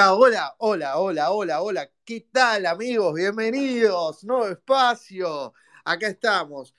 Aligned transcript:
Hola, 0.00 0.54
hola, 0.58 0.96
hola, 0.98 1.30
hola, 1.32 1.60
hola. 1.60 1.90
¿Qué 2.04 2.28
tal, 2.30 2.66
amigos? 2.66 3.12
Bienvenidos. 3.14 4.22
Nuevo 4.22 4.46
espacio. 4.46 5.52
Acá 5.84 6.06
estamos. 6.06 6.72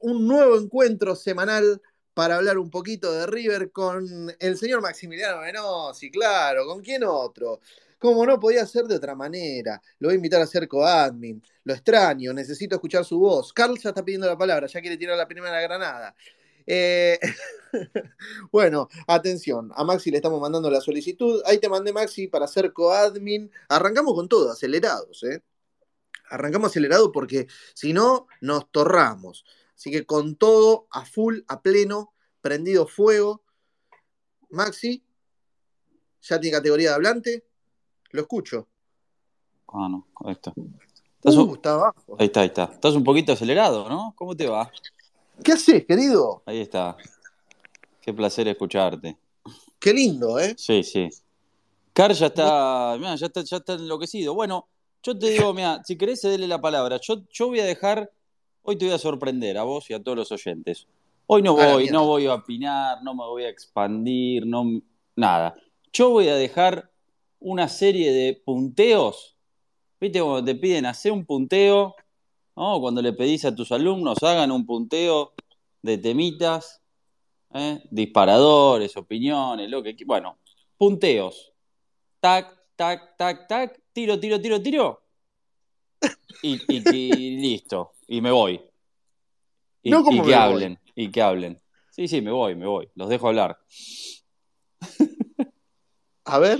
Un 0.00 0.28
nuevo 0.28 0.58
encuentro 0.58 1.16
semanal 1.16 1.80
para 2.12 2.36
hablar 2.36 2.58
un 2.58 2.68
poquito 2.70 3.10
de 3.10 3.26
River 3.26 3.72
con 3.72 4.06
el 4.38 4.58
señor 4.58 4.82
Maximiliano 4.82 5.40
Venosi, 5.40 6.10
claro, 6.10 6.66
¿con 6.66 6.82
quién 6.82 7.04
otro? 7.04 7.60
Como 7.98 8.26
no 8.26 8.38
podía 8.38 8.66
ser 8.66 8.84
de 8.84 8.96
otra 8.96 9.14
manera. 9.14 9.80
Lo 9.98 10.08
voy 10.08 10.12
a 10.12 10.16
invitar 10.16 10.42
a 10.42 10.46
ser 10.46 10.68
coadmin. 10.68 11.42
Lo 11.64 11.72
extraño, 11.72 12.34
necesito 12.34 12.74
escuchar 12.74 13.02
su 13.02 13.18
voz. 13.18 13.50
Carl 13.54 13.78
ya 13.78 13.88
está 13.88 14.04
pidiendo 14.04 14.26
la 14.26 14.36
palabra, 14.36 14.66
ya 14.66 14.82
quiere 14.82 14.98
tirar 14.98 15.16
la 15.16 15.26
primera 15.26 15.58
granada. 15.62 16.14
Eh, 16.70 17.18
bueno, 18.52 18.88
atención, 19.06 19.72
a 19.74 19.84
Maxi 19.84 20.10
le 20.10 20.18
estamos 20.18 20.38
mandando 20.38 20.70
la 20.70 20.82
solicitud. 20.82 21.40
Ahí 21.46 21.58
te 21.58 21.68
mandé, 21.68 21.94
Maxi, 21.94 22.28
para 22.28 22.46
ser 22.46 22.74
coadmin. 22.74 23.50
Arrancamos 23.70 24.14
con 24.14 24.28
todo, 24.28 24.52
acelerados, 24.52 25.22
¿eh? 25.24 25.42
Arrancamos 26.30 26.70
acelerados 26.70 27.10
porque 27.12 27.46
si 27.72 27.94
no, 27.94 28.26
nos 28.42 28.70
torramos. 28.70 29.46
Así 29.74 29.90
que 29.90 30.04
con 30.04 30.36
todo, 30.36 30.88
a 30.90 31.06
full, 31.06 31.40
a 31.48 31.62
pleno, 31.62 32.12
prendido 32.42 32.86
fuego. 32.86 33.42
Maxi, 34.50 35.02
¿ya 36.20 36.38
tiene 36.38 36.58
categoría 36.58 36.90
de 36.90 36.94
hablante? 36.96 37.44
Lo 38.10 38.20
escucho. 38.20 38.68
Ah, 39.68 39.88
no, 39.90 40.06
ahí 40.24 40.32
está. 40.32 40.52
Uh, 40.56 41.54
está 41.54 41.72
abajo. 41.72 42.16
Ahí 42.18 42.26
está, 42.26 42.40
ahí 42.40 42.48
está. 42.48 42.64
Estás 42.64 42.94
un 42.94 43.04
poquito 43.04 43.32
acelerado, 43.32 43.88
¿no? 43.88 44.12
¿Cómo 44.16 44.36
te 44.36 44.46
va? 44.46 44.70
¿Qué 45.42 45.52
haces, 45.52 45.84
querido? 45.86 46.42
Ahí 46.46 46.60
está. 46.60 46.96
Qué 48.00 48.12
placer 48.12 48.48
escucharte. 48.48 49.16
Qué 49.78 49.92
lindo, 49.92 50.38
¿eh? 50.38 50.54
Sí, 50.56 50.82
sí. 50.82 51.08
Car 51.92 52.12
ya 52.12 52.26
está, 52.26 52.96
mirá, 52.98 53.16
ya 53.16 53.26
está, 53.26 53.42
ya 53.42 53.56
está 53.58 53.74
enloquecido. 53.74 54.34
Bueno, 54.34 54.68
yo 55.02 55.18
te 55.18 55.30
digo, 55.30 55.52
mira, 55.54 55.82
si 55.84 55.96
querés 55.96 56.20
cederle 56.20 56.46
la 56.46 56.60
palabra. 56.60 56.98
Yo, 57.02 57.22
yo 57.32 57.48
voy 57.48 57.60
a 57.60 57.64
dejar, 57.64 58.10
hoy 58.62 58.76
te 58.76 58.84
voy 58.84 58.94
a 58.94 58.98
sorprender 58.98 59.58
a 59.58 59.64
vos 59.64 59.88
y 59.90 59.94
a 59.94 60.02
todos 60.02 60.16
los 60.16 60.32
oyentes. 60.32 60.86
Hoy 61.26 61.42
no 61.42 61.54
voy, 61.54 61.88
no 61.90 62.06
voy 62.06 62.26
a 62.26 62.34
opinar, 62.34 63.02
no 63.02 63.14
me 63.14 63.24
voy 63.24 63.44
a 63.44 63.48
expandir, 63.48 64.46
no 64.46 64.80
nada. 65.14 65.54
Yo 65.92 66.10
voy 66.10 66.28
a 66.28 66.36
dejar 66.36 66.90
una 67.40 67.68
serie 67.68 68.12
de 68.12 68.40
punteos. 68.44 69.36
¿Viste 70.00 70.22
cuando 70.22 70.44
te 70.44 70.54
piden 70.54 70.86
hacer 70.86 71.12
un 71.12 71.26
punteo? 71.26 71.94
¿No? 72.58 72.80
Cuando 72.80 73.00
le 73.00 73.12
pedís 73.12 73.44
a 73.44 73.54
tus 73.54 73.70
alumnos 73.70 74.20
hagan 74.24 74.50
un 74.50 74.66
punteo 74.66 75.32
de 75.80 75.96
temitas, 75.96 76.82
¿eh? 77.54 77.80
disparadores, 77.88 78.96
opiniones, 78.96 79.70
lo 79.70 79.80
que 79.80 79.94
Bueno, 80.04 80.38
punteos. 80.76 81.52
Tac, 82.18 82.52
tac, 82.74 83.16
tac, 83.16 83.46
tac, 83.46 83.80
tiro, 83.92 84.18
tiro, 84.18 84.40
tiro, 84.40 84.60
tiro. 84.60 85.00
Y, 86.42 86.60
y- 86.68 86.96
y 86.96 87.36
listo. 87.36 87.92
Y 88.08 88.20
me 88.20 88.32
voy. 88.32 88.60
Y, 89.84 89.90
No, 89.92 90.02
¿cómo 90.02 90.16
y 90.16 90.16
me 90.16 90.26
que 90.26 90.34
voy? 90.34 90.34
hablen. 90.34 90.78
Y 90.96 91.10
que 91.12 91.22
hablen. 91.22 91.62
Sí, 91.90 92.08
sí, 92.08 92.20
me 92.20 92.32
voy, 92.32 92.56
me 92.56 92.66
voy. 92.66 92.88
Los 92.96 93.08
dejo 93.08 93.28
hablar. 93.28 93.56
A 96.24 96.38
ver, 96.40 96.58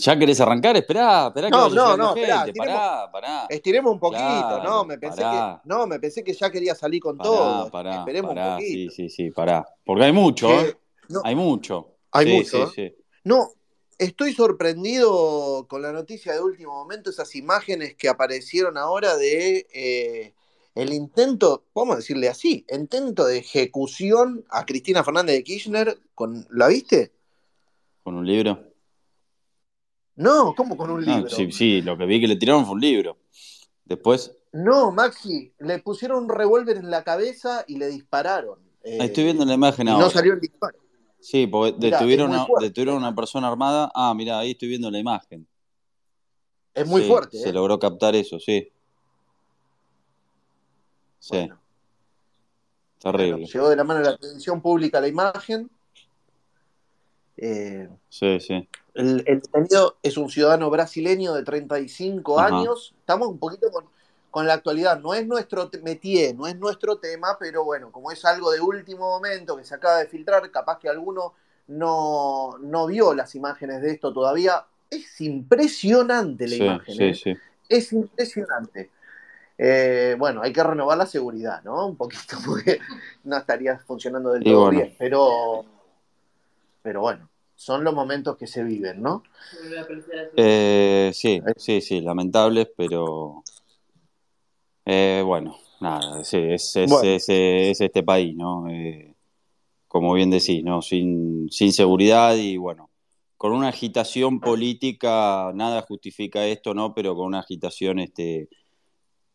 ¿Ya 0.00 0.16
querés 0.18 0.40
arrancar? 0.40 0.76
Esperá, 0.76 1.26
esperá 1.28 1.48
que 1.48 1.50
No, 1.50 1.62
vaya 1.64 1.74
no, 1.74 1.82
llegando 1.82 2.04
no, 2.04 2.14
esperá, 2.14 2.36
gente. 2.44 2.52
tiremos- 2.52 2.76
Pará, 2.76 3.10
pará. 3.10 3.46
estiremos 3.48 3.92
un 3.92 3.98
poquito, 3.98 4.22
Claro, 4.22 4.62
no, 4.62 4.84
me 4.84 4.98
pensé 4.98 5.22
pará. 5.22 5.62
que 5.62 5.68
no, 5.68 5.86
me 5.88 5.98
pensé 5.98 6.22
que 6.22 6.32
ya 6.32 6.50
quería 6.50 6.74
salir 6.76 7.02
con 7.02 7.16
Pará, 7.18 7.30
todo. 7.30 7.70
pará, 7.70 7.98
Esperemos 7.98 8.30
un 8.30 8.36
Sí, 8.36 8.52
poquito. 8.86 8.92
sí, 8.94 9.08
sí, 9.08 9.30
pará. 9.32 9.66
Porque 9.84 10.04
hay 10.04 10.12
mucho, 10.12 10.46
Que- 10.48 10.60
¿eh? 10.68 10.76
no, 11.08 11.22
Hay 11.24 11.34
mucho. 11.34 11.88
Hay 12.12 12.26
Sí, 12.26 12.32
mucho, 12.32 12.66
sí, 12.70 12.88
sí. 12.88 12.94
no, 13.24 13.50
estoy 13.98 14.32
sorprendido 14.32 15.66
con 15.68 15.82
la 15.82 15.90
noticia 15.90 16.32
de 16.32 16.40
último 16.40 16.72
momento, 16.72 17.10
esas 17.10 17.34
imágenes 17.34 17.96
que 17.96 18.08
aparecieron 18.08 18.78
ahora 18.78 19.16
de 19.16 19.66
eh, 19.74 20.34
el 20.76 20.92
intento, 20.92 21.64
vamos 21.74 21.94
a 21.94 21.96
decirle 21.98 22.28
así, 22.28 22.64
intento 22.70 23.26
de 23.26 23.38
ejecución 23.38 24.44
a 24.50 24.64
Cristina 24.64 25.02
Fernández 25.02 25.34
de 25.34 25.42
Kirchner 25.42 25.98
con, 26.14 26.46
¿la 26.50 26.68
viste? 26.68 27.12
¿Con 28.04 28.14
un 28.14 28.26
libro? 28.26 28.72
No, 30.16 30.54
¿cómo 30.54 30.76
con 30.76 30.90
un 30.90 31.02
Ah, 31.08 31.16
libro? 31.18 31.28
sí, 31.30 31.50
sí, 31.52 31.82
lo 31.82 31.96
que 31.98 32.06
vi 32.06 32.20
que 32.20 32.28
le 32.28 32.36
tiraron 32.36 32.64
fue 32.64 32.74
un 32.74 32.80
libro. 32.80 33.18
Después, 33.84 34.36
No, 34.52 34.92
Maxi, 34.92 35.52
le 35.58 35.80
pusieron 35.80 36.24
un 36.24 36.28
revólver 36.28 36.76
en 36.76 36.88
la 36.90 37.02
cabeza 37.02 37.64
y 37.66 37.76
le 37.76 37.88
dispararon. 37.88 38.60
eh, 38.84 38.98
estoy 39.00 39.24
viendo 39.24 39.44
la 39.44 39.54
imagen 39.54 39.88
ahora. 39.88 40.04
no 40.04 40.10
salió 40.10 40.34
el 40.34 40.40
disparo. 40.40 40.78
Sí, 41.18 41.46
porque 41.46 41.76
Mirá, 41.78 41.98
detuvieron, 41.98 42.30
es 42.30 42.36
muy 42.36 42.44
a, 42.44 42.46
fuerte. 42.46 42.66
detuvieron 42.68 42.96
una 42.96 43.14
persona 43.14 43.48
armada. 43.48 43.90
Ah, 43.94 44.12
mira, 44.14 44.38
ahí 44.38 44.52
estoy 44.52 44.68
viendo 44.68 44.90
la 44.90 44.98
imagen. 44.98 45.46
Es 46.74 46.86
muy 46.86 47.02
Sí, 47.02 47.08
fuerte, 47.08 47.38
Se 47.38 47.48
¿eh? 47.48 47.52
logró 47.52 47.78
captar 47.78 48.14
eso, 48.14 48.38
sí. 48.38 48.68
Sí, 51.18 51.36
Bueno, 51.38 51.58
terrible. 52.98 53.32
bueno, 53.32 53.46
llegó 53.46 53.70
de 53.70 53.76
la 53.76 53.84
mano 53.84 54.00
de 54.00 54.06
la 54.06 54.12
atención 54.16 54.60
pública 54.60 55.00
la 55.00 55.08
imagen. 55.08 55.70
Eh, 57.38 57.88
Sí, 58.10 58.38
sí. 58.40 58.68
El, 58.94 59.22
el 59.26 59.40
detenido 59.40 59.96
es 60.02 60.16
un 60.16 60.30
ciudadano 60.30 60.70
brasileño 60.70 61.34
de 61.34 61.42
35 61.42 62.38
Ajá. 62.38 62.48
años. 62.60 62.94
Estamos 62.98 63.28
un 63.28 63.38
poquito 63.38 63.70
con, 63.70 63.84
con 64.30 64.46
la 64.46 64.54
actualidad. 64.54 65.00
No 65.00 65.14
es 65.14 65.26
nuestro 65.26 65.70
métier, 65.82 66.34
no 66.34 66.46
es 66.46 66.56
nuestro 66.56 66.96
tema, 66.98 67.36
pero 67.38 67.64
bueno, 67.64 67.90
como 67.92 68.10
es 68.10 68.24
algo 68.24 68.50
de 68.50 68.60
último 68.60 69.08
momento 69.10 69.56
que 69.56 69.64
se 69.64 69.74
acaba 69.74 69.98
de 69.98 70.06
filtrar, 70.06 70.50
capaz 70.50 70.78
que 70.78 70.88
alguno 70.88 71.34
no, 71.68 72.58
no 72.60 72.86
vio 72.86 73.14
las 73.14 73.34
imágenes 73.34 73.80
de 73.82 73.90
esto 73.92 74.12
todavía. 74.12 74.64
Es 74.90 75.20
impresionante 75.20 76.46
la 76.46 76.54
Sí, 76.56 76.62
imagen, 76.64 76.94
sí, 76.94 77.04
¿eh? 77.04 77.14
sí. 77.14 77.36
Es 77.68 77.92
impresionante. 77.92 78.90
Eh, 79.56 80.16
bueno, 80.18 80.42
hay 80.42 80.52
que 80.52 80.62
renovar 80.62 80.98
la 80.98 81.06
seguridad, 81.06 81.62
¿no? 81.62 81.86
Un 81.86 81.96
poquito, 81.96 82.36
porque 82.46 82.80
no 83.24 83.36
estaría 83.36 83.78
funcionando 83.78 84.32
del 84.32 84.42
Y 84.42 84.50
todo 84.50 84.64
bueno. 84.66 84.70
bien. 84.70 84.94
Pero, 84.98 85.64
pero 86.82 87.00
bueno, 87.00 87.28
son 87.54 87.84
los 87.84 87.94
momentos 87.94 88.36
que 88.36 88.46
se 88.46 88.62
viven, 88.64 89.02
¿no? 89.02 89.22
Eh, 90.36 91.10
sí, 91.14 91.40
sí, 91.56 91.80
sí, 91.80 92.00
lamentables, 92.00 92.68
pero 92.76 93.42
eh, 94.84 95.22
bueno, 95.24 95.56
nada, 95.80 96.24
sí, 96.24 96.38
es, 96.38 96.76
es, 96.76 96.90
Bueno. 96.90 97.08
es, 97.08 97.28
es 97.28 97.80
este 97.80 98.02
país, 98.02 98.34
¿no? 98.36 98.68
Eh, 98.68 99.14
como 99.88 100.12
bien 100.14 100.30
decís, 100.30 100.62
¿no? 100.64 100.82
Sin, 100.82 101.48
sin 101.50 101.72
seguridad 101.72 102.36
y 102.36 102.56
bueno, 102.56 102.90
con 103.36 103.52
una 103.52 103.68
agitación 103.68 104.40
política, 104.40 105.52
nada 105.54 105.82
justifica 105.82 106.44
esto, 106.46 106.74
¿no? 106.74 106.94
Pero 106.94 107.14
con 107.14 107.26
una 107.26 107.40
agitación 107.40 107.98
este, 107.98 108.48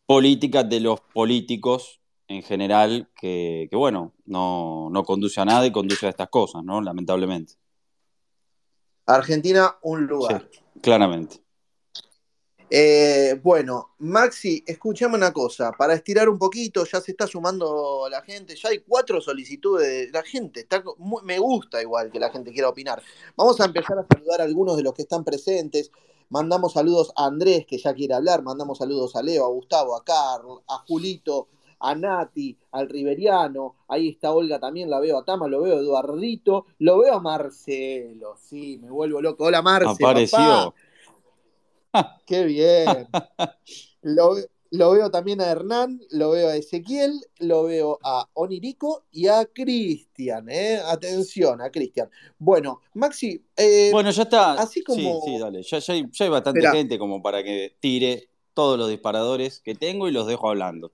política 0.06 0.62
de 0.62 0.80
los 0.80 1.00
políticos 1.00 2.00
en 2.28 2.42
general, 2.42 3.08
que, 3.20 3.66
que 3.70 3.76
bueno, 3.76 4.12
no, 4.24 4.88
no 4.90 5.02
conduce 5.04 5.40
a 5.40 5.44
nada 5.44 5.66
y 5.66 5.72
conduce 5.72 6.06
a 6.06 6.10
estas 6.10 6.28
cosas, 6.28 6.62
¿no? 6.62 6.80
Lamentablemente. 6.80 7.54
Argentina, 9.14 9.76
un 9.82 10.00
Sí, 10.00 10.06
lugar. 10.06 10.48
claramente. 10.80 11.40
Eh, 12.72 13.40
bueno, 13.42 13.94
Maxi, 13.98 14.62
escuchame 14.64 15.16
una 15.16 15.32
cosa, 15.32 15.72
para 15.72 15.94
estirar 15.94 16.28
un 16.28 16.38
poquito, 16.38 16.84
ya 16.84 17.00
se 17.00 17.10
está 17.10 17.26
sumando 17.26 18.06
la 18.08 18.22
gente, 18.22 18.54
ya 18.54 18.68
hay 18.68 18.78
cuatro 18.86 19.20
solicitudes 19.20 19.88
de 20.06 20.10
la 20.12 20.22
gente, 20.22 20.60
está 20.60 20.80
muy- 20.98 21.22
me 21.24 21.40
gusta 21.40 21.82
igual 21.82 22.12
que 22.12 22.20
la 22.20 22.30
gente 22.30 22.52
quiera 22.52 22.68
opinar. 22.68 23.02
Vamos 23.36 23.60
a 23.60 23.64
empezar 23.64 23.98
a 23.98 24.06
saludar 24.08 24.40
a 24.40 24.44
algunos 24.44 24.76
de 24.76 24.84
los 24.84 24.94
que 24.94 25.02
están 25.02 25.24
presentes. 25.24 25.90
Mandamos 26.28 26.74
saludos 26.74 27.12
a 27.16 27.24
Andrés, 27.26 27.66
que 27.66 27.76
ya 27.76 27.92
quiere 27.92 28.14
hablar, 28.14 28.44
mandamos 28.44 28.78
saludos 28.78 29.16
a 29.16 29.22
Leo, 29.24 29.44
a 29.44 29.48
Gustavo, 29.48 29.96
a 29.96 30.04
Carl, 30.04 30.60
a 30.68 30.84
Julito, 30.86 31.48
a 31.80 31.94
Nati, 31.94 32.56
al 32.72 32.88
Riveriano, 32.88 33.76
ahí 33.88 34.08
está 34.10 34.32
Olga 34.32 34.60
también, 34.60 34.88
la 34.90 35.00
veo 35.00 35.18
a 35.18 35.24
Tama, 35.24 35.48
lo 35.48 35.62
veo 35.62 35.76
a 35.76 35.80
Eduardito, 35.80 36.66
lo 36.78 36.98
veo 36.98 37.14
a 37.14 37.20
Marcelo, 37.20 38.36
sí, 38.40 38.78
me 38.82 38.90
vuelvo 38.90 39.20
loco. 39.20 39.44
Hola 39.44 39.62
Marce, 39.62 39.86
papá. 39.86 40.10
Apareció. 40.10 40.74
Qué 42.26 42.44
bien. 42.44 43.08
Lo, 44.02 44.36
lo 44.70 44.90
veo 44.92 45.10
también 45.10 45.40
a 45.40 45.46
Hernán, 45.50 46.00
lo 46.10 46.30
veo 46.30 46.48
a 46.48 46.56
Ezequiel, 46.56 47.20
lo 47.40 47.64
veo 47.64 47.98
a 48.02 48.28
Onirico 48.34 49.04
y 49.10 49.26
a 49.26 49.44
Cristian, 49.46 50.48
¿eh? 50.48 50.78
Atención, 50.86 51.60
a 51.60 51.70
Cristian. 51.70 52.08
Bueno, 52.38 52.80
Maxi, 52.94 53.42
eh, 53.56 53.90
Bueno, 53.92 54.10
ya 54.10 54.22
está. 54.22 54.52
así 54.52 54.82
como- 54.84 55.20
Sí, 55.24 55.32
sí, 55.32 55.38
dale. 55.38 55.62
Ya, 55.62 55.78
ya 55.80 55.92
hay, 55.94 56.06
ya 56.12 56.24
hay 56.24 56.30
bastante 56.30 56.60
Esperá. 56.60 56.76
gente 56.76 56.98
como 56.98 57.20
para 57.22 57.42
que 57.42 57.74
tire 57.80 58.28
todos 58.54 58.78
los 58.78 58.88
disparadores 58.88 59.60
que 59.60 59.74
tengo 59.74 60.08
y 60.08 60.12
los 60.12 60.26
dejo 60.26 60.48
hablando. 60.48 60.92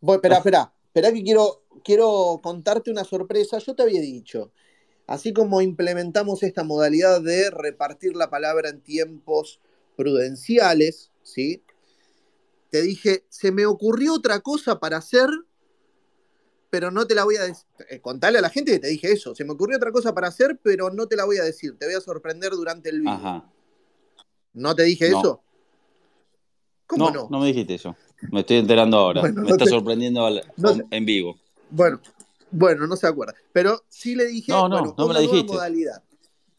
Voy, 0.00 0.16
espera, 0.16 0.36
espera, 0.38 0.74
espera 0.86 1.12
que 1.12 1.22
quiero, 1.22 1.64
quiero 1.84 2.40
contarte 2.42 2.90
una 2.90 3.04
sorpresa. 3.04 3.58
Yo 3.58 3.74
te 3.74 3.82
había 3.82 4.00
dicho, 4.00 4.52
así 5.06 5.32
como 5.32 5.60
implementamos 5.60 6.42
esta 6.42 6.64
modalidad 6.64 7.20
de 7.20 7.50
repartir 7.50 8.16
la 8.16 8.30
palabra 8.30 8.68
en 8.68 8.80
tiempos 8.80 9.60
prudenciales, 9.96 11.10
¿sí? 11.22 11.62
Te 12.70 12.82
dije, 12.82 13.24
se 13.28 13.50
me 13.52 13.66
ocurrió 13.66 14.14
otra 14.14 14.40
cosa 14.40 14.78
para 14.78 14.98
hacer 14.98 15.28
pero 16.70 16.92
no 16.92 17.06
te 17.06 17.16
la 17.16 17.24
voy 17.24 17.36
a 17.36 17.42
decir. 17.42 17.66
Eh, 17.88 18.00
contale 18.00 18.38
a 18.38 18.40
la 18.40 18.48
gente 18.48 18.70
que 18.70 18.78
te 18.78 18.86
dije 18.86 19.10
eso. 19.10 19.34
Se 19.34 19.44
me 19.44 19.52
ocurrió 19.52 19.76
otra 19.76 19.90
cosa 19.90 20.14
para 20.14 20.28
hacer, 20.28 20.58
pero 20.62 20.90
no 20.90 21.08
te 21.08 21.16
la 21.16 21.24
voy 21.24 21.38
a 21.38 21.42
decir. 21.42 21.76
Te 21.76 21.86
voy 21.86 21.96
a 21.96 22.00
sorprender 22.00 22.52
durante 22.52 22.90
el 22.90 23.00
video. 23.00 23.12
Ajá. 23.12 23.52
¿No 24.52 24.74
te 24.76 24.84
dije 24.84 25.10
No. 25.10 25.18
eso? 25.18 25.42
¿Cómo 26.90 27.10
No, 27.10 27.10
no? 27.22 27.28
no 27.30 27.38
me 27.38 27.46
dijiste 27.46 27.74
eso. 27.74 27.94
Me 28.32 28.40
estoy 28.40 28.56
enterando 28.56 28.96
ahora. 28.98 29.20
Bueno, 29.20 29.42
me 29.42 29.48
no 29.48 29.54
está 29.54 29.64
te- 29.64 29.70
sorprendiendo 29.70 30.26
al- 30.26 30.42
no 30.56 30.76
te- 30.76 30.84
en 30.90 31.04
vivo. 31.06 31.38
Bueno, 31.70 32.00
bueno, 32.50 32.86
no 32.88 32.96
se 32.96 33.06
acuerda. 33.06 33.32
Pero 33.52 33.84
sí 33.88 34.16
le 34.16 34.26
dije, 34.26 34.50
No, 34.50 34.68
no, 34.68 34.76
bueno, 34.78 34.94
no 34.98 35.06
me 35.06 35.14
la 35.14 35.20
dijiste. 35.20 35.52
modalidad. 35.52 36.02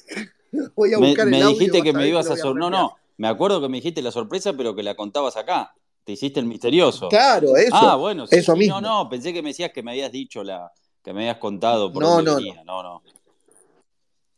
Voy 0.75 0.94
a 0.94 1.00
Me, 1.00 1.07
buscar 1.07 1.25
el 1.28 1.31
me 1.31 1.42
audio, 1.42 1.50
dijiste 1.50 1.81
que 1.81 1.92
me 1.94 2.07
ibas 2.07 2.30
a 2.30 2.38
sor... 2.38 2.56
No, 2.57 2.69
no. 2.69 2.95
Me 3.18 3.28
acuerdo 3.28 3.62
que 3.62 3.68
me 3.68 3.78
dijiste 3.78 4.01
la 4.01 4.12
sorpresa, 4.12 4.54
pero 4.54 4.74
que 4.74 4.83
la 4.83 4.95
contabas 4.95 5.36
acá. 5.38 5.75
Te 6.06 6.13
hiciste 6.13 6.39
el 6.39 6.45
misterioso. 6.48 7.10
Claro, 7.10 7.56
eso. 7.57 7.75
ah, 7.75 7.95
bueno, 7.98 8.25
sí, 8.25 8.38
eso 8.38 8.54
sí, 8.54 8.60
mismo. 8.60 8.80
No, 8.81 9.04
no, 9.04 9.10
pensé 9.10 9.34
que 9.34 9.42
me 9.44 9.50
decías 9.50 9.72
que 9.72 9.84
me 9.84 9.92
habías 9.92 10.12
dicho 10.12 10.44
la, 10.44 10.72
que 11.04 11.13
me 11.13 11.22
habías 11.22 11.38
contado 11.38 11.92
por 11.92 12.01
No, 12.01 12.22
no, 12.22 12.36
venía. 12.38 12.63
No, 12.63 12.81
no. 12.81 13.04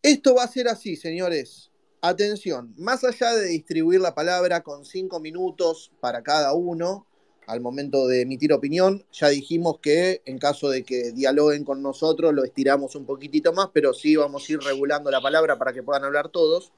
Esto 0.01 0.36
va 0.36 0.44
a 0.44 0.48
ser 0.48 0.68
así, 0.68 0.96
señores. 0.98 1.69
Atención, 2.06 2.76
más 2.78 3.06
allá 3.06 3.34
de 3.34 3.46
distribuir 3.46 4.02
la 4.02 4.14
palabra 4.14 4.62
con 4.62 4.84
cinco 4.84 5.22
minutos 5.22 5.90
para 6.02 6.22
cada 6.22 6.52
uno 6.54 7.08
al 7.48 7.62
momento 7.62 8.08
de 8.08 8.24
emitir 8.24 8.52
opinión, 8.52 9.06
ya 9.14 9.30
dijimos 9.30 9.80
que 9.80 10.22
en 10.26 10.38
caso 10.38 10.70
de 10.70 10.84
que 10.84 11.14
dialoguen 11.14 11.64
con 11.64 11.82
nosotros 11.82 12.34
lo 12.34 12.44
estiramos 12.44 12.98
un 12.98 13.06
poquitito 13.06 13.54
más, 13.54 13.70
pero 13.74 13.94
sí 13.94 14.18
vamos 14.18 14.44
a 14.44 14.52
ir 14.52 14.60
regulando 14.60 15.10
la 15.12 15.22
palabra 15.22 15.58
para 15.58 15.72
que 15.72 15.82
puedan 15.82 16.04
hablar 16.04 16.28
todos. 16.28 16.74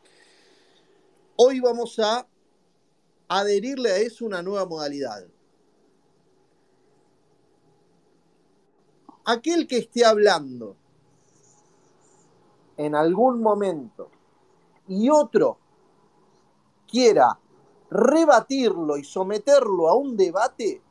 Hoy 1.38 1.60
vamos 1.60 1.98
a 1.98 2.28
adherirle 3.28 3.90
a 3.94 3.98
eso 3.98 4.26
una 4.26 4.44
nueva 4.44 4.68
modalidad. 4.68 5.26
Aquel 9.26 9.66
que 9.66 9.80
esté 9.80 10.06
hablando 10.06 10.78
en 12.78 12.94
algún 12.94 13.42
momento 13.42 14.12
y 14.88 15.10
otro 15.10 15.58
quiera 16.88 17.38
rebatirlo 17.90 18.98
y 18.98 19.04
someterlo 19.04 19.90
a 19.90 19.96
un 19.96 20.18
debate, 20.18 20.82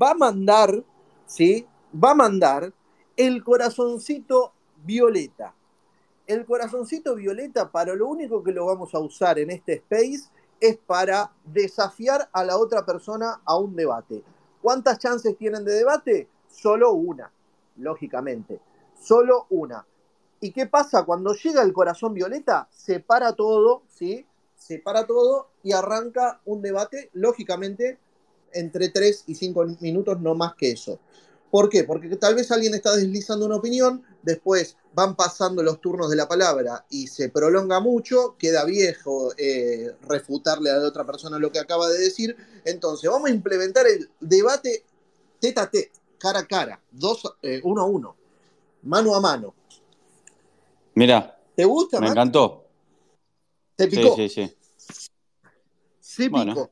va 0.00 0.10
a 0.10 0.14
mandar, 0.14 0.84
¿sí? 1.26 1.66
Va 1.92 2.12
a 2.12 2.14
mandar 2.14 2.72
el 3.16 3.42
corazoncito 3.42 4.52
violeta. 4.84 5.54
El 6.26 6.46
corazoncito 6.46 7.16
violeta, 7.16 7.70
para 7.70 7.94
lo 7.94 8.06
único 8.06 8.42
que 8.42 8.52
lo 8.52 8.66
vamos 8.66 8.94
a 8.94 9.00
usar 9.00 9.38
en 9.38 9.50
este 9.50 9.74
space 9.74 10.30
es 10.60 10.76
para 10.76 11.32
desafiar 11.44 12.28
a 12.32 12.44
la 12.44 12.56
otra 12.56 12.84
persona 12.86 13.40
a 13.44 13.56
un 13.56 13.74
debate. 13.74 14.22
¿Cuántas 14.62 14.98
chances 14.98 15.36
tienen 15.36 15.64
de 15.64 15.72
debate? 15.72 16.28
Solo 16.48 16.92
una, 16.92 17.32
lógicamente. 17.76 18.60
Solo 19.00 19.46
una. 19.50 19.84
¿Y 20.40 20.52
qué 20.52 20.66
pasa? 20.66 21.04
Cuando 21.04 21.34
llega 21.34 21.62
el 21.62 21.72
corazón 21.72 22.14
violeta, 22.14 22.68
se 22.70 23.00
para 23.00 23.34
todo, 23.34 23.82
¿sí? 23.88 24.26
Se 24.56 24.78
para 24.78 25.06
todo 25.06 25.50
y 25.62 25.72
arranca 25.72 26.40
un 26.46 26.62
debate, 26.62 27.10
lógicamente, 27.12 27.98
entre 28.52 28.88
3 28.88 29.24
y 29.26 29.34
5 29.34 29.66
minutos, 29.80 30.20
no 30.20 30.34
más 30.34 30.54
que 30.54 30.72
eso. 30.72 30.98
¿Por 31.50 31.68
qué? 31.68 31.84
Porque 31.84 32.14
tal 32.16 32.36
vez 32.36 32.50
alguien 32.52 32.74
está 32.74 32.94
deslizando 32.94 33.44
una 33.44 33.56
opinión, 33.56 34.04
después 34.22 34.76
van 34.94 35.16
pasando 35.16 35.62
los 35.62 35.80
turnos 35.80 36.08
de 36.08 36.16
la 36.16 36.28
palabra 36.28 36.86
y 36.88 37.08
se 37.08 37.28
prolonga 37.28 37.80
mucho, 37.80 38.36
queda 38.38 38.64
viejo 38.64 39.32
eh, 39.36 39.92
refutarle 40.02 40.70
a 40.70 40.76
la 40.76 40.86
otra 40.86 41.04
persona 41.04 41.38
lo 41.38 41.50
que 41.50 41.58
acaba 41.58 41.88
de 41.88 41.98
decir. 41.98 42.36
Entonces, 42.64 43.10
vamos 43.10 43.30
a 43.30 43.32
implementar 43.32 43.86
el 43.86 44.08
debate 44.20 44.84
tete 45.40 45.60
a 45.60 45.70
tete, 45.70 45.90
cara 46.18 46.40
a 46.40 46.46
cara, 46.46 46.80
dos, 46.90 47.22
eh, 47.42 47.60
uno 47.64 47.82
a 47.82 47.84
uno, 47.86 48.16
mano 48.82 49.14
a 49.14 49.20
mano. 49.20 49.54
Mira, 50.94 51.38
¿Te 51.54 51.64
gusta, 51.64 51.98
me 52.00 52.06
Max? 52.06 52.12
encantó. 52.12 52.66
¿Te 53.76 53.84
Sí, 53.90 53.96
picó? 53.96 54.16
sí, 54.16 54.28
sí. 54.28 54.56
Sí, 56.00 56.28
Bueno. 56.28 56.54
picó. 56.54 56.70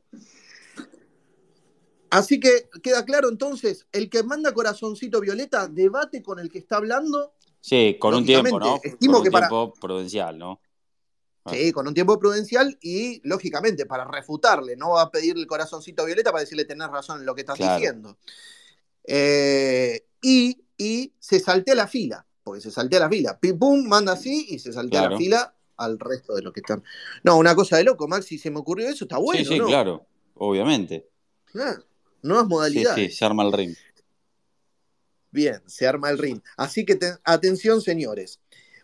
Así 2.11 2.39
que 2.39 2.69
queda 2.81 3.05
claro 3.05 3.29
entonces, 3.29 3.87
el 3.91 4.09
que 4.09 4.23
manda 4.23 4.51
corazoncito 4.53 5.19
violeta 5.21 5.67
debate 5.67 6.23
con 6.23 6.39
el 6.39 6.49
que 6.51 6.57
está 6.59 6.77
hablando, 6.77 7.33
Sí, 7.61 7.97
con 7.99 8.13
un 8.15 8.25
tiempo, 8.25 8.57
¿no? 8.59 8.79
Estimo 8.83 9.13
con 9.13 9.19
un 9.19 9.23
que 9.25 9.31
para- 9.31 9.47
tiempo 9.49 9.73
prudencial, 9.79 10.37
¿no? 10.39 10.61
Ah. 11.45 11.51
sí, 11.53 11.71
con 11.71 11.87
un 11.87 11.93
tiempo 11.93 12.17
prudencial 12.17 12.77
y 12.81 13.21
lógicamente 13.27 13.85
para 13.85 14.05
refutarle, 14.05 14.75
no 14.75 14.91
va 14.91 15.03
a 15.03 15.11
pedirle 15.11 15.41
el 15.41 15.47
corazoncito 15.47 16.05
violeta 16.05 16.31
para 16.31 16.41
decirle 16.41 16.65
tenés 16.65 16.89
razón 16.89 17.19
en 17.19 17.25
lo 17.25 17.35
que 17.35 17.41
estás 17.41 17.57
Claro. 17.57 17.73
diciendo. 17.75 18.17
Eh, 19.03 20.05
y, 20.21 20.61
y 20.77 21.13
se 21.19 21.39
saltea 21.39 21.75
la 21.75 21.87
fila, 21.87 22.25
porque 22.49 22.61
se 22.61 22.71
saltea 22.71 22.99
la 22.99 23.09
fila. 23.09 23.39
Pim 23.39 23.57
pum, 23.59 23.87
manda 23.87 24.13
así 24.13 24.47
y 24.49 24.59
se 24.59 24.73
saltea 24.73 25.01
Claro. 25.01 25.15
la 25.15 25.17
fila 25.17 25.55
al 25.77 25.99
resto 25.99 26.35
de 26.35 26.41
los 26.41 26.51
que 26.51 26.59
están. 26.61 26.83
No, 27.23 27.37
una 27.37 27.55
cosa 27.55 27.77
de 27.77 27.83
loco, 27.83 28.07
Maxi, 28.07 28.37
se 28.37 28.49
me 28.51 28.59
ocurrió 28.59 28.89
eso, 28.89 29.05
está 29.05 29.17
bueno, 29.17 29.43
sí, 29.43 29.53
sí, 29.53 29.59
¿no? 29.59 29.67
claro, 29.67 30.05
obviamente. 30.35 31.07
Ah, 31.55 31.77
nuevas 32.21 32.45
Sí, 32.45 32.49
modalidades. 32.49 33.11
sí, 33.11 33.17
se 33.17 33.25
arma 33.25 33.43
el 33.43 33.53
ring. 33.53 33.75
Bien, 35.31 35.61
se 35.67 35.87
arma 35.87 36.09
el 36.09 36.17
ring. 36.17 36.41
Así 36.57 36.85
que 36.85 36.95
te- 36.95 37.13
atención, 37.23 37.81
señores. 37.81 38.39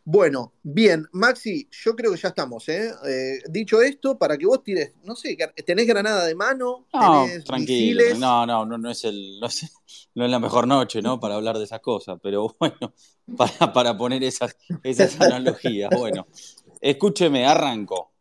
Bueno, 0.07 0.53
bien, 0.61 1.07
Maxi, 1.13 1.67
yo 1.71 1.95
creo 1.95 2.11
que 2.11 2.19
ya 2.19 2.27
estamos, 2.27 2.69
¿eh? 2.69 2.91
Eh, 3.07 3.39
dicho 3.49 3.81
esto, 3.81 4.19
para 4.19 4.37
que 4.37 4.45
vos 4.45 4.63
tires, 4.63 4.93
no 5.03 5.15
sé, 5.15 5.35
¿tenés 5.65 5.87
granada 5.87 6.25
de 6.25 6.35
mano? 6.35 6.85
No, 6.93 7.25
¿Tenés 7.25 7.43
tranquilo. 7.43 8.01
misiles? 8.01 8.19
No, 8.19 8.45
no, 8.45 8.67
no, 8.67 8.77
no 8.77 8.91
es 8.91 9.03
el, 9.03 9.39
no 9.39 9.47
es, 9.47 9.67
no 10.13 10.23
es 10.23 10.29
la 10.29 10.37
mejor 10.37 10.67
noche, 10.67 11.01
¿no? 11.01 11.19
Para 11.19 11.33
hablar 11.33 11.57
de 11.57 11.63
esas 11.63 11.79
cosas, 11.79 12.19
pero 12.21 12.55
bueno, 12.59 12.93
para, 13.35 13.73
para 13.73 13.97
poner 13.97 14.23
esas, 14.23 14.55
esas 14.83 15.19
analogías. 15.21 15.89
Bueno, 15.97 16.27
escúcheme, 16.81 17.47
arranco. 17.47 18.11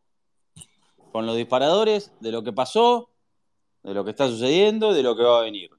Con 1.13 1.27
los 1.27 1.37
disparadores 1.37 2.13
de 2.21 2.33
lo 2.33 2.43
que 2.43 2.55
pasó, 2.55 3.11
de 3.83 3.93
lo 3.93 4.07
que 4.07 4.11
está 4.13 4.27
sucediendo, 4.27 4.95
de 4.95 5.03
lo 5.03 5.15
que 5.15 5.23
va 5.23 5.41
a 5.41 5.43
venir. 5.43 5.71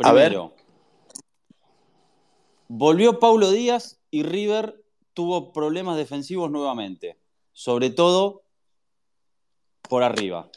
A 0.00 0.12
ver. 0.12 0.36
Volvió 2.68 3.18
Paulo 3.18 3.50
Díaz 3.50 3.98
y 4.10 4.22
River 4.22 4.84
tuvo 5.14 5.52
problemas 5.52 5.96
defensivos 5.96 6.50
nuevamente, 6.50 7.18
sobre 7.52 7.90
todo 7.90 8.42
por 9.88 10.02
arriba, 10.02 10.50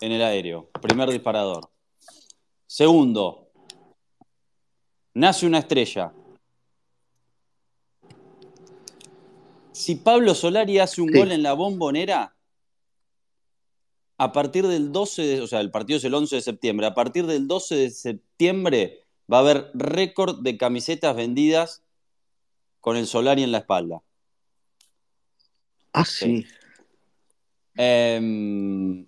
en 0.00 0.12
el 0.12 0.22
aéreo. 0.22 0.70
Primer 0.80 1.10
disparador. 1.10 1.68
Segundo, 2.66 3.50
nace 5.12 5.46
una 5.46 5.58
estrella. 5.58 6.12
Si 9.72 9.96
Pablo 9.96 10.34
Solari 10.34 10.78
hace 10.78 11.02
un 11.02 11.10
Sí. 11.12 11.18
gol 11.18 11.32
en 11.32 11.42
la 11.42 11.52
bombonera, 11.52 12.34
a 14.18 14.32
partir 14.32 14.66
del 14.66 14.90
12 14.90 15.22
de, 15.22 15.40
o 15.42 15.46
sea, 15.46 15.60
el 15.60 15.70
partido 15.70 15.98
es 15.98 16.04
el 16.04 16.14
11 16.14 16.36
de 16.36 16.42
septiembre, 16.42 16.86
a 16.86 16.94
partir 16.94 17.26
del 17.26 17.46
12 17.46 17.74
de 17.76 17.90
septiembre 17.90 19.05
va 19.32 19.38
a 19.38 19.40
haber 19.40 19.70
récord 19.74 20.40
de 20.42 20.56
camisetas 20.56 21.16
vendidas 21.16 21.82
con 22.80 22.96
el 22.96 23.06
Solari 23.06 23.42
en 23.42 23.52
la 23.52 23.58
espalda. 23.58 24.02
Ah, 25.92 26.04
Sí. 26.04 26.42
sí. 26.42 26.46
Em, 27.78 29.06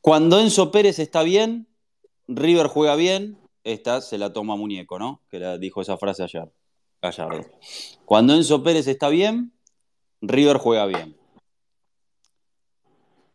cuando 0.00 0.38
Enzo 0.40 0.70
Pérez 0.70 0.98
está 0.98 1.22
bien, 1.22 1.66
River 2.28 2.66
juega 2.68 2.94
bien, 2.94 3.38
esta 3.64 4.00
se 4.00 4.18
la 4.18 4.32
toma 4.32 4.56
Muñeco, 4.56 4.98
¿no? 4.98 5.22
Que 5.28 5.40
la 5.40 5.58
dijo 5.58 5.82
esa 5.82 5.96
frase 5.96 6.22
ayer, 6.22 6.52
Gallardo. 7.02 7.44
Cuando 8.04 8.34
Enzo 8.34 8.62
Pérez 8.62 8.86
está 8.86 9.08
bien, 9.08 9.52
River 10.20 10.58
juega 10.58 10.86
bien. 10.86 11.16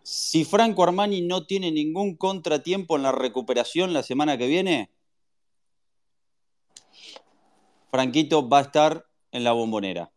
Si 0.03 0.45
Franco 0.45 0.83
Armani 0.83 1.21
no 1.21 1.45
tiene 1.45 1.71
ningún 1.71 2.15
contratiempo 2.15 2.95
en 2.95 3.03
la 3.03 3.11
recuperación 3.11 3.93
la 3.93 4.03
semana 4.03 4.37
que 4.37 4.47
viene, 4.47 4.89
Franquito 7.91 8.47
va 8.47 8.59
a 8.59 8.61
estar 8.61 9.05
en 9.31 9.43
la 9.43 9.51
bombonera. 9.51 10.11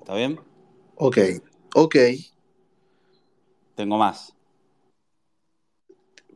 ¿Está 0.00 0.14
bien? 0.16 0.38
Ok, 0.96 1.18
ok. 1.76 1.96
Tengo 3.76 3.96
más. 3.96 4.34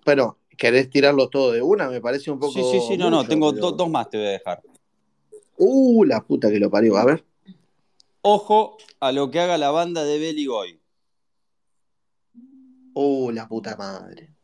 Pero, 0.04 0.38
¿querés 0.57 0.88
tirarlo 0.88 1.28
todo 1.28 1.52
de 1.52 1.61
una? 1.62 1.88
Me 1.90 2.00
parece 2.00 2.30
un 2.30 2.38
poco. 2.38 2.52
Sí, 2.52 2.62
sí, 2.64 2.80
sí, 2.80 2.97
no, 2.97 3.11
no, 3.11 3.26
tengo 3.26 3.52
pero- 3.52 3.71
do- 3.71 3.76
dos 3.76 3.90
más, 3.90 4.09
te 4.09 4.18
voy 4.18 4.26
a 4.28 4.30
dejar. 4.30 4.62
Uh, 5.59 6.04
la 6.04 6.25
puta 6.25 6.49
que 6.49 6.61
lo 6.61 6.71
parió. 6.71 6.97
A 6.97 7.04
ver. 7.04 7.25
Ojo 8.23 8.76
a 9.00 9.11
lo 9.12 9.30
que 9.30 9.40
haga 9.40 9.59
la 9.59 9.71
banda 9.71 10.04
de 10.04 10.18
Beligoy. 10.18 10.80
Uh, 12.95 13.30
la 13.33 13.49
puta 13.49 13.76
madre. 13.76 14.35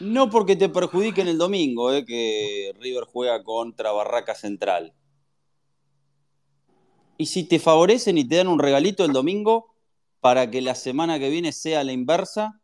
No 0.00 0.30
porque 0.30 0.56
te 0.56 0.68
perjudiquen 0.68 1.28
el 1.28 1.38
domingo, 1.38 1.92
eh, 1.92 2.04
que 2.04 2.72
River 2.78 3.04
juega 3.04 3.42
contra 3.42 3.92
Barraca 3.92 4.34
Central. 4.34 4.92
Y 7.18 7.26
si 7.26 7.44
te 7.44 7.58
favorecen 7.58 8.18
y 8.18 8.28
te 8.28 8.36
dan 8.36 8.48
un 8.48 8.58
regalito 8.58 9.04
el 9.04 9.12
domingo 9.12 9.74
para 10.20 10.50
que 10.50 10.60
la 10.60 10.74
semana 10.74 11.18
que 11.18 11.30
viene 11.30 11.52
sea 11.52 11.82
la 11.84 11.92
inversa, 11.92 12.60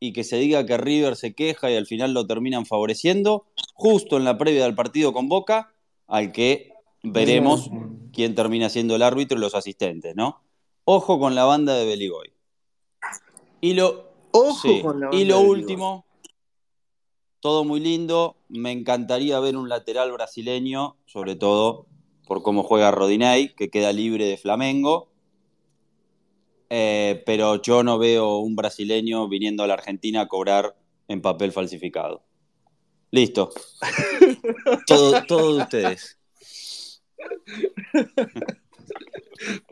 y 0.00 0.14
que 0.14 0.24
se 0.24 0.38
diga 0.38 0.64
que 0.64 0.78
River 0.78 1.14
se 1.14 1.34
queja 1.34 1.70
y 1.70 1.76
al 1.76 1.86
final 1.86 2.14
lo 2.14 2.26
terminan 2.26 2.64
favoreciendo, 2.64 3.44
justo 3.74 4.16
en 4.16 4.24
la 4.24 4.38
previa 4.38 4.64
del 4.64 4.74
partido 4.74 5.12
con 5.12 5.28
Boca, 5.28 5.74
al 6.08 6.32
que 6.32 6.72
veremos 7.02 7.70
quién 8.12 8.34
termina 8.34 8.70
siendo 8.70 8.96
el 8.96 9.02
árbitro 9.02 9.36
y 9.36 9.42
los 9.42 9.54
asistentes, 9.54 10.16
¿no? 10.16 10.40
Ojo 10.86 11.20
con 11.20 11.34
la 11.34 11.44
banda 11.44 11.74
de 11.74 11.84
Beligoy. 11.84 12.32
Y 13.60 13.74
lo, 13.74 14.10
y 15.12 15.24
lo 15.26 15.40
último, 15.40 16.06
todo 17.40 17.64
muy 17.64 17.80
lindo, 17.80 18.36
me 18.48 18.70
encantaría 18.70 19.40
ver 19.40 19.56
un 19.56 19.68
lateral 19.68 20.12
brasileño, 20.12 20.96
sobre 21.06 21.36
todo 21.36 21.86
por 22.26 22.42
cómo 22.42 22.62
juega 22.62 22.90
Rodinei, 22.90 23.54
que 23.54 23.70
queda 23.70 23.92
libre 23.92 24.26
de 24.26 24.36
Flamengo. 24.36 25.10
Eh, 26.68 27.22
pero 27.26 27.60
yo 27.60 27.82
no 27.82 27.98
veo 27.98 28.38
un 28.38 28.54
brasileño 28.54 29.28
viniendo 29.28 29.64
a 29.64 29.66
la 29.66 29.74
Argentina 29.74 30.20
a 30.20 30.28
cobrar 30.28 30.76
en 31.08 31.20
papel 31.22 31.50
falsificado. 31.50 32.22
Listo. 33.10 33.50
todo, 34.86 35.24
todo 35.26 35.56
de 35.56 35.62
ustedes. 35.62 36.20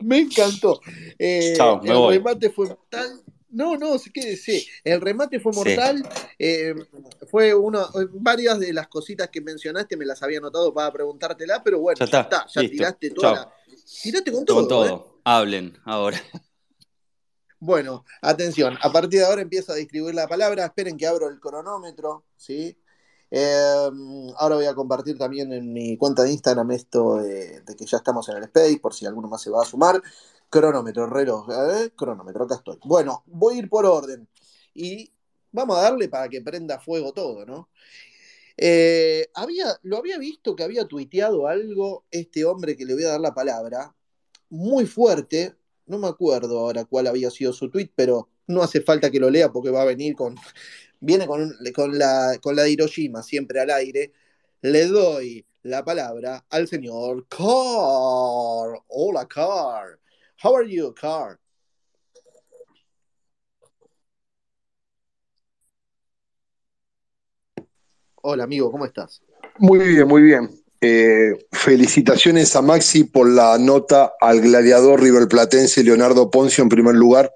Me 0.01 0.19
encantó. 0.19 0.81
Eh, 1.17 1.53
el 1.83 2.07
remate 2.09 2.49
fue 2.49 2.75
tal. 2.89 3.21
No, 3.51 3.77
no, 3.77 3.95
quédese. 4.13 4.65
El 4.83 5.01
remate 5.01 5.39
fue 5.39 5.51
mortal. 5.51 6.07
Eh, 6.37 6.75
fue 7.29 7.53
una, 7.53 7.85
varias 8.11 8.59
de 8.59 8.73
las 8.73 8.87
cositas 8.87 9.29
que 9.29 9.41
mencionaste 9.41 9.97
me 9.97 10.05
las 10.05 10.21
había 10.21 10.39
notado 10.39 10.73
para 10.73 10.91
preguntártela, 10.91 11.63
pero 11.63 11.79
bueno, 11.79 12.05
ya 12.05 12.21
está, 12.21 12.45
ya, 12.47 12.61
tiraste 12.61 13.09
toda 13.11 13.53
Tiraste 14.01 14.31
con 14.31 14.45
todo. 14.45 14.57
Con 14.57 14.67
todo. 14.67 14.85
¿eh? 14.85 15.21
Hablen 15.23 15.77
ahora. 15.85 16.21
Bueno, 17.61 18.05
atención, 18.21 18.77
a 18.81 18.89
partir 18.89 19.19
de 19.19 19.25
ahora 19.25 19.41
empiezo 19.41 19.73
a 19.73 19.75
distribuir 19.75 20.15
la 20.15 20.29
palabra. 20.29 20.63
Esperen 20.63 20.95
que 20.95 21.05
abro 21.05 21.27
el 21.27 21.41
cronómetro, 21.41 22.23
¿sí? 22.37 22.77
Em, 23.31 24.29
ahora 24.37 24.55
voy 24.55 24.65
a 24.65 24.73
compartir 24.73 25.17
también 25.17 25.51
en 25.51 25.71
mi 25.71 25.97
cuenta 25.97 26.23
de 26.23 26.31
Instagram 26.31 26.71
esto 26.71 27.17
de, 27.17 27.61
que 27.77 27.85
ya 27.85 27.97
estamos 27.97 28.27
en 28.29 28.37
el 28.37 28.43
Space, 28.45 28.79
por 28.79 28.93
si 28.93 29.05
alguno 29.05 29.27
más 29.27 29.41
se 29.41 29.49
va 29.49 29.61
a 29.61 29.65
sumar. 29.65 30.01
Cronómetro, 30.49 31.05
reloj, 31.07 31.47
¿eh? 31.51 31.91
cronómetro, 31.95 32.45
acá 32.45 32.55
estoy. 32.55 32.79
Bueno, 32.83 33.23
voy 33.27 33.55
a 33.55 33.57
ir 33.59 33.69
por 33.69 33.85
orden 33.85 34.27
y 34.73 35.11
vamos 35.51 35.77
a 35.77 35.81
darle 35.81 36.09
para 36.09 36.27
que 36.27 36.41
prenda 36.41 36.79
fuego 36.79 37.13
todo, 37.13 37.45
¿no? 37.45 37.69
Eh, 38.57 39.29
había, 39.35 39.77
lo 39.83 39.97
había 39.97 40.17
visto 40.17 40.55
que 40.55 40.63
había 40.63 40.85
tuiteado 40.85 41.47
algo 41.47 42.05
este 42.11 42.45
hombre 42.45 42.75
que 42.75 42.85
le 42.85 42.95
voy 42.95 43.03
a 43.05 43.11
dar 43.11 43.21
la 43.21 43.33
palabra, 43.33 43.95
muy 44.49 44.85
fuerte, 44.85 45.55
no 45.85 45.99
me 45.99 46.07
acuerdo 46.07 46.59
ahora 46.59 46.85
cuál 46.85 47.07
había 47.07 47.29
sido 47.29 47.53
su 47.53 47.69
tweet, 47.69 47.91
pero 47.95 48.29
no 48.47 48.63
hace 48.63 48.81
falta 48.81 49.11
que 49.11 49.19
lo 49.19 49.29
lea 49.29 49.51
porque 49.51 49.69
va 49.69 49.83
a 49.83 49.85
venir 49.85 50.15
con, 50.15 50.35
viene 50.99 51.27
con, 51.27 51.53
con, 51.75 51.97
la, 51.97 52.37
con 52.41 52.55
la 52.55 52.63
de 52.63 52.71
Hiroshima 52.71 53.23
siempre 53.23 53.61
al 53.61 53.69
aire, 53.69 54.13
le 54.61 54.87
doy 54.87 55.45
la 55.63 55.83
palabra 55.85 56.45
al 56.49 56.67
señor 56.67 57.27
Carr. 57.27 58.83
Hola, 58.87 59.27
Carr. 59.27 59.99
How 60.41 60.55
are 60.55 60.65
you, 60.65 60.93
Carr? 60.93 61.37
Hola, 68.21 68.45
amigo, 68.45 68.71
¿cómo 68.71 68.85
estás? 68.85 69.21
Muy 69.57 69.79
bien, 69.79 70.07
muy 70.07 70.21
bien. 70.21 70.49
Eh, 70.79 71.45
felicitaciones 71.51 72.55
a 72.55 72.61
Maxi 72.61 73.03
por 73.03 73.29
la 73.29 73.57
nota 73.57 74.13
al 74.21 74.39
gladiador 74.39 75.01
riverplatense 75.01 75.83
Leonardo 75.83 76.31
Poncio 76.31 76.63
en 76.63 76.69
primer 76.69 76.95
lugar. 76.95 77.35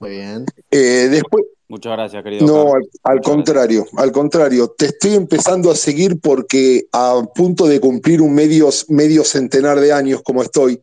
Muy 0.00 0.10
bien. 0.10 0.44
Eh, 0.72 1.08
después, 1.08 1.44
Muchas 1.70 1.92
gracias, 1.92 2.24
querido. 2.24 2.46
No, 2.48 2.72
al, 3.04 3.20
contrario, 3.20 3.86
al 3.96 4.10
contrario. 4.10 4.74
Te 4.76 4.86
estoy 4.86 5.14
empezando 5.14 5.70
a 5.70 5.76
seguir 5.76 6.18
porque 6.20 6.86
a 6.90 7.22
punto 7.32 7.68
de 7.68 7.78
cumplir 7.78 8.20
un 8.20 8.34
medio, 8.34 8.70
medio 8.88 9.22
centenar 9.22 9.78
de 9.78 9.92
años 9.92 10.20
como 10.24 10.42
estoy, 10.42 10.82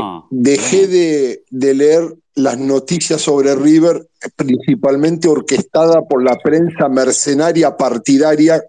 ah, 0.00 0.24
dejé 0.30 0.86
de, 0.86 1.44
de, 1.50 1.74
leer 1.74 2.14
las 2.34 2.56
noticias 2.56 3.20
sobre 3.20 3.54
River, 3.54 4.08
principalmente 4.36 5.28
orquestada 5.28 6.00
por 6.08 6.24
la 6.24 6.38
prensa 6.38 6.88
mercenaria 6.88 7.76
partidaria, 7.76 8.64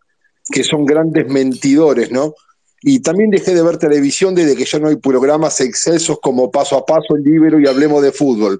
que 0.51 0.65
son 0.65 0.85
grandes 0.85 1.29
mentidores, 1.29 2.11
¿no? 2.11 2.33
Y 2.81 2.99
también 2.99 3.29
dejé 3.29 3.55
de 3.55 3.63
ver 3.63 3.77
televisión 3.77 4.35
desde 4.35 4.57
que 4.57 4.65
ya 4.65 4.79
no 4.79 4.89
hay 4.89 4.97
programas 4.97 5.61
excesos 5.61 6.19
como 6.21 6.51
Paso 6.51 6.75
a 6.75 6.85
Paso, 6.85 7.15
El 7.15 7.23
Libero 7.23 7.57
y 7.57 7.67
Hablemos 7.67 8.03
de 8.03 8.11
Fútbol 8.11 8.59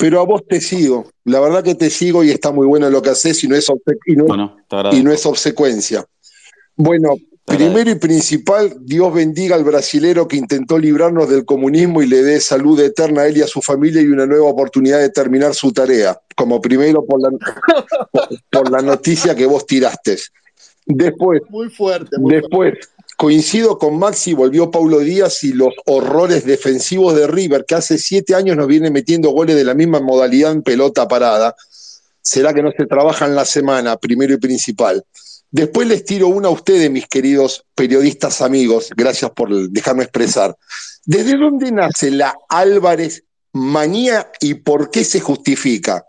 pero 0.00 0.18
a 0.18 0.24
vos 0.24 0.46
te 0.48 0.62
sigo. 0.62 1.10
La 1.24 1.40
verdad 1.40 1.62
que 1.62 1.74
te 1.74 1.90
sigo 1.90 2.24
y 2.24 2.30
está 2.30 2.52
muy 2.52 2.66
bueno 2.66 2.88
lo 2.88 3.02
que 3.02 3.10
haces 3.10 3.44
y 3.44 3.48
no 3.48 3.54
es, 3.54 3.70
y 4.06 4.16
no, 4.16 5.12
es 5.12 5.26
obsecuencia. 5.26 6.06
Bueno, 6.74 7.16
primero 7.44 7.90
y 7.90 7.96
principal, 7.96 8.74
Dios 8.80 9.12
bendiga 9.12 9.56
al 9.56 9.64
brasilero 9.64 10.26
que 10.26 10.38
intentó 10.38 10.78
librarnos 10.78 11.28
del 11.28 11.44
comunismo 11.44 12.00
y 12.00 12.06
le 12.06 12.22
dé 12.22 12.40
salud 12.40 12.80
eterna 12.80 13.22
a 13.22 13.26
él 13.26 13.36
y 13.36 13.42
a 13.42 13.46
su 13.46 13.60
familia 13.60 14.00
y 14.00 14.06
una 14.06 14.24
nueva 14.24 14.46
oportunidad 14.46 15.00
de 15.00 15.10
terminar 15.10 15.54
su 15.54 15.70
tarea. 15.70 16.18
Como 16.34 16.62
primero 16.62 17.04
por 17.04 17.20
la, 17.20 17.28
por, 18.50 18.70
la 18.70 18.80
noticia 18.80 19.34
que 19.34 19.44
vos 19.44 19.66
tiraste. 19.66 20.16
Después, 20.86 21.42
muy 21.50 21.68
fuerte. 21.68 22.16
después, 22.18 22.72
Coincido 23.20 23.76
con 23.76 23.98
Maxi, 23.98 24.32
volvió 24.32 24.70
Paulo 24.70 25.00
Díaz 25.00 25.44
y 25.44 25.52
los 25.52 25.74
horrores 25.84 26.46
defensivos 26.46 27.14
de 27.14 27.26
River, 27.26 27.66
que 27.66 27.74
hace 27.74 27.98
siete 27.98 28.34
años 28.34 28.56
nos 28.56 28.66
viene 28.66 28.90
metiendo 28.90 29.28
goles 29.28 29.56
de 29.56 29.64
la 29.64 29.74
misma 29.74 30.00
modalidad 30.00 30.52
en 30.52 30.62
pelota 30.62 31.06
parada. 31.06 31.54
¿Será 32.22 32.54
que 32.54 32.62
no 32.62 32.70
se 32.74 32.86
trabaja 32.86 33.26
en 33.26 33.34
la 33.34 33.44
semana, 33.44 33.98
primero 33.98 34.32
y 34.32 34.38
principal? 34.38 35.04
Después 35.50 35.86
les 35.86 36.06
tiro 36.06 36.28
una 36.28 36.48
a 36.48 36.50
ustedes, 36.50 36.90
mis 36.90 37.08
queridos 37.08 37.66
periodistas 37.74 38.40
amigos, 38.40 38.88
gracias 38.96 39.30
por 39.32 39.68
dejarme 39.68 40.04
expresar. 40.04 40.56
¿Desde 41.04 41.36
dónde 41.36 41.72
nace 41.72 42.10
la 42.10 42.34
Álvarez 42.48 43.24
manía 43.52 44.32
y 44.40 44.54
por 44.54 44.90
qué 44.90 45.04
se 45.04 45.20
justifica? 45.20 46.06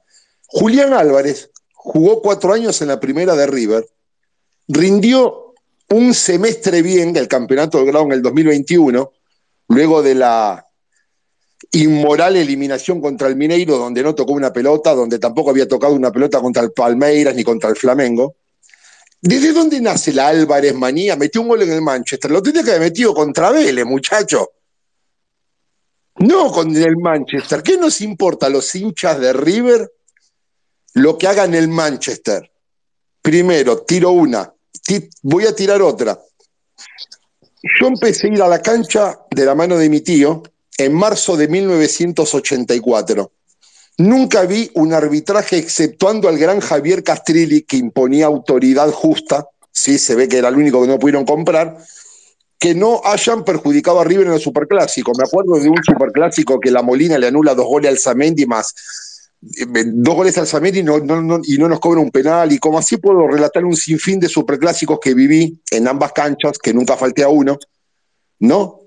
Julián 0.48 0.94
Álvarez 0.94 1.50
jugó 1.74 2.22
cuatro 2.22 2.54
años 2.54 2.82
en 2.82 2.88
la 2.88 3.02
primera 3.02 3.36
de 3.36 3.48
River, 3.48 3.86
rindió 4.70 5.51
un 5.92 6.14
semestre 6.14 6.82
bien 6.82 7.16
el 7.18 7.28
campeonato 7.28 7.78
del 7.78 7.88
grado 7.88 8.06
en 8.06 8.14
el 8.14 8.22
2021, 8.22 9.12
luego 9.68 10.02
de 10.02 10.16
la 10.16 10.66
inmoral 11.74 12.36
eliminación 12.38 13.02
contra 13.02 13.28
el 13.28 13.36
Mineiro, 13.36 13.78
donde 13.78 14.02
no 14.02 14.16
tocó 14.16 14.34
una 14.34 14.52
pelota, 14.52 14.94
donde 14.94 15.20
tampoco 15.20 15.50
había 15.50 15.68
tocado 15.68 15.94
una 15.94 16.12
pelota 16.12 16.40
contra 16.40 16.64
el 16.64 16.72
Palmeiras 16.72 17.36
ni 17.36 17.44
contra 17.44 17.70
el 17.70 17.76
Flamengo. 17.76 18.36
¿Desde 19.22 19.54
dónde 19.54 19.80
nace 19.80 20.14
la 20.14 20.30
Álvarez 20.30 20.74
manía? 20.74 21.16
Metió 21.16 21.42
un 21.42 21.50
gol 21.50 21.62
en 21.62 21.72
el 21.72 21.82
Manchester. 21.82 22.32
Lo 22.32 22.42
tiene 22.42 22.64
que 22.64 22.72
haber 22.72 22.82
metido 22.82 23.14
contra 23.14 23.52
Vélez, 23.52 23.86
muchacho. 23.86 24.50
No 26.18 26.52
con 26.52 26.76
el 26.76 26.98
Manchester. 26.98 27.62
¿Qué 27.62 27.78
nos 27.78 28.02
importa 28.02 28.48
a 28.48 28.50
los 28.50 28.74
hinchas 28.74 29.20
de 29.20 29.34
River 29.34 29.92
lo 30.94 31.18
que 31.18 31.28
haga 31.28 31.44
en 31.44 31.54
el 31.54 31.68
Manchester? 31.68 32.52
Primero, 33.22 33.84
tiro 33.84 34.12
una 34.12 34.52
voy 35.22 35.46
a 35.46 35.56
tirar 35.56 35.82
otra. 35.82 36.20
Yo 37.80 37.88
empecé 37.88 38.28
a 38.28 38.34
ir 38.34 38.42
a 38.42 38.48
la 38.48 38.62
cancha 38.62 39.20
de 39.30 39.46
la 39.46 39.56
mano 39.56 39.78
de 39.78 39.90
mi 39.90 40.02
tío 40.02 40.44
en 40.78 40.94
marzo 40.94 41.38
de 41.38 41.48
1984. 41.48 43.32
Nunca 43.98 44.44
vi 44.44 44.72
un 44.76 44.94
arbitraje 44.94 45.58
exceptuando 45.58 46.28
al 46.28 46.38
gran 46.38 46.60
Javier 46.60 47.04
Castrilli 47.04 47.62
que 47.62 47.78
imponía 47.78 48.26
autoridad 48.26 48.90
justa, 48.92 49.48
sí, 49.72 50.00
se 50.00 50.16
ve 50.16 50.28
que 50.28 50.38
era 50.38 50.50
el 50.50 50.56
único 50.56 50.82
que 50.82 50.88
no 50.88 50.98
pudieron 50.98 51.26
comprar, 51.26 51.78
que 52.58 52.74
no 52.74 53.02
hayan 53.04 53.44
perjudicado 53.44 54.00
a 54.00 54.04
River 54.04 54.28
en 54.28 54.34
el 54.34 54.40
Superclásico. 54.40 55.12
Me 55.18 55.24
acuerdo 55.24 55.60
de 55.60 55.70
un 55.70 55.84
Superclásico 55.84 56.60
que 56.60 56.72
la 56.72 56.82
Molina 56.82 57.18
le 57.18 57.28
anula 57.28 57.54
dos 57.54 57.68
goles 57.68 57.90
al 57.90 58.00
Zamendi 58.00 58.46
más 58.46 58.74
dos 59.42 60.16
goles 60.16 60.38
al 60.38 60.68
y 60.68 60.84
no, 60.84 60.98
y 61.44 61.58
no 61.58 61.68
nos 61.68 61.80
cobra 61.80 62.00
un 62.00 62.12
penal, 62.12 62.52
y 62.52 62.60
como 62.60 62.78
así 62.78 62.98
puedo 62.98 63.28
relatar 63.28 63.66
un 63.66 63.76
sinfín 63.76 64.20
de 64.20 64.30
superclásicos 64.30 65.00
que 65.00 65.16
viví 65.16 65.60
en 65.72 65.88
ambas 65.88 66.12
canchas, 66.14 66.60
que 66.60 66.74
nunca 66.74 66.96
falté 66.96 67.24
a 67.24 67.30
uno, 67.30 67.58
¿no? 68.40 68.82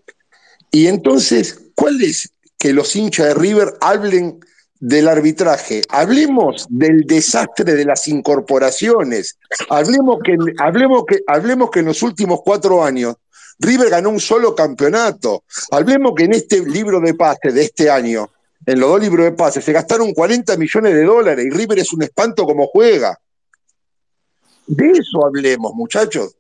Y 0.70 0.86
entonces, 0.86 1.60
¿cuál 1.74 2.00
es 2.02 2.30
que 2.56 2.72
los 2.72 2.94
hinchas 2.94 3.28
de 3.28 3.34
River 3.34 3.74
hablen 3.80 4.38
del 4.78 5.08
arbitraje? 5.08 5.82
Hablemos 5.88 6.66
del 6.68 7.02
desastre 7.02 7.74
de 7.74 7.84
las 7.84 8.06
incorporaciones, 8.06 9.36
hablemos 9.70 10.18
que, 10.24 10.36
hablemos 10.58 11.04
que, 11.06 11.18
hablemos 11.26 11.70
que 11.70 11.80
en 11.80 11.86
los 11.86 12.02
últimos 12.02 12.40
cuatro 12.44 12.84
años 12.84 13.16
River 13.58 13.90
ganó 13.90 14.10
un 14.10 14.20
solo 14.20 14.54
campeonato, 14.54 15.44
hablemos 15.70 16.12
que 16.16 16.24
en 16.24 16.34
este 16.34 16.60
libro 16.64 17.00
de 17.00 17.14
pase 17.14 17.52
de 17.52 17.62
este 17.62 17.90
año 17.90 18.30
en 18.66 18.80
los 18.80 18.90
dos 18.90 19.00
libros 19.00 19.24
de 19.24 19.32
pases, 19.32 19.64
se 19.64 19.72
gastaron 19.72 20.12
40 20.12 20.56
millones 20.56 20.94
de 20.94 21.04
dólares 21.04 21.46
y 21.46 21.50
River 21.50 21.78
es 21.78 21.92
un 21.92 22.02
espanto 22.02 22.44
como 22.44 22.66
juega. 22.66 23.18
De 24.66 24.90
eso 24.90 25.24
hablemos, 25.24 25.74
muchachos. 25.74 26.36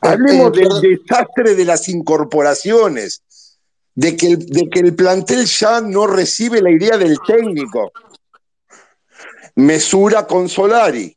Hablemos 0.00 0.56
eh, 0.56 0.62
del 0.62 0.80
desastre 0.80 1.54
de 1.54 1.64
las 1.64 1.88
incorporaciones. 1.88 3.22
de 3.94 4.16
que, 4.16 4.26
el, 4.26 4.46
de 4.46 4.68
que 4.68 4.80
el 4.80 4.94
plantel 4.94 5.44
ya 5.44 5.80
no 5.80 6.06
recibe 6.06 6.60
la 6.60 6.70
idea 6.70 6.96
del 6.96 7.18
técnico. 7.26 7.92
Mesura 9.54 10.26
con 10.26 10.48
Solari. 10.48 11.16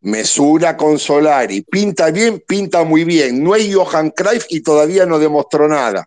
Mesura 0.00 0.76
con 0.76 0.98
Solari. 0.98 1.60
Pinta 1.62 2.10
bien, 2.10 2.42
pinta 2.46 2.84
muy 2.84 3.04
bien. 3.04 3.42
No 3.42 3.52
hay 3.52 3.72
Johan 3.72 4.10
Cruyff 4.10 4.46
y 4.48 4.62
todavía 4.62 5.04
no 5.04 5.18
demostró 5.18 5.68
nada. 5.68 6.06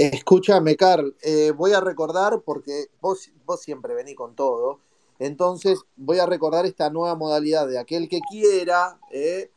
Escúchame, 0.00 0.76
Carl, 0.76 1.16
eh, 1.22 1.50
voy 1.50 1.72
a 1.72 1.80
recordar, 1.80 2.42
porque 2.44 2.86
vos, 3.00 3.32
vos 3.44 3.60
siempre 3.60 3.94
venís 3.94 4.14
con 4.14 4.36
todo, 4.36 4.78
entonces 5.18 5.80
voy 5.96 6.20
a 6.20 6.26
recordar 6.26 6.66
esta 6.66 6.88
nueva 6.88 7.16
modalidad 7.16 7.66
de 7.66 7.80
aquel 7.80 8.08
que 8.08 8.20
quiera 8.30 9.00
eh, 9.10 9.50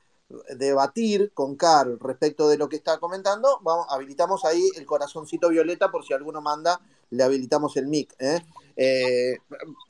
debatir 0.56 1.32
con 1.34 1.56
Carl 1.56 1.98
respecto 2.00 2.50
de 2.50 2.58
lo 2.58 2.70
que 2.70 2.78
está 2.78 3.00
comentando, 3.00 3.60
vamos, 3.64 3.86
habilitamos 3.90 4.46
ahí 4.46 4.70
el 4.78 4.86
corazoncito 4.86 5.50
violeta 5.50 5.92
por 5.92 6.06
si 6.06 6.14
alguno 6.14 6.42
manda, 6.42 6.80
le 7.12 7.24
habilitamos 7.24 7.78
el 7.78 7.88
mic. 7.88 8.16
¿eh? 8.20 8.40
Eh, 8.76 9.38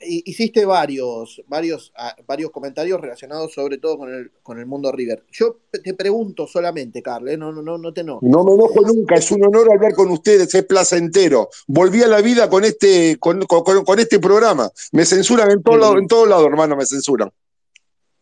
hiciste 0.00 0.64
varios, 0.64 1.42
varios, 1.46 1.92
ah, 1.96 2.14
varios 2.26 2.50
comentarios 2.50 3.00
relacionados 3.00 3.52
sobre 3.52 3.78
todo 3.78 3.96
con 3.96 4.12
el, 4.12 4.30
con 4.42 4.58
el 4.58 4.66
mundo 4.66 4.92
River. 4.92 5.24
Yo 5.30 5.58
te 5.70 5.94
pregunto 5.94 6.46
solamente, 6.46 7.02
Carl, 7.02 7.28
¿eh? 7.28 7.36
no, 7.36 7.52
no, 7.52 7.62
no, 7.62 7.78
no 7.78 7.92
te 7.92 8.02
enojo. 8.02 8.20
No 8.22 8.44
me 8.44 8.54
enojo 8.54 8.80
nunca, 8.82 9.14
es 9.14 9.30
un 9.30 9.44
honor 9.44 9.72
hablar 9.72 9.94
con 9.94 10.10
ustedes, 10.10 10.54
es 10.54 10.64
placentero. 10.64 11.48
Volví 11.66 12.02
a 12.02 12.08
la 12.08 12.20
vida 12.20 12.48
con 12.50 12.64
este, 12.64 13.16
con, 13.18 13.46
con, 13.46 13.98
este 13.98 14.18
programa. 14.18 14.70
Me 14.90 15.04
censuran 15.04 15.50
en 15.50 15.62
todo 15.62 15.76
lado, 15.76 15.98
en 15.98 16.08
todo 16.08 16.26
lado, 16.26 16.46
hermano, 16.46 16.76
me 16.76 16.86
censuran. 16.86 17.30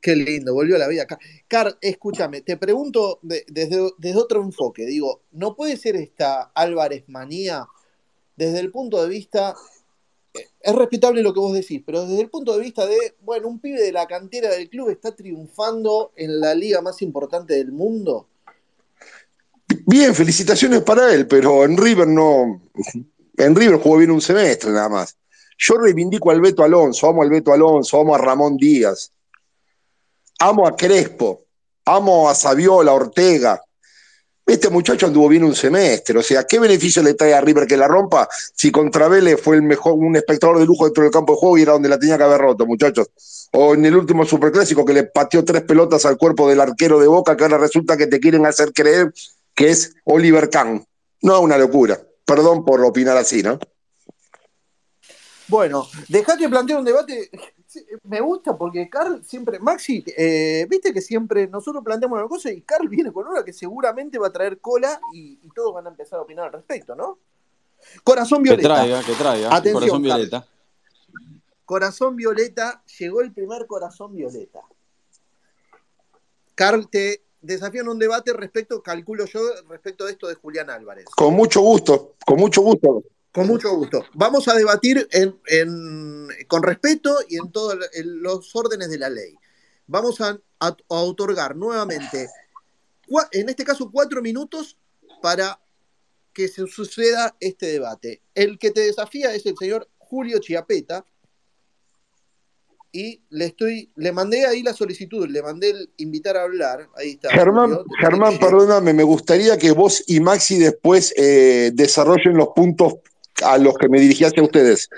Qué 0.01 0.17
lindo, 0.17 0.55
volvió 0.55 0.77
a 0.77 0.79
la 0.79 0.89
vida. 0.89 1.07
Carl, 1.47 1.77
escúchame, 1.81 2.41
te 2.41 2.57
pregunto 2.57 3.19
desde, 3.23 3.93
desde 3.99 4.19
otro 4.19 4.43
enfoque. 4.43 4.87
Digo, 4.87 5.23
¿no 5.33 5.55
puede 5.55 5.77
ser 5.77 5.97
esta 5.97 6.51
Álvarez 6.55 7.05
manía 7.09 7.67
desde 8.37 8.61
el 8.61 8.71
punto 8.71 9.03
de 9.03 9.09
vista 9.09 9.55
es 10.33 10.75
respetable 10.75 11.23
lo 11.23 11.33
que 11.33 11.41
vos 11.41 11.53
decís, 11.53 11.83
pero 11.85 12.07
desde 12.07 12.23
el 12.23 12.31
punto 12.31 12.53
de 12.55 12.61
vista 12.61 12.87
de, 12.87 13.15
bueno, 13.23 13.49
un 13.49 13.59
pibe 13.59 13.81
de 13.81 13.93
la 13.93 14.07
cantera 14.07 14.51
del 14.51 14.69
club 14.69 14.91
está 14.91 15.15
triunfando 15.15 16.13
en 16.17 16.41
la 16.41 16.55
liga 16.55 16.81
más 16.81 17.03
importante 17.03 17.55
del 17.55 17.73
mundo. 17.73 18.29
Bien, 19.87 20.15
felicitaciones 20.15 20.83
para 20.83 21.13
él, 21.13 21.27
pero 21.27 21.65
en 21.65 21.77
River 21.77 22.07
no. 22.07 22.61
En 23.37 23.57
River 23.57 23.79
jugó 23.79 23.99
bien 23.99 24.11
un 24.11 24.21
semestre 24.21 24.71
nada 24.71 24.89
más. 24.89 25.17
Yo 25.59 25.77
reivindico 25.77 26.31
al 26.31 26.41
Beto 26.41 26.63
Alonso, 26.63 27.09
amo 27.09 27.23
al 27.23 27.31
Beto 27.31 27.53
Alonso, 27.53 28.01
amo 28.01 28.15
a 28.15 28.19
Ramón 28.19 28.57
Díaz, 28.57 29.13
amo 30.41 30.67
a 30.67 30.75
Crespo, 30.75 31.45
amo 31.85 32.29
a 32.29 32.35
Saviola, 32.35 32.93
Ortega, 32.93 33.61
este 34.47 34.69
muchacho 34.69 35.07
anduvo 35.07 35.29
bien 35.29 35.45
un 35.45 35.55
semestre, 35.55 36.19
o 36.19 36.23
sea, 36.23 36.45
¿qué 36.45 36.59
beneficio 36.59 37.03
le 37.03 37.15
trae 37.15 37.35
a 37.35 37.41
River 37.41 37.67
que 37.67 37.77
la 37.77 37.87
rompa 37.87 38.29
si 38.55 38.73
contra 38.73 39.07
Vélez 39.07 39.41
fue 39.41 39.57
el 39.57 39.63
mejor, 39.63 39.93
un 39.93 40.17
espectador 40.17 40.59
de 40.59 40.67
lujo 40.67 40.87
dentro 40.87 41.05
del 41.05 41.13
campo 41.13 41.35
de 41.35 41.39
juego 41.39 41.59
y 41.59 41.63
era 41.63 41.73
donde 41.73 41.89
la 41.89 41.99
tenía 41.99 42.19
que 42.19 42.25
haber 42.25 42.41
roto, 42.41 42.67
muchachos? 42.67 43.09
O 43.53 43.75
en 43.75 43.85
el 43.85 43.95
último 43.95 44.25
superclásico 44.25 44.85
que 44.85 44.93
le 44.93 45.05
pateó 45.05 45.45
tres 45.45 45.63
pelotas 45.63 46.05
al 46.05 46.17
cuerpo 46.17 46.49
del 46.49 46.61
arquero 46.61 46.99
de 46.99 47.07
Boca, 47.07 47.37
que 47.37 47.45
ahora 47.45 47.59
resulta 47.59 47.97
que 47.97 48.07
te 48.07 48.19
quieren 48.19 48.45
hacer 48.45 48.73
creer 48.73 49.13
que 49.55 49.71
es 49.71 49.95
Oliver 50.05 50.51
Kahn. 50.51 50.85
No, 51.23 51.41
una 51.41 51.59
locura. 51.59 52.01
Perdón 52.25 52.65
por 52.65 52.85
opinar 52.85 53.17
así, 53.17 53.43
¿no? 53.43 53.59
Bueno, 55.49 55.87
dejá 56.09 56.37
que 56.37 56.49
plantee 56.49 56.77
un 56.77 56.85
debate 56.85 57.31
me 58.05 58.21
gusta 58.21 58.57
porque 58.57 58.89
Carl 58.89 59.25
siempre, 59.25 59.59
Maxi, 59.59 60.05
eh, 60.17 60.67
viste 60.69 60.93
que 60.93 61.01
siempre 61.01 61.47
nosotros 61.47 61.85
planteamos 61.85 62.19
una 62.19 62.29
cosa 62.29 62.51
y 62.51 62.63
Carl 62.63 62.89
viene 62.89 63.13
con 63.13 63.27
una 63.27 63.45
que 63.45 63.53
seguramente 63.53 64.19
va 64.19 64.29
a 64.29 64.33
traer 64.33 64.61
cola 64.61 65.01
y, 65.13 65.39
todos 65.55 65.75
van 65.75 65.87
a 65.87 65.91
empezar 65.91 66.19
a 66.19 66.23
opinar 66.23 66.47
al 66.47 66.53
respecto, 66.53 66.95
¿no? 66.95 67.19
Corazón 68.05 68.43
Violeta. 68.43 68.69
Que 68.69 68.75
traiga, 68.75 69.03
que 69.03 69.13
traiga. 69.13 69.55
Atención, 69.55 69.81
Corazón 69.81 70.03
Violeta. 70.03 70.47
Corazón 71.65 72.17
Violeta, 72.17 72.83
llegó 72.99 73.21
el 73.21 73.33
primer 73.33 73.67
Corazón 73.67 74.15
Violeta. 74.15 74.61
Carl, 76.55 76.89
te 76.89 77.23
desafío 77.41 77.83
en 77.83 77.89
un 77.89 77.99
debate 77.99 78.33
respecto, 78.33 78.83
calculo 78.83 79.25
yo, 79.25 79.41
respecto 79.69 80.05
de 80.05 80.13
esto 80.13 80.29
de 80.29 80.35
Julián 80.35 80.71
Álvarez. 80.71 81.07
Con 81.17 81.35
mucho 81.35 81.61
gusto, 81.61 82.15
con 82.27 82.39
mucho 82.39 82.61
gusto. 82.63 83.03
Con 83.33 83.47
mucho 83.47 83.75
gusto. 83.77 84.05
Vamos 84.15 84.49
a 84.49 84.55
debatir 84.55 85.09
con 86.49 86.63
respeto 86.63 87.17
y 87.29 87.37
en 87.37 87.53
todos 87.53 87.79
los 88.05 88.55
órdenes 88.57 88.91
de 88.91 88.99
la 88.99 89.09
ley. 89.09 89.35
Vamos 89.87 90.21
a, 90.21 90.39
otorgar 90.89 91.57
nuevamente, 91.57 92.29
en 93.33 93.49
este 93.49 93.65
caso, 93.65 93.91
cuatro 93.91 94.21
minutos 94.21 94.77
para 95.23 95.59
que 96.33 96.49
se 96.49 96.67
suceda 96.67 97.37
este 97.41 97.67
debate. 97.67 98.21
El 98.35 98.59
que 98.59 98.71
te 98.71 98.81
desafía 98.81 99.35
es 99.35 99.47
el 99.47 99.57
señor 99.57 99.89
Julio 99.99 100.39
Chiapeta. 100.39 101.05
Y 102.93 103.23
le 103.31 103.45
estoy, 103.45 103.93
le 103.95 104.11
mandé 104.11 104.47
ahí 104.47 104.65
la 104.65 104.75
solicitud, 104.75 105.29
le 105.29 105.43
mandé 105.43 105.71
el 105.71 105.91
invitar 105.99 106.37
a 106.37 106.43
hablar. 106.43 106.89
Ahí 106.97 107.13
está. 107.13 107.31
Germán, 107.31 107.79
Germán 108.01 108.37
perdóname, 108.41 108.93
me 108.93 109.05
gustaría 109.05 109.57
que 109.57 109.71
vos 109.71 110.03
y 110.09 110.19
Maxi 110.19 110.59
después 110.59 111.15
eh, 111.17 111.71
desarrollen 111.73 112.37
los 112.37 112.49
puntos 112.49 112.95
a 113.45 113.59
los 113.59 113.77
que 113.77 113.89
me 113.89 114.01
dirigí 114.01 114.25
hacia 114.25 114.43
ustedes. 114.43 114.89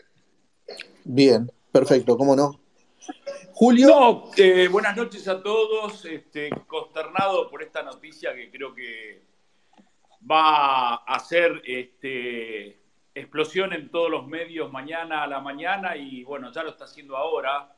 Bien, 1.04 1.50
perfecto, 1.70 2.16
¿cómo 2.16 2.36
no? 2.36 2.60
Julio. 3.52 3.88
No, 3.88 4.30
eh, 4.36 4.68
buenas 4.68 4.96
noches 4.96 5.28
a 5.28 5.42
todos. 5.42 6.04
Este, 6.04 6.50
consternado 6.66 7.50
por 7.50 7.62
esta 7.62 7.82
noticia 7.82 8.34
que 8.34 8.50
creo 8.50 8.74
que 8.74 9.22
va 10.28 10.94
a 10.94 10.94
hacer 11.06 11.62
este, 11.64 12.80
explosión 13.14 13.72
en 13.72 13.90
todos 13.90 14.10
los 14.10 14.26
medios 14.26 14.72
mañana 14.72 15.22
a 15.22 15.26
la 15.26 15.40
mañana 15.40 15.96
y 15.96 16.24
bueno, 16.24 16.50
ya 16.52 16.62
lo 16.62 16.70
está 16.70 16.84
haciendo 16.84 17.16
ahora. 17.16 17.76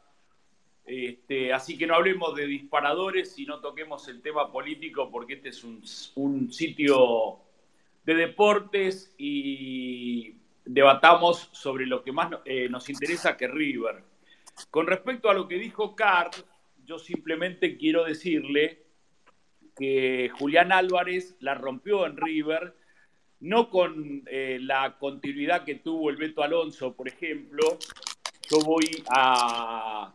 Este, 0.86 1.52
así 1.52 1.78
que 1.78 1.86
no 1.86 1.94
hablemos 1.94 2.34
de 2.34 2.46
disparadores 2.46 3.38
y 3.38 3.46
no 3.46 3.60
toquemos 3.60 4.06
el 4.08 4.20
tema 4.20 4.52
político 4.52 5.10
porque 5.10 5.34
este 5.34 5.48
es 5.48 5.64
un, 5.64 5.82
un 6.16 6.52
sitio 6.52 7.40
de 8.04 8.14
deportes 8.14 9.14
y 9.16 10.43
debatamos 10.64 11.50
sobre 11.52 11.86
lo 11.86 12.02
que 12.02 12.12
más 12.12 12.30
eh, 12.44 12.68
nos 12.68 12.88
interesa 12.88 13.36
que 13.36 13.48
River. 13.48 14.02
Con 14.70 14.86
respecto 14.86 15.28
a 15.28 15.34
lo 15.34 15.46
que 15.48 15.56
dijo 15.56 15.94
Carl, 15.94 16.30
yo 16.84 16.98
simplemente 16.98 17.76
quiero 17.76 18.04
decirle 18.04 18.84
que 19.76 20.30
Julián 20.38 20.72
Álvarez 20.72 21.36
la 21.40 21.54
rompió 21.54 22.06
en 22.06 22.16
River, 22.16 22.76
no 23.40 23.68
con 23.68 24.22
eh, 24.26 24.58
la 24.60 24.96
continuidad 24.98 25.64
que 25.64 25.76
tuvo 25.76 26.10
el 26.10 26.16
Beto 26.16 26.42
Alonso, 26.42 26.94
por 26.94 27.08
ejemplo. 27.08 27.78
Yo 28.50 28.58
voy 28.60 29.02
a, 29.10 30.14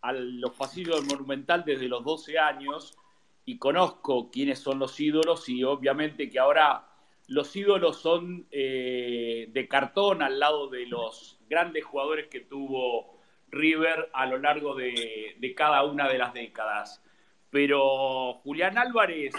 a 0.00 0.12
los 0.12 0.52
pasillos 0.52 1.00
del 1.00 1.08
Monumental 1.08 1.64
desde 1.64 1.88
los 1.88 2.04
12 2.04 2.38
años 2.38 2.96
y 3.44 3.58
conozco 3.58 4.30
quiénes 4.30 4.60
son 4.60 4.78
los 4.78 4.98
ídolos 5.00 5.48
y 5.48 5.64
obviamente 5.64 6.30
que 6.30 6.38
ahora 6.38 6.87
los 7.28 7.54
ídolos 7.54 8.00
son 8.00 8.46
eh, 8.50 9.48
de 9.52 9.68
cartón 9.68 10.22
al 10.22 10.40
lado 10.40 10.68
de 10.68 10.86
los 10.86 11.38
grandes 11.48 11.84
jugadores 11.84 12.28
que 12.28 12.40
tuvo 12.40 13.20
River 13.50 14.10
a 14.14 14.26
lo 14.26 14.38
largo 14.38 14.74
de, 14.74 15.36
cada 15.54 15.84
una 15.84 16.08
de 16.08 16.18
las 16.18 16.32
décadas. 16.32 17.02
Pero 17.50 18.34
Julián 18.42 18.78
Álvarez 18.78 19.34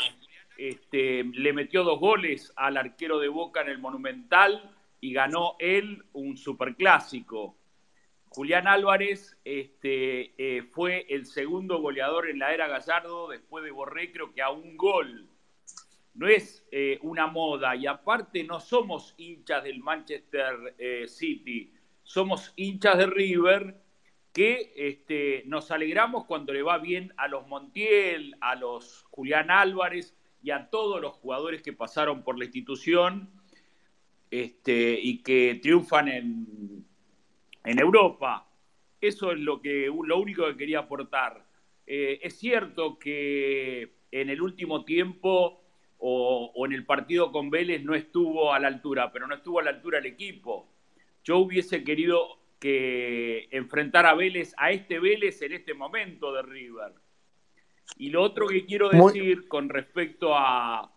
este, 0.57 1.23
le 1.23 1.51
metió 1.51 1.83
dos 1.83 1.99
goles 1.99 2.53
al 2.55 2.77
arquero 2.77 3.19
de 3.19 3.27
Boca 3.27 3.61
en 3.61 3.69
el 3.69 3.79
Monumental 3.79 4.75
y 5.01 5.11
ganó 5.13 5.55
él 5.59 6.03
un 6.13 6.37
superclásico. 6.37 7.57
Julián 8.29 8.67
Álvarez 8.67 9.35
este, 9.43 10.33
eh, 10.37 10.61
fue 10.61 11.07
el 11.09 11.25
segundo 11.25 11.79
goleador 11.81 12.29
en 12.29 12.37
la 12.37 12.53
era 12.53 12.67
Gallardo 12.67 13.29
después 13.29 13.63
de 13.63 13.71
Borré, 13.71 14.11
creo 14.11 14.31
que 14.31 14.43
a 14.43 14.51
un 14.51 14.77
gol 14.77 15.27
no 16.19 16.27
es 16.27 16.67
eh, 16.69 16.99
una 17.01 17.27
moda 17.27 17.77
y 17.77 17.87
aparte 17.87 18.43
no 18.43 18.59
somos 18.59 19.15
hinchas 19.17 19.63
del 19.63 19.79
Manchester 19.79 20.75
eh, 20.77 21.05
City, 21.07 21.71
somos 22.03 22.51
hinchas 22.57 22.97
de 22.97 23.05
River 23.05 23.81
que 24.33 24.73
este, 24.75 25.43
nos 25.45 25.71
alegramos 25.71 26.25
cuando 26.25 26.51
le 26.51 26.61
va 26.61 26.77
bien 26.77 27.13
a 27.15 27.29
los 27.29 27.47
Montiel, 27.47 28.35
a 28.41 28.55
los 28.55 29.03
Julián 29.11 29.49
Álvarez 29.49 30.13
y 30.43 30.51
a 30.51 30.69
todos 30.69 30.99
los 30.99 31.13
jugadores 31.13 31.61
que 31.61 31.71
pasaron 31.71 32.21
por 32.21 32.37
la 32.37 32.43
institución 32.43 33.29
este, 34.29 34.99
y 35.01 35.23
que 35.23 35.57
triunfan 35.61 36.09
en, 36.09 36.85
en 37.63 37.79
Europa. 37.79 38.45
Eso 38.99 39.31
es 39.31 39.39
lo, 39.39 39.61
que, 39.61 39.85
lo 39.85 40.19
único 40.19 40.45
que 40.47 40.57
quería 40.57 40.79
aportar. 40.79 41.45
Eh, 41.87 42.19
es 42.21 42.37
cierto 42.37 42.99
que 42.99 43.93
en 44.11 44.29
el 44.29 44.41
último 44.41 44.83
tiempo 44.83 45.63
o, 45.99 46.65
en 46.65 46.73
el 46.73 46.85
partido 46.85 47.31
con 47.31 47.49
Vélez 47.49 47.83
no 47.83 47.93
estuvo 47.93 48.53
a 48.53 48.59
la 48.59 48.67
altura, 48.67 49.11
pero 49.11 49.27
no 49.27 49.35
estuvo 49.35 49.59
a 49.59 49.63
la 49.63 49.71
altura 49.71 49.99
el 49.99 50.05
equipo. 50.05 50.69
Yo 51.23 51.37
hubiese 51.37 51.83
querido 51.83 52.39
que 52.59 53.47
enfrentar 53.51 54.05
a 54.05 54.13
Vélez, 54.13 54.53
a 54.57 54.71
este 54.71 54.99
Vélez 54.99 55.41
en 55.41 55.53
este 55.53 55.73
momento 55.73 56.33
de 56.33 56.41
River. 56.41 56.93
Y 57.97 58.09
lo 58.09 58.21
otro 58.21 58.47
que 58.47 58.65
quiero 58.65 58.89
decir 58.89 59.47
con 59.47 59.67
respecto 59.67 60.35
a, 60.35 60.91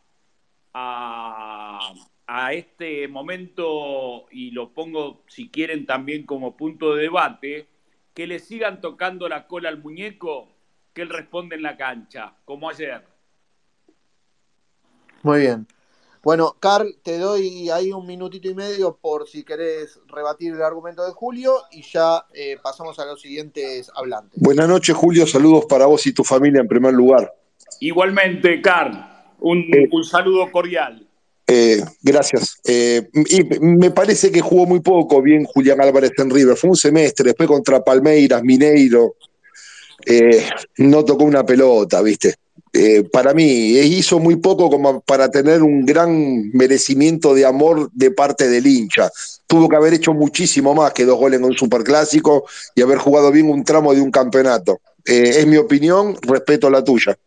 a, 0.74 1.94
a 2.26 2.52
este 2.52 3.08
momento, 3.08 4.26
y 4.30 4.52
lo 4.52 4.72
pongo 4.72 5.24
si 5.26 5.48
quieren 5.48 5.86
también 5.86 6.24
como 6.24 6.56
punto 6.56 6.94
de 6.94 7.02
debate, 7.02 7.66
que 8.14 8.26
le 8.26 8.38
sigan 8.38 8.80
tocando 8.80 9.28
la 9.28 9.46
cola 9.46 9.68
al 9.68 9.82
muñeco, 9.82 10.48
que 10.92 11.02
él 11.02 11.08
responde 11.08 11.56
en 11.56 11.62
la 11.62 11.76
cancha, 11.76 12.34
como 12.44 12.68
ayer. 12.68 13.12
Muy 15.22 15.40
bien. 15.40 15.66
Bueno, 16.22 16.56
Carl, 16.61 16.96
te 17.02 17.18
doy 17.18 17.68
ahí 17.70 17.90
un 17.90 18.06
minutito 18.06 18.48
y 18.48 18.54
medio 18.54 18.96
por 19.00 19.28
si 19.28 19.42
querés 19.42 19.98
rebatir 20.06 20.52
el 20.52 20.62
argumento 20.62 21.04
de 21.04 21.11
Julio 21.12 21.54
y 21.72 21.82
ya 21.82 22.24
eh, 22.32 22.58
pasamos 22.62 22.96
a 23.00 23.06
los 23.06 23.20
siguientes 23.20 23.90
hablantes. 23.94 24.40
Buenas 24.40 24.68
noches, 24.68 24.94
Julio. 24.94 25.26
Saludos 25.26 25.64
para 25.68 25.87
vos 25.87 26.06
y 26.06 26.12
tu 26.12 26.22
familia 26.22 26.61
en 26.61 26.68
primer 26.68 26.92
lugar. 26.94 27.32
Igualmente, 27.80 28.62
Carl, 28.62 29.04
un, 29.40 29.58
Eh, 29.72 29.88
un 29.90 30.04
saludo 30.04 30.48
cordial. 30.52 31.08
Eh, 31.48 31.82
gracias. 32.00 32.56
Eh, 32.64 33.08
y 33.12 33.42
me 33.61 33.90
parece 33.90 34.30
que 34.30 34.40
jugó 34.40 34.64
muy 34.64 34.78
poco 34.80 35.20
bien 35.20 35.44
Julián 35.44 35.80
Álvarez 35.80 36.12
en 36.18 36.30
River. 36.30 36.56
Fue 36.56 36.70
un 36.70 36.76
semestre, 36.76 37.26
después 37.26 37.48
contra 37.48 37.82
Palmeiras, 37.82 38.42
Mineiro. 38.44 39.16
eh, 40.06 40.48
no 40.78 41.04
tocó 41.04 41.24
una 41.24 41.44
pelota, 41.44 42.00
¿viste? 42.00 42.37
Eh, 42.74 43.02
para 43.04 43.35
mí, 43.35 43.44
hizo 43.44 44.18
muy 44.18 44.37
poco 44.37 44.70
como 44.70 45.00
para 45.02 45.30
tener 45.30 45.62
un 45.62 45.85
gran 45.85 46.50
merecimiento 46.52 47.35
de 47.35 47.44
amor 47.44 47.90
de 47.92 48.11
parte 48.11 48.48
del 48.48 48.66
hincha. 48.66 49.11
Tuvo 49.46 49.68
que 49.68 49.76
haber 49.76 49.92
hecho 49.92 50.14
muchísimo 50.14 50.74
más 50.74 50.92
que 50.92 51.04
dos 51.04 51.18
goles 51.18 51.38
en 51.38 51.44
un 51.44 51.52
superclásico 51.52 52.44
y 52.74 52.80
haber 52.80 52.96
jugado 52.96 53.30
bien 53.30 53.50
un 53.50 53.62
tramo 53.62 53.94
de 53.94 54.00
un 54.00 54.11
campeonato. 54.11 54.80
Eh, 55.04 55.35
es 55.37 55.46
mi 55.46 55.58
opinión, 55.58 56.16
respeto 56.22 56.70
la 56.70 56.82
tuya. 56.82 57.18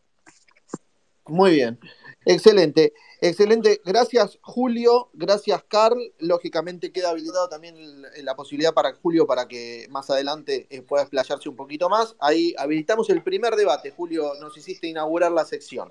Muy 1.28 1.52
bien. 1.52 1.78
Excelente. 2.26 2.94
Excelente. 3.22 3.82
Gracias, 3.86 4.40
Julio. 4.42 5.10
Gracias, 5.14 5.64
Carl. 5.68 5.98
Lógicamente 6.20 6.92
queda 6.92 7.12
habilitado 7.12 7.48
también 7.50 7.78
el- 7.78 8.26
la 8.26 8.36
posibilidad 8.36 8.74
para 8.74 8.94
Julio 8.96 9.26
para 9.28 9.48
que 9.48 9.86
más 9.90 10.10
adelante 10.10 10.68
eh, 10.70 10.82
pueda 10.82 11.04
explayarse 11.04 11.48
un 11.48 11.56
poquito 11.56 11.88
más. 11.88 12.16
Ahí 12.20 12.54
habilitamos 12.58 13.10
el 13.10 13.22
primer 13.24 13.56
debate. 13.56 13.92
Julio, 13.92 14.34
nos 14.42 14.58
hiciste 14.58 14.88
inaugurar 14.88 15.32
la 15.32 15.46
sección. 15.46 15.90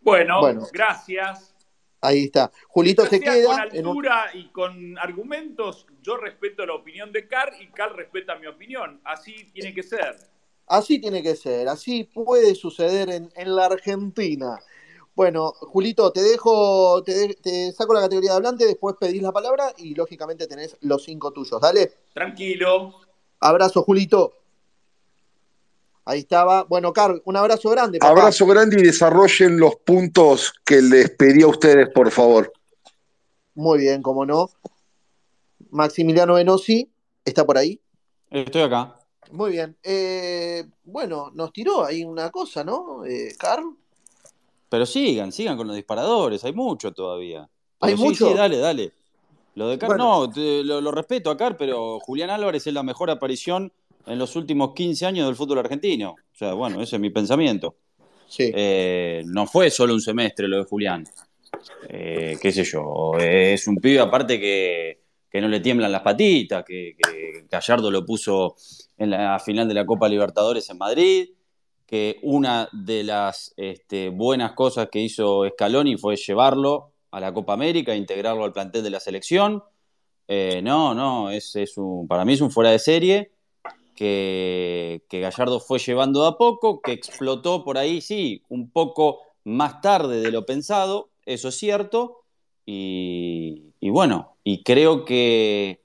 Bueno, 0.00 0.40
Bueno. 0.40 0.66
gracias. 0.72 1.54
Ahí 2.00 2.24
está. 2.24 2.52
Julito 2.68 3.04
se 3.06 3.18
queda. 3.20 3.44
con 3.68 3.76
en 3.76 3.84
un- 3.86 3.90
altura 3.90 4.30
y 4.32 4.48
con 4.50 4.96
argumentos, 4.98 5.86
yo 6.02 6.16
respeto 6.16 6.64
la 6.64 6.74
opinión 6.74 7.10
de 7.12 7.26
Carl 7.26 7.60
y 7.60 7.66
Carl 7.68 7.96
respeta 7.96 8.36
mi 8.36 8.46
opinión. 8.46 9.00
Así 9.04 9.34
tiene 9.52 9.74
que 9.74 9.82
ser. 9.82 10.16
Así 10.68 11.00
tiene 11.00 11.22
que 11.22 11.34
ser, 11.34 11.68
así 11.68 12.04
puede 12.04 12.54
suceder 12.54 13.08
en, 13.10 13.32
en 13.36 13.56
la 13.56 13.66
Argentina. 13.66 14.58
Bueno, 15.14 15.52
Julito, 15.52 16.12
te 16.12 16.22
dejo, 16.22 17.02
te, 17.02 17.12
de- 17.14 17.34
te 17.34 17.72
saco 17.72 17.92
la 17.94 18.02
categoría 18.02 18.30
de 18.30 18.36
hablante, 18.36 18.66
después 18.66 18.94
pedís 19.00 19.22
la 19.22 19.32
palabra 19.32 19.72
y 19.78 19.94
lógicamente 19.94 20.46
tenés 20.46 20.76
los 20.82 21.02
cinco 21.04 21.32
tuyos. 21.32 21.60
Dale, 21.60 21.92
Tranquilo. 22.14 23.00
abrazo, 23.40 23.82
Julito. 23.82 24.32
Ahí 26.04 26.20
estaba. 26.20 26.62
Bueno, 26.64 26.92
Carl, 26.92 27.20
un 27.24 27.36
abrazo 27.36 27.68
grande. 27.70 27.98
papá. 27.98 28.10
Abrazo 28.12 28.46
grande 28.46 28.78
y 28.80 28.82
desarrollen 28.84 29.58
los 29.58 29.76
puntos 29.76 30.52
que 30.64 30.80
les 30.80 31.10
pedí 31.10 31.42
a 31.42 31.48
ustedes, 31.48 31.88
por 31.92 32.10
favor. 32.10 32.52
Muy 33.54 33.78
bien, 33.80 34.02
como 34.02 34.24
no. 34.24 34.50
Maximiliano 35.70 36.34
Venosi, 36.34 36.90
¿está 37.24 37.44
por 37.44 37.58
ahí? 37.58 37.80
Estoy 38.30 38.62
acá. 38.62 38.97
Muy 39.32 39.52
bien. 39.52 39.76
Eh, 39.82 40.64
bueno, 40.84 41.30
nos 41.34 41.52
tiró 41.52 41.84
ahí 41.84 42.04
una 42.04 42.30
cosa, 42.30 42.64
¿no, 42.64 43.04
eh, 43.04 43.34
Carl? 43.38 43.76
Pero 44.68 44.86
sigan, 44.86 45.32
sigan 45.32 45.56
con 45.56 45.66
los 45.66 45.76
disparadores, 45.76 46.44
hay 46.44 46.52
mucho 46.52 46.92
todavía. 46.92 47.48
Pero 47.80 47.90
¿Hay 47.92 47.96
sí, 47.96 48.02
mucho? 48.02 48.28
Sí, 48.28 48.34
dale, 48.34 48.58
dale. 48.58 48.92
Lo 49.54 49.68
de 49.68 49.78
Car, 49.78 49.88
Bueno. 49.90 50.26
no, 50.26 50.30
te- 50.30 50.62
lo, 50.62 50.80
lo 50.80 50.90
respeto 50.92 51.30
a 51.30 51.36
Car, 51.36 51.56
pero 51.56 51.98
Julián 52.00 52.30
Álvarez 52.30 52.66
es 52.66 52.72
la 52.74 52.82
mejor 52.82 53.10
aparición 53.10 53.72
en 54.06 54.18
los 54.18 54.36
últimos 54.36 54.72
15 54.74 55.04
años 55.06 55.26
del 55.26 55.36
fútbol 55.36 55.58
argentino. 55.58 56.10
O 56.32 56.36
sea, 56.36 56.52
bueno, 56.54 56.80
ese 56.82 56.96
es 56.96 57.00
mi 57.00 57.10
pensamiento. 57.10 57.76
Sí. 58.28 58.50
Eh, 58.54 59.22
no 59.26 59.46
fue 59.46 59.70
solo 59.70 59.94
un 59.94 60.00
semestre 60.00 60.48
lo 60.48 60.58
de 60.58 60.64
Julián. 60.64 61.04
Eh, 61.88 62.36
qué 62.40 62.52
sé 62.52 62.62
yo, 62.64 63.12
es 63.18 63.66
un 63.66 63.76
pibe 63.76 64.00
aparte 64.00 64.38
que, 64.38 65.00
que 65.30 65.40
no 65.40 65.48
le 65.48 65.60
tiemblan 65.60 65.90
las 65.90 66.02
patitas, 66.02 66.62
que, 66.64 66.94
que 66.96 67.46
Gallardo 67.50 67.90
lo 67.90 68.04
puso 68.04 68.54
en 68.98 69.10
la 69.10 69.38
final 69.38 69.68
de 69.68 69.74
la 69.74 69.86
Copa 69.86 70.08
Libertadores 70.08 70.68
en 70.70 70.78
Madrid, 70.78 71.30
que 71.86 72.18
una 72.22 72.68
de 72.72 73.02
las 73.04 73.54
este, 73.56 74.10
buenas 74.10 74.52
cosas 74.52 74.88
que 74.90 75.00
hizo 75.00 75.48
Scaloni 75.48 75.96
fue 75.96 76.16
llevarlo 76.16 76.92
a 77.10 77.20
la 77.20 77.32
Copa 77.32 77.54
América, 77.54 77.94
integrarlo 77.94 78.44
al 78.44 78.52
plantel 78.52 78.82
de 78.82 78.90
la 78.90 79.00
selección. 79.00 79.62
Eh, 80.26 80.60
no, 80.62 80.94
no, 80.94 81.30
es, 81.30 81.56
es 81.56 81.78
un, 81.78 82.06
para 82.06 82.26
mí 82.26 82.34
es 82.34 82.42
un 82.42 82.50
fuera 82.50 82.70
de 82.70 82.78
serie 82.78 83.32
que, 83.96 85.02
que 85.08 85.20
Gallardo 85.20 85.60
fue 85.60 85.78
llevando 85.78 86.22
de 86.22 86.28
a 86.28 86.32
poco, 86.32 86.82
que 86.82 86.92
explotó 86.92 87.64
por 87.64 87.78
ahí, 87.78 88.00
sí, 88.00 88.42
un 88.48 88.70
poco 88.70 89.20
más 89.44 89.80
tarde 89.80 90.20
de 90.20 90.30
lo 90.30 90.44
pensado, 90.44 91.08
eso 91.24 91.48
es 91.48 91.56
cierto, 91.56 92.24
y, 92.66 93.72
y 93.80 93.88
bueno, 93.88 94.36
y 94.44 94.62
creo 94.62 95.06
que 95.06 95.80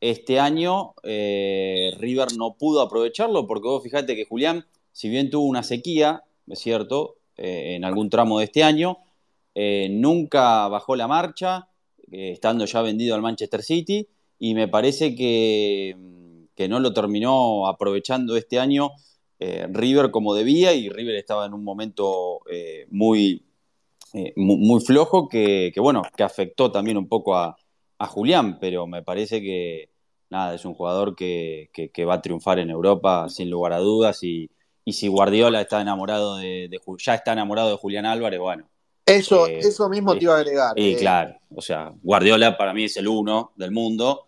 este 0.00 0.40
año 0.40 0.94
eh, 1.02 1.92
River 1.98 2.28
no 2.36 2.56
pudo 2.58 2.80
aprovecharlo, 2.80 3.46
porque 3.46 3.68
vos 3.68 3.82
fijate 3.82 4.16
que 4.16 4.24
Julián, 4.24 4.64
si 4.92 5.08
bien 5.08 5.30
tuvo 5.30 5.44
una 5.44 5.62
sequía, 5.62 6.24
es 6.48 6.58
cierto, 6.58 7.18
eh, 7.36 7.74
en 7.76 7.84
algún 7.84 8.08
tramo 8.08 8.38
de 8.38 8.46
este 8.46 8.62
año, 8.62 8.98
eh, 9.54 9.88
nunca 9.90 10.68
bajó 10.68 10.96
la 10.96 11.06
marcha, 11.06 11.68
estando 12.10 12.64
ya 12.64 12.82
vendido 12.82 13.14
al 13.14 13.22
Manchester 13.22 13.62
City, 13.62 14.08
y 14.38 14.54
me 14.54 14.66
parece 14.66 15.14
que, 15.14 15.96
que 16.56 16.68
no 16.68 16.80
lo 16.80 16.92
terminó 16.92 17.68
aprovechando 17.68 18.36
este 18.36 18.58
año 18.58 18.90
River 19.38 20.10
como 20.10 20.34
debía, 20.34 20.74
y 20.74 20.88
River 20.88 21.14
estaba 21.14 21.46
en 21.46 21.54
un 21.54 21.62
momento 21.62 22.40
muy, 22.90 23.44
muy, 24.34 24.80
flojo 24.80 25.28
que, 25.28 25.70
que, 25.72 25.80
bueno, 25.80 26.02
que 26.16 26.24
afectó 26.24 26.72
también 26.72 26.98
un 26.98 27.08
poco 27.08 27.36
a, 27.36 27.56
a 28.00 28.06
Julián, 28.06 28.58
pero 28.58 28.86
me 28.86 29.02
parece 29.02 29.40
que 29.40 29.89
nada, 30.30 30.54
es 30.54 30.64
un 30.64 30.74
jugador 30.74 31.14
que, 31.14 31.70
que, 31.72 31.90
que 31.90 32.04
va 32.04 32.14
a 32.14 32.22
triunfar 32.22 32.58
en 32.58 32.70
Europa 32.70 33.28
sin 33.28 33.50
lugar 33.50 33.72
a 33.72 33.78
dudas, 33.78 34.22
y, 34.22 34.50
y 34.84 34.92
si 34.92 35.08
Guardiola 35.08 35.60
está 35.60 35.80
enamorado 35.80 36.36
de, 36.36 36.68
de, 36.70 36.80
ya 36.98 37.14
está 37.14 37.32
enamorado 37.32 37.70
de 37.70 37.76
Julián 37.76 38.06
Álvarez, 38.06 38.40
bueno, 38.40 38.68
Eso, 39.04 39.46
eh, 39.46 39.58
eso 39.58 39.88
mismo 39.88 40.16
te 40.16 40.24
iba 40.24 40.34
a 40.34 40.38
agregar. 40.38 40.78
Y 40.78 40.94
eh, 40.94 40.96
claro, 40.96 41.36
o 41.54 41.60
sea, 41.60 41.92
Guardiola 42.02 42.56
para 42.56 42.72
mí 42.72 42.84
es 42.84 42.96
el 42.96 43.08
uno 43.08 43.52
del 43.56 43.72
mundo. 43.72 44.26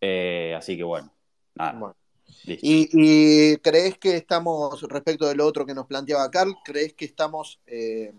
Eh, 0.00 0.54
así 0.56 0.76
que 0.76 0.82
bueno, 0.82 1.12
nada. 1.54 1.72
Bueno. 1.78 1.96
¿Y, 2.44 2.88
¿Y, 2.92 3.56
crees 3.58 3.98
que 3.98 4.16
estamos, 4.16 4.82
respecto 4.82 5.28
de 5.28 5.36
lo 5.36 5.46
otro 5.46 5.64
que 5.64 5.74
nos 5.74 5.86
planteaba 5.86 6.28
Carl, 6.30 6.56
crees 6.64 6.94
que 6.94 7.04
estamos, 7.04 7.60
eh, 7.66 8.12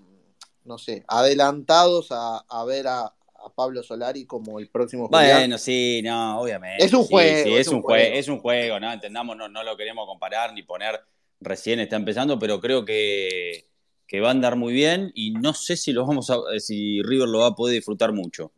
no 0.63 0.77
sé, 0.77 1.03
adelantados 1.09 2.07
a, 2.11 2.37
a 2.37 2.63
ver 2.63 2.87
a, 2.87 3.13
a, 3.45 3.53
Pablo 3.53 3.83
Solari 3.83 4.25
como 4.25 4.59
el 4.59 4.69
próximo 4.69 5.07
Julián? 5.07 5.39
Bueno, 5.39 5.57
sí, 5.57 6.01
no, 6.03 6.41
obviamente. 6.41 6.83
Es 6.83 6.93
un 6.93 7.03
juego. 7.03 7.37
Sí, 7.37 7.43
sí, 7.43 7.53
es, 7.53 7.59
es, 7.61 7.67
un 7.67 7.81
juego. 7.81 8.03
juego. 8.03 8.19
es 8.19 8.27
un 8.27 8.39
juego, 8.39 8.79
¿no? 8.79 8.93
Entendamos, 8.93 9.37
no, 9.37 9.47
no 9.49 9.63
lo 9.63 9.77
queremos 9.77 10.05
comparar 10.05 10.53
ni 10.53 10.63
poner 10.63 10.99
recién 11.43 11.79
está 11.79 11.95
empezando, 11.95 12.39
pero 12.39 12.59
creo 12.59 12.85
que, 12.85 13.67
que 14.07 14.21
va 14.21 14.29
a 14.29 14.31
andar 14.31 14.55
muy 14.55 14.73
bien 14.73 15.11
y 15.13 15.31
no 15.31 15.53
sé 15.53 15.77
si 15.77 15.91
lo 15.91 16.05
vamos 16.05 16.29
a, 16.29 16.37
si 16.59 17.01
River 17.03 17.27
lo 17.27 17.39
va 17.39 17.47
a 17.47 17.55
poder 17.55 17.75
disfrutar 17.75 18.13
mucho. 18.13 18.51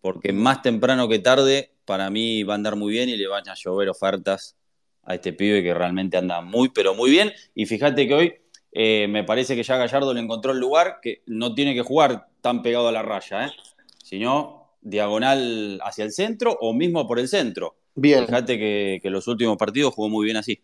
Porque 0.00 0.32
más 0.32 0.62
temprano 0.62 1.08
que 1.08 1.18
tarde, 1.18 1.72
para 1.84 2.08
mí 2.08 2.42
va 2.42 2.54
a 2.54 2.56
andar 2.56 2.76
muy 2.76 2.92
bien 2.92 3.08
y 3.08 3.16
le 3.16 3.26
van 3.26 3.46
a 3.48 3.54
llover 3.54 3.88
ofertas 3.90 4.56
a 5.02 5.14
este 5.14 5.32
pibe 5.32 5.62
que 5.62 5.74
realmente 5.74 6.16
anda 6.16 6.40
muy, 6.40 6.70
pero 6.70 6.94
muy 6.94 7.10
bien. 7.10 7.32
Y 7.54 7.66
fíjate 7.66 8.08
que 8.08 8.14
hoy 8.14 8.34
eh, 8.72 9.06
me 9.08 9.24
parece 9.24 9.56
que 9.56 9.62
ya 9.62 9.76
Gallardo 9.76 10.14
le 10.14 10.20
encontró 10.20 10.52
el 10.52 10.58
lugar 10.58 11.00
que 11.02 11.22
no 11.26 11.54
tiene 11.54 11.74
que 11.74 11.82
jugar 11.82 12.28
tan 12.40 12.62
pegado 12.62 12.88
a 12.88 12.92
la 12.92 13.02
raya, 13.02 13.46
¿eh? 13.46 13.50
Sino 14.10 14.74
diagonal 14.80 15.80
hacia 15.84 16.04
el 16.04 16.10
centro 16.10 16.56
o 16.60 16.74
mismo 16.74 17.06
por 17.06 17.20
el 17.20 17.28
centro. 17.28 17.76
Bien. 17.94 18.26
Fíjate 18.26 18.58
que, 18.58 18.98
que 19.00 19.08
los 19.08 19.28
últimos 19.28 19.56
partidos 19.56 19.94
jugó 19.94 20.08
muy 20.08 20.24
bien 20.24 20.36
así. 20.36 20.60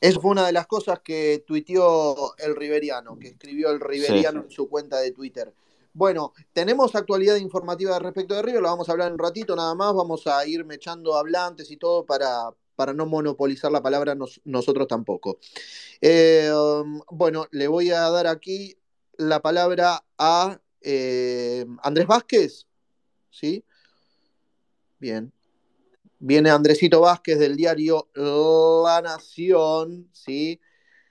Eso 0.00 0.18
fue 0.18 0.30
una 0.30 0.46
de 0.46 0.52
las 0.52 0.66
cosas 0.66 1.00
que 1.00 1.44
tuiteó 1.46 2.34
el 2.38 2.56
Riveriano, 2.56 3.18
que 3.18 3.28
escribió 3.28 3.70
el 3.70 3.80
Riveriano 3.80 4.40
sí. 4.40 4.46
en 4.46 4.50
su 4.50 4.68
cuenta 4.70 4.96
de 4.98 5.12
Twitter. 5.12 5.52
Bueno, 5.92 6.32
tenemos 6.54 6.94
actualidad 6.94 7.36
informativa 7.36 7.98
respecto 7.98 8.34
de 8.34 8.42
River, 8.42 8.62
la 8.62 8.70
vamos 8.70 8.88
a 8.88 8.92
hablar 8.92 9.08
en 9.08 9.14
un 9.14 9.18
ratito 9.18 9.54
nada 9.54 9.74
más, 9.74 9.94
vamos 9.94 10.26
a 10.26 10.46
ir 10.46 10.64
mechando 10.64 11.16
hablantes 11.16 11.70
y 11.70 11.76
todo 11.76 12.06
para, 12.06 12.50
para 12.76 12.94
no 12.94 13.04
monopolizar 13.04 13.72
la 13.72 13.82
palabra 13.82 14.14
nos, 14.14 14.40
nosotros 14.44 14.88
tampoco. 14.88 15.38
Eh, 16.00 16.50
bueno, 17.10 17.46
le 17.50 17.68
voy 17.68 17.90
a 17.90 18.08
dar 18.08 18.26
aquí 18.26 18.74
la 19.18 19.40
palabra 19.40 20.02
a 20.16 20.58
eh, 20.80 21.66
Andrés 21.82 22.06
Vázquez, 22.06 22.66
¿sí? 23.36 23.64
Bien. 24.98 25.30
Viene 26.18 26.50
Andresito 26.50 27.02
Vázquez 27.02 27.38
del 27.38 27.56
diario 27.56 28.08
La 28.14 29.02
Nación, 29.02 30.08
¿sí? 30.12 30.58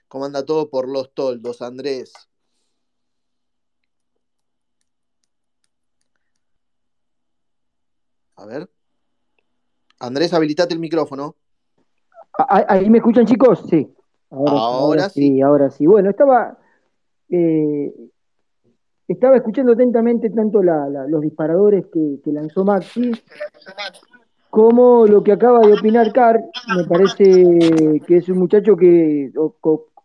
Comanda 0.08 0.44
todo 0.44 0.68
por 0.68 0.88
los 0.88 1.14
toldos, 1.14 1.62
Andrés. 1.62 2.12
A 8.34 8.44
ver. 8.44 8.68
Andrés, 10.00 10.34
habilitate 10.34 10.74
el 10.74 10.80
micrófono. 10.80 11.36
¿Ahí 12.48 12.90
me 12.90 12.98
escuchan, 12.98 13.24
chicos? 13.24 13.64
Sí. 13.70 13.88
Ahora, 14.30 15.08
sí. 15.08 15.40
Ahora 15.40 15.70
sí. 15.70 15.86
Bueno, 15.86 16.10
estaba, 16.10 16.58
eh, 17.30 17.94
estaba 19.08 19.36
escuchando 19.36 19.72
atentamente 19.72 20.30
tanto 20.30 20.62
los 20.62 21.20
disparadores 21.20 21.86
que, 21.86 22.20
lanzó 22.32 22.64
Maxi 22.64 23.12
como 24.50 25.06
lo 25.06 25.22
que 25.22 25.32
acaba 25.32 25.60
de 25.60 25.74
opinar 25.74 26.12
Carr. 26.12 26.40
Me 26.76 26.84
parece 26.84 28.00
que 28.06 28.16
es 28.16 28.28
un 28.28 28.38
muchacho 28.38 28.76
que, 28.76 29.30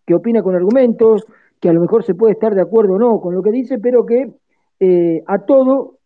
que 0.06 0.14
opina 0.14 0.44
con 0.44 0.56
argumentos, 0.56 1.26
que 1.60 1.70
a 1.70 1.74
lo 1.74 1.82
mejor 1.82 2.04
se 2.04 2.16
puede 2.16 2.34
estar 2.34 2.54
de 2.54 2.62
acuerdo 2.62 2.96
o 2.96 3.00
no 3.00 3.22
con 3.22 3.34
lo 3.34 3.42
que 3.42 3.52
dice, 3.52 3.78
pero 3.80 4.06
que 4.06 4.32
eh, 4.80 5.24
a 5.28 5.40
todo 5.46 6.00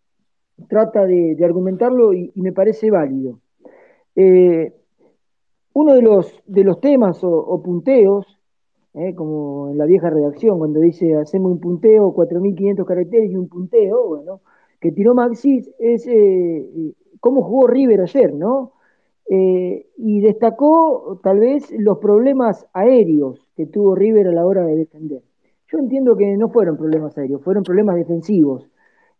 trata 0.67 1.05
de, 1.05 1.37
argumentarlo 1.43 2.13
y, 2.13 2.31
me 2.35 2.51
parece 2.51 2.91
válido. 2.91 3.39
Eh, 4.15 4.73
uno 5.73 5.93
de 5.93 6.01
los, 6.01 6.41
de 6.45 6.63
los 6.63 6.79
temas 6.79 7.19
o, 7.23 7.61
punteos, 7.63 8.25
eh, 8.95 9.13
como 9.13 9.69
en 9.71 9.77
la 9.77 9.85
vieja 9.85 10.09
redacción, 10.09 10.57
cuando 10.57 10.79
dice 10.79 11.15
hacemos 11.15 11.51
un 11.51 11.59
punteo, 11.59 12.13
4.500 12.13 12.85
caracteres 12.85 13.31
y 13.31 13.35
un 13.35 13.49
punteo, 13.49 14.07
bueno, 14.07 14.41
que 14.79 14.91
tiró 14.91 15.13
Maxis, 15.13 15.69
es 15.79 16.07
eh, 16.07 16.93
cómo 17.19 17.43
jugó 17.43 17.67
River 17.67 18.01
ayer, 18.01 18.33
¿no? 18.33 18.71
y 19.27 20.21
destacó 20.21 21.19
tal 21.23 21.39
vez 21.39 21.71
los 21.79 21.97
problemas 21.97 22.67
aéreos 22.73 23.49
que 23.55 23.65
tuvo 23.65 23.95
River 23.95 24.27
a 24.27 24.31
la 24.31 24.45
hora 24.45 24.63
de 24.63 24.75
defender. 24.75 25.23
Yo 25.67 25.79
entiendo 25.79 26.15
que 26.15 26.37
no 26.37 26.49
fueron 26.49 26.77
problemas 26.77 27.17
aéreos, 27.17 27.41
fueron 27.41 27.63
problemas 27.63 27.95
defensivos 27.95 28.69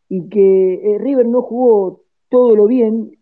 y 0.08 0.30
que 0.30 0.98
River 1.00 1.28
no 1.28 1.42
jugó 1.42 2.02
todo 2.30 2.56
lo 2.56 2.68
bien 2.68 3.18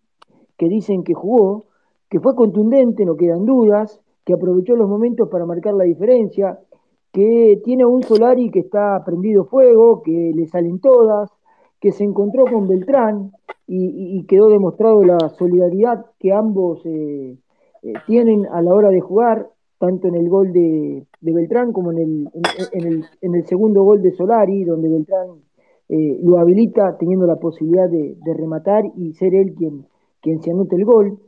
que 0.57 0.67
dicen 0.67 1.05
que 1.05 1.13
jugó, 1.13 1.67
que 2.09 2.19
fue 2.19 2.35
contundente, 2.35 3.05
no 3.05 3.15
quedan 3.15 3.45
dudas, 3.45 4.02
que 4.25 4.33
aprovechó 4.33 4.75
los 4.75 4.89
momentos 4.89 5.29
para 5.29 5.45
marcar 5.45 5.73
la 5.73 5.83
diferencia, 5.83 6.59
que 7.11 7.61
tiene 7.63 7.85
un 7.85 8.03
Solari 8.03 8.49
que 8.49 8.59
está 8.59 9.03
prendido 9.05 9.45
fuego, 9.45 10.01
que 10.01 10.31
le 10.33 10.47
salen 10.47 10.79
todas, 10.79 11.29
que 11.79 11.91
se 11.91 12.03
encontró 12.03 12.45
con 12.45 12.67
Beltrán 12.67 13.31
y, 13.67 14.23
quedó 14.25 14.49
demostrado 14.49 15.03
la 15.03 15.29
solidaridad 15.37 16.05
que 16.19 16.31
ambos 16.31 16.81
eh, 16.85 17.37
eh, 17.83 17.93
tienen 18.07 18.45
a 18.47 18.61
la 18.61 18.73
hora 18.73 18.89
de 18.89 19.01
jugar, 19.01 19.49
tanto 19.79 20.07
en 20.07 20.15
el 20.15 20.29
gol 20.29 20.53
de, 20.53 21.05
Beltrán 21.19 21.73
como 21.73 21.91
en 21.91 21.97
el, 21.97 22.29
en, 23.21 23.35
el, 23.35 23.45
segundo 23.45 23.83
gol 23.83 24.01
de 24.01 24.11
Solari, 24.11 24.63
donde 24.63 24.89
Beltrán 24.89 25.27
eh, 25.89 26.19
lo 26.23 26.39
habilita 26.39 26.97
teniendo 26.97 27.25
la 27.25 27.35
posibilidad 27.35 27.89
de, 27.89 28.15
rematar 28.33 28.85
y 28.95 29.13
ser 29.13 29.35
él 29.35 29.53
quien, 29.53 29.85
quien 30.21 30.41
se 30.41 30.51
anote 30.51 30.77
el 30.77 30.85
gol. 30.85 31.19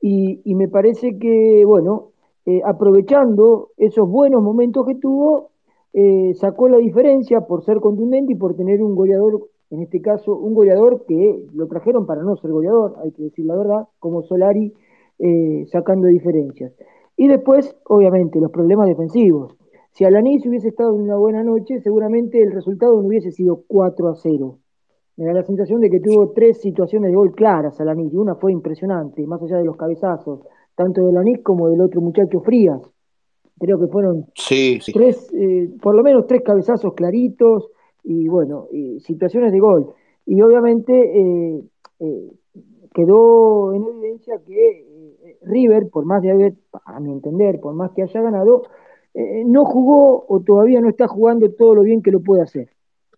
Y, 0.00 0.54
me 0.54 0.68
parece 0.68 1.18
que, 1.18 1.64
bueno, 1.64 2.10
eh, 2.46 2.62
aprovechando 2.64 3.70
esos 3.76 4.08
buenos 4.08 4.42
momentos 4.42 4.86
que 4.86 4.94
tuvo, 4.94 5.50
eh, 5.92 6.32
sacó 6.34 6.68
la 6.68 6.78
diferencia 6.78 7.40
por 7.42 7.64
ser 7.64 7.80
contundente 7.80 8.32
y 8.32 8.36
por 8.36 8.54
tener 8.54 8.82
un 8.82 8.94
goleador, 8.94 9.48
en 9.70 9.82
este 9.82 10.00
caso, 10.00 10.36
un 10.36 10.54
goleador 10.54 11.04
que 11.06 11.44
lo 11.54 11.66
trajeron 11.66 12.06
para 12.06 12.22
no 12.22 12.36
ser 12.36 12.52
goleador, 12.52 12.94
hay 13.02 13.12
que 13.12 13.24
decir 13.24 13.46
la 13.46 13.56
verdad, 13.56 13.88
como 13.98 14.22
Solari, 14.22 14.72
eh, 15.18 15.66
sacando 15.72 16.06
diferencias. 16.06 16.72
Y 17.16 17.28
después, 17.28 17.76
obviamente, 17.84 18.40
los 18.40 18.50
problemas 18.50 18.86
defensivos. 18.86 19.56
Si 19.92 20.04
Alanis 20.04 20.46
hubiese 20.46 20.68
estado 20.68 20.94
en 20.94 21.02
una 21.02 21.16
buena 21.16 21.42
noche, 21.42 21.80
seguramente 21.80 22.42
el 22.42 22.52
resultado 22.52 23.00
no 23.00 23.08
hubiese 23.08 23.32
sido 23.32 23.64
4 23.66 24.08
a 24.08 24.14
0 24.14 24.58
me 25.16 25.24
da 25.24 25.32
la 25.32 25.42
sensación 25.42 25.80
de 25.80 25.90
que 25.90 26.00
tuvo 26.00 26.32
tres 26.32 26.60
situaciones 26.60 27.10
de 27.10 27.16
gol 27.16 27.34
claras 27.34 27.80
a 27.80 27.84
y 27.84 28.16
Una 28.16 28.34
fue 28.34 28.52
impresionante, 28.52 29.26
más 29.26 29.42
allá 29.42 29.56
de 29.56 29.64
los 29.64 29.76
cabezazos, 29.76 30.40
tanto 30.76 31.04
de 31.06 31.12
Lanís 31.12 31.42
como 31.42 31.68
del 31.68 31.80
otro 31.80 32.00
muchacho 32.00 32.40
Frías. 32.40 32.80
Creo 33.58 33.80
que 33.80 33.86
fueron 33.86 34.26
tres, 34.92 35.32
eh, 35.32 35.70
por 35.80 35.96
lo 35.96 36.02
menos 36.02 36.26
tres 36.26 36.42
cabezazos 36.42 36.92
claritos 36.94 37.70
y 38.04 38.28
bueno, 38.28 38.68
situaciones 39.00 39.50
de 39.50 39.58
gol. 39.58 39.94
Y 40.26 40.40
obviamente 40.42 40.92
eh, 40.92 41.62
eh, 42.00 42.30
quedó 42.94 43.72
en 43.72 43.84
evidencia 43.84 44.38
que 44.46 45.36
River, 45.42 45.88
por 45.90 46.04
más 46.04 46.22
de 46.22 46.30
haber, 46.30 46.54
a 46.84 47.00
mi 47.00 47.12
entender, 47.12 47.58
por 47.60 47.74
más 47.74 47.92
que 47.92 48.02
haya 48.02 48.20
ganado, 48.20 48.62
no 49.46 49.64
jugó 49.64 50.26
o 50.28 50.40
todavía 50.40 50.82
no 50.82 50.90
está 50.90 51.08
jugando 51.08 51.50
todo 51.52 51.76
lo 51.76 51.82
bien 51.82 52.02
que 52.02 52.10
lo 52.10 52.20
puede 52.20 52.42
hacer. 52.42 52.68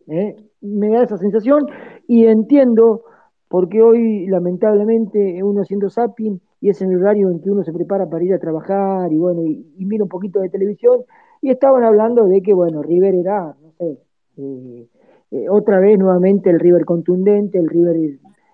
Me 0.07 0.90
da 0.90 1.03
esa 1.03 1.18
sensación 1.18 1.66
y 2.07 2.27
entiendo 2.27 3.03
porque 3.49 3.83
hoy 3.83 4.29
lamentablemente 4.29 5.42
uno 5.42 5.62
haciendo 5.62 5.90
zapping 5.90 6.40
y 6.61 6.71
es 6.71 6.83
en 6.83 6.90
el 6.90 6.99
horario 6.99 7.31
en 7.31 7.40
que 7.40 7.51
uno 7.51 7.64
se 7.64 7.73
prepara 7.73 8.09
para 8.09 8.25
ir 8.25 8.35
a 8.35 8.38
trabajar 8.38 9.12
y 9.12 9.16
bueno, 9.16 9.44
y, 9.44 9.64
mira 9.79 10.05
un 10.05 10.09
poquito 10.09 10.40
de 10.40 10.49
televisión 10.49 11.03
y 11.40 11.51
estaban 11.51 11.85
hablando 11.85 12.27
de 12.27 12.42
que 12.42 12.53
bueno, 12.53 12.83
River 12.83 13.14
era, 13.14 13.57
no 13.62 13.73
sé, 13.79 13.99
eh, 14.38 14.87
eh, 15.31 15.49
otra 15.49 15.79
vez 15.79 15.99
nuevamente 15.99 16.51
el 16.51 16.59
River 16.59 16.85
contundente, 16.85 17.59
el 17.59 17.68
River, 17.68 17.97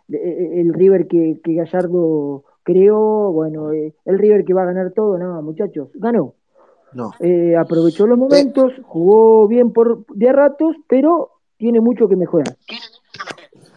el, 0.09 0.75
River 0.75 1.07
que, 1.07 1.41
Gallardo 1.45 2.45
creó, 2.63 3.33
bueno, 3.33 3.73
eh, 3.73 3.95
el 4.05 4.19
River 4.19 4.45
que 4.45 4.55
va 4.55 4.63
a 4.63 4.67
ganar 4.67 4.93
todo, 4.93 5.19
no, 5.19 5.41
muchachos, 5.43 5.89
ganó. 5.95 6.35
No. 6.93 7.11
aprovechó 7.59 8.07
los 8.07 8.17
momentos, 8.17 8.73
jugó 8.85 9.49
bien 9.49 9.73
por 9.73 10.07
de 10.15 10.31
ratos, 10.33 10.77
pero 10.87 11.31
tiene 11.57 11.81
mucho 11.81 12.07
que 12.07 12.15
mejorar. 12.15 12.55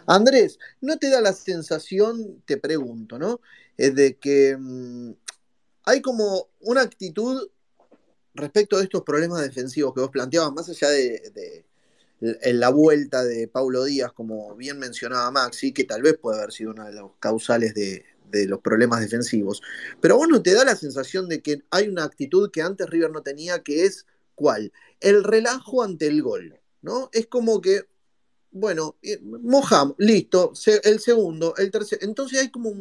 Andrés, 0.07 0.57
¿no 0.81 0.97
te 0.97 1.09
da 1.09 1.21
la 1.21 1.33
sensación, 1.33 2.41
te 2.45 2.57
pregunto, 2.57 3.19
¿no? 3.19 3.41
De 3.77 4.17
que 4.17 4.57
mm, 4.57 5.11
hay 5.83 6.01
como 6.01 6.49
una 6.61 6.81
actitud 6.81 7.49
respecto 8.33 8.77
de 8.77 8.85
estos 8.85 9.03
problemas 9.03 9.41
defensivos 9.41 9.93
que 9.93 10.01
vos 10.01 10.09
planteabas, 10.09 10.53
más 10.53 10.69
allá 10.69 10.89
de, 10.89 11.65
la 12.19 12.69
vuelta 12.69 13.23
de 13.23 13.47
Paulo 13.47 13.83
Díaz, 13.83 14.11
como 14.13 14.55
bien 14.55 14.79
mencionaba 14.79 15.29
Maxi, 15.29 15.71
que 15.71 15.83
tal 15.83 16.01
vez 16.01 16.17
puede 16.17 16.37
haber 16.37 16.51
sido 16.51 16.71
una 16.71 16.87
de 16.87 16.93
las 16.93 17.05
causales 17.19 17.75
de, 17.75 18.05
de 18.31 18.47
los 18.47 18.59
problemas 18.59 19.01
defensivos. 19.01 19.61
Pero 20.01 20.17
vos 20.17 20.27
no 20.27 20.41
te 20.41 20.53
da 20.53 20.65
la 20.65 20.75
sensación 20.75 21.29
de 21.29 21.41
que 21.41 21.63
hay 21.69 21.87
una 21.89 22.05
actitud 22.05 22.49
que 22.49 22.61
antes 22.61 22.89
River 22.89 23.11
no 23.11 23.21
tenía, 23.21 23.61
que 23.61 23.85
es 23.85 24.05
¿cuál? 24.35 24.71
El 24.99 25.23
relajo 25.23 25.83
ante 25.83 26.07
el 26.07 26.21
gol, 26.21 26.59
¿no? 26.81 27.09
Es 27.11 27.27
como 27.27 27.59
que 27.61 27.85
bueno, 28.51 28.95
mojamos, 29.43 29.95
listo, 29.97 30.51
el 30.83 30.99
segundo, 30.99 31.53
el 31.57 31.71
tercero. 31.71 32.01
Entonces 32.03 32.41
hay 32.41 32.49
como, 32.49 32.71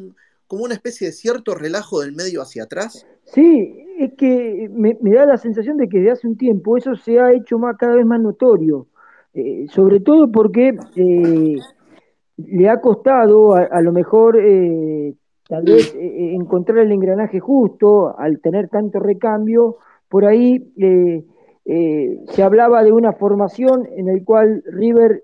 como 0.46 0.64
una 0.64 0.74
especie 0.74 1.08
de 1.08 1.12
cierto 1.12 1.54
relajo 1.54 2.00
del 2.00 2.12
medio 2.12 2.42
hacia 2.42 2.64
atrás. 2.64 3.06
Sí, 3.24 3.86
es 3.98 4.12
que 4.14 4.70
me, 4.72 4.96
da 5.02 5.26
la 5.26 5.36
sensación 5.36 5.76
de 5.76 5.88
que 5.88 5.98
desde 5.98 6.12
hace 6.12 6.28
un 6.28 6.36
tiempo 6.36 6.76
eso 6.76 6.94
se 6.96 7.18
ha 7.18 7.32
hecho 7.32 7.58
más, 7.58 7.76
cada 7.76 7.96
vez 7.96 8.06
más 8.06 8.20
notorio, 8.20 8.86
eh, 9.34 9.66
sobre 9.70 10.00
todo 10.00 10.30
porque 10.30 10.78
eh, 10.96 11.56
le 12.36 12.68
ha 12.68 12.80
costado 12.80 13.54
a, 13.54 13.80
lo 13.80 13.92
mejor 13.92 14.38
eh, 14.38 15.14
tal 15.48 15.64
vez 15.64 15.94
encontrar 15.98 16.78
el 16.78 16.92
engranaje 16.92 17.40
justo 17.40 18.18
al 18.18 18.40
tener 18.40 18.68
tanto 18.68 19.00
recambio, 19.00 19.78
por 20.08 20.24
ahí 20.24 20.72
se 21.66 22.42
hablaba 22.44 22.84
de 22.84 22.92
una 22.92 23.12
formación 23.12 23.88
en 23.96 24.08
el 24.08 24.24
cual 24.24 24.62
River 24.66 25.22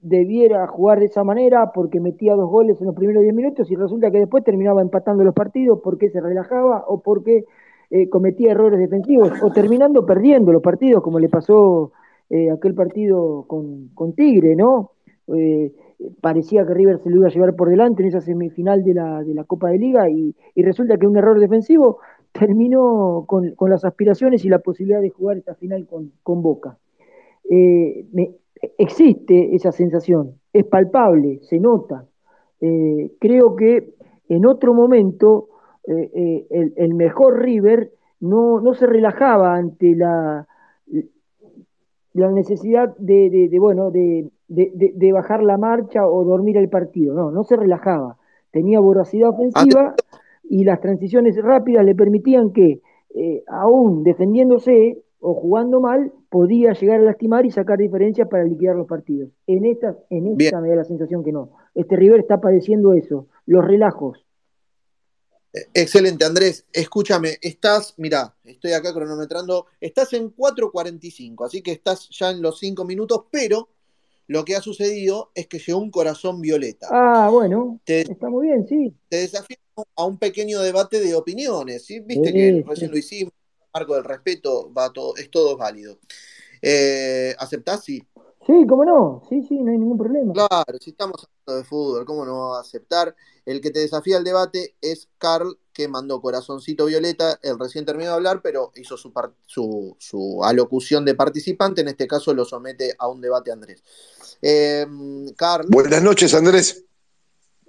debiera 0.00 0.66
jugar 0.66 1.00
de 1.00 1.06
esa 1.06 1.24
manera 1.24 1.72
porque 1.72 2.00
metía 2.00 2.34
dos 2.34 2.50
goles 2.50 2.80
en 2.80 2.86
los 2.86 2.96
primeros 2.96 3.22
10 3.22 3.34
minutos 3.34 3.70
y 3.70 3.76
resulta 3.76 4.10
que 4.10 4.18
después 4.18 4.44
terminaba 4.44 4.82
empatando 4.82 5.24
los 5.24 5.34
partidos 5.34 5.80
porque 5.82 6.10
se 6.10 6.20
relajaba 6.20 6.84
o 6.86 7.00
porque 7.00 7.44
eh, 7.90 8.08
cometía 8.08 8.52
errores 8.52 8.78
defensivos 8.78 9.32
o 9.42 9.50
terminando 9.50 10.04
perdiendo 10.04 10.52
los 10.52 10.62
partidos 10.62 11.02
como 11.02 11.18
le 11.18 11.28
pasó 11.28 11.92
eh, 12.30 12.50
aquel 12.50 12.74
partido 12.74 13.44
con, 13.46 13.88
con 13.94 14.12
Tigre, 14.12 14.54
¿no? 14.54 14.92
Eh, 15.34 15.72
parecía 16.20 16.66
que 16.66 16.74
River 16.74 17.00
se 17.02 17.10
lo 17.10 17.16
iba 17.16 17.26
a 17.28 17.30
llevar 17.30 17.54
por 17.56 17.68
delante 17.68 18.02
en 18.02 18.08
esa 18.08 18.20
semifinal 18.20 18.84
de 18.84 18.94
la, 18.94 19.24
de 19.24 19.34
la 19.34 19.44
Copa 19.44 19.70
de 19.70 19.78
Liga 19.78 20.08
y, 20.08 20.34
resulta 20.56 20.96
que 20.96 21.06
un 21.06 21.16
error 21.16 21.40
defensivo 21.40 21.98
terminó 22.38 23.24
con, 23.26 23.54
con, 23.54 23.70
las 23.70 23.84
aspiraciones 23.84 24.44
y 24.44 24.48
la 24.48 24.58
posibilidad 24.58 25.00
de 25.00 25.10
jugar 25.10 25.38
esta 25.38 25.54
final 25.54 25.86
con, 25.86 26.12
con 26.22 26.42
Boca. 26.42 26.78
me, 27.48 28.34
existe 28.78 29.54
esa 29.54 29.72
sensación, 29.72 30.34
es 30.52 30.64
palpable, 30.64 31.40
se 31.42 31.60
nota. 31.60 32.04
Eh, 32.60 33.12
creo 33.20 33.56
que 33.56 33.94
en 34.28 34.46
otro 34.46 34.74
momento 34.74 35.48
eh, 35.86 36.46
eh, 36.50 36.72
el, 36.76 36.94
mejor 36.94 37.40
River 37.40 37.92
no, 38.20 38.60
no, 38.60 38.74
se 38.74 38.86
relajaba 38.86 39.54
ante 39.54 39.94
la, 39.94 40.46
la 42.14 42.32
necesidad 42.32 42.96
de, 42.98 43.56
bueno, 43.60 43.90
de, 43.90 44.28
de, 44.48 45.12
bajar 45.12 45.42
la 45.42 45.56
marcha 45.56 46.06
o 46.06 46.24
dormir 46.24 46.56
el 46.56 46.68
partido, 46.68 47.14
no, 47.14 47.30
no 47.30 47.44
se 47.44 47.56
relajaba. 47.56 48.16
Tenía 48.50 48.80
voracidad 48.80 49.28
ofensiva 49.28 49.94
y 50.48 50.64
las 50.64 50.80
transiciones 50.80 51.36
rápidas 51.36 51.84
le 51.84 51.94
permitían 51.94 52.52
que, 52.52 52.80
aún 53.48 54.04
defendiéndose 54.04 55.02
o 55.20 55.34
jugando 55.34 55.80
mal, 55.80 56.12
podía 56.30 56.72
llegar 56.72 57.00
a 57.00 57.04
lastimar 57.04 57.44
y 57.44 57.50
sacar 57.50 57.78
diferencias 57.78 58.28
para 58.28 58.44
liquidar 58.44 58.76
los 58.76 58.86
partidos. 58.86 59.30
En 59.46 59.64
esta, 59.64 59.96
en 60.10 60.40
esta 60.40 60.60
me 60.60 60.68
da 60.68 60.76
la 60.76 60.84
sensación 60.84 61.24
que 61.24 61.32
no. 61.32 61.50
Este 61.74 61.96
River 61.96 62.20
está 62.20 62.40
padeciendo 62.40 62.92
eso, 62.92 63.26
los 63.46 63.64
relajos. 63.64 64.24
Excelente, 65.74 66.24
Andrés. 66.24 66.66
Escúchame, 66.72 67.38
estás, 67.40 67.94
mira, 67.96 68.36
estoy 68.44 68.72
acá 68.72 68.92
cronometrando, 68.92 69.66
estás 69.80 70.12
en 70.12 70.34
4.45, 70.34 71.46
así 71.46 71.62
que 71.62 71.72
estás 71.72 72.08
ya 72.10 72.30
en 72.30 72.42
los 72.42 72.58
5 72.58 72.84
minutos, 72.84 73.24
pero 73.30 73.70
lo 74.28 74.44
que 74.44 74.54
ha 74.54 74.60
sucedido 74.60 75.32
es 75.34 75.48
que 75.48 75.58
llegó 75.58 75.78
un 75.78 75.90
corazón 75.90 76.40
violeta. 76.40 76.86
Ah, 76.90 77.30
bueno, 77.32 77.80
está 77.84 78.28
muy 78.28 78.46
bien, 78.46 78.66
sí. 78.68 78.94
Te 79.08 79.16
desafío 79.16 79.56
a 79.96 80.04
un 80.04 80.18
pequeño 80.18 80.60
debate 80.60 81.00
de 81.00 81.14
opiniones, 81.14 81.86
¿sí? 81.86 82.00
Viste 82.00 82.32
que 82.32 82.62
recién 82.66 82.90
lo 82.90 82.98
hicimos, 82.98 83.32
marco 83.72 83.94
del 83.94 84.04
respeto, 84.04 84.72
va 84.72 84.92
todo, 84.92 85.16
es 85.16 85.30
todo 85.30 85.56
válido. 85.56 85.98
Eh, 86.60 87.34
¿Aceptás? 87.38 87.84
Sí. 87.84 88.06
Sí, 88.46 88.66
cómo 88.68 88.84
no, 88.84 89.22
sí, 89.28 89.42
sí, 89.42 89.58
no 89.60 89.72
hay 89.72 89.78
ningún 89.78 89.98
problema. 89.98 90.32
Claro, 90.32 90.78
si 90.80 90.90
estamos 90.90 91.26
de 91.56 91.64
fútbol, 91.64 92.04
¿cómo 92.04 92.24
no 92.24 92.50
va 92.50 92.58
a 92.58 92.60
aceptar? 92.60 93.14
El 93.44 93.60
que 93.60 93.70
te 93.70 93.80
desafía 93.80 94.16
al 94.16 94.24
debate 94.24 94.74
es 94.80 95.08
Carl, 95.18 95.58
que 95.72 95.88
mandó 95.88 96.20
Corazoncito 96.20 96.86
Violeta, 96.86 97.38
él 97.42 97.58
recién 97.58 97.84
terminó 97.84 98.10
de 98.10 98.16
hablar, 98.16 98.40
pero 98.42 98.72
hizo 98.74 98.96
su, 98.96 99.12
su, 99.46 99.96
su, 99.98 100.44
alocución 100.44 101.04
de 101.04 101.14
participante, 101.14 101.80
en 101.80 101.88
este 101.88 102.06
caso 102.06 102.34
lo 102.34 102.44
somete 102.44 102.94
a 102.98 103.08
un 103.08 103.20
debate 103.20 103.52
Andrés. 103.52 103.82
Eh, 104.42 104.86
Carl. 105.36 105.66
Buenas 105.68 106.02
noches, 106.02 106.34
Andrés. 106.34 106.84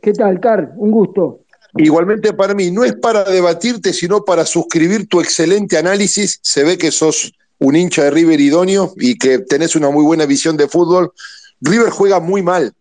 ¿Qué 0.01 0.13
tal, 0.13 0.39
Carl? 0.39 0.71
Un 0.75 0.91
gusto. 0.91 1.41
Igualmente 1.75 2.33
para 2.33 2.55
mí, 2.55 2.71
no 2.71 2.83
es 2.83 2.95
para 2.95 3.23
debatirte, 3.23 3.93
sino 3.93 4.25
para 4.25 4.45
suscribir 4.45 5.07
tu 5.07 5.21
excelente 5.21 5.77
análisis. 5.77 6.39
Se 6.41 6.63
ve 6.63 6.77
que 6.77 6.91
sos 6.91 7.33
un 7.59 7.75
hincha 7.75 8.05
de 8.05 8.11
River 8.11 8.39
idóneo 8.39 8.93
y 8.97 9.17
que 9.17 9.39
tenés 9.39 9.75
una 9.75 9.89
muy 9.91 10.03
buena 10.03 10.25
visión 10.25 10.57
de 10.57 10.67
fútbol. 10.67 11.13
River 11.61 11.89
juega 11.89 12.19
muy 12.19 12.41
mal. 12.41 12.73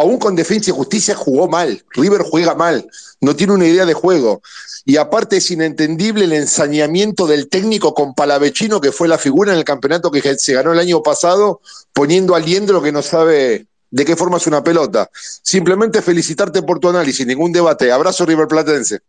Aún 0.00 0.18
con 0.18 0.34
defensa 0.34 0.70
y 0.70 0.72
justicia 0.72 1.14
jugó 1.14 1.46
mal. 1.46 1.84
River 1.90 2.22
juega 2.22 2.54
mal. 2.54 2.88
No 3.20 3.36
tiene 3.36 3.52
una 3.52 3.66
idea 3.66 3.84
de 3.84 3.92
juego. 3.92 4.40
Y 4.86 4.96
aparte 4.96 5.36
es 5.36 5.50
inentendible 5.50 6.24
el 6.24 6.32
ensañamiento 6.32 7.26
del 7.26 7.50
técnico 7.50 7.92
con 7.92 8.14
Palavecino, 8.14 8.80
que 8.80 8.92
fue 8.92 9.08
la 9.08 9.18
figura 9.18 9.52
en 9.52 9.58
el 9.58 9.64
campeonato 9.64 10.10
que 10.10 10.22
se 10.38 10.54
ganó 10.54 10.72
el 10.72 10.78
año 10.78 11.02
pasado, 11.02 11.60
poniendo 11.92 12.34
al 12.34 12.46
Liendro 12.46 12.80
que 12.80 12.92
no 12.92 13.02
sabe 13.02 13.66
de 13.90 14.04
qué 14.06 14.16
forma 14.16 14.38
es 14.38 14.46
una 14.46 14.64
pelota. 14.64 15.10
Simplemente 15.12 16.00
felicitarte 16.00 16.62
por 16.62 16.80
tu 16.80 16.88
análisis, 16.88 17.26
ningún 17.26 17.52
debate. 17.52 17.92
Abrazo 17.92 18.24
River 18.24 18.48
Platense. 18.48 19.00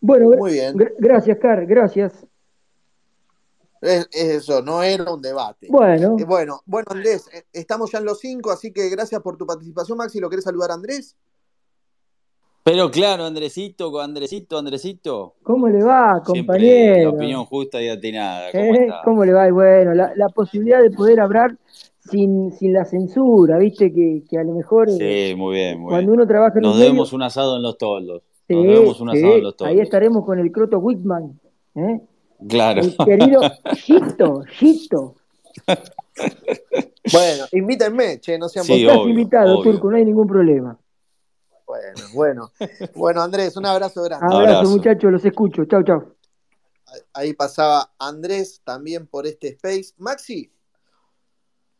Bueno, 0.00 0.30
Muy 0.38 0.52
bien. 0.52 0.74
gracias, 0.98 1.36
Car, 1.38 1.66
gracias. 1.66 2.12
Es, 3.82 4.08
eso, 4.12 4.62
no 4.62 4.82
era 4.82 5.12
un 5.12 5.20
debate. 5.20 5.66
Bueno. 5.68 6.16
Eh, 6.16 6.24
bueno, 6.24 6.60
bueno, 6.64 6.86
Andrés, 6.90 7.28
eh, 7.34 7.42
estamos 7.52 7.90
ya 7.90 7.98
en 7.98 8.04
los 8.04 8.20
cinco, 8.20 8.52
así 8.52 8.72
que 8.72 8.88
gracias 8.88 9.20
por 9.20 9.36
tu 9.36 9.44
participación, 9.44 9.98
Maxi. 9.98 10.20
¿Lo 10.20 10.30
querés 10.30 10.44
saludar, 10.44 10.70
Andrés? 10.70 11.16
Pero 12.64 12.92
claro, 12.92 13.24
Andresito, 13.24 14.00
Andresito, 14.00 14.56
Andresito. 14.56 15.34
¿Cómo 15.42 15.66
le 15.66 15.82
va, 15.82 16.22
compañero? 16.24 17.10
la 17.10 17.16
opinión 17.16 17.44
justa 17.44 17.82
y 17.82 17.88
atinada. 17.88 18.52
¿Cómo, 18.52 18.74
¿Eh? 18.74 18.88
¿Cómo 19.04 19.24
le 19.24 19.32
va? 19.32 19.48
Y 19.48 19.50
bueno, 19.50 19.94
la, 19.94 20.28
posibilidad 20.28 20.80
de 20.80 20.92
poder 20.92 21.18
hablar 21.18 21.58
sin, 21.98 22.52
sin 22.52 22.72
la 22.72 22.84
censura, 22.84 23.58
¿viste? 23.58 23.92
Que, 23.92 24.22
que 24.30 24.38
a 24.38 24.44
lo 24.44 24.54
mejor. 24.54 24.88
Sí, 24.90 25.34
muy 25.36 25.56
bien, 25.56 25.80
muy 25.80 25.90
cuando 25.90 26.12
uno 26.12 26.24
trabaja 26.24 26.58
en 26.58 26.62
Nos 26.62 26.78
debemos 26.78 27.12
un 27.12 27.22
asado 27.22 27.56
en 27.56 27.62
los 27.62 27.76
toldos. 27.76 28.22
Nos 28.48 28.62
debemos 28.62 29.00
un 29.00 29.10
asado 29.10 29.34
en 29.34 29.42
los 29.42 29.56
toldos. 29.56 29.74
Ahí 29.74 29.80
estaremos 29.80 30.24
con 30.24 30.38
el 30.38 30.52
Croto 30.52 30.78
Whitman. 30.78 31.40
¿eh? 31.74 32.00
Claro. 32.48 32.82
El 32.82 32.96
querido 32.96 33.40
Gito, 33.76 34.42
Gito. 34.48 35.14
Bueno, 37.12 37.46
invítenme, 37.52 38.20
che, 38.20 38.38
no 38.38 38.48
sean 38.48 38.64
sí, 38.64 38.86
Estás 38.86 38.98
invitado, 39.06 39.62
Turco, 39.62 39.90
no 39.90 39.96
hay 39.96 40.04
ningún 40.04 40.26
problema. 40.26 40.78
Bueno, 41.66 42.02
bueno. 42.12 42.52
Bueno, 42.94 43.22
Andrés, 43.22 43.56
un 43.56 43.66
abrazo 43.66 44.02
grande. 44.02 44.26
Abrazo, 44.34 44.70
muchachos, 44.70 45.10
los 45.10 45.24
escucho. 45.24 45.64
Chau, 45.64 45.82
chau. 45.82 46.14
Ahí 47.14 47.32
pasaba 47.32 47.92
Andrés 47.98 48.60
también 48.62 49.06
por 49.06 49.26
este 49.26 49.48
space. 49.48 49.94
Maxi. 49.96 50.52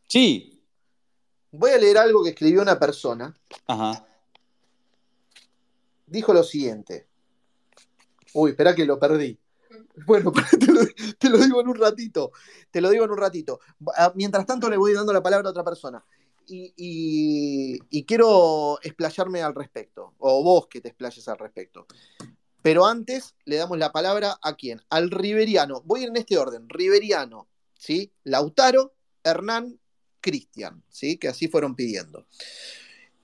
Sí. 0.08 0.64
Voy 1.50 1.70
a 1.70 1.78
leer 1.78 1.98
algo 1.98 2.24
que 2.24 2.30
escribió 2.30 2.62
una 2.62 2.78
persona. 2.78 3.36
Ajá. 3.66 4.06
Dijo 6.06 6.32
lo 6.32 6.42
siguiente. 6.42 7.06
Uy, 8.34 8.50
espera 8.50 8.74
que 8.74 8.86
lo 8.86 8.98
perdí. 8.98 9.38
Bueno, 10.06 10.32
te 11.18 11.28
lo, 11.28 11.38
digo 11.38 11.60
en 11.60 11.68
un 11.68 11.76
ratito. 11.76 12.32
Te 12.70 12.80
lo 12.80 12.90
digo 12.90 13.04
en 13.04 13.10
un 13.10 13.18
ratito. 13.18 13.60
Ah, 13.96 14.12
mientras 14.14 14.46
tanto, 14.46 14.68
le 14.70 14.76
voy 14.76 14.92
dando 14.92 15.12
la 15.12 15.22
palabra 15.22 15.48
a 15.48 15.50
otra 15.50 15.64
persona. 15.64 16.04
Y, 16.46 18.04
quiero 18.06 18.78
explayarme 18.82 19.42
al 19.42 19.54
respecto. 19.54 20.14
O 20.18 20.42
vos 20.42 20.66
que 20.68 20.80
te 20.80 20.88
explayes 20.88 21.28
al 21.28 21.38
respecto. 21.38 21.86
Pero 22.62 22.86
antes 22.86 23.34
le 23.44 23.56
damos 23.56 23.78
la 23.78 23.92
palabra 23.92 24.38
a 24.40 24.54
quién? 24.54 24.80
Al 24.88 25.10
Riveriano. 25.10 25.82
Voy 25.84 26.04
en 26.04 26.16
este 26.16 26.38
orden. 26.38 26.68
Riveriano, 26.68 27.48
¿sí? 27.76 28.12
Lautaro, 28.24 28.94
Hernán, 29.24 29.80
Cristian, 30.20 30.82
¿sí? 30.88 31.18
Que 31.18 31.28
así 31.28 31.48
fueron 31.48 31.74
pidiendo. 31.74 32.26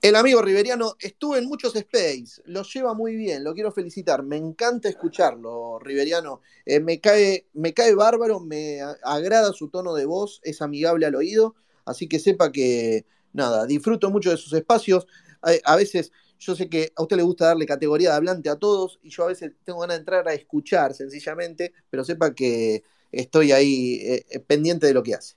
El 0.01 0.15
amigo 0.15 0.41
Riveriano 0.41 0.95
estuvo 0.97 1.35
en 1.35 1.45
muchos 1.45 1.75
space, 1.75 2.41
lo 2.45 2.63
lleva 2.63 2.93
muy 2.93 3.17
bien, 3.17 3.43
lo 3.43 3.53
quiero 3.53 3.69
felicitar, 3.73 4.23
me 4.23 4.37
encanta 4.37 4.87
escucharlo, 4.87 5.77
Riveriano, 5.79 6.39
eh, 6.65 6.79
me, 6.79 7.01
cae, 7.01 7.47
me 7.53 7.73
cae 7.73 7.93
bárbaro, 7.95 8.39
me 8.39 8.79
agrada 9.03 9.51
su 9.51 9.67
tono 9.67 9.93
de 9.93 10.05
voz, 10.05 10.39
es 10.43 10.61
amigable 10.61 11.05
al 11.05 11.15
oído, 11.15 11.55
así 11.83 12.07
que 12.07 12.17
sepa 12.17 12.49
que, 12.49 13.05
nada, 13.33 13.65
disfruto 13.65 14.09
mucho 14.09 14.29
de 14.29 14.37
sus 14.37 14.53
espacios, 14.53 15.05
a, 15.41 15.75
veces 15.75 16.13
yo 16.39 16.55
sé 16.55 16.69
que 16.69 16.93
a 16.95 17.01
usted 17.01 17.17
le 17.17 17.23
gusta 17.23 17.47
darle 17.47 17.65
categoría 17.65 18.11
de 18.11 18.15
hablante 18.15 18.49
a 18.49 18.55
todos 18.55 18.99
y 19.03 19.09
yo 19.09 19.23
a 19.23 19.27
veces 19.27 19.51
tengo 19.65 19.79
ganas 19.79 19.97
de 19.97 19.99
entrar 19.99 20.27
a 20.29 20.33
escuchar 20.33 20.93
sencillamente, 20.93 21.73
pero 21.89 22.05
sepa 22.05 22.33
que 22.33 22.83
estoy 23.11 23.51
ahí 23.51 23.99
eh, 24.01 24.39
pendiente 24.47 24.87
de 24.87 24.93
lo 24.93 25.03
que 25.03 25.15
hace. 25.15 25.35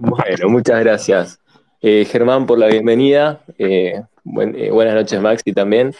Bueno, 0.00 0.48
muchas 0.48 0.80
gracias. 0.80 1.38
Eh, 1.86 2.06
Germán, 2.06 2.46
por 2.46 2.58
la 2.58 2.68
bienvenida. 2.68 3.42
Eh, 3.58 4.00
eh, 4.56 4.70
buenas 4.70 4.94
noches, 4.94 5.20
Maxi, 5.20 5.52
también. 5.52 5.92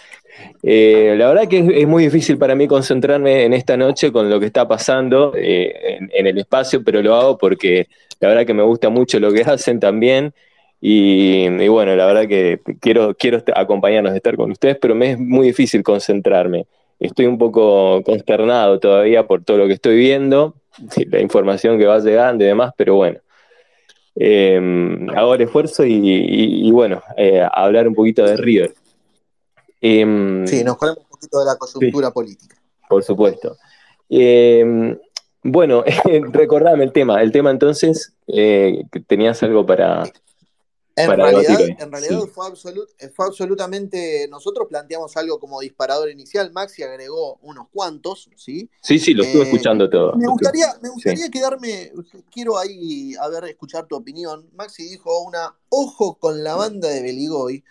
la 0.63 1.29
verdad 1.29 1.47
que 1.47 1.59
es, 1.59 1.87
muy 1.87 2.05
difícil 2.05 2.39
para 2.39 2.55
mí 2.55 2.67
concentrarme 2.67 3.45
en 3.45 3.53
esta 3.53 3.77
noche 3.77 4.11
con 4.11 4.31
lo 4.31 4.41
que 4.41 4.47
está 4.47 4.67
pasando 4.67 5.35
en, 5.37 6.09
el 6.11 6.39
espacio, 6.39 6.83
pero 6.83 7.03
lo 7.03 7.15
hago 7.15 7.37
porque 7.37 7.89
la 8.19 8.29
verdad 8.29 8.47
que 8.47 8.55
me 8.55 8.63
gusta 8.63 8.89
mucho 8.89 9.21
lo 9.21 9.31
que 9.31 9.43
hacen 9.47 9.79
también. 9.79 10.33
Y, 10.81 11.69
bueno, 11.69 11.95
la 11.97 12.07
verdad 12.07 12.29
que 12.29 12.61
quiero, 12.81 13.15
quiero 13.15 13.43
acompañarnos, 13.55 14.15
estar 14.15 14.37
con 14.37 14.53
ustedes, 14.53 14.79
pero 14.81 14.95
me 14.95 15.11
es 15.11 15.19
muy 15.19 15.49
difícil 15.49 15.83
concentrarme. 15.83 16.65
Estoy 16.99 17.27
un 17.27 17.37
poco 17.37 18.03
consternado 18.05 18.81
todavía 18.81 19.27
por 19.27 19.45
todo 19.45 19.59
lo 19.59 19.67
que 19.67 19.75
estoy 19.75 19.99
viendo, 19.99 20.55
la 21.11 21.21
información 21.21 21.79
que 21.79 21.85
va 21.85 21.99
llegando 21.99 22.43
y 22.43 22.47
demás, 22.47 22.73
pero 22.75 22.95
bueno, 22.95 23.19
eh, 24.17 24.61
hago 25.15 25.35
el 25.35 25.41
esfuerzo 25.43 25.85
y, 25.85 26.71
bueno, 26.71 27.03
eh, 27.17 27.47
hablar 27.53 27.89
un 27.89 27.95
poquito 27.95 28.25
de 28.25 28.37
River. 28.37 28.75
Em, 29.81 30.47
sí, 30.47 30.65
nos 30.65 30.77
ponemos 30.77 31.01
un 31.01 31.09
poquito 31.09 31.41
de 31.41 31.47
la 31.47 31.57
coyuntura 31.57 32.11
política. 32.11 32.57
Por 32.89 33.03
supuesto. 33.03 33.57
Em, 34.09 34.97
bueno, 35.43 35.85
recordame 36.33 36.85
el 36.85 36.93
tema. 36.93 37.21
El 37.23 37.33
tema 37.33 37.51
entonces, 37.51 38.15
eh, 38.27 38.85
que 38.91 39.01
tenías 39.01 39.43
algo 39.43 39.67
para, 39.67 40.05
en 40.97 41.11
realidad, 41.11 41.61
en 41.79 41.91
realidad 41.91 42.21
fue, 42.33 42.47
absolutamente. 43.27 44.29
Nosotros 44.29 44.69
planteamos 44.69 45.17
algo 45.17 45.41
como 45.41 45.61
disparador 45.61 46.11
inicial. 46.11 46.53
Maxi 46.53 46.83
agregó 46.83 47.39
unos 47.43 47.67
cuantos, 47.73 48.31
¿sí? 48.37 48.71
Sí, 48.81 48.99
sí, 48.99 49.13
lo 49.13 49.25
estuve 49.25 49.43
eh, 49.43 49.47
escuchando 49.47 49.91
todo. 49.91 50.15
Me 50.17 50.29
gustaría, 50.29 50.67
me 50.81 50.91
gustaría 50.91 51.29
quedarme. 51.31 51.93
Quiero 52.31 52.59
ahí, 52.59 53.15
a 53.21 53.29
ver, 53.29 53.45
escuchar 53.45 53.87
tu 53.87 53.97
opinión. 53.97 54.49
Maxi 54.55 54.85
dijo 54.85 55.21
una 55.23 55.57
ojo 55.69 56.19
con 56.19 56.45
la 56.45 56.55
banda 56.55 56.89
de 56.89 57.03
Beligoy 57.03 57.65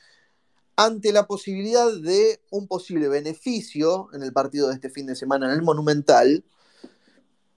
ante 0.76 1.14
la 1.14 1.28
posibilidad 1.28 1.94
de 1.94 2.42
un 2.50 2.68
posible 2.68 3.08
beneficio 3.08 4.10
en 4.14 4.24
el 4.24 4.34
partido 4.34 4.68
de 4.68 4.76
este 4.76 4.90
fin 4.90 5.06
de 5.06 5.16
semana 5.16 5.46
en 5.46 5.54
el 5.54 5.62
Monumental 5.62 6.44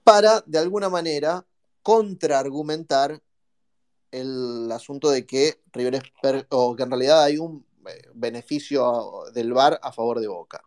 para, 0.03 0.43
de 0.45 0.59
alguna 0.59 0.89
manera, 0.89 1.45
contraargumentar 1.81 3.21
el 4.21 4.71
asunto 4.71 5.09
de 5.09 5.25
que 5.25 5.55
River 5.73 6.01
o 6.49 6.75
que 6.75 6.83
en 6.83 6.91
realidad 6.91 7.23
hay 7.23 7.37
un 7.37 7.65
eh, 7.87 8.01
beneficio 8.13 9.23
del 9.33 9.53
VAR 9.53 9.79
a 9.81 9.91
favor 9.91 10.19
de 10.19 10.27
Boca. 10.27 10.61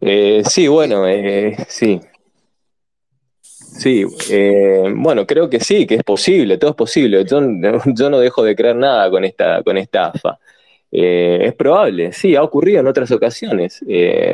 Eh, 0.00 0.42
sí, 0.44 0.68
bueno, 0.68 1.06
eh, 1.06 1.56
sí. 1.68 2.00
Sí, 3.42 4.04
bueno, 4.94 5.26
creo 5.26 5.48
que 5.48 5.60
sí, 5.60 5.86
que 5.86 5.94
es 5.94 6.02
posible, 6.02 6.58
todo 6.58 6.70
es 6.70 6.76
posible. 6.76 7.24
Yo, 7.24 7.40
no 8.10 8.18
dejo 8.18 8.42
de 8.42 8.56
creer 8.56 8.76
nada 8.76 9.10
con 9.10 9.24
esta, 9.24 9.62
con 9.62 9.78
esta 9.78 10.06
AFA. 10.06 10.38
es 10.90 11.54
probable, 11.54 12.12
sí, 12.12 12.34
ha 12.34 12.42
ocurrido 12.42 12.80
en 12.80 12.88
otras 12.88 13.10
ocasiones. 13.10 13.80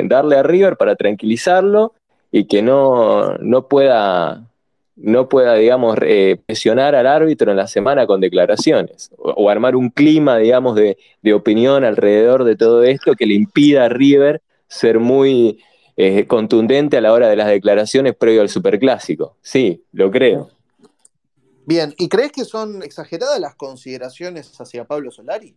darle 0.05 0.37
a 0.37 0.43
River 0.43 0.75
para 0.75 0.95
tranquilizarlo 0.95 1.93
y 2.31 2.45
que 2.45 2.61
no, 2.61 3.35
no 3.37 3.67
pueda, 3.67 4.47
no 4.97 5.29
pueda, 5.29 5.53
digamos, 5.55 5.97
presionar 6.45 6.95
al 6.95 7.07
árbitro 7.07 7.51
en 7.51 7.57
la 7.57 7.67
semana 7.67 8.07
con 8.07 8.19
declaraciones 8.19 9.11
o, 9.17 9.49
armar 9.49 9.75
un 9.75 9.89
clima, 9.89 10.37
digamos, 10.37 10.75
de, 10.75 10.97
de, 11.21 11.33
opinión 11.33 11.83
alrededor 11.83 12.43
de 12.43 12.55
todo 12.55 12.83
esto 12.83 13.13
que 13.15 13.27
le 13.27 13.35
impida 13.35 13.85
a 13.85 13.89
River 13.89 14.41
ser 14.67 14.99
muy 14.99 15.59
eh, 15.99 16.27
contundente 16.27 16.95
a 16.95 17.01
la 17.01 17.11
hora 17.11 17.27
de 17.27 17.35
las 17.35 17.47
declaraciones 17.47 18.15
previo 18.15 18.41
al 18.41 18.49
superclásico. 18.49 19.35
Sí, 19.41 19.83
lo 19.93 20.11
creo. 20.11 20.51
Bien, 21.65 21.95
¿y 21.97 22.07
crees 22.07 22.31
que 22.31 22.45
son 22.45 22.83
exageradas 22.83 23.39
las 23.39 23.55
consideraciones 23.55 24.61
hacia 24.61 24.85
Pablo 24.85 25.09
Solari? 25.09 25.55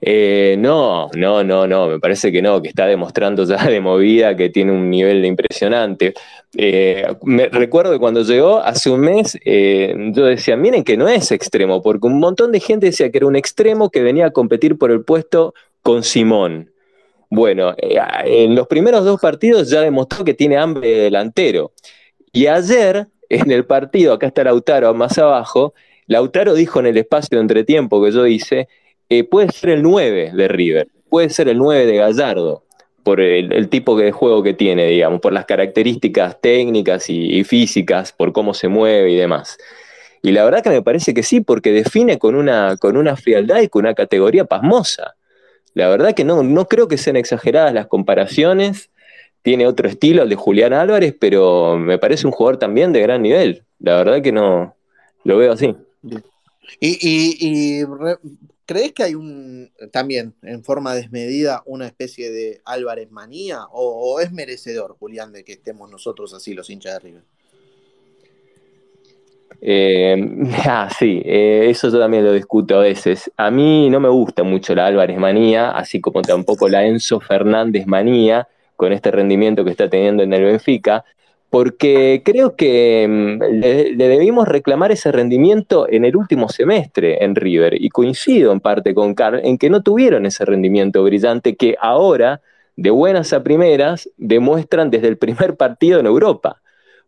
Eh, 0.00 0.56
no, 0.58 1.10
no, 1.16 1.42
no, 1.42 1.66
no, 1.66 1.88
me 1.88 1.98
parece 1.98 2.30
que 2.30 2.40
no, 2.40 2.62
que 2.62 2.68
está 2.68 2.86
demostrando 2.86 3.44
ya 3.44 3.64
de 3.64 3.80
movida 3.80 4.36
que 4.36 4.48
tiene 4.48 4.72
un 4.72 4.90
nivel 4.90 5.24
impresionante. 5.24 6.14
Eh, 6.56 7.04
me 7.22 7.48
recuerdo 7.48 7.92
que 7.92 7.98
cuando 7.98 8.22
llegó 8.22 8.58
hace 8.58 8.90
un 8.90 9.00
mes, 9.00 9.38
eh, 9.44 9.94
yo 10.12 10.26
decía, 10.26 10.56
miren 10.56 10.84
que 10.84 10.96
no 10.96 11.08
es 11.08 11.32
extremo, 11.32 11.82
porque 11.82 12.06
un 12.06 12.20
montón 12.20 12.52
de 12.52 12.60
gente 12.60 12.86
decía 12.86 13.10
que 13.10 13.18
era 13.18 13.26
un 13.26 13.36
extremo 13.36 13.90
que 13.90 14.02
venía 14.02 14.26
a 14.26 14.30
competir 14.30 14.78
por 14.78 14.90
el 14.90 15.04
puesto 15.04 15.54
con 15.82 16.04
Simón. 16.04 16.70
Bueno, 17.30 17.74
en 17.76 18.54
los 18.54 18.66
primeros 18.68 19.04
dos 19.04 19.20
partidos 19.20 19.68
ya 19.68 19.82
demostró 19.82 20.24
que 20.24 20.32
tiene 20.32 20.56
hambre 20.56 20.88
de 20.88 21.00
delantero. 21.02 21.72
Y 22.32 22.46
ayer, 22.46 23.06
en 23.28 23.50
el 23.50 23.66
partido, 23.66 24.14
acá 24.14 24.28
está 24.28 24.44
Lautaro 24.44 24.94
más 24.94 25.18
abajo, 25.18 25.74
Lautaro 26.06 26.54
dijo 26.54 26.80
en 26.80 26.86
el 26.86 26.96
espacio 26.96 27.36
de 27.36 27.42
entretiempo 27.42 28.02
que 28.02 28.12
yo 28.12 28.26
hice, 28.26 28.68
eh, 29.08 29.24
puede 29.24 29.50
ser 29.52 29.70
el 29.70 29.82
9 29.82 30.32
de 30.34 30.48
River, 30.48 30.88
puede 31.08 31.30
ser 31.30 31.48
el 31.48 31.58
9 31.58 31.86
de 31.86 31.96
Gallardo, 31.96 32.64
por 33.08 33.22
el, 33.22 33.70
tipo 33.70 33.96
de 33.96 34.12
juego 34.12 34.42
que 34.42 34.52
tiene, 34.52 34.86
digamos, 34.86 35.22
por 35.22 35.32
las 35.32 35.46
características 35.46 36.42
técnicas 36.42 37.08
y, 37.08 37.42
físicas, 37.42 38.12
por 38.12 38.34
cómo 38.34 38.52
se 38.52 38.68
mueve 38.68 39.10
y 39.10 39.16
demás. 39.16 39.56
Y 40.20 40.32
la 40.32 40.44
verdad 40.44 40.62
que 40.62 40.68
me 40.68 40.82
parece 40.82 41.14
que 41.14 41.22
sí, 41.22 41.40
porque 41.40 41.72
define 41.72 42.18
con 42.18 42.34
una, 42.34 42.76
con 42.76 42.98
una 42.98 43.16
frialdad 43.16 43.62
y 43.62 43.68
con 43.68 43.86
una 43.86 43.94
categoría 43.94 44.44
pasmosa. 44.44 45.14
La 45.72 45.88
verdad 45.88 46.12
que 46.12 46.24
no, 46.24 46.42
no 46.42 46.66
creo 46.66 46.86
que 46.86 46.98
sean 46.98 47.16
exageradas 47.16 47.72
las 47.72 47.86
comparaciones. 47.86 48.90
Tiene 49.40 49.66
otro 49.66 49.88
estilo, 49.88 50.24
el 50.24 50.28
de 50.28 50.36
Julián 50.36 50.74
Álvarez, 50.74 51.14
pero 51.18 51.78
me 51.78 51.96
parece 51.96 52.26
un 52.26 52.32
jugador 52.34 52.58
también 52.58 52.92
de 52.92 53.00
gran 53.00 53.22
nivel. 53.22 53.62
La 53.78 53.96
verdad 53.96 54.20
que 54.20 54.32
no 54.32 54.76
lo 55.24 55.38
veo 55.38 55.52
así. 55.52 55.74
Y, 56.78 57.84
¿Crees 58.68 58.92
que 58.92 59.02
hay 59.02 59.14
un, 59.14 59.70
también 59.92 60.34
en 60.42 60.62
forma 60.62 60.94
desmedida, 60.94 61.62
una 61.64 61.86
especie 61.86 62.30
de 62.30 62.60
Álvarez 62.66 63.10
manía? 63.10 63.60
¿O, 63.72 64.20
es 64.20 64.30
merecedor, 64.30 64.94
Julián, 64.98 65.32
de 65.32 65.42
que 65.42 65.54
estemos 65.54 65.90
nosotros 65.90 66.34
así, 66.34 66.52
los 66.52 66.68
hinchas 66.68 66.92
de 66.92 66.98
River? 66.98 67.22
Eh, 69.62 70.16
ah, 70.66 70.90
sí, 70.98 71.22
eh, 71.24 71.68
eso 71.70 71.88
yo 71.88 71.98
también 71.98 72.26
lo 72.26 72.34
discuto 72.34 72.76
a 72.76 72.82
veces. 72.82 73.30
A 73.38 73.50
mí 73.50 73.88
no 73.88 74.00
me 74.00 74.10
gusta 74.10 74.42
mucho 74.42 74.74
la 74.74 74.84
Álvarez 74.84 75.16
manía, 75.16 75.70
así 75.70 75.98
como 75.98 76.20
tampoco 76.20 76.68
la 76.68 76.84
Enzo 76.84 77.20
Fernández 77.20 77.86
manía, 77.86 78.48
con 78.76 78.92
este 78.92 79.10
rendimiento 79.10 79.64
que 79.64 79.70
está 79.70 79.88
teniendo 79.88 80.24
en 80.24 80.34
el 80.34 80.44
Benfica 80.44 81.06
porque 81.50 82.22
creo 82.24 82.56
que 82.56 83.06
mm, 83.08 83.42
le, 83.60 83.94
debimos 83.96 84.46
reclamar 84.46 84.92
ese 84.92 85.12
rendimiento 85.12 85.86
en 85.88 86.04
el 86.04 86.16
último 86.16 86.48
semestre 86.48 87.24
en 87.24 87.34
River, 87.34 87.80
y 87.80 87.88
coincido 87.88 88.52
en 88.52 88.60
parte 88.60 88.94
con 88.94 89.14
Carl 89.14 89.40
en 89.42 89.58
que 89.58 89.70
no 89.70 89.82
tuvieron 89.82 90.26
ese 90.26 90.44
rendimiento 90.44 91.02
brillante 91.02 91.56
que 91.56 91.76
ahora, 91.80 92.40
de 92.76 92.90
buenas 92.90 93.32
a 93.32 93.42
primeras, 93.42 94.10
demuestran 94.16 94.90
desde 94.90 95.08
el 95.08 95.16
primer 95.18 95.56
partido 95.56 96.00
en 96.00 96.06
Europa. 96.06 96.60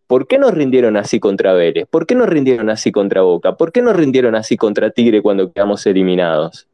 ¿Por 0.07 0.26
qué 0.26 0.38
no 0.38 0.51
rindieron 0.51 0.97
así 0.97 1.20
contra 1.20 1.53
Vélez? 1.53 1.86
¿Por 1.88 2.05
qué 2.05 2.16
no 2.16 2.26
rindieron 2.26 2.68
así 2.68 2.91
contra 2.91 3.22
Boca? 3.22 3.57
¿Por 3.57 3.70
qué 3.70 3.80
no 3.80 3.93
rindieron 3.93 4.34
así 4.34 4.57
contra 4.57 4.91
Tigre 4.91 5.22
cuando 5.22 5.53
quedamos 5.53 5.86
eliminados? 5.86 6.66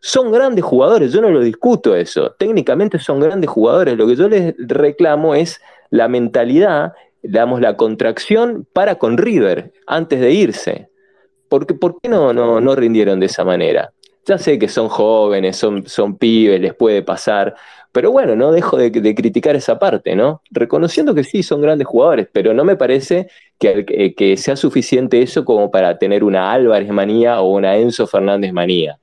Son 0.00 0.32
grandes 0.32 0.64
jugadores, 0.64 1.12
yo 1.12 1.20
no 1.20 1.30
lo 1.30 1.40
discuto 1.40 1.94
eso. 1.94 2.34
Técnicamente 2.36 2.98
son 2.98 3.20
grandes 3.20 3.48
jugadores. 3.48 3.96
Lo 3.96 4.08
que 4.08 4.16
yo 4.16 4.28
les 4.28 4.54
reclamo 4.58 5.36
es 5.36 5.60
la 5.94 6.08
mentalidad, 6.08 6.92
damos 7.22 7.60
la 7.60 7.76
contracción 7.76 8.66
para 8.72 8.96
con 8.96 9.16
River 9.16 9.72
antes 9.86 10.20
de 10.20 10.32
irse. 10.32 10.88
¿Por 11.48 11.68
qué, 11.68 11.74
por 11.74 12.00
qué 12.00 12.08
no, 12.08 12.32
no, 12.32 12.60
no, 12.60 12.74
rindieron 12.74 13.20
de 13.20 13.26
esa 13.26 13.44
manera? 13.44 13.92
Ya 14.26 14.36
sé 14.36 14.58
que 14.58 14.66
son 14.66 14.88
jóvenes, 14.88 15.56
son, 15.56 15.86
son 15.86 16.18
pibes, 16.18 16.60
les 16.60 16.74
puede 16.74 17.02
pasar, 17.02 17.54
pero 17.92 18.10
bueno, 18.10 18.34
no 18.34 18.50
dejo 18.50 18.76
de, 18.76 18.90
criticar 18.90 19.54
esa 19.54 19.78
parte, 19.78 20.16
¿no? 20.16 20.42
Reconociendo 20.50 21.14
que 21.14 21.22
sí, 21.22 21.44
son 21.44 21.62
grandes 21.62 21.86
jugadores, 21.86 22.26
pero 22.32 22.54
no 22.54 22.64
me 22.64 22.74
parece 22.74 23.28
que, 23.60 24.14
que 24.16 24.36
sea 24.36 24.56
suficiente 24.56 25.22
eso 25.22 25.44
como 25.44 25.70
para 25.70 25.96
tener 25.96 26.24
una 26.24 26.50
Álvarez 26.50 26.90
manía 26.90 27.40
o 27.40 27.52
una 27.52 27.76
Enzo 27.76 28.08
Fernández 28.08 28.52
manía. 28.52 28.98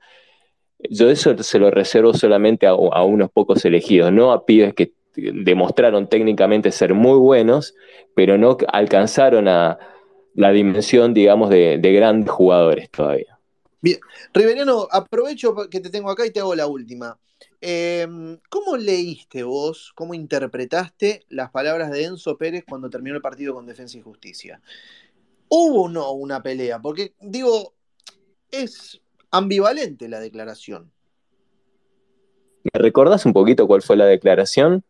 Yo 0.90 1.08
eso 1.08 1.42
se 1.42 1.58
lo 1.58 1.70
reservo 1.70 2.12
solamente 2.12 2.66
a, 2.66 2.72
a 2.72 3.02
unos 3.02 3.30
pocos 3.30 3.64
elegidos, 3.64 4.12
no 4.12 4.30
a 4.30 4.44
pibes 4.44 4.74
que 4.74 4.92
demostraron 5.14 6.08
técnicamente 6.08 6.72
ser 6.72 6.94
muy 6.94 7.18
buenos, 7.18 7.74
pero 8.14 8.38
no 8.38 8.56
alcanzaron 8.68 9.48
a 9.48 9.78
la 10.34 10.52
dimensión, 10.52 11.14
digamos, 11.14 11.50
de, 11.50 11.78
grandes 11.78 12.30
jugadores 12.30 12.90
todavía. 12.90 13.38
Bien, 13.80 13.98
Riveriano, 14.32 14.88
aprovecho 14.90 15.54
que 15.68 15.80
te 15.80 15.90
tengo 15.90 16.10
acá 16.10 16.24
y 16.24 16.30
te 16.30 16.40
hago 16.40 16.54
la 16.54 16.66
última. 16.66 17.18
Em, 17.60 18.38
¿Cómo 18.48 18.76
leíste 18.76 19.42
vos, 19.42 19.92
cómo 19.94 20.14
interpretaste 20.14 21.24
las 21.28 21.50
palabras 21.50 21.90
de 21.90 22.04
Enzo 22.04 22.38
Pérez 22.38 22.64
cuando 22.68 22.88
terminó 22.88 23.16
el 23.16 23.22
partido 23.22 23.54
con 23.54 23.66
Defensa 23.66 23.98
y 23.98 24.02
Justicia? 24.02 24.60
¿Hubo 25.48 25.82
o 25.82 25.88
no 25.88 26.12
una 26.12 26.42
pelea? 26.42 26.80
Porque, 26.80 27.14
digo, 27.20 27.74
es 28.50 29.00
ambivalente 29.30 30.08
la 30.08 30.20
declaración. 30.20 30.92
¿Me 32.64 32.80
recordás 32.80 33.26
un 33.26 33.32
poquito 33.32 33.66
cuál 33.66 33.82
fue 33.82 33.96
la 33.96 34.06
declaración? 34.06 34.84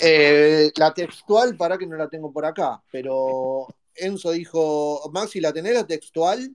Eh, 0.00 0.70
la 0.76 0.94
textual, 0.94 1.56
para 1.56 1.78
que 1.78 1.86
no 1.86 1.96
la 1.96 2.08
tengo 2.08 2.32
por 2.32 2.44
acá, 2.44 2.82
pero 2.90 3.66
Enzo 3.94 4.32
dijo, 4.32 5.10
Maxi, 5.12 5.40
¿la 5.40 5.52
tenés 5.52 5.74
la 5.74 5.86
textual? 5.86 6.54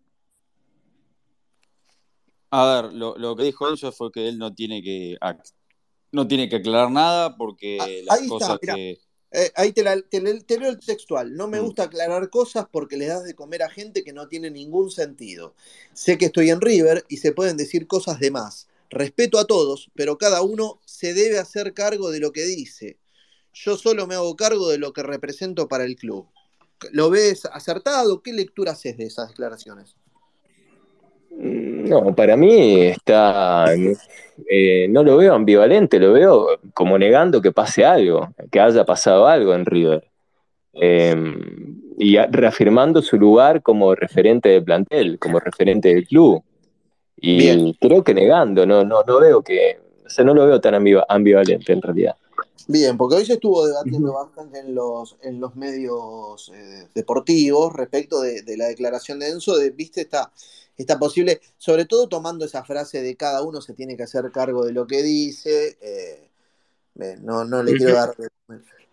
A 2.51 2.81
ver, 2.81 2.93
lo, 2.93 3.35
que 3.35 3.43
dijo 3.43 3.69
Enzo 3.69 3.91
fue 3.91 4.11
que 4.11 4.27
él 4.27 4.37
no 4.37 4.53
tiene 4.53 4.81
que 4.81 5.17
no 6.11 6.27
tiene 6.27 6.47
que 6.47 6.57
aclarar 6.57 6.91
nada 6.91 7.35
porque 7.35 7.79
ah, 7.81 7.87
las 8.05 8.29
cosas 8.29 8.59
que... 8.59 8.99
Eh, 9.35 9.51
ahí 9.55 9.71
te, 9.71 9.81
leo 9.83 10.69
el 10.69 10.79
textual. 10.79 11.35
No 11.35 11.47
me 11.47 11.59
mm. 11.59 11.63
gusta 11.63 11.83
aclarar 11.83 12.29
cosas 12.29 12.67
porque 12.71 12.97
le 12.97 13.07
das 13.07 13.23
de 13.23 13.33
comer 13.33 13.63
a 13.63 13.69
gente 13.69 14.03
que 14.03 14.13
no 14.13 14.27
tiene 14.27 14.51
ningún 14.51 14.91
sentido. 14.91 15.55
Sé 15.93 16.19
que 16.19 16.25
estoy 16.25 16.51
en 16.51 16.61
River 16.61 17.03
y 17.09 17.17
se 17.17 17.31
pueden 17.31 17.57
decir 17.57 17.87
cosas 17.87 18.19
de 18.19 18.29
más. 18.29 18.67
Respeto 18.91 19.39
a 19.39 19.47
todos, 19.47 19.89
pero 19.95 20.19
cada 20.19 20.43
uno 20.43 20.79
se 20.85 21.15
debe 21.15 21.39
hacer 21.39 21.73
cargo 21.73 22.11
de 22.11 22.19
lo 22.19 22.31
que 22.31 22.43
dice 22.43 22.99
yo 23.53 23.77
solo 23.77 24.07
me 24.07 24.15
hago 24.15 24.35
cargo 24.35 24.69
de 24.69 24.77
lo 24.77 24.93
que 24.93 25.03
represento 25.03 25.67
para 25.67 25.85
el 25.85 25.95
club. 25.95 26.27
¿Lo 26.91 27.09
ves 27.09 27.45
acertado? 27.45 28.21
¿Qué 28.21 28.33
lectura 28.33 28.71
haces 28.71 28.97
de 28.97 29.05
esas 29.05 29.29
declaraciones? 29.29 29.95
Mm, 31.31 31.89
no, 31.89 32.15
para 32.15 32.35
mí 32.35 32.81
está. 32.81 33.65
Eh, 34.49 34.87
no 34.89 35.03
lo 35.03 35.17
veo 35.17 35.33
ambivalente, 35.33 35.99
lo 35.99 36.13
veo 36.13 36.59
como 36.73 36.97
negando 36.97 37.41
que 37.41 37.51
pase 37.51 37.85
algo, 37.85 38.33
que 38.51 38.59
haya 38.59 38.85
pasado 38.85 39.27
algo 39.27 39.53
en 39.53 39.65
River. 39.65 40.09
Em, 40.73 41.81
y 41.97 42.17
reafirmando 42.17 43.01
su 43.03 43.17
lugar 43.17 43.61
como 43.61 43.93
referente 43.93 44.49
del 44.49 44.63
plantel, 44.63 45.19
como 45.19 45.39
referente 45.39 45.89
del 45.93 46.07
club. 46.07 46.43
Y 47.15 47.73
creo 47.77 48.03
que 48.03 48.13
negando, 48.13 48.65
no, 48.65 48.83
no, 48.83 49.03
no 49.03 49.19
veo 49.19 49.41
que. 49.43 49.79
O 50.05 50.09
sea, 50.09 50.25
no 50.25 50.33
lo 50.33 50.45
veo 50.45 50.59
tan 50.59 50.75
ambivalente 50.75 51.71
en 51.71 51.81
realidad. 51.81 52.15
Bien, 52.67 52.97
porque 52.97 53.15
hoy 53.15 53.25
se 53.25 53.33
estuvo 53.33 53.65
debatiendo 53.67 54.13
bastante 54.13 54.59
en 54.59 54.73
los, 54.73 55.17
en 55.21 55.39
los 55.39 55.55
medios 55.55 56.49
eh, 56.53 56.87
deportivos 56.93 57.73
respecto 57.73 58.21
de, 58.21 58.43
la 58.57 58.67
declaración 58.67 59.19
de 59.19 59.29
Enzo, 59.29 59.57
de, 59.57 59.71
viste, 59.71 60.01
está, 60.01 60.31
está 60.77 60.97
posible, 60.97 61.41
sobre 61.57 61.85
todo 61.85 62.07
tomando 62.07 62.45
esa 62.45 62.63
frase 62.63 63.01
de 63.01 63.15
cada 63.17 63.41
uno 63.41 63.59
se 63.59 63.73
tiene 63.73 63.97
que 63.97 64.03
hacer 64.03 64.31
cargo 64.31 64.65
de 64.65 64.71
lo 64.71 64.87
que 64.87 65.03
dice, 65.03 65.77
eh, 65.81 66.29
no, 67.21 67.43
no 67.43 67.63
le 67.63 67.75
quiero 67.75 67.95
dar 67.95 68.15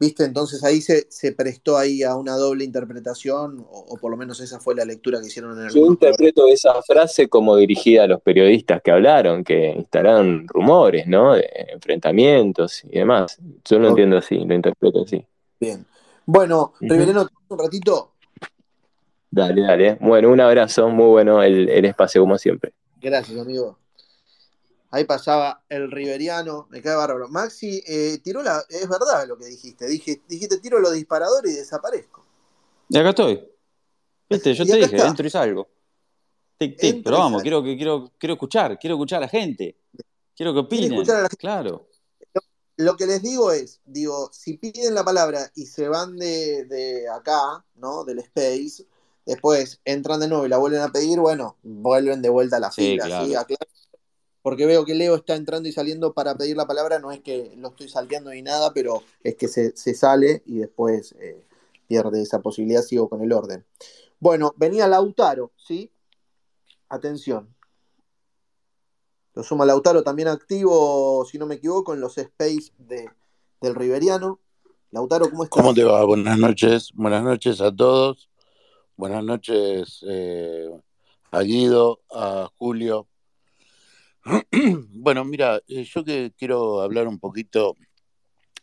¿Viste? 0.01 0.25
Entonces 0.25 0.65
ahí 0.65 0.81
se, 0.81 1.07
se, 1.11 1.33
prestó 1.33 1.77
ahí 1.77 2.03
a 2.03 2.17
una 2.17 2.35
doble 2.35 2.65
interpretación, 2.65 3.67
o, 3.71 3.99
por 4.01 4.11
lo 4.11 4.17
menos 4.17 4.41
esa 4.41 4.59
fue 4.59 4.75
la 4.75 4.87
lectura 4.87 5.21
que 5.21 5.27
hicieron 5.27 5.59
en 5.59 5.67
el 5.67 5.75
Yo 5.75 5.85
interpreto 5.85 6.49
esa 6.49 6.81
frase 6.81 7.29
como 7.29 7.55
dirigida 7.55 8.05
a 8.05 8.07
los 8.07 8.23
periodistas 8.23 8.81
que 8.81 8.93
hablaron, 8.93 9.45
que 9.45 9.75
instalaron 9.77 10.49
rumores, 10.49 11.07
¿no? 11.07 11.35
De 11.35 11.47
enfrentamientos 11.69 12.83
y 12.85 12.99
demás. 12.99 13.37
Yo 13.63 13.79
lo 13.79 13.89
entiendo 13.91 14.17
así, 14.17 14.37
lo 14.39 14.55
interpreto 14.55 15.03
así. 15.03 15.23
Bien. 15.61 15.85
Bueno, 16.25 16.73
uh 16.81 17.27
un 17.51 17.59
ratito. 17.59 18.13
Dale, 19.31 19.61
dale. 19.61 19.99
Bueno, 20.01 20.31
un 20.31 20.41
abrazo, 20.41 20.89
muy 20.89 21.09
bueno 21.09 21.43
el, 21.43 21.69
el 21.69 21.85
espacio 21.85 22.23
como 22.23 22.39
siempre. 22.39 22.73
Gracias, 23.03 23.39
amigo. 23.39 23.77
Ahí 24.93 25.05
pasaba 25.05 25.63
el 25.69 25.91
Riveriano, 25.91 26.67
me 26.71 26.83
cae 26.83 26.97
bárbaro. 26.97 27.29
Maxi, 27.29 27.83
eh, 27.87 28.19
tiró 28.23 28.43
la. 28.43 28.65
Es 28.69 28.89
verdad 28.89 29.27
lo 29.29 29.39
que 29.39 29.47
dijiste. 29.47 29.87
Dije, 29.87 30.23
dijiste, 30.29 30.59
tiro 30.59 30.81
los 30.81 30.93
disparadores 30.93 31.53
y 31.53 31.57
desaparezco. 31.57 32.27
Y 32.89 32.99
acá 32.99 33.11
estoy. 33.11 33.49
Viste, 34.29 34.53
yo 34.55 34.65
te 34.65 34.77
dije, 34.77 34.97
entro 35.01 35.27
y 35.27 35.31
salgo. 35.31 35.69
Tic, 36.59 36.77
tic, 36.77 37.05
pero 37.05 37.19
vamos, 37.19 37.43
quiero, 37.43 37.63
quiero, 37.63 38.13
quiero 38.19 38.35
escuchar, 38.35 38.79
quiero 38.79 38.97
escuchar 38.97 39.19
a 39.19 39.23
la 39.23 39.29
gente. 39.29 39.77
Quiero 40.37 40.53
que 40.53 40.61
opinen. 40.61 41.05
Claro. 41.39 41.87
Lo, 42.77 42.97
que 42.97 43.07
les 43.07 43.23
digo 43.23 43.53
es, 43.53 43.81
digo, 43.85 44.31
si 44.33 44.57
piden 44.57 44.95
la 44.95 45.05
palabra 45.05 45.51
y 45.55 45.67
se 45.67 45.89
van 45.89 46.17
de, 46.17 46.65
de 46.65 47.09
acá, 47.09 47.65
¿no? 47.77 48.05
Del 48.05 48.19
space, 48.21 48.87
después 49.25 49.81
entran 49.85 50.21
de 50.21 50.29
nuevo 50.29 50.47
y 50.47 50.49
la 50.49 50.59
vuelven 50.59 50.81
a 50.81 50.89
pedir, 50.89 51.21
bueno, 51.21 51.57
vuelven 51.63 52.23
de 52.23 52.29
vuelta 52.29 52.57
a 52.57 52.61
la 52.61 52.73
fila. 52.73 53.25
¿sí? 53.25 53.35
Porque 54.43 54.67
veo 54.67 54.85
que 54.85 54.95
Leo 54.95 55.15
está 55.17 55.37
entrando 55.37 55.69
y 55.69 55.73
saliendo 55.73 56.15
para 56.15 56.35
pedir 56.35 56.57
la 56.57 56.67
palabra, 56.67 56.99
no 56.99 57.13
es 57.13 57.21
que 57.21 57.53
lo 57.57 57.69
estoy 57.69 57.89
salteando 57.89 58.31
ni 58.31 58.43
nada, 58.43 58.73
pero 58.73 59.03
es 59.23 59.37
que 59.37 59.49
se, 59.49 59.73
sale 59.95 60.43
y 60.47 60.59
después 60.59 61.15
eh, 61.21 61.45
pierde 61.87 62.23
esa 62.23 62.41
posibilidad, 62.41 62.83
sigo 62.83 63.09
con 63.09 63.21
el 63.23 63.33
orden. 63.33 63.65
Bueno, 64.19 64.55
venía 64.57 64.87
Lautaro, 64.89 65.53
¿sí? 65.57 65.91
Atención. 66.89 67.55
Lo 69.35 69.43
suma 69.43 69.65
Lautaro 69.65 70.03
también 70.03 70.29
activo, 70.29 71.25
si 71.25 71.39
no 71.39 71.47
me 71.47 71.57
equivoco, 71.57 71.95
en 71.95 72.01
los 72.01 72.19
space 72.19 72.73
de, 72.79 73.11
del 73.61 73.75
Riveriano. 73.75 74.41
Lautaro, 74.91 75.31
¿cómo 75.31 75.45
estás? 75.45 75.63
¿Cómo 75.63 75.75
te 75.75 75.85
va? 75.85 76.05
Buenas 76.05 76.39
noches, 76.39 76.91
buenas 76.95 77.23
noches 77.23 77.61
a 77.61 77.75
todos. 77.75 78.29
Buenas 78.97 79.23
noches 79.23 80.05
eh, 80.07 80.69
a 81.31 81.41
Guido, 81.41 82.01
a 82.11 82.51
Julio, 82.59 83.07
Bueno, 84.93 85.25
mira, 85.25 85.61
eh, 85.69 85.85
yo 85.85 86.05
que 86.05 86.33
quiero 86.37 86.83
hablar 86.83 87.09
un 87.09 87.19
poquito 87.19 87.77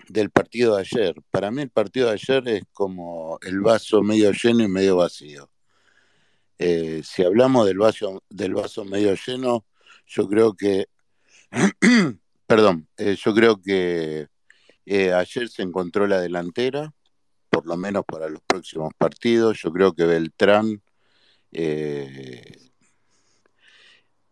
del 0.08 0.30
partido 0.30 0.76
de 0.76 0.82
ayer. 0.82 1.16
Para 1.32 1.52
mí 1.52 1.62
el 1.62 1.70
partido 1.70 2.08
de 2.08 2.14
ayer 2.14 2.48
es 2.48 2.64
como 2.72 3.40
el 3.42 3.60
vaso 3.62 4.02
medio 4.02 4.32
lleno 4.32 4.64
y 4.64 4.68
medio 4.68 4.98
vacío. 4.98 5.50
Eh, 6.60 7.02
si 7.04 7.24
hablamos 7.24 7.68
del 7.68 7.78
vaso, 7.78 8.24
del 8.30 8.54
vaso 8.54 8.86
medio 8.86 9.16
lleno, 9.16 9.66
yo 10.06 10.28
creo 10.28 10.54
que, 10.54 10.88
perdón, 12.48 12.88
eh, 12.98 13.18
yo 13.22 13.34
creo 13.34 13.62
que 13.62 14.28
ayer 14.90 15.50
se 15.50 15.64
encontró 15.64 16.08
la 16.08 16.22
delantera, 16.22 16.94
por 17.50 17.66
lo 17.66 17.76
menos 17.76 18.06
para 18.06 18.30
los 18.30 18.42
próximos 18.48 18.94
partidos. 18.98 19.60
Yo 19.62 19.72
creo 19.74 19.94
que 19.94 20.06
Beltrán 20.06 20.82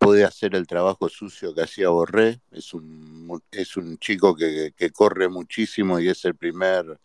puede 0.05 0.23
hacer 0.23 0.53
el 0.55 0.67
trabajo 0.67 1.09
sucio 1.09 1.55
que 1.55 1.63
hacía 1.63 1.89
Borré. 1.89 2.39
Es 2.51 2.75
un, 2.75 3.41
es 3.51 3.75
un 3.75 3.97
chico 3.97 4.35
que, 4.35 4.71
corre 4.93 5.29
muchísimo 5.29 5.99
y 5.99 6.09
es 6.09 6.25
el 6.25 6.35
primer, 6.35 6.99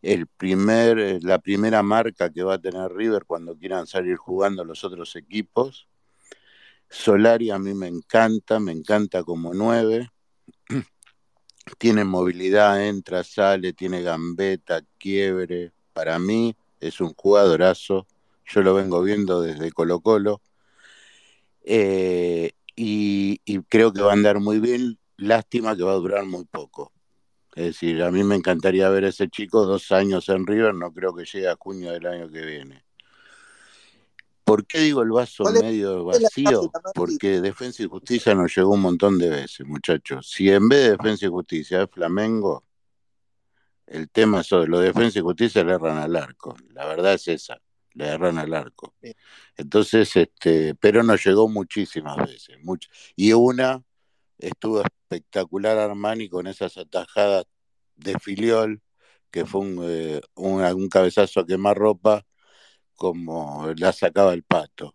el 0.00 0.28
primer, 0.28 1.18
la 1.24 1.40
primera 1.40 1.82
marca 1.82 2.30
que 2.30 2.44
va 2.44 2.54
a 2.54 2.60
tener 2.60 2.92
River 2.92 3.24
cuando 3.26 3.56
quieran 3.56 3.88
salir 3.88 4.16
jugando 4.16 4.64
los 4.64 4.84
otros 4.84 5.16
equipos. 5.16 5.88
Solari 6.88 7.50
a 7.50 7.58
mí 7.58 7.74
me 7.74 7.88
encanta, 7.88 8.60
me 8.60 8.70
encanta 8.70 9.24
como 9.24 9.52
nueve. 9.52 10.08
tiene 11.78 12.04
movilidad, 12.04 12.86
entra, 12.86 13.24
sale, 13.24 13.72
tiene 13.72 14.02
gambeta, 14.02 14.82
quiebre. 14.98 15.72
Para 15.92 16.20
mí 16.20 16.54
es 16.78 17.00
un 17.00 17.12
jugadorazo. 17.14 18.06
Yo 18.46 18.62
lo 18.62 18.72
vengo 18.74 19.02
viendo 19.02 19.42
desde 19.42 19.72
Colo 19.72 19.98
Colo 19.98 20.40
eh, 21.62 22.52
y, 22.76 23.60
creo 23.68 23.92
que 23.92 24.02
va 24.02 24.10
a 24.10 24.14
andar 24.14 24.40
muy 24.40 24.60
bien. 24.60 24.98
Lástima 25.16 25.76
que 25.76 25.82
va 25.82 25.92
a 25.92 25.96
durar 25.96 26.24
muy 26.24 26.44
poco. 26.44 26.92
Es 27.54 27.66
decir, 27.66 28.02
a 28.02 28.10
mí 28.10 28.22
me 28.22 28.36
encantaría 28.36 28.88
ver 28.88 29.04
a 29.04 29.08
ese 29.08 29.28
chico 29.28 29.66
dos 29.66 29.90
años 29.90 30.28
en 30.28 30.46
River, 30.46 30.74
no 30.74 30.92
creo 30.92 31.12
que 31.14 31.24
llegue 31.24 31.48
a 31.48 31.56
junio 31.58 31.90
del 31.92 32.06
año 32.06 32.30
que 32.30 32.44
viene. 32.44 32.84
¿Por 34.44 34.64
qué 34.64 34.78
digo 34.78 35.02
el 35.02 35.10
vaso 35.10 35.44
medio 35.60 36.04
vacío? 36.04 36.70
Porque 36.94 37.40
Defensa 37.40 37.82
y 37.82 37.86
Justicia 37.86 38.34
nos 38.34 38.54
llegó 38.56 38.74
un 38.74 38.80
montón 38.80 39.18
de 39.18 39.28
veces, 39.28 39.66
muchachos. 39.66 40.30
Si 40.30 40.48
en 40.48 40.68
vez 40.68 40.84
de 40.84 40.90
Defensa 40.92 41.26
y 41.26 41.28
Justicia 41.28 41.82
es 41.82 41.90
Flamengo, 41.90 42.64
el 43.86 44.08
tema 44.08 44.40
es 44.40 44.50
lo 44.52 44.78
de 44.78 44.86
Defensa 44.86 45.18
y 45.18 45.22
Justicia 45.22 45.64
le 45.64 45.74
erran 45.74 45.98
al 45.98 46.14
arco. 46.14 46.56
La 46.70 46.86
verdad 46.86 47.14
es 47.14 47.26
esa 47.28 47.60
le 47.98 48.04
agarran 48.06 48.38
al 48.38 48.54
arco. 48.54 48.94
Entonces, 49.56 50.14
este, 50.16 50.74
pero 50.76 51.02
nos 51.02 51.24
llegó 51.24 51.48
muchísimas 51.48 52.16
veces. 52.16 52.56
y 53.16 53.32
una 53.32 53.82
estuvo 54.38 54.82
espectacular 54.82 55.78
Armani 55.78 56.28
con 56.28 56.46
esas 56.46 56.76
atajadas 56.78 57.44
de 57.96 58.18
filiol, 58.20 58.82
que 59.30 59.44
fue 59.44 59.62
un, 59.62 59.80
eh, 59.82 60.20
un, 60.36 60.88
cabezazo 60.88 61.40
a 61.40 61.46
quemar 61.46 61.76
ropa, 61.76 62.24
como 62.94 63.72
la 63.76 63.92
sacaba 63.92 64.32
el 64.34 64.44
pato. 64.44 64.94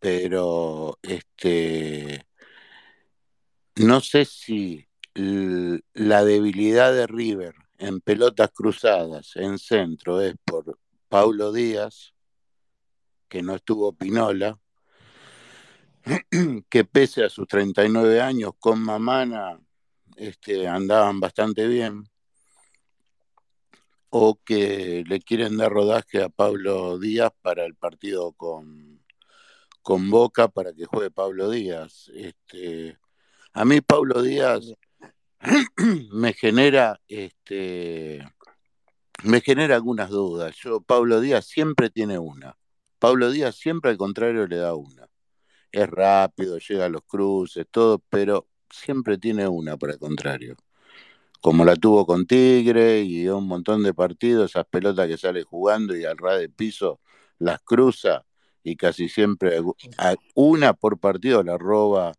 Pero 0.00 0.98
este 1.02 2.26
no 3.76 4.00
sé 4.00 4.24
si 4.24 4.88
la 5.14 6.24
debilidad 6.24 6.92
de 6.92 7.06
River 7.06 7.54
en 7.78 8.00
pelotas 8.00 8.50
cruzadas, 8.52 9.36
en 9.36 9.58
centro, 9.58 10.20
es 10.20 10.34
por 10.44 10.78
Paulo 11.08 11.52
Díaz, 11.52 12.14
que 13.28 13.42
no 13.42 13.56
estuvo 13.56 13.92
Pinola, 13.92 14.58
que 16.70 16.84
pese 16.84 17.24
a 17.24 17.30
sus 17.30 17.46
39 17.46 18.20
años 18.20 18.52
con 18.58 18.80
Mamana 18.80 19.60
este, 20.16 20.66
andaban 20.66 21.20
bastante 21.20 21.66
bien, 21.66 22.04
o 24.10 24.40
que 24.42 25.04
le 25.06 25.20
quieren 25.20 25.56
dar 25.56 25.70
rodaje 25.70 26.22
a 26.22 26.28
Pablo 26.28 26.98
Díaz 26.98 27.30
para 27.42 27.64
el 27.64 27.74
partido 27.74 28.32
con, 28.32 29.02
con 29.82 30.10
Boca 30.10 30.48
para 30.48 30.72
que 30.72 30.86
juegue 30.86 31.10
Pablo 31.10 31.50
Díaz. 31.50 32.10
Este, 32.14 32.98
a 33.52 33.64
mí 33.64 33.80
Pablo 33.80 34.22
Díaz 34.22 34.72
me 36.12 36.32
genera 36.32 37.00
este, 37.06 38.26
me 39.24 39.40
genera 39.40 39.74
algunas 39.76 40.10
dudas. 40.10 40.56
Yo, 40.56 40.80
Pablo 40.80 41.20
Díaz 41.20 41.46
siempre 41.46 41.90
tiene 41.90 42.18
una. 42.18 42.56
Pablo 42.98 43.30
Díaz 43.30 43.56
siempre 43.56 43.90
al 43.90 43.96
contrario 43.98 44.46
le 44.46 44.56
da 44.56 44.74
una. 44.74 45.08
Es 45.72 45.88
rápido, 45.88 46.58
llega 46.58 46.86
a 46.86 46.88
los 46.88 47.02
cruces, 47.02 47.66
todo, 47.70 48.02
pero 48.10 48.48
siempre 48.70 49.18
tiene 49.18 49.48
una 49.48 49.76
para 49.76 49.94
el 49.94 49.98
contrario. 49.98 50.56
Como 51.40 51.64
la 51.64 51.76
tuvo 51.76 52.06
con 52.06 52.26
Tigre 52.26 53.02
y 53.02 53.28
un 53.28 53.46
montón 53.46 53.82
de 53.82 53.94
partidos, 53.94 54.50
esas 54.50 54.66
pelotas 54.66 55.06
que 55.08 55.18
sale 55.18 55.42
jugando 55.44 55.96
y 55.96 56.04
al 56.04 56.18
ras 56.18 56.40
de 56.40 56.48
piso 56.48 57.00
las 57.38 57.60
cruza 57.62 58.24
y 58.64 58.76
casi 58.76 59.08
siempre 59.08 59.60
una 60.34 60.74
por 60.74 60.98
partido 60.98 61.42
la 61.44 61.56
roba 61.56 62.12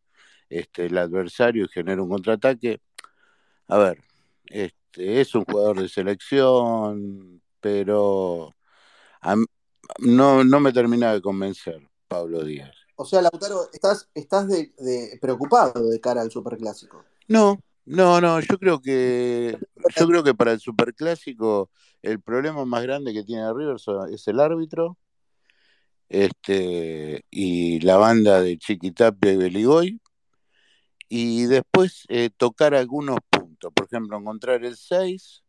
este, 0.49 0.85
el 0.87 0.97
adversario 0.97 1.65
y 1.65 1.67
genera 1.69 2.01
un 2.01 2.09
contraataque. 2.09 2.81
A 3.67 3.77
ver, 3.77 4.01
este, 4.47 4.78
este, 4.78 4.78
es 4.95 5.35
un 5.35 5.45
jugador 5.45 5.81
de 5.81 5.89
selección, 5.89 7.41
pero 7.59 8.55
no, 9.99 10.43
no 10.43 10.59
me 10.59 10.73
termina 10.73 11.13
de 11.13 11.21
convencer 11.21 11.81
Pablo 12.07 12.43
Díaz. 12.43 12.75
O 12.95 13.05
sea, 13.05 13.21
Lautaro, 13.21 13.69
¿estás, 13.71 14.09
estás 14.13 14.47
de, 14.49 15.17
preocupado 15.21 15.87
de 15.87 16.01
cara 16.01 16.21
al 16.21 16.31
Superclásico? 16.31 17.05
No, 17.27 17.59
no, 17.85 18.19
no, 18.19 18.39
yo 18.41 18.57
creo 18.57 18.81
que 18.81 19.57
yo 19.97 20.07
creo 20.07 20.23
que 20.23 20.35
para 20.35 20.51
el 20.51 20.59
Superclásico 20.59 21.69
el 22.01 22.21
problema 22.21 22.65
más 22.65 22.83
grande 22.83 23.13
que 23.13 23.23
tiene 23.23 23.51
River 23.53 23.77
es 24.11 24.27
el 24.27 24.39
árbitro 24.39 24.97
este, 26.09 27.23
y 27.29 27.79
la 27.81 27.97
banda 27.97 28.41
de 28.41 28.57
Chiquitapia 28.57 29.31
y 29.31 29.37
Beligoy, 29.37 30.01
y 31.09 31.45
después 31.45 32.05
eh, 32.07 32.29
tocar 32.35 32.75
algunos 32.75 33.17
por 33.67 33.85
ejemplo, 33.85 34.17
encontrar 34.17 34.63
el 34.63 34.77
6. 34.77 35.43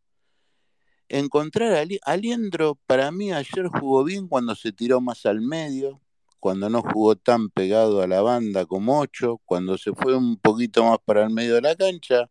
Encontrar 1.08 1.72
a 1.74 1.84
Aliendro, 2.12 2.78
para 2.86 3.10
mí 3.10 3.32
ayer 3.32 3.66
jugó 3.68 4.04
bien 4.04 4.28
cuando 4.28 4.54
se 4.54 4.72
tiró 4.72 5.00
más 5.00 5.26
al 5.26 5.40
medio, 5.40 6.00
cuando 6.38 6.70
no 6.70 6.82
jugó 6.82 7.16
tan 7.16 7.50
pegado 7.50 8.00
a 8.00 8.06
la 8.06 8.22
banda 8.22 8.64
como 8.64 9.00
8, 9.00 9.40
cuando 9.44 9.76
se 9.76 9.92
fue 9.92 10.16
un 10.16 10.36
poquito 10.36 10.84
más 10.84 10.98
para 11.04 11.24
el 11.24 11.30
medio 11.30 11.56
de 11.56 11.62
la 11.62 11.74
cancha, 11.74 12.30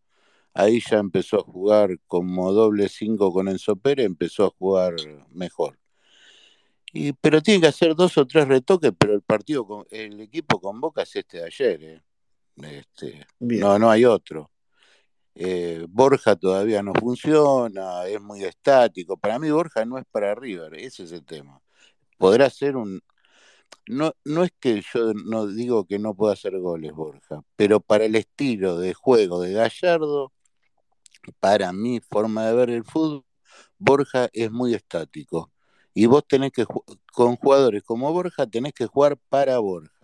ahí 0.53 0.81
ya 0.89 0.97
empezó 0.97 1.39
a 1.39 1.43
jugar 1.43 1.99
como 2.07 2.53
doble 2.53 2.87
5 2.87 3.33
con 3.33 3.49
Enzo 3.49 3.75
Pérez, 3.75 4.05
empezó 4.05 4.45
a 4.45 4.51
jugar 4.57 4.95
mejor. 5.31 5.77
Y, 6.93 7.11
pero 7.13 7.41
tiene 7.41 7.61
que 7.61 7.67
hacer 7.67 7.95
dos 7.95 8.17
o 8.17 8.25
tres 8.25 8.47
retoques, 8.47 8.93
pero 8.97 9.13
el 9.13 9.21
partido, 9.21 9.85
el 9.91 10.21
equipo 10.21 10.59
con 10.59 10.79
Boca 10.79 11.03
es 11.03 11.15
este 11.15 11.39
de 11.39 11.45
ayer. 11.45 11.83
¿eh? 11.83 12.01
Este, 12.63 13.25
no, 13.39 13.79
no 13.79 13.89
hay 13.89 14.05
otro. 14.05 14.51
Eh, 15.35 15.85
Borja 15.89 16.35
todavía 16.35 16.83
no 16.83 16.93
funciona, 16.93 18.05
es 18.07 18.21
muy 18.21 18.43
estático. 18.43 19.17
Para 19.17 19.39
mí 19.39 19.49
Borja 19.49 19.85
no 19.85 19.97
es 19.97 20.05
para 20.11 20.35
River, 20.35 20.75
ese 20.75 21.03
es 21.03 21.11
el 21.11 21.25
tema. 21.25 21.61
Podrá 22.17 22.49
ser 22.49 22.75
un... 22.75 23.01
no, 23.87 24.13
no 24.25 24.43
es 24.43 24.51
que 24.59 24.81
yo 24.93 25.13
no 25.13 25.47
digo 25.47 25.85
que 25.85 25.99
no 25.99 26.15
pueda 26.15 26.33
hacer 26.33 26.57
goles, 26.59 26.91
Borja, 26.93 27.41
pero 27.55 27.79
para 27.79 28.05
el 28.05 28.15
estilo 28.15 28.77
de 28.77 28.93
juego 28.93 29.41
de 29.41 29.53
Gallardo, 29.53 30.33
para 31.39 31.71
mi 31.73 31.99
forma 32.01 32.47
de 32.47 32.55
ver 32.55 32.69
el 32.71 32.83
fútbol, 32.83 33.25
Borja 33.77 34.29
es 34.33 34.51
muy 34.51 34.73
estático. 34.73 35.51
Y 35.93 36.05
vos 36.05 36.25
tenés 36.27 36.51
que, 36.51 36.65
con 37.13 37.35
jugadores 37.37 37.83
como 37.83 38.11
Borja, 38.13 38.47
tenés 38.47 38.73
que 38.73 38.85
jugar 38.87 39.17
para 39.29 39.59
Borja. 39.59 39.98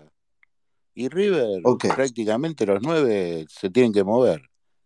Y 0.98 1.10
River, 1.10 1.62
prácticamente 1.94 2.66
los 2.66 2.82
nueve 2.82 3.46
se 3.50 3.70
tienen 3.70 3.92
que 3.92 4.06
mover. 4.06 4.42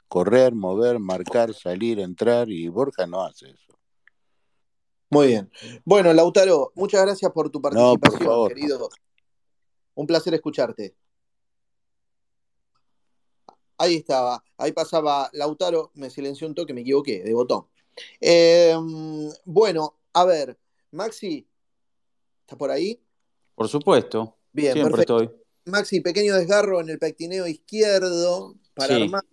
Correr, 0.08 0.56
mover, 0.56 0.98
marcar, 0.98 1.54
salir, 1.54 2.00
entrar, 2.00 2.50
y 2.50 2.68
Borja 2.68 3.06
no 3.06 3.24
hace 3.24 3.52
eso. 3.52 3.78
Muy 5.12 5.28
bien. 5.28 5.52
Bueno, 5.86 6.12
Lautaro, 6.12 6.72
muchas 6.74 7.04
gracias 7.04 7.32
por 7.32 7.52
tu 7.52 7.62
participación, 7.62 8.48
querido. 8.48 8.90
Un 9.94 10.08
placer 10.08 10.34
escucharte. 10.34 10.96
Ahí 13.78 13.96
estaba, 13.98 14.44
ahí 14.58 14.72
pasaba 14.72 15.30
Lautaro, 15.34 15.92
me 15.94 16.10
silenció 16.10 16.48
un 16.48 16.56
toque, 16.56 16.74
me 16.74 16.82
equivoqué, 16.82 17.24
de 17.24 17.34
botón. 17.36 17.68
Em, 18.20 19.30
bueno, 19.46 20.00
a 20.14 20.26
ver, 20.26 20.58
Maxi, 20.92 21.48
¿está 22.42 22.58
por 22.58 22.72
ahí? 22.72 23.00
Por 23.54 23.68
supuesto. 23.68 24.36
Bien, 24.52 24.74
Siempre 24.74 25.02
estoy. 25.02 25.30
Maxi, 25.70 26.02
pequeño 26.02 26.36
desgarro 26.36 26.82
en 26.82 26.90
el 26.90 27.00
pectineo 27.00 27.48
izquierdo 27.48 28.56
para 28.74 28.96
armar. 28.96 29.24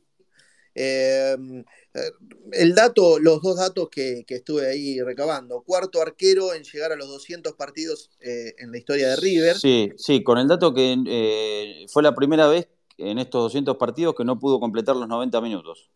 Em, 0.79 1.61
eh, 1.95 2.13
el 2.53 2.75
dato, 2.75 3.19
los 3.19 3.41
dos 3.41 3.57
datos 3.57 3.89
que, 3.89 4.27
estuve 4.29 4.69
ahí 4.69 5.01
recabando. 5.01 5.63
Cuarto 5.63 6.03
arquero 6.03 6.53
en 6.53 6.65
llegar 6.65 6.93
a 6.93 6.97
los 6.97 7.09
200 7.09 7.55
partidos 7.55 8.11
eh, 8.21 8.55
en 8.59 8.71
la 8.71 8.79
historia 8.79 9.09
de 9.09 9.17
River. 9.17 9.57
Sí, 9.57 9.93
sí, 9.97 10.23
con 10.23 10.37
el 10.37 10.47
dato 10.47 10.75
que 10.75 10.97
eh, 11.07 11.87
fue 11.89 12.03
la 12.03 12.15
primera 12.15 12.47
vez 12.47 12.69
en 12.99 13.19
estos 13.19 13.45
200 13.45 13.77
partidos 13.79 14.15
que 14.15 14.25
no 14.25 14.39
pudo 14.39 14.61
completar 14.61 14.97
los 14.97 15.09
90 15.09 15.41
minutos. 15.41 15.89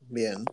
Bien. 0.00 0.44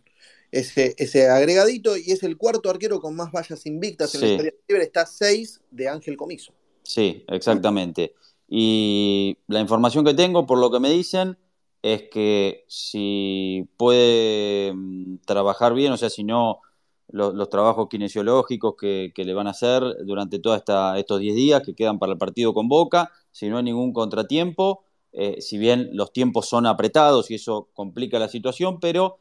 Ese, 0.50 0.94
ese 0.96 1.28
agregadito 1.28 1.96
y 1.96 2.12
es 2.12 2.22
el 2.22 2.38
cuarto 2.38 2.70
arquero 2.70 3.00
con 3.00 3.14
más 3.14 3.32
vallas 3.32 3.66
invictas 3.66 4.14
en 4.14 4.20
la 4.22 4.26
historia 4.28 4.52
de 4.52 4.60
River. 4.68 4.82
Está 4.82 5.04
6 5.04 5.60
de 5.70 5.88
Ángel 5.88 6.16
Comiso. 6.16 6.54
Sí, 6.82 7.24
exactamente. 7.28 8.14
Y 8.48 9.38
la 9.48 9.60
información 9.60 10.04
que 10.04 10.14
tengo, 10.14 10.46
por 10.46 10.58
lo 10.58 10.70
que 10.70 10.80
me 10.80 10.90
dicen, 10.90 11.38
es 11.82 12.04
que 12.10 12.64
si 12.68 13.68
puede 13.76 14.72
mm, 14.74 15.18
trabajar 15.26 15.74
bien, 15.74 15.92
o 15.92 15.96
sea, 15.96 16.10
si 16.10 16.24
no 16.24 16.60
los, 17.08 17.50
trabajos 17.50 17.88
kinesiológicos 17.90 18.74
que, 18.78 19.12
le 19.14 19.34
van 19.34 19.46
a 19.46 19.50
hacer 19.50 19.82
durante 20.06 20.38
todos 20.38 20.62
estos 20.96 21.20
10 21.20 21.34
días 21.36 21.62
que 21.62 21.74
quedan 21.74 21.98
para 21.98 22.12
el 22.12 22.18
partido 22.18 22.54
con 22.54 22.68
Boca, 22.68 23.10
si 23.30 23.48
no 23.48 23.58
hay 23.58 23.64
ningún 23.64 23.92
contratiempo, 23.92 24.84
eh, 25.12 25.40
si 25.40 25.58
bien 25.58 25.90
los 25.92 26.12
tiempos 26.12 26.48
son 26.48 26.66
apretados 26.66 27.30
y 27.30 27.34
eso 27.34 27.68
complica 27.74 28.18
la 28.18 28.28
situación, 28.28 28.80
pero 28.80 29.18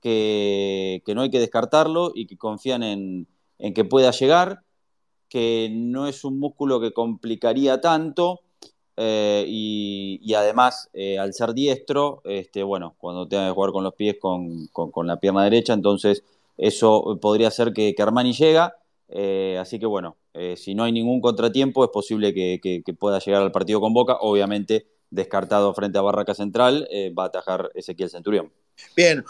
que, 0.00 1.02
no 1.14 1.22
hay 1.22 1.30
que 1.30 1.40
descartarlo 1.40 2.12
y 2.14 2.26
que 2.26 2.36
confían 2.36 2.82
en, 2.82 3.28
en 3.58 3.74
que 3.74 3.84
pueda 3.84 4.10
llegar, 4.10 4.62
que 5.28 5.68
no 5.70 6.06
es 6.06 6.24
un 6.24 6.38
músculo 6.38 6.80
que 6.80 6.92
complicaría 6.92 7.80
tanto, 7.80 8.40
eh, 8.96 9.44
y, 9.46 10.34
además, 10.34 10.88
eh, 10.94 11.18
al 11.18 11.34
ser 11.34 11.52
diestro, 11.52 12.22
este, 12.24 12.62
bueno, 12.62 12.94
cuando 12.98 13.28
tenga 13.28 13.48
que 13.48 13.54
jugar 13.54 13.72
con 13.72 13.84
los 13.84 13.94
pies 13.94 14.16
con, 14.18 14.68
la 15.06 15.20
pierna 15.20 15.44
derecha, 15.44 15.74
entonces 15.74 16.24
eso 16.56 17.18
podría 17.20 17.50
ser 17.50 17.72
que, 17.72 17.94
Armani 17.98 18.32
llega. 18.32 18.76
Eh, 19.08 19.56
así 19.60 19.78
que 19.78 19.86
bueno, 19.86 20.16
si 20.56 20.74
no 20.74 20.84
hay 20.84 20.92
ningún 20.92 21.20
contratiempo, 21.20 21.84
es 21.84 21.90
posible 21.90 22.34
que, 22.34 22.82
pueda 22.98 23.18
llegar 23.18 23.42
al 23.42 23.52
partido 23.52 23.80
con 23.80 23.92
Boca. 23.92 24.16
Obviamente, 24.20 24.86
descartado 25.10 25.72
frente 25.74 25.98
a 25.98 26.02
Barraca 26.02 26.34
Central, 26.34 26.88
va 27.16 27.24
a 27.24 27.26
atajar 27.26 27.70
Ezequiel 27.74 28.10
Centurión. 28.10 28.52
Bien, 28.94 29.24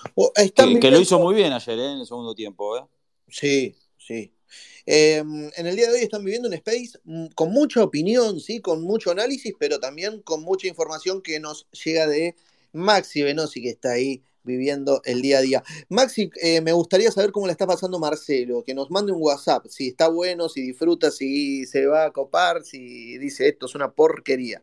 que, 0.54 0.80
que, 0.80 0.90
lo 0.90 1.00
hizo 1.00 1.18
muy 1.20 1.34
bien 1.34 1.52
ayer 1.52 1.78
en 1.78 1.98
el 1.98 2.06
segundo 2.06 2.34
tiempo. 2.34 2.88
Sí, 3.28 3.76
sí. 3.96 4.35
Em, 4.84 5.50
en 5.56 5.66
el 5.66 5.76
día 5.76 5.88
de 5.88 5.94
hoy 5.94 6.02
están 6.02 6.24
viviendo 6.24 6.48
un 6.48 6.54
space 6.54 6.98
mm, 7.04 7.26
con 7.34 7.50
mucha 7.52 7.82
opinión, 7.82 8.40
¿sí? 8.40 8.60
con 8.60 8.82
mucho 8.82 9.10
análisis, 9.10 9.52
pero 9.58 9.80
también 9.80 10.22
con 10.22 10.42
mucha 10.42 10.68
información 10.68 11.22
que 11.22 11.40
nos 11.40 11.66
llega 11.84 12.06
de 12.06 12.36
Maxi 12.72 13.22
Venosi, 13.22 13.62
que 13.62 13.70
está 13.70 13.92
ahí 13.92 14.22
viviendo 14.44 15.02
el 15.04 15.22
día 15.22 15.38
a 15.38 15.42
día. 15.42 15.64
Maxi, 15.88 16.30
eh, 16.40 16.60
me 16.60 16.72
gustaría 16.72 17.10
saber 17.10 17.32
cómo 17.32 17.46
le 17.46 17.52
está 17.52 17.66
pasando 17.66 17.98
Marcelo, 17.98 18.62
que 18.64 18.74
nos 18.74 18.90
mande 18.90 19.12
un 19.12 19.20
WhatsApp, 19.20 19.66
si 19.68 19.88
está 19.88 20.08
bueno, 20.08 20.48
si 20.48 20.62
disfruta, 20.62 21.10
si 21.10 21.66
se 21.66 21.86
va 21.86 22.06
a 22.06 22.12
copar, 22.12 22.62
si 22.62 23.18
dice 23.18 23.48
esto 23.48 23.66
es 23.66 23.74
una 23.74 23.90
porquería, 23.90 24.62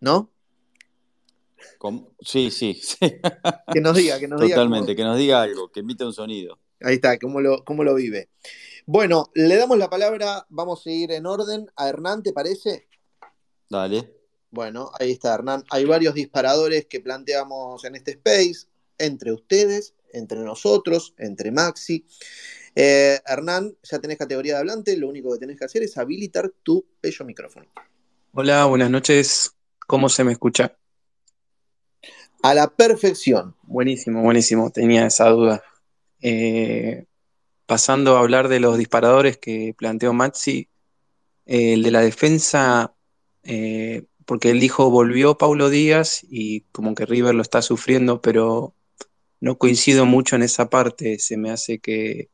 ¿no? 0.00 0.30
Sí, 2.20 2.50
sí, 2.50 2.74
sí. 2.82 2.98
Que 3.72 3.80
nos 3.80 3.96
diga, 3.96 4.18
que 4.18 4.28
nos 4.28 4.40
diga. 4.40 4.56
Totalmente, 4.56 4.96
que 4.96 5.04
nos 5.04 5.16
diga 5.16 5.42
algo, 5.42 5.70
que 5.70 5.80
emite 5.80 6.04
un 6.04 6.12
sonido. 6.12 6.58
Ahí 6.80 6.94
está, 6.94 7.18
cómo 7.18 7.40
lo, 7.40 7.64
cómo 7.64 7.84
lo 7.84 7.94
vive. 7.94 8.28
Bueno, 8.92 9.30
le 9.34 9.56
damos 9.56 9.78
la 9.78 9.88
palabra, 9.88 10.44
vamos 10.48 10.84
a 10.84 10.90
ir 10.90 11.12
en 11.12 11.24
orden 11.24 11.70
a 11.76 11.88
Hernán, 11.88 12.24
¿te 12.24 12.32
parece? 12.32 12.88
Dale. 13.68 14.12
Bueno, 14.50 14.90
ahí 14.98 15.12
está 15.12 15.32
Hernán. 15.32 15.62
Hay 15.70 15.84
varios 15.84 16.12
disparadores 16.12 16.86
que 16.86 16.98
planteamos 16.98 17.84
en 17.84 17.94
este 17.94 18.10
space, 18.10 18.66
entre 18.98 19.30
ustedes, 19.30 19.94
entre 20.12 20.40
nosotros, 20.40 21.14
entre 21.18 21.52
Maxi. 21.52 22.04
Eh, 22.74 23.20
Hernán, 23.24 23.76
ya 23.84 24.00
tenés 24.00 24.18
categoría 24.18 24.54
de 24.54 24.58
hablante, 24.58 24.96
lo 24.96 25.08
único 25.08 25.32
que 25.34 25.38
tenés 25.38 25.60
que 25.60 25.66
hacer 25.66 25.84
es 25.84 25.96
habilitar 25.96 26.52
tu 26.64 26.84
bello 27.00 27.24
micrófono. 27.24 27.66
Hola, 28.32 28.64
buenas 28.64 28.90
noches. 28.90 29.54
¿Cómo 29.86 30.08
se 30.08 30.24
me 30.24 30.32
escucha? 30.32 30.76
A 32.42 32.54
la 32.54 32.66
perfección. 32.66 33.54
Buenísimo, 33.62 34.20
buenísimo. 34.24 34.72
Tenía 34.72 35.06
esa 35.06 35.28
duda. 35.28 35.62
Eh, 36.20 37.06
pasando 37.70 38.16
a 38.16 38.18
hablar 38.18 38.48
de 38.48 38.58
los 38.58 38.76
disparadores 38.78 39.38
que 39.38 39.76
planteó 39.78 40.12
Maxi, 40.12 40.68
eh, 41.46 41.74
el 41.74 41.84
de 41.84 41.92
la 41.92 42.00
defensa, 42.00 42.96
eh, 43.44 44.06
porque 44.26 44.50
él 44.50 44.58
dijo 44.58 44.90
volvió 44.90 45.38
Paulo 45.38 45.70
Díaz 45.70 46.26
y 46.28 46.62
como 46.72 46.96
que 46.96 47.06
River 47.06 47.32
lo 47.32 47.42
está 47.42 47.62
sufriendo, 47.62 48.20
pero 48.20 48.74
no 49.40 49.56
coincido 49.56 50.04
mucho 50.04 50.34
en 50.34 50.42
esa 50.42 50.68
parte. 50.68 51.20
Se 51.20 51.36
me 51.36 51.52
hace 51.52 51.78
que 51.78 52.30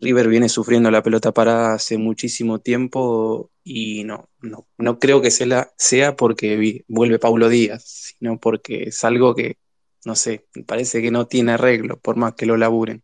River 0.00 0.28
viene 0.28 0.50
sufriendo 0.50 0.90
la 0.90 1.02
pelota 1.02 1.32
parada 1.32 1.72
hace 1.72 1.96
muchísimo 1.96 2.58
tiempo 2.58 3.50
y 3.64 4.04
no, 4.04 4.28
no, 4.42 4.68
no 4.76 4.98
creo 4.98 5.22
que 5.22 5.30
sea, 5.30 5.72
sea 5.78 6.14
porque 6.14 6.84
vuelve 6.88 7.18
Paulo 7.18 7.48
Díaz, 7.48 7.84
sino 8.18 8.38
porque 8.38 8.82
es 8.88 9.02
algo 9.02 9.34
que, 9.34 9.56
no 10.04 10.14
sé, 10.14 10.46
parece 10.66 11.00
que 11.00 11.10
no 11.10 11.26
tiene 11.26 11.52
arreglo, 11.52 11.98
por 11.98 12.16
más 12.16 12.34
que 12.34 12.44
lo 12.44 12.58
laburen. 12.58 13.02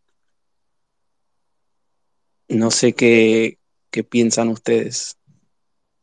No 2.47 2.71
sé 2.71 2.93
qué, 2.93 3.57
piensan 4.09 4.49
ustedes. 4.49 5.17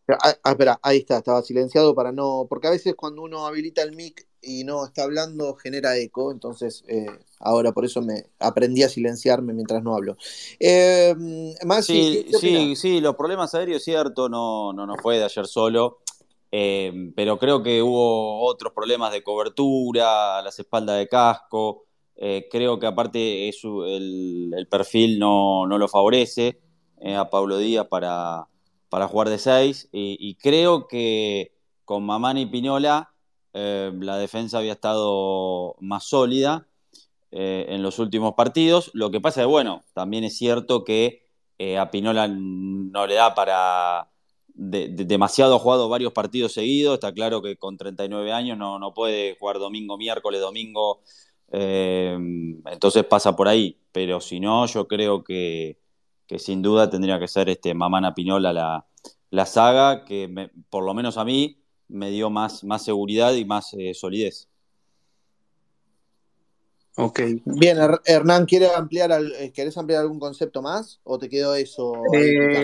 Ah, 0.08 0.34
ah, 0.42 0.50
espera, 0.50 0.78
ahí 0.82 0.98
está, 0.98 1.18
estaba 1.18 1.42
silenciado 1.42 1.94
para 1.94 2.12
no. 2.12 2.46
Porque 2.48 2.66
a 2.66 2.70
veces 2.70 2.94
cuando 2.96 3.22
uno 3.22 3.46
habilita 3.46 3.82
el 3.82 3.94
mic 3.94 4.26
y 4.40 4.64
no 4.64 4.84
está 4.84 5.04
hablando, 5.04 5.54
genera 5.54 5.96
eco. 5.96 6.32
Entonces, 6.32 6.84
eh, 6.88 7.06
ahora 7.38 7.72
por 7.72 7.84
eso 7.84 8.02
me 8.02 8.30
aprendí 8.40 8.82
a 8.82 8.88
silenciarme 8.88 9.52
mientras 9.52 9.82
no 9.82 9.94
hablo. 9.94 10.16
Eh, 10.58 11.14
más 11.64 11.86
sí, 11.86 12.26
sí, 12.38 12.74
sí, 12.76 13.00
los 13.00 13.14
problemas 13.14 13.54
aéreos, 13.54 13.84
cierto, 13.84 14.28
no, 14.28 14.72
no, 14.72 14.86
no 14.86 14.96
fue 14.96 15.18
de 15.18 15.24
ayer 15.24 15.46
solo. 15.46 16.00
Eh, 16.50 17.12
pero 17.16 17.38
creo 17.38 17.62
que 17.62 17.80
hubo 17.80 18.44
otros 18.44 18.74
problemas 18.74 19.12
de 19.12 19.22
cobertura, 19.22 20.42
las 20.42 20.58
espaldas 20.58 20.98
de 20.98 21.08
casco. 21.08 21.86
Eh, 22.16 22.48
creo 22.50 22.78
que 22.78 22.86
aparte 22.86 23.48
el, 23.48 24.66
perfil 24.70 25.18
no, 25.18 25.66
lo 25.66 25.88
favorece 25.88 26.60
eh, 27.00 27.16
a 27.16 27.30
Pablo 27.30 27.58
Díaz 27.58 27.86
para, 27.88 28.46
jugar 29.08 29.28
de 29.28 29.38
6 29.38 29.88
y, 29.92 30.34
creo 30.36 30.86
que 30.86 31.52
con 31.84 32.04
Mamán 32.04 32.38
y 32.38 32.46
Pinola 32.46 33.12
eh, 33.54 33.92
la 33.98 34.18
defensa 34.18 34.58
había 34.58 34.72
estado 34.72 35.74
más 35.80 36.04
sólida 36.04 36.68
en 37.34 37.82
los 37.82 37.98
últimos 37.98 38.34
partidos. 38.34 38.90
Lo 38.92 39.10
que 39.10 39.20
pasa 39.20 39.40
es, 39.40 39.46
bueno, 39.46 39.82
también 39.94 40.22
es 40.24 40.36
cierto 40.36 40.84
que 40.84 41.22
a 41.78 41.90
Pinola 41.90 42.28
no 42.28 43.06
le 43.06 43.14
da 43.14 43.34
para... 43.34 44.10
demasiado 44.54 45.58
jugado 45.58 45.88
varios 45.88 46.12
partidos 46.12 46.52
seguidos, 46.52 46.94
está 46.94 47.12
claro 47.12 47.40
que 47.40 47.56
con 47.56 47.78
39 47.78 48.32
años 48.32 48.58
no, 48.58 48.78
no 48.78 48.92
puede 48.92 49.36
jugar 49.38 49.58
domingo, 49.58 49.96
miércoles, 49.96 50.42
domingo, 50.42 51.00
eh, 51.52 52.16
entonces 52.66 53.04
pasa 53.04 53.36
por 53.36 53.46
ahí, 53.46 53.78
pero 53.92 54.20
si 54.20 54.40
no, 54.40 54.66
yo 54.66 54.88
creo 54.88 55.22
que, 55.22 55.78
sin 56.38 56.62
duda 56.62 56.88
tendría 56.88 57.18
que 57.20 57.28
ser 57.28 57.50
este 57.50 57.74
Mamana 57.74 58.14
Pinola 58.14 58.54
la, 58.54 58.86
la 59.30 59.44
saga 59.44 60.04
que 60.06 60.50
por 60.70 60.82
lo 60.82 60.94
menos 60.94 61.18
a 61.18 61.24
mí 61.26 61.62
me 61.88 62.10
dio 62.10 62.30
más, 62.30 62.64
más 62.64 62.82
seguridad 62.82 63.34
y 63.34 63.44
más 63.44 63.74
eh, 63.74 63.92
solidez. 63.92 64.48
Ok. 66.96 67.20
Bien, 67.44 67.78
Hernán, 68.06 68.46
¿quieres 68.46 68.70
ampliar, 68.74 69.12
eh, 69.38 69.52
¿querés 69.52 69.76
ampliar 69.76 70.00
algún 70.00 70.18
concepto 70.18 70.62
más 70.62 71.00
o 71.04 71.18
te 71.18 71.28
quedó 71.28 71.54
eso? 71.54 71.92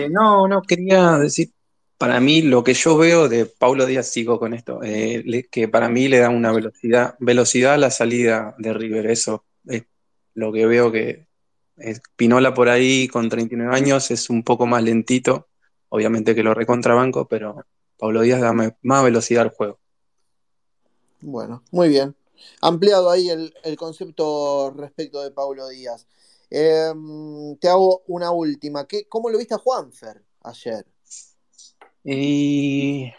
no, 0.09 0.47
no, 0.47 0.61
quería 0.63 1.17
decir 1.17 1.51
para 1.99 2.21
mí 2.21 2.41
lo 2.41 2.63
que 2.63 2.73
yo 2.73 2.97
veo 2.97 3.27
de 3.27 3.45
Paulo 3.45 3.85
Díaz, 3.85 4.07
sigo 4.07 4.39
con 4.39 4.53
esto, 4.53 4.79
eh, 4.81 5.47
que 5.51 5.67
para 5.67 5.89
mí 5.89 6.07
le 6.07 6.19
da 6.19 6.29
una 6.29 6.53
velocidad, 6.53 7.15
velocidad 7.19 7.73
a 7.73 7.77
la 7.77 7.91
salida 7.91 8.55
de 8.57 8.73
River. 8.73 9.07
Eso 9.07 9.43
es 9.67 9.83
lo 10.33 10.53
que 10.53 10.65
veo 10.65 10.93
que 10.93 11.27
Pinola 12.15 12.53
por 12.53 12.69
ahí 12.69 13.09
con 13.09 13.27
39 13.27 13.75
años 13.75 14.11
es 14.11 14.29
un 14.29 14.43
poco 14.43 14.65
más 14.65 14.81
lentito, 14.81 15.49
obviamente 15.89 16.33
que 16.33 16.41
lo 16.41 16.53
recontrabanco, 16.53 17.27
pero 17.27 17.65
Pablo 17.97 18.21
Díaz 18.21 18.39
da 18.39 18.53
más 18.53 19.03
velocidad 19.03 19.43
al 19.43 19.49
juego. 19.49 19.77
Bueno, 21.19 21.63
muy 21.71 21.89
bien. 21.89 22.15
Ampliado 22.61 23.11
ahí 23.11 23.29
el, 23.29 23.75
concepto 23.77 24.71
respecto 24.71 25.21
de 25.21 25.31
Pablo 25.31 25.67
Díaz. 25.67 26.07
Em, 26.49 27.57
te 27.57 27.67
hago 27.67 28.03
una 28.07 28.31
última. 28.31 28.87
¿Qué, 28.87 29.05
¿Cómo 29.09 29.29
lo 29.29 29.37
viste 29.37 29.53
a 29.53 29.57
Juanfer 29.57 30.23
ayer? 30.43 30.85
Y 32.11 33.13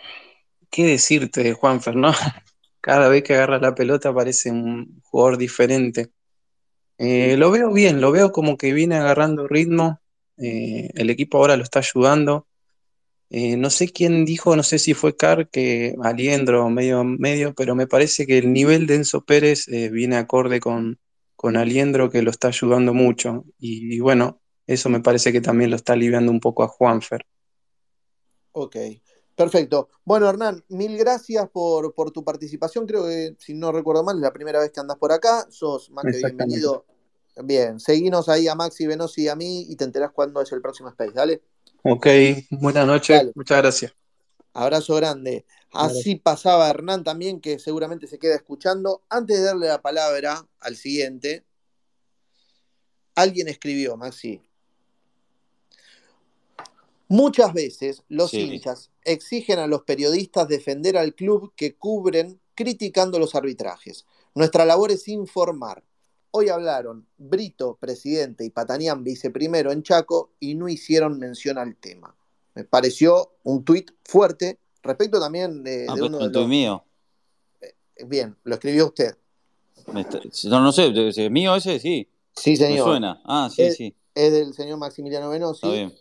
qué 0.70 0.84
decirte 0.84 1.42
de 1.44 1.52
Juanfer, 1.52 1.94
¿no? 1.94 2.12
Cada 2.80 3.08
vez 3.08 3.22
que 3.22 3.34
agarra 3.34 3.60
la 3.60 3.74
pelota 3.74 4.12
parece 4.12 4.50
un 4.50 5.00
jugador 5.04 5.38
diferente. 5.38 6.10
Eh, 6.98 7.36
lo 7.36 7.50
veo 7.52 7.72
bien, 7.72 8.00
lo 8.00 8.10
veo 8.12 8.32
como 8.32 8.56
que 8.56 8.72
viene 8.72 8.96
agarrando 8.96 9.46
ritmo. 9.46 10.00
Eh, 10.38 10.90
el 10.94 11.10
equipo 11.10 11.38
ahora 11.38 11.56
lo 11.56 11.62
está 11.62 11.78
ayudando. 11.80 12.48
Eh, 13.30 13.56
no 13.56 13.70
sé 13.70 13.90
quién 13.90 14.24
dijo, 14.24 14.56
no 14.56 14.64
sé 14.64 14.78
si 14.80 14.94
fue 14.94 15.16
Car, 15.16 15.48
que 15.50 15.94
Aliendro 16.02 16.68
medio 16.68 17.04
medio, 17.04 17.54
pero 17.54 17.76
me 17.76 17.86
parece 17.86 18.26
que 18.26 18.38
el 18.38 18.52
nivel 18.52 18.88
de 18.88 18.96
Enzo 18.96 19.24
Pérez 19.24 19.66
viene 19.66 20.16
acorde 20.16 20.58
con, 20.58 20.98
con 21.36 21.56
Aliendro, 21.56 22.10
que 22.10 22.22
lo 22.22 22.30
está 22.32 22.48
ayudando 22.48 22.92
mucho. 22.92 23.44
Y, 23.58 24.00
bueno, 24.00 24.40
eso 24.66 24.88
me 24.90 25.00
parece 25.00 25.32
que 25.32 25.40
también 25.40 25.70
lo 25.70 25.76
está 25.76 25.92
aliviando 25.92 26.32
un 26.32 26.40
poco 26.40 26.64
a 26.64 26.68
Juanfer. 26.68 27.24
Ok, 28.52 28.76
perfecto. 29.36 29.88
Bueno, 30.04 30.28
Hernán, 30.28 30.64
mil 30.68 30.96
gracias 30.96 31.48
por, 31.50 31.94
por, 31.94 32.10
tu 32.10 32.24
participación. 32.24 32.86
Creo 32.86 33.04
que, 33.04 33.36
si 33.38 33.54
no 33.54 33.72
recuerdo 33.72 34.04
mal, 34.04 34.16
es 34.16 34.22
la 34.22 34.32
primera 34.32 34.60
vez 34.60 34.70
que 34.72 34.80
andas 34.80 34.98
por 34.98 35.12
acá. 35.12 35.46
Sos 35.50 35.90
más 35.90 36.04
que 36.04 36.18
bienvenido 36.18 36.84
Bien, 37.42 37.80
seguinos 37.80 38.28
ahí 38.28 38.48
a 38.48 38.54
Maxi 38.54 38.86
Venosi 38.86 39.22
y 39.22 39.28
a 39.28 39.36
mí 39.36 39.66
y 39.68 39.76
te 39.76 39.84
enterás 39.84 40.10
cuándo 40.12 40.40
es 40.42 40.52
el 40.52 40.60
próximo 40.60 40.88
Space, 40.88 41.12
¿dale? 41.12 41.42
Ok, 41.82 42.06
buenas 42.50 42.86
noches, 42.86 43.30
muchas 43.34 43.58
gracias. 43.58 43.94
Abrazo 44.52 44.96
grande. 44.96 45.46
Así 45.72 46.16
pasaba 46.16 46.68
Hernán 46.68 47.04
también, 47.04 47.40
que 47.40 47.58
seguramente 47.60 48.08
se 48.08 48.18
queda 48.18 48.34
escuchando. 48.34 49.02
Antes 49.08 49.38
de 49.38 49.44
darle 49.44 49.68
la 49.68 49.80
palabra 49.80 50.44
al 50.58 50.76
siguiente, 50.76 51.44
alguien 53.14 53.46
escribió, 53.46 53.96
Maxi. 53.96 54.42
Muchas 57.10 57.52
veces 57.52 58.04
los 58.08 58.32
hinchas 58.32 58.90
exigen 59.04 59.58
a 59.58 59.66
los 59.66 59.82
periodistas 59.82 60.48
defender 60.48 60.96
al 60.96 61.14
club 61.14 61.52
que 61.56 61.74
cubren 61.74 62.40
criticando 62.54 63.18
los 63.18 63.34
arbitrajes. 63.34 64.06
Nuestra 64.34 64.64
labor 64.64 64.92
es 64.92 65.08
informar, 65.08 65.82
Hoy 66.32 66.48
hablaron 66.48 67.06
Brito, 67.18 67.76
presidente, 67.80 68.44
y 68.44 68.50
Patanián, 68.50 69.02
viceprimero 69.02 69.72
en 69.72 69.82
Chaco, 69.82 70.30
y 70.38 70.54
no 70.54 70.68
hicieron 70.68 71.18
mención 71.18 71.58
al 71.58 71.74
tema. 71.74 72.14
Me 72.54 72.62
pareció 72.64 73.32
un 73.42 73.64
tuit 73.64 73.90
fuerte, 74.04 74.60
respecto 74.82 75.18
también 75.18 75.64
de, 75.64 75.86
ah, 75.88 75.94
de 75.94 76.02
uno 76.02 76.18
de 76.18 76.28
los... 76.28 76.46
mío. 76.46 76.84
Eh, 77.60 77.74
bien, 78.06 78.36
lo 78.44 78.54
escribió 78.54 78.86
usted. 78.86 79.16
No, 80.44 80.60
no 80.60 80.70
sé, 80.70 80.92
¿es 81.08 81.30
mío 81.30 81.56
ese? 81.56 81.80
Sí. 81.80 82.08
Sí, 82.36 82.56
señor. 82.56 82.78
Me 82.78 82.84
suena. 82.84 83.20
Ah, 83.24 83.50
sí, 83.52 83.62
es, 83.62 83.76
sí. 83.76 83.94
Es 84.14 84.32
del 84.32 84.54
señor 84.54 84.78
Maximiliano 84.78 85.30
Venosi. 85.30 85.66
Está 85.66 85.74
bien. 85.74 85.92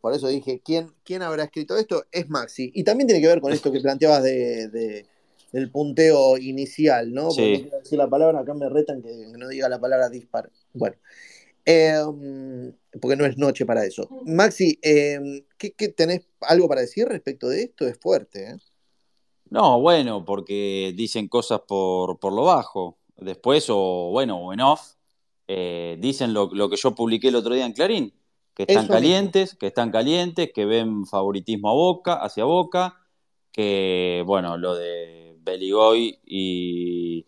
Por 0.00 0.14
eso 0.14 0.28
dije, 0.28 0.60
¿quién, 0.64 0.92
¿quién 1.04 1.22
habrá 1.22 1.44
escrito 1.44 1.76
esto? 1.76 2.04
Es 2.12 2.28
Maxi. 2.28 2.70
Y 2.74 2.84
también 2.84 3.06
tiene 3.06 3.20
que 3.20 3.28
ver 3.28 3.40
con 3.40 3.52
esto 3.52 3.72
que 3.72 3.80
planteabas 3.80 4.22
de 4.22 5.06
el 5.56 5.70
punteo 5.70 6.36
inicial, 6.36 7.12
¿no? 7.12 7.28
Porque 7.28 7.52
no 7.52 7.60
quiero 7.62 7.78
decir 7.78 7.98
la 7.98 8.08
palabra, 8.08 8.40
acá 8.40 8.54
me 8.54 8.68
retan 8.68 9.02
que, 9.02 9.32
no 9.38 9.48
diga 9.48 9.68
la 9.68 9.80
palabra 9.80 10.10
dispar. 10.10 10.50
Bueno, 10.74 10.96
em, 11.64 12.72
porque 13.00 13.16
no 13.16 13.24
es 13.24 13.38
noche 13.38 13.64
para 13.64 13.84
eso. 13.84 14.08
Maxi, 14.26 14.78
em, 14.82 15.44
¿qué, 15.56 15.70
tenés 15.88 16.26
algo 16.40 16.68
para 16.68 16.82
decir 16.82 17.08
respecto 17.08 17.48
de 17.48 17.62
esto? 17.62 17.86
Es 17.86 17.98
fuerte, 17.98 18.50
¿eh? 18.50 18.56
No, 19.48 19.80
bueno, 19.80 20.24
porque 20.24 20.92
dicen 20.96 21.28
cosas 21.28 21.60
por, 21.66 22.18
por 22.18 22.34
lo 22.34 22.42
bajo. 22.42 22.98
Después, 23.16 23.66
o 23.70 24.10
bueno, 24.10 24.38
o 24.38 24.52
en 24.52 24.60
off, 24.60 24.94
eh, 25.46 25.96
dicen 26.00 26.34
lo, 26.34 26.50
que 26.50 26.76
yo 26.76 26.94
publiqué 26.94 27.28
el 27.28 27.36
otro 27.36 27.54
día 27.54 27.64
en 27.64 27.72
Clarín, 27.72 28.12
que 28.56 28.62
están 28.62 28.88
calientes, 28.88 29.54
que 29.54 29.66
están 29.66 29.90
calientes, 29.90 30.50
que 30.54 30.64
ven 30.64 31.04
favoritismo 31.04 31.68
a 31.68 31.74
Boca, 31.74 32.14
hacia 32.14 32.44
Boca, 32.44 32.96
que 33.52 34.22
bueno, 34.24 34.56
lo 34.56 34.74
de 34.74 35.36
Beligoy 35.42 36.18
y, 36.24 37.26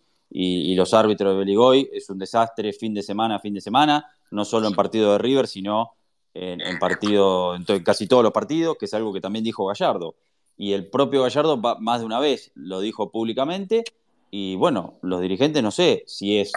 los 0.74 0.94
árbitros 0.94 1.32
de 1.32 1.38
Beligoy 1.40 1.90
es 1.92 2.08
un 2.08 2.18
desastre 2.18 2.72
fin 2.72 2.94
de 2.94 3.02
semana, 3.02 3.40
fin 3.40 3.52
de 3.52 3.60
semana, 3.60 4.06
no 4.30 4.44
solo 4.46 4.68
en 4.68 4.74
partido 4.74 5.12
de 5.12 5.18
River, 5.18 5.48
sino 5.48 5.92
en, 6.32 6.78
partido, 6.78 7.54
en, 7.54 7.64
casi 7.82 8.06
todos 8.06 8.22
los 8.22 8.32
partidos, 8.32 8.78
que 8.78 8.86
es 8.86 8.94
algo 8.94 9.12
que 9.12 9.20
también 9.20 9.44
dijo 9.44 9.66
Gallardo. 9.66 10.14
Y 10.56 10.72
el 10.72 10.88
propio 10.88 11.22
Gallardo 11.22 11.58
más 11.58 12.00
de 12.00 12.06
una 12.06 12.20
vez 12.20 12.52
lo 12.54 12.80
dijo 12.80 13.10
públicamente. 13.10 13.84
Y 14.30 14.56
bueno, 14.56 14.94
los 15.02 15.20
dirigentes 15.20 15.62
no 15.62 15.72
sé 15.72 16.04
si 16.06 16.38
es 16.38 16.52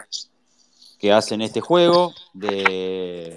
que 0.99 1.11
hacen 1.11 1.41
este 1.41 1.61
juego 1.61 2.13
de 2.33 3.35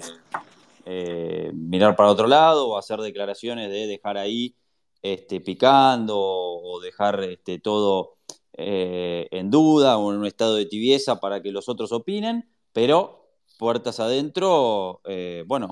eh, 0.85 1.51
mirar 1.53 1.95
para 1.95 2.11
otro 2.11 2.27
lado 2.27 2.67
o 2.67 2.77
hacer 2.77 2.99
declaraciones 2.99 3.71
de 3.71 3.87
dejar 3.87 4.17
ahí 4.17 4.55
este, 5.01 5.41
picando 5.41 6.15
o 6.17 6.79
dejar 6.79 7.23
este, 7.23 7.59
todo 7.59 8.17
eh, 8.53 9.27
en 9.31 9.49
duda 9.49 9.97
o 9.97 10.11
en 10.11 10.19
un 10.19 10.25
estado 10.25 10.55
de 10.55 10.67
tibieza 10.67 11.19
para 11.19 11.41
que 11.41 11.51
los 11.51 11.69
otros 11.69 11.91
opinen, 11.91 12.47
pero 12.71 13.31
puertas 13.57 13.99
adentro, 13.99 15.01
eh, 15.05 15.43
bueno, 15.47 15.71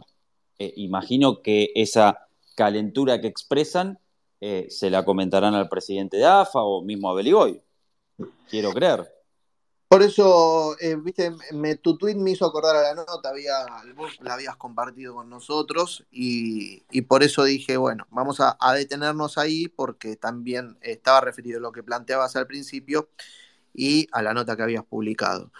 imagino 0.58 1.42
que 1.42 1.72
esa 1.76 2.28
calentura 2.56 3.20
que 3.20 3.28
expresan 3.28 4.00
se 4.40 4.90
la 4.90 5.06
comentarán 5.06 5.54
al 5.56 5.70
presidente 5.70 6.18
de 6.18 6.26
AFA 6.26 6.62
o 6.64 6.82
mismo 6.84 7.10
a 7.10 7.14
Beligoy. 7.14 7.62
Quiero 8.50 8.72
creer. 8.72 9.23
Por 9.94 10.02
eso, 10.02 10.76
viste, 11.04 11.32
me, 11.52 11.76
tu 11.76 12.00
tweet 12.00 12.16
me 12.16 12.32
hizo 12.32 12.48
acordar 12.48 12.76
a 12.76 12.82
la 12.82 12.96
nota, 12.96 13.30
había, 13.30 13.54
vos 13.96 14.18
la 14.22 14.34
habías 14.34 14.56
compartido 14.56 15.14
con 15.14 15.30
nosotros 15.30 16.04
y, 16.10 16.82
por 17.04 17.22
eso 17.22 17.44
dije, 17.44 17.78
bueno, 17.78 18.08
vamos 18.10 18.40
a, 18.40 18.58
detenernos 18.74 19.38
ahí 19.38 19.68
porque 19.68 20.16
también 20.16 20.80
estaba 20.82 21.22
referido 21.22 21.60
a 21.60 21.62
lo 21.62 21.72
que 21.72 21.84
planteabas 21.84 22.36
al 22.36 22.48
principio 22.48 23.12
y 23.72 24.08
a 24.14 24.24
la 24.24 24.34
nota 24.34 24.56
que 24.56 24.64
habías 24.64 24.84
publicado. 24.84 25.52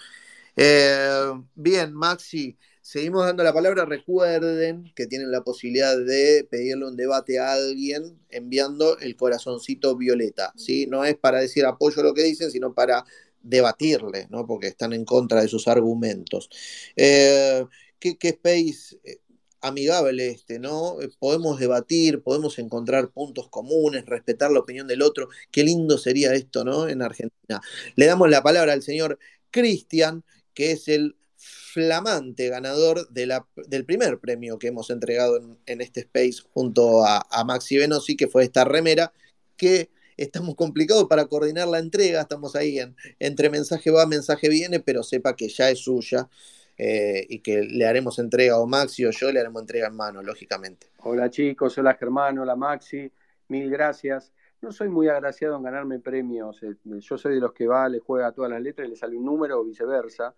Eh, 0.56 1.32
bien, 1.54 1.94
Maxi, 1.94 2.58
seguimos 2.82 3.28
dando 3.28 3.44
la 3.44 3.54
palabra. 3.54 3.86
Recuerden 3.86 4.92
que 4.96 5.06
tienen 5.06 5.30
la 5.30 5.44
posibilidad 5.44 5.96
de 5.96 6.48
pedirle 6.50 6.88
un 6.88 6.98
debate 6.98 7.38
a 7.38 7.54
alguien 7.54 8.20
enviando 8.32 8.98
el 8.98 9.16
corazoncito 9.16 9.96
violeta. 9.96 10.54
¿sí? 10.56 10.88
No 10.88 11.06
es 11.06 11.16
para 11.18 11.40
decir 11.40 11.68
apoyo 11.68 12.02
a 12.02 12.06
lo 12.06 12.16
que 12.16 12.24
dicen, 12.24 12.50
sino 12.50 12.74
para 12.74 13.06
debatirle, 13.44 14.28
¿no? 14.30 14.48
porque 14.48 14.68
están 14.68 14.94
en 14.94 15.06
contra 15.06 15.42
de 15.42 15.48
sus 15.48 15.68
argumentos. 15.68 16.50
Eh, 16.96 17.66
¿qué, 18.00 18.18
space 18.22 18.98
eh, 19.04 19.20
amigable 19.62 20.30
este, 20.30 20.60
¿no? 20.60 21.02
Eh, 21.02 21.10
podemos 21.20 21.60
debatir, 21.60 22.22
podemos 22.22 22.58
encontrar 22.60 23.12
puntos 23.12 23.50
comunes, 23.50 24.06
respetar 24.06 24.52
la 24.52 24.60
opinión 24.60 24.88
del 24.88 25.02
otro. 25.02 25.30
Qué 25.52 25.64
lindo 25.64 25.98
sería 25.98 26.34
esto, 26.34 26.64
¿no? 26.64 26.88
En 26.88 27.02
Argentina. 27.02 27.62
Le 27.96 28.06
damos 28.06 28.30
la 28.30 28.42
palabra 28.42 28.74
al 28.74 28.82
señor 28.82 29.20
Cristian, 29.52 30.24
que 30.54 30.72
es 30.72 30.88
el 30.88 31.16
flamante 31.36 32.50
ganador 32.50 33.10
de 33.10 33.26
la, 33.26 33.48
del 33.68 33.86
primer 33.86 34.20
premio 34.20 34.60
que 34.60 34.68
hemos 34.68 34.90
entregado 34.90 35.58
en, 35.66 35.82
este 35.82 36.02
space 36.02 36.42
junto 36.54 37.04
a, 37.06 37.26
a 37.30 37.44
Maxi 37.44 37.78
Venosi, 37.78 38.16
que 38.16 38.28
fue 38.28 38.44
esta 38.44 38.64
remera, 38.64 39.12
que 39.58 39.90
estamos 40.18 40.56
complicados 40.56 41.06
para 41.06 41.26
coordinar 41.26 41.68
la 41.68 41.80
entrega, 41.80 42.22
estamos 42.22 42.56
ahí 42.56 42.80
en, 42.80 42.96
entre 43.20 43.50
mensaje 43.50 43.92
va, 43.92 44.06
mensaje 44.06 44.50
viene, 44.50 44.80
pero 44.80 45.04
sepa 45.04 45.36
que 45.36 45.48
ya 45.48 45.70
es 45.70 45.80
suya 45.80 46.30
eh, 46.78 47.26
y 47.30 47.40
que 47.40 47.62
le 47.62 47.86
haremos 47.86 48.20
entrega 48.20 48.60
o 48.60 48.66
Maxi 48.66 49.06
o 49.06 49.12
yo 49.12 49.32
le 49.32 49.40
haremos 49.40 49.62
entrega 49.62 49.88
en 49.88 49.96
mano, 49.96 50.22
lógicamente. 50.22 50.88
Hola 51.04 51.30
chicos, 51.30 51.78
hola 51.78 51.96
Germán, 51.96 52.40
hola 52.40 52.56
Maxi, 52.56 53.12
mil 53.48 53.70
gracias. 53.70 54.32
No 54.62 54.72
soy 54.72 54.88
muy 54.88 55.10
agraciado 55.10 55.58
en 55.58 55.64
ganarme 55.64 56.00
premios, 56.00 56.64
eh, 56.64 56.76
yo 56.86 57.18
soy 57.18 57.36
de 57.36 57.42
los 57.42 57.54
que 57.54 57.68
va, 57.68 57.90
le 57.90 58.00
juega 58.00 58.32
todas 58.32 58.50
las 58.50 58.62
letras 58.62 58.88
y 58.88 58.92
le 58.92 58.96
sale 58.96 59.18
un 59.18 59.26
número 59.26 59.60
o 59.60 59.64
viceversa, 59.66 60.34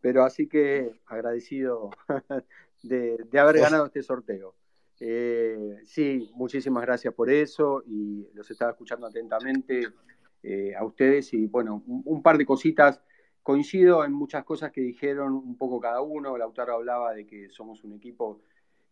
pero 0.00 0.24
así 0.24 0.46
que 0.46 0.92
agradecido 1.06 1.90
de, 2.82 3.16
de 3.30 3.38
haber 3.38 3.58
ganado 3.58 3.86
este 3.86 4.02
sorteo. 4.02 4.54
Eh, 5.02 5.78
sí, 5.86 6.30
muchísimas 6.34 6.82
gracias 6.84 7.14
por 7.14 7.30
eso 7.30 7.82
y 7.86 8.28
los 8.34 8.50
estaba 8.50 8.72
escuchando 8.72 9.06
atentamente 9.06 9.88
eh, 10.42 10.74
a 10.76 10.84
ustedes 10.84 11.32
y 11.32 11.46
bueno, 11.46 11.82
un, 11.86 12.22
par 12.22 12.36
de 12.36 12.44
cositas. 12.44 13.02
Coincido 13.42 14.04
en 14.04 14.12
muchas 14.12 14.44
cosas 14.44 14.70
que 14.70 14.82
dijeron 14.82 15.32
un 15.32 15.56
poco 15.56 15.80
cada 15.80 16.02
uno. 16.02 16.36
Lautaro 16.36 16.74
hablaba 16.74 17.14
de 17.14 17.26
que 17.26 17.48
somos 17.48 17.82
un 17.84 17.94
equipo 17.94 18.42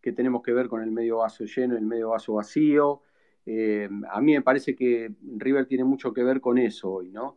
que 0.01 0.13
tenemos 0.13 0.43
que 0.43 0.53
ver 0.53 0.69
con 0.69 0.83
el 0.83 0.91
medio 0.91 1.19
vaso 1.19 1.45
lleno 1.45 1.75
y 1.75 1.79
el 1.79 1.85
medio 1.85 2.09
vaso 2.09 2.35
vacío. 2.35 3.03
Eh, 3.45 3.89
a 4.11 4.21
mí 4.23 4.33
me 4.33 4.43
parece 4.43 4.75
que 4.75 5.13
River 5.37 5.67
tiene 5.67 5.85
mucho 5.85 6.15
que 6.15 6.25
ver 6.25 6.41
con 6.41 6.57
eso 6.57 6.91
hoy, 6.91 7.11
¿no? 7.11 7.37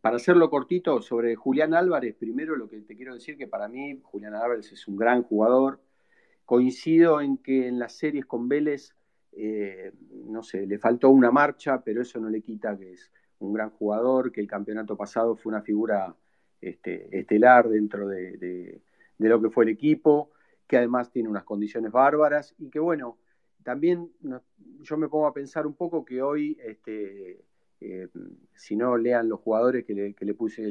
Para 0.00 0.16
hacerlo 0.16 0.48
cortito, 0.48 1.02
sobre 1.02 1.34
Julián 1.34 1.74
Álvarez, 1.74 2.14
primero 2.14 2.56
lo 2.56 2.68
que 2.68 2.80
te 2.80 2.96
quiero 2.96 3.12
decir 3.12 3.36
que 3.36 3.46
para 3.46 3.68
mí 3.68 4.00
Julián 4.02 4.34
Álvarez 4.34 4.72
es 4.72 4.88
un 4.88 4.96
gran 4.96 5.22
jugador. 5.24 5.80
Coincido 6.44 7.20
en 7.20 7.38
que 7.38 7.68
en 7.68 7.78
las 7.78 7.94
series 7.94 8.26
con 8.26 8.48
Vélez, 8.48 8.94
eh, 9.32 9.92
no 10.26 10.42
sé, 10.42 10.66
le 10.66 10.78
faltó 10.78 11.10
una 11.10 11.30
marcha, 11.30 11.82
pero 11.82 12.02
eso 12.02 12.20
no 12.20 12.28
le 12.28 12.42
quita 12.42 12.76
que 12.78 12.92
es 12.92 13.10
un 13.38 13.52
gran 13.52 13.70
jugador, 13.70 14.30
que 14.30 14.40
el 14.40 14.46
campeonato 14.46 14.96
pasado 14.96 15.36
fue 15.36 15.50
una 15.50 15.62
figura 15.62 16.14
este, 16.60 17.18
estelar 17.18 17.68
dentro 17.68 18.08
de, 18.08 18.80
lo 19.18 19.40
que 19.40 19.50
fue 19.50 19.64
el 19.64 19.70
equipo, 19.70 20.30
que 20.66 20.76
además 20.76 21.10
tiene 21.10 21.28
unas 21.28 21.44
condiciones 21.44 21.92
bárbaras 21.92 22.54
y 22.58 22.70
que 22.70 22.78
bueno, 22.78 23.18
también 23.62 24.10
yo 24.80 24.96
me 24.96 25.08
pongo 25.08 25.26
a 25.26 25.34
pensar 25.34 25.66
un 25.66 25.74
poco 25.74 26.04
que 26.04 26.22
hoy 26.22 26.58
este, 26.62 27.44
eh, 27.80 28.08
si 28.54 28.76
no, 28.76 28.96
lean 28.96 29.28
los 29.28 29.40
jugadores 29.40 29.84
que 29.84 29.94
le, 29.94 30.14
que 30.14 30.24
le 30.24 30.34
puse, 30.34 30.70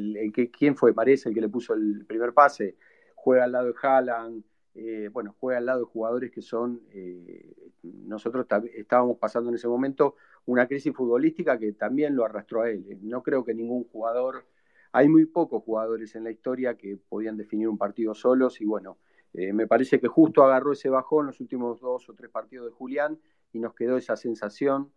¿quién 0.52 0.76
fue? 0.76 0.92
Parece 0.92 1.28
el 1.28 1.34
que 1.34 1.40
le 1.40 1.48
puso 1.48 1.74
el 1.74 2.04
primer 2.06 2.32
pase, 2.32 2.76
juega 3.14 3.44
al 3.44 3.52
lado 3.52 3.66
de 3.66 3.74
Haaland, 3.80 4.44
eh, 4.74 5.08
bueno, 5.12 5.34
juega 5.38 5.58
al 5.58 5.66
lado 5.66 5.80
de 5.80 5.84
jugadores 5.86 6.30
que 6.30 6.42
son, 6.42 6.82
eh, 6.90 7.54
nosotros 7.82 8.46
estábamos 8.74 9.18
pasando 9.18 9.50
en 9.50 9.56
ese 9.56 9.68
momento 9.68 10.16
una 10.46 10.66
crisis 10.66 10.92
futbolística 10.92 11.58
que 11.58 11.72
también 11.72 12.16
lo 12.16 12.24
arrastró 12.24 12.62
a 12.62 12.70
él. 12.70 12.98
No 13.02 13.22
creo 13.22 13.44
que 13.44 13.54
ningún 13.54 13.84
jugador, 13.84 14.46
hay 14.92 15.08
muy 15.08 15.26
pocos 15.26 15.62
jugadores 15.62 16.14
en 16.14 16.24
la 16.24 16.30
historia 16.30 16.76
que 16.76 16.96
podían 16.96 17.36
definir 17.36 17.68
un 17.68 17.78
partido 17.78 18.14
solos 18.14 18.60
y 18.60 18.64
bueno, 18.64 18.98
me 19.32 19.66
parece 19.66 19.98
que 19.98 20.06
justo 20.06 20.44
agarró 20.44 20.70
ese 20.70 20.88
bajón 20.88 21.26
los 21.26 21.40
últimos 21.40 21.80
dos 21.80 22.08
o 22.08 22.14
tres 22.14 22.30
partidos 22.30 22.66
de 22.66 22.72
Julián 22.72 23.18
y 23.52 23.58
nos 23.58 23.74
quedó 23.74 23.96
esa 23.96 24.16
sensación 24.16 24.92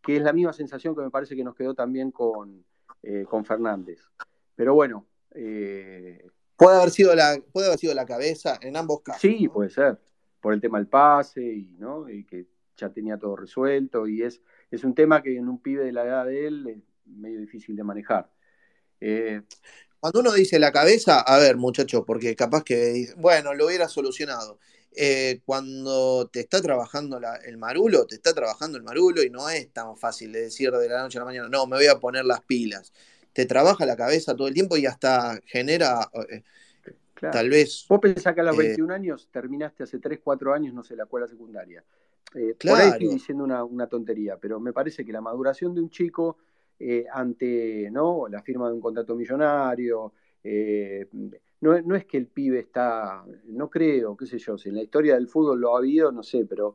que 0.00 0.16
es 0.16 0.22
la 0.22 0.32
misma 0.32 0.52
sensación 0.52 0.94
que 0.94 1.02
me 1.02 1.10
parece 1.10 1.36
que 1.36 1.44
nos 1.44 1.54
quedó 1.54 1.74
también 1.74 2.10
con, 2.10 2.64
eh, 3.02 3.24
con 3.28 3.44
Fernández. 3.44 4.00
Pero 4.54 4.74
bueno. 4.74 5.06
Eh, 5.34 6.28
puede, 6.62 6.76
haber 6.78 6.90
sido 6.90 7.14
la, 7.14 7.40
puede 7.52 7.66
haber 7.66 7.78
sido 7.78 7.94
la 7.94 8.06
cabeza 8.06 8.58
en 8.62 8.76
ambos 8.76 9.02
casos. 9.02 9.20
Sí, 9.20 9.48
puede 9.48 9.70
ser. 9.70 9.98
Por 10.40 10.54
el 10.54 10.60
tema 10.60 10.78
del 10.78 10.88
pase 10.88 11.42
y, 11.42 11.76
¿no? 11.78 12.08
y 12.08 12.24
que 12.24 12.46
ya 12.76 12.90
tenía 12.90 13.16
todo 13.16 13.36
resuelto. 13.36 14.06
Y 14.06 14.22
es, 14.22 14.40
es 14.70 14.84
un 14.84 14.94
tema 14.94 15.22
que 15.22 15.36
en 15.36 15.48
un 15.48 15.60
pibe 15.60 15.84
de 15.84 15.92
la 15.92 16.04
edad 16.04 16.26
de 16.26 16.46
él 16.46 16.66
es 16.68 16.78
medio 17.06 17.40
difícil 17.40 17.76
de 17.76 17.84
manejar. 17.84 18.30
Eh, 19.00 19.42
Cuando 20.00 20.20
uno 20.20 20.32
dice 20.32 20.58
la 20.58 20.72
cabeza, 20.72 21.20
a 21.20 21.38
ver, 21.38 21.56
muchachos, 21.56 22.04
porque 22.06 22.34
capaz 22.36 22.64
que, 22.64 23.12
bueno, 23.16 23.54
lo 23.54 23.66
hubiera 23.66 23.88
solucionado. 23.88 24.58
Eh, 24.94 25.40
cuando 25.46 26.28
te 26.28 26.40
está 26.40 26.60
trabajando 26.60 27.18
el 27.44 27.56
marulo, 27.56 28.06
te 28.06 28.16
está 28.16 28.34
trabajando 28.34 28.76
el 28.76 28.84
marulo 28.84 29.22
y 29.22 29.30
no 29.30 29.48
es 29.48 29.72
tan 29.72 29.96
fácil 29.96 30.32
de 30.32 30.42
decir 30.42 30.70
de 30.70 30.88
la 30.88 31.02
noche 31.02 31.18
a 31.18 31.22
la 31.22 31.24
mañana, 31.24 31.48
no, 31.48 31.66
me 31.66 31.76
voy 31.76 31.86
a 31.86 31.98
poner 31.98 32.26
las 32.26 32.42
pilas. 32.42 32.92
Te 33.32 33.46
trabaja 33.46 33.86
la 33.86 33.96
cabeza 33.96 34.36
todo 34.36 34.48
el 34.48 34.54
tiempo 34.54 34.76
y 34.76 34.86
hasta 34.86 35.38
genera, 35.44 36.10
eh, 36.28 36.42
tal 37.18 37.48
vez... 37.48 37.86
Vos 37.88 38.00
pensás 38.00 38.34
que 38.34 38.40
a 38.40 38.44
los 38.44 38.56
21 38.56 38.92
eh, 38.92 38.96
años 38.96 39.28
terminaste 39.32 39.84
hace 39.84 39.98
3, 39.98 40.20
4 40.22 40.52
años, 40.52 40.74
no 40.74 40.82
sé, 40.82 40.96
la 40.96 41.04
escuela 41.04 41.26
secundaria. 41.26 41.82
claro. 42.32 42.56
Por 42.58 42.80
ahí 42.80 42.88
estoy 42.90 43.08
diciendo 43.08 43.44
una, 43.44 43.86
tontería, 43.86 44.36
pero 44.36 44.60
me 44.60 44.72
parece 44.72 45.04
que 45.04 45.12
la 45.12 45.20
maduración 45.20 45.74
de 45.74 45.80
un 45.80 45.90
chico 45.90 46.38
ante 47.12 47.88
¿no? 47.92 48.26
la 48.28 48.42
firma 48.42 48.66
de 48.66 48.74
un 48.74 48.80
contrato 48.80 49.14
millonario, 49.14 50.12
no, 51.62 51.94
es 51.94 52.06
que 52.06 52.16
el 52.16 52.26
pibe 52.26 52.58
está, 52.58 53.24
no 53.46 53.70
creo, 53.70 54.16
qué 54.16 54.26
sé 54.26 54.38
yo, 54.38 54.58
si 54.58 54.68
en 54.68 54.74
la 54.74 54.82
historia 54.82 55.14
del 55.14 55.28
fútbol 55.28 55.60
lo 55.60 55.74
ha 55.74 55.78
habido, 55.78 56.10
no 56.10 56.24
sé, 56.24 56.44
pero 56.44 56.74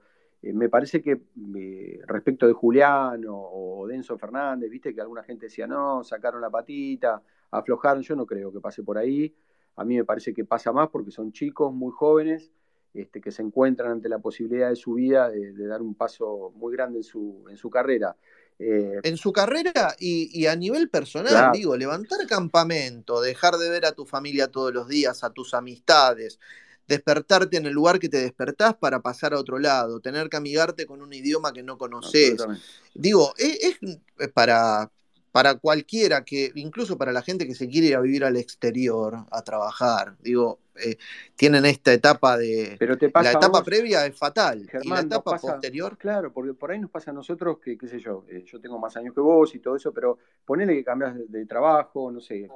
eh, 0.50 0.54
me 0.54 0.70
parece 0.70 1.02
que 1.02 1.22
eh, 1.58 2.00
respecto 2.08 2.48
de 2.48 2.54
Julián 2.54 3.24
o, 3.28 3.86
Denso 3.88 4.18
Fernández, 4.18 4.70
viste 4.70 4.94
que 4.94 5.02
alguna 5.02 5.24
gente 5.24 5.46
decía, 5.46 5.66
no, 5.66 6.04
sacaron 6.04 6.42
la 6.42 6.50
patita, 6.50 7.22
aflojaron, 7.52 8.04
yo 8.04 8.16
no 8.16 8.26
creo 8.26 8.52
que 8.52 8.60
pase 8.60 8.84
por 8.84 8.98
ahí. 8.98 9.34
A 9.78 9.86
mí 9.86 9.96
me 9.96 10.04
parece 10.04 10.34
que 10.34 10.44
pasa 10.44 10.72
más 10.72 10.90
porque 10.90 11.12
son 11.12 11.32
chicos 11.32 11.74
muy 11.74 11.92
jóvenes 11.92 12.52
este, 12.94 13.22
que 13.22 13.32
se 13.32 13.44
encuentran 13.44 13.92
ante 13.92 14.10
la 14.10 14.20
posibilidad 14.20 14.70
de 14.70 14.76
su 14.76 14.96
vida 14.96 15.30
de, 15.30 15.54
de 15.54 15.68
dar 15.68 15.82
un 15.82 15.96
paso 15.96 16.52
muy 16.56 16.74
grande 16.74 17.00
en 17.00 17.04
su, 17.04 17.46
en 17.50 17.56
su 17.56 17.70
carrera. 17.70 18.16
Eh, 18.60 19.00
en 19.04 19.18
su 19.18 19.32
carrera 19.32 19.96
y, 20.00 20.48
a 20.48 20.56
nivel 20.56 20.90
personal, 20.90 21.52
digo, 21.54 21.78
levantar 21.78 22.26
campamento, 22.26 23.22
dejar 23.22 23.56
de 23.58 23.70
ver 23.70 23.86
a 23.86 23.92
tu 23.92 24.06
familia 24.06 24.48
todos 24.48 24.74
los 24.74 24.88
días, 24.88 25.24
a 25.24 25.30
tus 25.30 25.54
amistades, 25.54 26.40
despertarte 26.88 27.58
en 27.58 27.66
el 27.66 27.74
lugar 27.74 28.00
que 28.00 28.10
te 28.10 28.22
despertás 28.22 28.76
para 28.76 29.02
pasar 29.02 29.34
a 29.34 29.40
otro 29.40 29.60
lado, 29.60 30.00
tener 30.00 30.30
que 30.30 30.38
amigarte 30.38 30.86
con 30.86 31.02
un 31.02 31.14
idioma 31.14 31.52
que 31.52 31.64
no 31.64 31.78
conoces. 31.78 32.38
Digo, 32.94 33.34
es, 33.38 33.78
para, 34.34 34.90
para 35.32 35.56
cualquiera 35.56 36.24
que, 36.24 36.52
incluso 36.56 36.98
para 36.98 37.12
la 37.12 37.22
gente 37.22 37.46
que 37.46 37.56
se 37.56 37.68
quiere 37.68 37.88
ir 37.88 37.96
a 37.96 38.02
vivir 38.02 38.24
al 38.24 38.38
exterior, 38.38 39.26
a 39.30 39.42
trabajar, 39.42 40.16
digo, 40.22 40.60
eh, 40.80 40.98
tienen 41.36 41.66
esta 41.66 41.92
etapa 41.92 42.38
de... 42.38 42.76
Pero 42.80 42.98
te 42.98 43.10
pasa 43.10 43.34
la 43.34 43.38
etapa 43.38 43.64
previa 43.64 44.06
es 44.06 44.16
fatal. 44.16 44.70
y 44.82 44.90
la 44.90 45.02
etapa 45.02 45.38
posterior... 45.38 45.98
Claro, 45.98 46.32
porque 46.32 46.54
por 46.54 46.72
ahí 46.72 46.80
nos 46.80 46.92
pasa 46.92 47.12
a 47.12 47.14
nosotros 47.14 47.60
que, 47.60 47.78
qué 47.78 47.88
sé 47.88 48.00
yo, 48.00 48.26
eh, 48.30 48.44
yo 48.46 48.62
tengo 48.62 48.80
más 48.80 48.96
años 48.96 49.14
que 49.14 49.22
vos 49.22 49.54
y 49.56 49.60
todo 49.60 49.76
eso, 49.76 49.92
pero 49.92 50.18
ponele 50.46 50.74
que 50.76 50.84
cambias 50.84 51.16
de, 51.30 51.46
trabajo, 51.46 52.12
no 52.12 52.22
sé, 52.22 52.46
eh, 52.46 52.50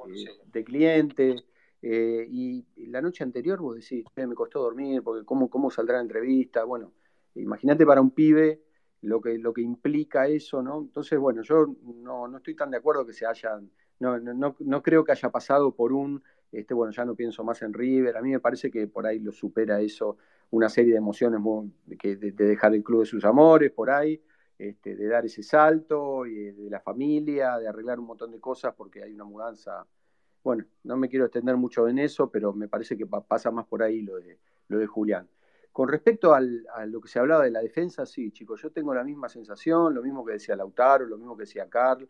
de 0.52 0.64
cliente, 0.64 1.36
y, 1.82 2.66
la 2.88 3.02
noche 3.02 3.24
anterior 3.24 3.60
vos 3.60 3.76
decís, 3.76 4.06
me 4.16 4.36
costó 4.36 4.62
dormir, 4.62 5.02
porque 5.04 5.26
cómo, 5.26 5.50
cómo 5.50 5.72
saldrá 5.72 5.98
la 5.98 6.04
entrevista, 6.04 6.64
bueno, 6.64 6.94
imagínate 7.36 7.86
para 7.86 8.02
un 8.02 8.12
pibe 8.12 8.62
lo 9.02 9.20
que, 9.20 9.38
lo 9.38 9.54
que 9.54 9.62
implica 9.62 10.28
eso, 10.28 10.62
¿no? 10.62 10.82
Entonces, 10.82 11.18
bueno, 11.18 11.42
yo 11.42 11.66
no, 11.84 12.28
no 12.28 12.38
estoy 12.38 12.56
tan 12.56 12.72
de 12.72 12.78
acuerdo 12.78 13.06
que 13.06 13.14
se 13.14 13.26
hayan, 13.26 13.72
no, 14.00 14.20
no, 14.20 14.56
no 14.60 14.84
creo 14.84 15.04
que 15.04 15.12
haya 15.12 15.30
pasado 15.30 15.74
por 15.74 15.92
un, 15.94 16.24
este, 16.52 16.74
bueno, 16.74 16.92
ya 16.92 17.06
no 17.06 17.16
pienso 17.16 17.44
más 17.44 17.62
en 17.62 17.74
River, 17.74 18.18
a 18.18 18.22
mí 18.22 18.32
me 18.32 18.40
parece 18.40 18.70
que 18.70 18.88
por 18.88 19.08
ahí 19.08 19.20
lo 19.20 19.32
supera 19.32 19.80
eso, 19.82 20.18
una 20.52 20.70
serie 20.70 20.92
de 20.92 20.98
emociones 20.98 21.42
que, 21.98 22.18
de, 22.18 22.32
dejar 22.32 22.76
el 22.76 22.84
club 22.84 23.02
de 23.02 23.06
sus 23.06 23.24
amores, 23.26 23.72
por 23.72 23.90
ahí, 23.90 24.22
este, 24.58 24.96
de 24.96 25.08
dar 25.08 25.26
ese 25.26 25.42
salto, 25.44 26.26
y 26.26 26.52
de 26.52 26.70
la 26.70 26.80
familia, 26.80 27.58
de 27.58 27.68
arreglar 27.68 28.00
un 28.00 28.06
montón 28.06 28.32
de 28.32 28.40
cosas 28.40 28.74
porque 28.76 29.02
hay 29.02 29.14
una 29.14 29.24
mudanza. 29.24 29.86
Bueno, 30.44 30.66
no 30.84 30.98
me 30.98 31.08
quiero 31.10 31.26
extender 31.26 31.56
mucho 31.58 31.88
en 31.88 32.00
eso, 32.00 32.30
pero 32.30 32.54
me 32.54 32.68
parece 32.68 32.98
que 32.98 33.06
pasa 33.06 33.52
más 33.52 33.68
por 33.68 33.84
ahí 33.84 34.02
lo 34.02 34.18
de, 34.18 34.40
lo 34.68 34.80
de 34.80 34.88
Julián. 34.88 35.28
Con 35.72 35.88
respecto 35.88 36.34
a 36.34 36.42
lo 36.42 37.00
que 37.00 37.08
se 37.08 37.20
hablaba 37.20 37.46
de 37.46 37.52
la 37.52 37.62
defensa, 37.62 38.06
sí, 38.06 38.32
chicos, 38.32 38.62
yo 38.62 38.72
tengo 38.72 38.94
la 38.94 39.04
misma 39.04 39.30
sensación, 39.30 39.94
lo 39.94 40.02
mismo 40.02 40.26
que 40.26 40.34
decía 40.34 40.56
Lautaro, 40.56 41.06
lo 41.06 41.18
mismo 41.18 41.38
que 41.38 41.44
decía 41.44 41.70
Carl, 41.70 42.10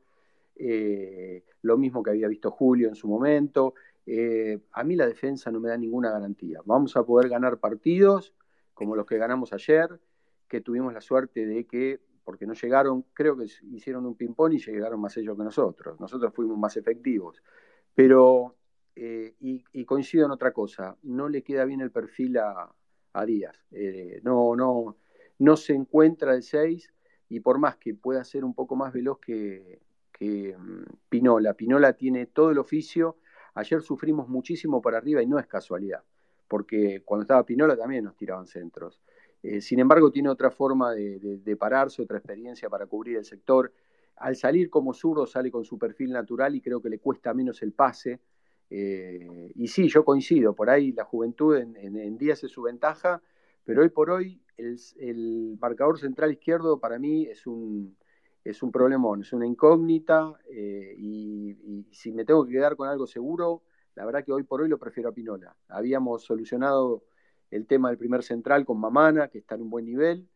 eh, 0.56 1.44
lo 1.62 1.78
mismo 1.78 2.02
que 2.02 2.10
había 2.10 2.28
visto 2.28 2.50
Julio 2.50 2.88
en 2.88 2.96
su 2.96 3.08
momento. 3.08 3.76
Eh, 4.06 4.60
a 4.72 4.84
mí 4.84 4.96
la 4.96 5.06
defensa 5.06 5.52
no 5.52 5.60
me 5.60 5.70
da 5.70 5.78
ninguna 5.78 6.10
garantía. 6.10 6.60
Vamos 6.66 6.96
a 6.98 7.04
poder 7.04 7.30
ganar 7.30 7.60
partidos 7.60 8.34
como 8.74 8.96
los 8.96 9.06
que 9.06 9.18
ganamos 9.18 9.54
ayer, 9.54 10.00
que 10.48 10.62
tuvimos 10.62 10.92
la 10.92 11.02
suerte 11.02 11.46
de 11.46 11.66
que, 11.68 12.02
porque 12.24 12.48
no 12.48 12.54
llegaron, 12.54 13.06
creo 13.14 13.38
que 13.38 13.46
hicieron 13.72 14.08
un 14.08 14.16
ping-pong 14.16 14.54
y 14.54 14.58
llegaron 14.60 15.00
más 15.00 15.16
ellos 15.18 15.38
que 15.38 15.44
nosotros. 15.44 16.00
Nosotros 16.00 16.34
fuimos 16.34 16.58
más 16.58 16.78
efectivos. 16.78 17.44
Pero, 17.96 18.56
eh, 18.96 19.36
y, 19.40 19.86
coincido 19.86 20.26
en 20.26 20.32
otra 20.32 20.52
cosa, 20.52 20.98
no 21.04 21.30
le 21.30 21.44
queda 21.44 21.66
bien 21.66 21.82
el 21.82 21.92
perfil 21.92 22.38
a, 22.38 22.70
a 23.14 23.26
Díaz. 23.26 23.58
Eh, 23.72 24.22
no, 24.24 24.56
no, 24.56 24.98
no 25.40 25.58
se 25.58 25.74
encuentra 25.74 26.34
el 26.34 26.44
6 26.44 26.94
y 27.30 27.40
por 27.40 27.58
más 27.60 27.78
que 27.78 27.94
pueda 27.94 28.24
ser 28.24 28.44
un 28.44 28.54
poco 28.54 28.76
más 28.76 28.94
veloz 28.94 29.20
que, 29.20 29.80
mm, 30.20 30.84
Pinola, 31.10 31.54
Pinola 31.54 31.94
tiene 31.94 32.28
todo 32.28 32.52
el 32.52 32.58
oficio. 32.58 33.18
Ayer 33.54 33.82
sufrimos 33.82 34.30
muchísimo 34.30 34.82
por 34.82 34.96
arriba 34.96 35.22
y 35.24 35.28
no 35.28 35.40
es 35.40 35.48
casualidad, 35.48 36.04
porque 36.48 37.04
cuando 37.06 37.24
estaba 37.24 37.46
Pinola 37.46 37.76
también 37.76 38.04
nos 38.04 38.16
tiraban 38.16 38.48
centros. 38.48 39.02
Eh, 39.44 39.62
sin 39.62 39.80
embargo, 39.80 40.12
tiene 40.12 40.30
otra 40.30 40.52
forma 40.52 40.92
de, 40.94 41.56
pararse, 41.58 42.02
otra 42.02 42.18
experiencia 42.18 42.70
para 42.70 42.86
cubrir 42.86 43.18
el 43.18 43.26
sector. 43.26 43.74
Al 44.22 44.36
salir 44.36 44.70
como 44.70 44.94
zurdo, 44.94 45.26
sale 45.26 45.50
con 45.50 45.66
su 45.66 45.78
perfil 45.78 46.12
natural 46.12 46.56
y 46.56 46.62
creo 46.62 46.82
que 46.82 46.90
le 46.90 47.00
cuesta 47.00 47.34
menos 47.34 47.62
el 47.62 47.74
pase. 47.74 48.22
Eh, 48.70 49.52
y 49.56 49.68
sí, 49.68 49.90
yo 49.90 50.06
coincido, 50.06 50.56
por 50.56 50.70
ahí 50.70 50.94
la 50.94 51.04
juventud 51.04 51.58
en, 51.58 52.18
días 52.18 52.44
es 52.44 52.52
su 52.52 52.62
ventaja, 52.62 53.22
pero 53.66 53.82
hoy 53.82 53.90
por 53.90 54.10
hoy 54.10 54.42
el, 54.56 55.58
marcador 55.60 56.00
central 56.00 56.32
izquierdo 56.32 56.80
para 56.80 56.98
mí 56.98 57.26
es 57.26 57.46
un, 57.48 57.98
es 58.46 58.64
un 58.64 58.72
problemón, 58.72 59.22
es 59.22 59.34
una 59.34 59.46
incógnita 59.46 60.34
eh, 60.50 60.96
y, 60.98 61.86
si 61.92 62.14
me 62.14 62.24
tengo 62.24 62.46
que 62.46 62.54
quedar 62.54 62.78
con 62.78 62.88
algo 62.88 63.06
seguro, 63.06 63.64
la 63.96 64.06
verdad 64.06 64.24
que 64.24 64.32
hoy 64.32 64.44
por 64.44 64.62
hoy 64.62 64.70
lo 64.70 64.78
prefiero 64.78 65.10
a 65.10 65.14
Pinola. 65.14 65.54
Habíamos 65.68 66.24
solucionado 66.24 67.04
el 67.50 67.68
tema 67.68 67.90
del 67.90 67.98
primer 67.98 68.24
central 68.24 68.66
con 68.66 68.80
Mamana, 68.80 69.28
que 69.28 69.40
está 69.40 69.56
en 69.56 69.64
un 69.64 69.70
buen 69.70 69.86
nivel. 69.86 70.30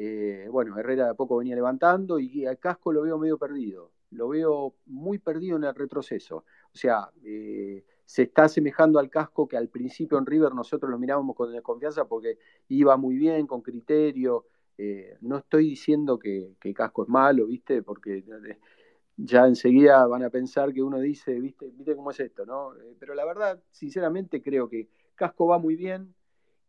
Eh, 0.00 0.46
bueno, 0.48 0.78
Herrera 0.78 1.06
de 1.06 1.10
a 1.10 1.14
poco 1.14 1.38
venía 1.38 1.56
levantando 1.56 2.20
y 2.20 2.46
al 2.46 2.58
casco 2.60 2.92
lo 2.92 3.02
veo 3.02 3.18
medio 3.18 3.36
perdido. 3.36 3.90
Lo 4.10 4.28
veo 4.28 4.76
muy 4.86 5.18
perdido 5.18 5.56
en 5.56 5.64
el 5.64 5.74
retroceso. 5.74 6.44
O 6.72 6.76
sea, 6.76 7.10
eh, 7.24 7.84
se 8.04 8.22
está 8.22 8.44
asemejando 8.44 9.00
al 9.00 9.10
casco 9.10 9.48
que 9.48 9.56
al 9.56 9.68
principio 9.68 10.16
en 10.18 10.26
River 10.26 10.54
nosotros 10.54 10.88
lo 10.88 10.98
mirábamos 11.00 11.34
con 11.34 11.52
desconfianza 11.52 12.06
porque 12.06 12.38
iba 12.68 12.96
muy 12.96 13.16
bien, 13.16 13.46
con 13.46 13.60
criterio, 13.62 14.46
Eh, 14.80 15.16
no 15.22 15.38
estoy 15.38 15.64
diciendo 15.70 16.18
que, 16.20 16.54
que, 16.60 16.72
Casco 16.72 17.02
es 17.02 17.08
malo, 17.08 17.46
¿viste? 17.46 17.82
Porque 17.82 18.22
ya 19.16 19.46
enseguida 19.46 20.06
van 20.06 20.22
a 20.22 20.30
pensar 20.30 20.72
que 20.72 20.82
uno 20.82 21.00
dice, 21.00 21.40
¿viste? 21.40 21.66
¿Viste 21.74 21.96
cómo 21.96 22.12
es 22.12 22.20
esto, 22.20 22.46
no? 22.46 22.72
Pero 23.00 23.14
la 23.14 23.24
verdad, 23.24 23.60
sinceramente, 23.72 24.40
creo 24.40 24.68
que 24.68 24.88
Casco 25.16 25.48
va 25.48 25.58
muy 25.58 25.74
bien 25.74 26.14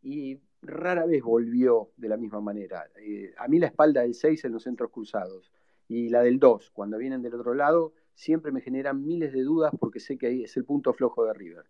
y 0.02 0.40
rara 0.62 1.06
vez 1.06 1.24
volvió 1.24 1.92
de 1.98 2.10
la 2.10 2.18
misma 2.18 2.42
manera. 2.42 2.88
Eh, 2.98 3.34
a 3.38 3.48
mí 3.48 3.60
la 3.60 3.68
espalda 3.68 4.02
del 4.02 4.14
6 4.14 4.46
en 4.46 4.54
los 4.54 4.64
centros 4.64 4.92
cruzados 4.92 5.52
y 5.88 6.10
la 6.10 6.22
del 6.22 6.40
2, 6.40 6.72
cuando 6.72 6.98
vienen 6.98 7.22
del 7.22 7.36
otro 7.36 7.54
lado, 7.54 7.94
siempre 8.14 8.52
me 8.52 8.62
generan 8.62 9.04
miles 9.04 9.34
de 9.34 9.44
dudas 9.44 9.72
porque 9.80 10.00
sé 10.00 10.18
que 10.18 10.28
ahí 10.28 10.44
es 10.44 10.56
el 10.58 10.66
punto 10.66 10.94
flojo 10.94 11.26
de 11.26 11.34
River. 11.34 11.66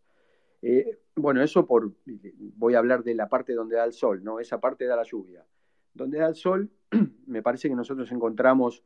Eh, 0.62 1.00
bueno, 1.16 1.42
eso 1.42 1.66
por, 1.66 1.94
voy 2.58 2.74
a 2.74 2.80
hablar 2.80 3.04
de 3.04 3.16
la 3.16 3.30
parte 3.30 3.54
donde 3.54 3.78
da 3.78 3.86
el 3.86 3.94
sol, 3.94 4.24
¿no? 4.24 4.40
Esa 4.40 4.60
parte 4.60 4.86
da 4.86 4.96
la 4.96 5.04
lluvia. 5.04 5.46
Donde 5.94 6.20
da 6.20 6.28
el 6.28 6.36
sol, 6.36 6.70
me 7.28 7.42
parece 7.42 7.70
que 7.70 7.76
nosotros 7.76 8.12
encontramos 8.12 8.84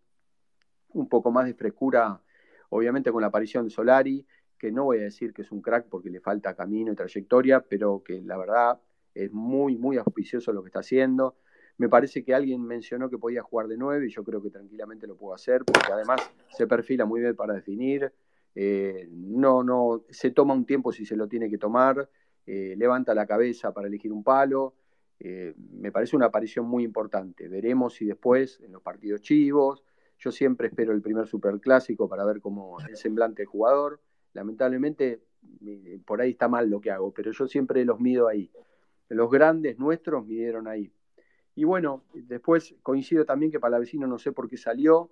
un 0.89 1.09
poco 1.09 1.31
más 1.31 1.45
de 1.45 1.55
frescura, 1.55 2.21
obviamente 2.69 3.11
con 3.11 3.21
la 3.21 3.27
aparición 3.27 3.65
de 3.65 3.71
Solari, 3.71 4.25
que 4.57 4.71
no 4.71 4.85
voy 4.85 4.99
a 4.99 5.03
decir 5.03 5.33
que 5.33 5.41
es 5.41 5.51
un 5.51 5.61
crack 5.61 5.87
porque 5.89 6.09
le 6.09 6.19
falta 6.19 6.55
camino 6.55 6.91
y 6.91 6.95
trayectoria, 6.95 7.61
pero 7.61 8.03
que 8.03 8.21
la 8.21 8.37
verdad 8.37 8.79
es 9.13 9.31
muy, 9.31 9.77
muy 9.77 9.97
auspicioso 9.97 10.51
lo 10.53 10.63
que 10.63 10.67
está 10.67 10.79
haciendo. 10.79 11.35
Me 11.77 11.89
parece 11.89 12.23
que 12.23 12.33
alguien 12.33 12.61
mencionó 12.61 13.09
que 13.09 13.17
podía 13.17 13.41
jugar 13.41 13.67
de 13.67 13.77
nueve 13.77 14.07
y 14.07 14.09
yo 14.09 14.23
creo 14.23 14.41
que 14.41 14.49
tranquilamente 14.49 15.07
lo 15.07 15.15
puedo 15.15 15.33
hacer 15.33 15.63
porque 15.65 15.91
además 15.91 16.21
se 16.49 16.67
perfila 16.67 17.05
muy 17.05 17.21
bien 17.21 17.35
para 17.35 17.53
definir. 17.53 18.11
Eh, 18.55 19.07
no, 19.11 19.63
no, 19.63 20.03
se 20.09 20.31
toma 20.31 20.53
un 20.53 20.65
tiempo 20.65 20.91
si 20.91 21.05
se 21.05 21.15
lo 21.15 21.27
tiene 21.27 21.49
que 21.49 21.57
tomar, 21.57 22.07
eh, 22.45 22.75
levanta 22.77 23.15
la 23.15 23.25
cabeza 23.25 23.73
para 23.73 23.87
elegir 23.87 24.11
un 24.13 24.23
palo. 24.23 24.75
Eh, 25.19 25.55
me 25.71 25.91
parece 25.91 26.15
una 26.15 26.27
aparición 26.27 26.65
muy 26.65 26.83
importante. 26.83 27.47
Veremos 27.47 27.95
si 27.95 28.05
después 28.05 28.59
en 28.61 28.71
los 28.71 28.81
partidos 28.81 29.21
chivos. 29.21 29.83
Yo 30.19 30.31
siempre 30.31 30.67
espero 30.67 30.93
el 30.93 31.01
primer 31.01 31.27
superclásico 31.27 32.07
para 32.07 32.23
ver 32.23 32.39
cómo 32.39 32.77
el 32.87 32.95
semblante 32.95 33.41
del 33.41 33.47
jugador. 33.47 33.99
Lamentablemente 34.33 35.21
por 36.05 36.21
ahí 36.21 36.31
está 36.31 36.47
mal 36.47 36.69
lo 36.69 36.79
que 36.79 36.91
hago, 36.91 37.11
pero 37.11 37.31
yo 37.31 37.47
siempre 37.47 37.83
los 37.83 37.99
mido 37.99 38.27
ahí. 38.27 38.49
Los 39.09 39.29
grandes 39.29 39.77
nuestros 39.79 40.25
midieron 40.25 40.67
ahí. 40.67 40.91
Y 41.55 41.65
bueno, 41.65 42.03
después 42.13 42.75
coincido 42.81 43.25
también 43.25 43.51
que 43.51 43.59
Palavecino 43.59 44.07
no 44.07 44.17
sé 44.17 44.31
por 44.31 44.49
qué 44.49 44.57
salió, 44.57 45.11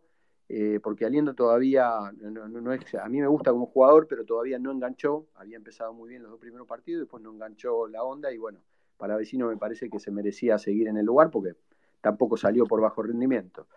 eh, 0.50 0.80
porque 0.82 1.06
Aliendo 1.06 1.34
todavía, 1.34 2.12
no, 2.20 2.74
es, 2.74 2.96
a 2.96 3.08
mí 3.08 3.22
me 3.22 3.28
gusta 3.28 3.52
como 3.52 3.68
jugador, 3.68 4.08
pero 4.08 4.26
todavía 4.26 4.60
no 4.60 4.72
enganchó, 4.72 5.28
había 5.36 5.56
empezado 5.56 5.94
muy 5.94 6.10
bien 6.10 6.24
los 6.24 6.32
dos 6.32 6.40
primeros 6.40 6.68
partidos, 6.68 7.02
después 7.02 7.24
no 7.24 7.32
enganchó 7.32 7.88
la 7.88 8.04
onda 8.04 8.32
y 8.34 8.38
bueno, 8.38 8.60
Palavecino 8.98 9.48
me 9.48 9.58
parece 9.58 9.90
que 9.90 10.00
se 10.00 10.12
merecía 10.12 10.58
seguir 10.58 10.88
en 10.88 10.98
el 10.98 11.06
lugar 11.06 11.30
porque 11.32 11.56
tampoco 12.02 12.38
salió 12.38 12.66
por 12.66 12.82
bajo 12.82 13.04
rendimiento. 13.04 13.68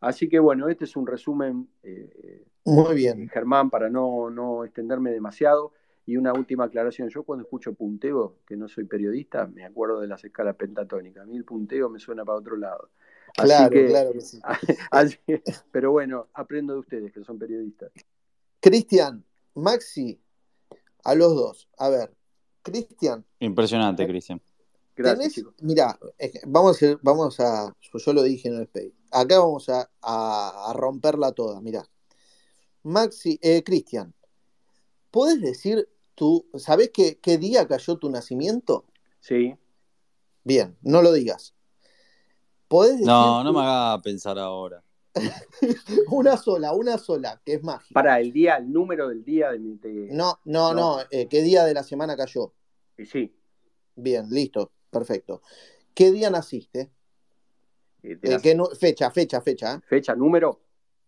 Así 0.00 0.28
que 0.28 0.38
bueno, 0.38 0.68
este 0.68 0.86
es 0.86 0.96
un 0.96 1.06
resumen, 1.06 1.68
eh, 1.82 2.44
muy 2.64 2.94
bien, 2.94 3.28
Germán, 3.28 3.70
para 3.70 3.88
no, 3.90 4.30
no 4.30 4.64
extenderme 4.64 5.10
demasiado. 5.10 5.72
Y 6.06 6.16
una 6.16 6.32
última 6.34 6.64
aclaración, 6.64 7.08
yo 7.08 7.22
cuando 7.22 7.44
escucho 7.44 7.72
punteo, 7.72 8.36
que 8.46 8.56
no 8.56 8.68
soy 8.68 8.84
periodista, 8.84 9.46
me 9.46 9.64
acuerdo 9.64 10.00
de 10.00 10.08
las 10.08 10.22
escalas 10.24 10.56
pentatónicas. 10.56 11.22
A 11.22 11.26
mí 11.26 11.36
el 11.36 11.44
punteo 11.44 11.88
me 11.88 11.98
suena 11.98 12.24
para 12.24 12.38
otro 12.38 12.56
lado. 12.56 12.90
Claro, 13.34 13.86
claro 13.88 14.12
que 14.12 14.20
sí. 14.20 14.40
pero 15.72 15.92
bueno, 15.92 16.28
aprendo 16.34 16.74
de 16.74 16.80
ustedes 16.80 17.12
que 17.12 17.24
son 17.24 17.38
periodistas. 17.38 17.90
Cristian, 18.60 19.24
Maxi, 19.54 20.20
a 21.04 21.14
los 21.14 21.34
dos. 21.34 21.68
A 21.78 21.88
ver, 21.88 22.14
Cristian. 22.62 23.24
Impresionante, 23.40 24.06
Cristian. 24.06 24.40
Gracias. 24.96 25.44
Mira, 25.60 25.98
vamos 26.46 26.82
a, 26.82 26.98
vamos 27.02 27.40
a, 27.40 27.74
yo 27.92 28.12
lo 28.12 28.22
dije 28.22 28.48
en 28.48 28.54
el 28.54 28.62
Space. 28.62 28.92
Acá 29.10 29.38
vamos 29.38 29.68
a, 29.68 29.90
a, 30.00 30.72
romperla 30.74 31.32
toda, 31.32 31.60
mira. 31.60 31.84
Maxi, 32.84 33.38
eh, 33.42 33.64
Cristian, 33.64 34.14
¿podés 35.10 35.40
decir 35.40 35.88
tú, 36.14 36.46
¿sabés 36.54 36.90
qué, 36.92 37.18
qué 37.20 37.38
día 37.38 37.66
cayó 37.66 37.96
tu 37.98 38.10
nacimiento? 38.10 38.84
Sí. 39.20 39.54
Bien, 40.42 40.76
no 40.82 41.02
lo 41.02 41.12
digas. 41.12 41.54
¿Podés 42.68 42.92
decir 42.92 43.06
no, 43.06 43.44
no 43.44 43.52
me 43.52 43.60
haga 43.60 44.02
pensar 44.02 44.38
ahora. 44.38 44.82
una 46.10 46.36
sola, 46.36 46.72
una 46.72 46.98
sola, 46.98 47.40
que 47.44 47.54
es 47.54 47.62
mágica. 47.62 47.94
Para 47.94 48.18
el 48.18 48.32
día, 48.32 48.56
el 48.56 48.72
número 48.72 49.08
del 49.08 49.24
día 49.24 49.52
de, 49.52 50.08
No, 50.10 50.40
no, 50.44 50.74
no, 50.74 50.98
eh, 51.10 51.28
¿qué 51.28 51.42
día 51.42 51.64
de 51.64 51.74
la 51.74 51.82
semana 51.82 52.16
cayó? 52.16 52.52
Sí. 52.98 53.34
Bien, 53.94 54.28
listo, 54.30 54.72
perfecto. 54.90 55.42
¿Qué 55.94 56.10
día 56.10 56.30
naciste? 56.30 56.90
Eh, 58.02 58.18
eh, 58.22 58.38
¿qué 58.42 58.58
fecha, 58.78 59.10
fecha, 59.10 59.40
fecha. 59.40 59.80
Fecha, 59.86 60.14
número. 60.14 60.60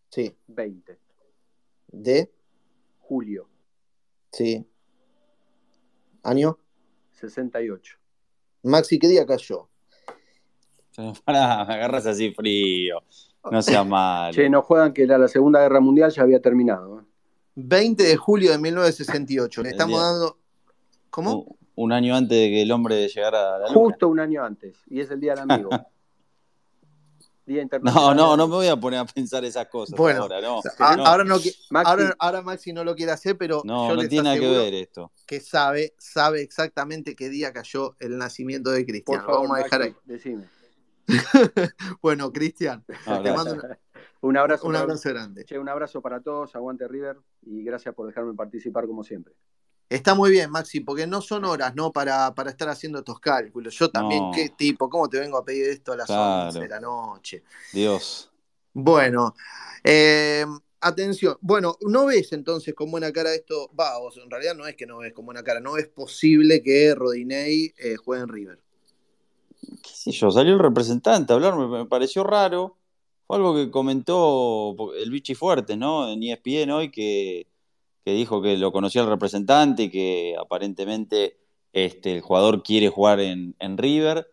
Sí. 0.09 0.35
20. 0.47 0.99
¿De? 1.89 2.33
Julio. 3.01 3.49
Sí. 4.31 4.65
¿Año? 6.27 6.59
68. 7.13 7.99
Maxi, 8.65 8.99
¿qué 8.99 9.07
día 9.07 9.25
cayó? 9.25 9.69
Pará, 11.25 11.65
me 11.65 11.75
agarras 11.75 12.05
así 12.07 12.33
frío. 12.33 12.99
No 13.49 13.63
sea 13.63 13.85
mal. 13.85 14.35
Che, 14.35 14.51
no 14.51 14.63
juegan 14.63 14.93
que 14.93 15.07
la 15.07 15.29
Segunda 15.29 15.61
Guerra 15.61 15.79
Mundial 15.79 16.11
ya 16.11 16.23
había 16.23 16.41
terminado. 16.41 17.05
20 17.55 18.03
¿eh? 18.03 18.09
de 18.09 18.17
julio 18.17 18.51
de 18.51 18.59
1968. 18.59 19.63
Le 19.63 19.69
estamos 19.71 20.01
dando. 20.01 20.39
¿Cómo? 21.11 21.57
Un, 21.77 21.93
año 21.93 22.17
antes 22.17 22.37
de 22.37 22.49
que 22.49 22.63
el 22.63 22.73
hombre 22.73 23.07
llegara 23.07 23.55
a 23.55 23.59
la 23.61 23.69
luna. 23.69 23.79
Justo 23.79 24.09
un 24.09 24.19
año 24.19 24.43
antes. 24.43 24.79
Y 24.89 25.01
es 25.01 25.11
el 25.13 25.21
Día 25.21 25.35
del 25.35 25.49
Amigo. 25.49 25.71
No, 27.83 28.13
no, 28.13 28.37
no 28.37 28.49
me 28.49 28.55
voy 28.57 28.67
a 28.67 28.77
poner 28.77 28.99
a 28.99 29.05
pensar 29.05 29.45
esas 29.45 29.69
cosas 29.69 29.97
bueno, 29.97 30.23
ahora, 30.23 30.41
no. 30.41 30.61
Ahora, 30.79 31.23
no 31.23 31.37
Maxi, 31.71 32.05
ahora, 32.19 32.43
Maxi 32.43 32.73
no 32.73 32.83
lo 32.83 32.97
quiere 32.97 33.13
hacer, 33.13 33.39
pero 33.39 33.63
no, 33.65 33.95
no 33.95 34.09
tiene 34.09 34.25
nada 34.25 34.39
que 34.39 34.49
ver 34.49 34.75
esto. 34.75 35.13
Que 35.27 35.41
sabe, 35.41 35.95
sabe 35.99 36.43
exactamente 36.43 37.15
qué 37.15 37.29
día 37.29 37.53
cayó 37.53 37.95
el 38.01 38.19
nacimiento 38.19 38.71
de 38.71 38.85
Cristian. 38.85 39.23
Vamos 39.27 39.57
a 39.57 39.63
dejar 39.63 39.83
ahí. 39.83 39.97
Decime. 40.05 40.45
bueno, 42.03 42.33
Cristian, 42.33 42.85
te 42.85 43.33
mando 43.33 43.57
un 44.23 44.37
abrazo, 44.37 44.67
un 44.67 44.75
abrazo 44.75 45.09
grande. 45.11 45.45
Che, 45.45 45.57
un 45.57 45.69
abrazo 45.69 46.03
para 46.03 46.21
todos, 46.21 46.57
aguante 46.57 46.89
River 46.89 47.19
y 47.43 47.63
gracias 47.63 47.95
por 47.95 48.09
dejarme 48.09 48.35
participar 48.35 48.87
como 48.87 49.05
siempre. 49.05 49.35
Está 49.89 50.15
muy 50.15 50.33
bien, 50.33 50.51
Maxi, 50.51 50.81
porque 50.81 51.07
no 51.07 51.21
son 51.21 51.45
horas, 51.45 51.75
¿no? 51.77 51.93
Para, 51.93 52.35
para 52.35 52.51
estar 52.51 52.69
haciendo 52.69 52.99
estos 52.99 53.21
cálculos. 53.21 53.79
Yo 53.79 53.89
también, 53.89 54.31
¿qué 54.35 54.49
tipo? 54.49 54.91
¿Cómo 54.91 55.09
te 55.09 55.21
vengo 55.21 55.39
a 55.39 55.45
pedir 55.45 55.69
esto 55.69 55.93
a 55.93 55.97
las 55.97 56.11
11 56.11 56.59
de 56.59 56.69
la 56.69 56.81
noche? 56.81 57.45
Dios. 57.73 58.31
Bueno, 58.73 59.35
eh, 59.85 60.45
atención. 60.81 61.39
Bueno, 61.41 61.77
¿no 61.83 62.07
ves 62.07 62.33
entonces 62.33 62.75
con 62.75 62.91
buena 62.91 63.13
cara 63.13 63.33
esto? 63.33 63.71
Va, 63.79 63.99
vos 63.99 64.17
en 64.17 64.29
realidad 64.29 64.57
no 64.57 64.67
es 64.67 64.75
que 64.75 64.87
no 64.87 64.99
ves 64.99 65.13
con 65.13 65.25
buena 65.25 65.43
cara, 65.43 65.61
no 65.61 65.77
es 65.77 65.87
posible 65.87 66.63
que 66.63 66.95
Rodinei 66.95 67.73
eh, 67.79 67.97
juegue 67.97 68.25
en 68.25 68.29
River. 68.29 68.59
¿Qué 69.83 69.91
sé 69.95 70.11
yo? 70.11 70.31
Salió 70.31 70.55
el 70.55 70.59
representante 70.59 71.33
a 71.33 71.37
hablar, 71.37 71.57
me, 71.57 71.87
pareció 71.87 72.25
raro. 72.25 72.77
Fue 73.27 73.37
algo 73.37 73.55
que 73.55 73.71
comentó 73.71 74.95
el 74.95 75.11
Bichi 75.11 75.35
Fuerte, 75.35 75.77
¿no? 75.77 76.09
En 76.09 76.23
ESPN 76.23 76.71
hoy 76.71 76.91
que 76.91 77.47
que 78.07 78.13
dijo 78.13 78.41
que 78.41 78.57
lo 78.57 78.71
conocía 78.71 79.03
el 79.03 79.09
representante 79.09 79.83
y 79.83 79.91
que 79.91 80.37
aparentemente 80.39 81.39
este, 81.73 82.15
el 82.15 82.21
jugador 82.21 82.63
quiere 82.63 82.89
jugar 82.89 83.19
en, 83.19 83.57
River 83.77 84.31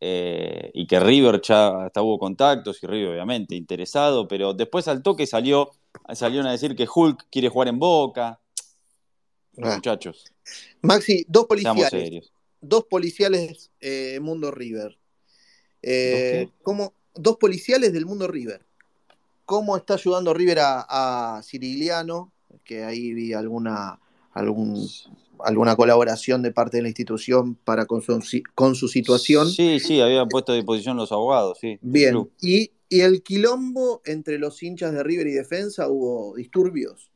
eh, 0.00 0.72
y 0.74 0.88
que 0.88 0.98
River 0.98 1.40
ya 1.40 1.84
hasta 1.84 2.02
hubo 2.02 2.18
contactos 2.18 2.82
y 2.82 2.86
River 2.88 3.10
obviamente 3.10 3.54
interesado, 3.54 4.26
pero 4.26 4.54
después 4.54 4.88
al 4.88 5.04
toque 5.04 5.28
salió, 5.28 5.70
salieron 6.12 6.48
a 6.48 6.50
decir 6.50 6.74
que 6.74 6.88
Hulk 6.92 7.28
quiere 7.30 7.48
jugar 7.48 7.68
en 7.68 7.78
Boca. 7.78 8.40
Ah. 9.62 9.74
Muchachos. 9.76 10.24
Maxi, 10.80 11.24
dos 11.28 11.46
policiales. 11.46 12.32
Dos 12.60 12.86
policiales 12.90 13.70
eh, 13.78 14.18
Mundo 14.20 14.50
River. 14.50 14.98
Eh, 15.80 16.48
¿Dos, 17.14 17.36
policiales 17.36 17.92
del 17.92 18.04
Mundo 18.04 18.26
River. 18.26 18.66
¿Cómo 19.44 19.76
está 19.76 19.94
ayudando 19.94 20.34
River 20.34 20.58
a, 20.58 21.36
a 21.36 21.42
Cirigliano 21.44 22.32
que 22.64 22.84
ahí 22.84 23.12
vi 23.12 23.32
alguna, 23.32 24.00
algún, 24.32 24.88
alguna 25.44 25.76
colaboración 25.76 26.42
de 26.42 26.52
parte 26.52 26.78
de 26.78 26.82
la 26.82 26.88
institución 26.88 27.54
para 27.54 27.86
con 27.86 28.02
su, 28.02 28.20
con 28.54 28.74
su 28.74 28.88
situación. 28.88 29.48
Sí, 29.50 29.80
sí, 29.80 30.00
habían 30.00 30.28
puesto 30.28 30.52
a 30.52 30.54
disposición 30.54 30.96
los 30.96 31.12
abogados, 31.12 31.58
sí. 31.60 31.78
Bien, 31.82 32.28
y, 32.40 32.72
el 32.90 33.22
quilombo 33.22 34.02
entre 34.04 34.38
los 34.38 34.62
hinchas 34.62 34.92
de 34.92 35.02
River 35.02 35.26
y 35.26 35.32
Defensa 35.32 35.88
hubo 35.88 36.36
disturbios. 36.36 37.10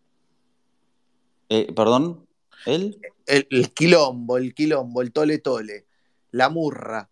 Eh, 1.51 1.71
¿Perdón? 1.75 2.27
¿El? 2.65 2.99
El, 3.27 3.73
quilombo, 3.75 4.39
el 4.39 4.55
quilombo, 4.55 5.03
el 5.03 5.13
tole 5.13 5.37
tole, 5.39 5.87
la 6.31 6.49
murra. 6.49 7.11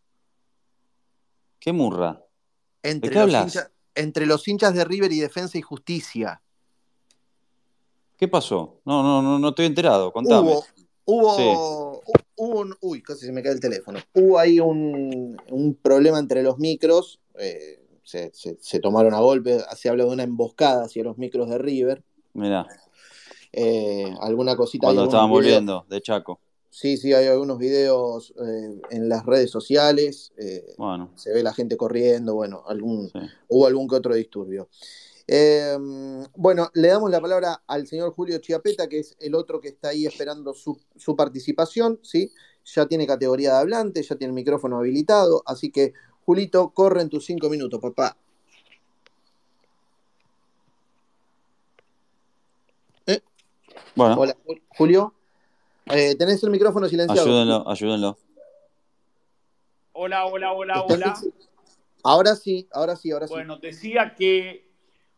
¿Qué 1.60 1.74
murra? 1.74 2.24
Entre, 2.82 3.10
qué 3.10 3.26
los 3.26 3.58
entre 3.94 4.26
los 4.26 4.46
hinchas 4.48 4.74
de 4.74 4.84
River 4.84 5.12
y 5.12 5.20
Defensa 5.20 5.58
y 5.58 5.62
Justicia. 5.62 6.40
¿Qué 8.16 8.28
pasó? 8.28 8.80
No, 8.84 9.02
no, 9.02 9.22
no, 9.22 9.38
no 9.38 9.48
estoy 9.48 9.66
enterado. 9.66 10.12
Contame. 10.12 10.52
Hubo, 11.06 11.32
hubo, 11.36 12.02
hubo 12.36 12.60
un, 12.60 12.74
uy, 12.80 13.02
casi 13.02 13.26
se 13.26 13.32
me 13.32 13.42
cae 13.42 13.52
el 13.52 13.60
teléfono. 13.60 13.98
Hubo 14.14 14.38
ahí 14.38 14.60
un, 14.60 15.36
un 15.50 15.74
problema 15.74 16.18
entre 16.18 16.42
los 16.42 16.58
micros. 16.58 17.20
Eh, 17.38 17.80
se, 18.04 18.30
se- 18.34 18.56
se 18.60 18.80
tomaron 18.80 19.14
a 19.14 19.18
golpe, 19.20 19.58
se 19.76 19.88
habla 19.88 20.04
de 20.04 20.10
una 20.10 20.22
emboscada 20.22 20.84
hacia 20.84 21.02
los 21.04 21.18
micros 21.18 21.48
de 21.48 21.58
River. 21.58 22.02
Mirá, 22.34 22.66
Eh, 23.52 24.12
alguna 24.20 24.56
cosita. 24.56 24.86
cuando 24.86 25.04
estaban 25.04 25.30
volviendo 25.30 25.84
de 25.88 26.00
Chaco. 26.00 26.40
Sí, 26.70 26.96
sí, 26.96 27.12
hay 27.12 27.26
algunos 27.28 27.58
videos 27.58 28.34
eh, 28.36 28.80
en 28.90 29.08
las 29.08 29.24
redes 29.24 29.50
sociales. 29.50 30.32
eh, 30.36 30.74
Bueno, 30.76 31.12
se 31.14 31.32
ve 31.32 31.42
la 31.42 31.54
gente 31.54 31.76
corriendo, 31.76 32.34
bueno, 32.34 32.64
algún, 32.66 33.08
sí. 33.10 33.18
hubo 33.48 33.66
algún 33.66 33.86
que 33.88 33.94
otro 33.94 34.14
disturbio. 34.14 34.68
Eh, 35.26 35.76
bueno, 36.36 36.70
le 36.74 36.88
damos 36.88 37.10
la 37.10 37.20
palabra 37.20 37.62
al 37.66 37.86
señor 37.86 38.12
Julio 38.14 38.38
Chiapeta, 38.38 38.88
que 38.88 38.98
es 39.00 39.16
el 39.20 39.34
otro 39.34 39.60
que 39.60 39.68
está 39.68 39.88
ahí 39.88 40.06
esperando 40.06 40.54
su, 40.54 40.78
su 40.96 41.16
participación, 41.16 41.98
¿sí? 42.02 42.30
Ya 42.64 42.86
tiene 42.86 43.06
categoría 43.06 43.54
de 43.54 43.58
hablante, 43.58 44.02
ya 44.02 44.16
tiene 44.16 44.30
el 44.30 44.34
micrófono 44.34 44.78
habilitado, 44.78 45.42
así 45.46 45.70
que, 45.70 45.92
Julito, 46.24 46.70
corre 46.70 47.02
en 47.02 47.08
tus 47.08 47.24
cinco 47.26 47.48
minutos, 47.48 47.80
papá. 47.80 48.16
Bueno, 53.94 54.16
Hola, 54.18 54.36
Julio. 54.76 55.14
Eh, 55.86 56.16
tenés 56.16 56.42
el 56.42 56.50
micrófono 56.50 56.88
silenciado. 56.88 57.22
ayúdenlo, 57.22 57.68
ayúdenlo. 57.68 58.18
Hola, 59.92 60.26
hola, 60.26 60.52
hola, 60.52 60.84
¿Estás 60.88 61.22
hola. 61.22 61.34
Ahora 62.02 62.36
sí, 62.36 62.68
ahora 62.72 62.96
sí, 62.96 63.12
ahora 63.12 63.28
sí. 63.28 63.34
Bueno, 63.34 63.58
decía 63.58 64.14
que 64.16 64.63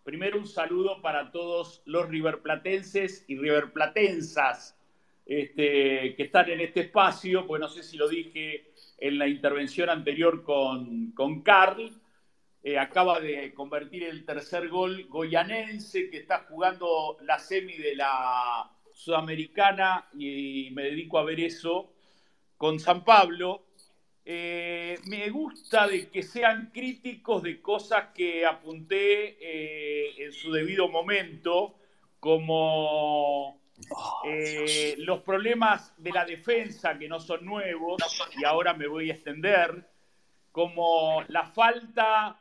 primero 0.07 0.39
un 0.39 0.47
saludo 0.47 1.03
para 1.03 1.33
todos 1.33 1.83
los 1.85 2.09
riverplatenses 2.09 3.25
y 3.27 3.37
riverplatensas 3.37 4.79
este, 5.27 6.15
que 6.15 6.23
están 6.23 6.49
en 6.49 6.61
este 6.61 6.83
espacio, 6.83 7.45
pues 7.45 7.61
no 7.61 7.69
sé 7.69 7.83
si 7.83 7.97
lo 7.97 8.09
dije 8.09 8.71
en 8.99 9.19
la 9.19 9.27
intervención 9.27 9.91
anterior 9.91 10.45
con, 10.45 11.11
con 11.11 11.43
Carl. 11.43 11.91
Eh, 12.63 12.79
acaba 12.79 13.19
de 13.19 13.53
convertir 13.53 14.05
el 14.05 14.25
tercer 14.25 14.69
gol 14.69 15.09
goyanense 15.09 16.09
que 16.09 16.19
está 16.19 16.47
jugando 16.49 17.19
la 17.23 17.41
semi 17.41 17.77
de 17.77 17.97
la 17.97 18.71
Sudamericana 18.93 20.07
y 20.17 20.71
me 20.71 20.85
dedico 20.85 21.19
a 21.19 21.25
ver 21.25 21.41
eso 21.41 21.93
con 22.57 22.79
San 22.79 23.05
Pablo. 23.05 23.66
Eh, 24.29 24.99
me 25.07 25.31
gusta 25.31 25.87
de 25.87 26.09
que 26.09 26.21
sean 26.21 26.73
críticos 26.75 27.45
de 27.45 27.63
cosas 27.63 28.09
que 28.13 28.45
apunté 28.45 29.37
eh, 29.41 30.15
en 30.19 30.33
su 30.33 30.51
debido 30.51 30.89
momento, 30.89 31.77
como 32.19 33.61
eh, 34.25 34.97
los 34.99 35.23
problemas 35.23 35.95
de 36.03 36.11
la 36.11 36.25
defensa 36.25 36.99
que 36.99 37.09
no 37.09 37.21
son 37.21 37.45
nuevos, 37.45 38.03
y 38.37 38.45
ahora 38.45 38.75
me 38.75 38.89
voy 38.89 39.11
a 39.11 39.15
extender, 39.15 39.89
como 40.51 41.23
la 41.29 41.45
falta 41.45 42.41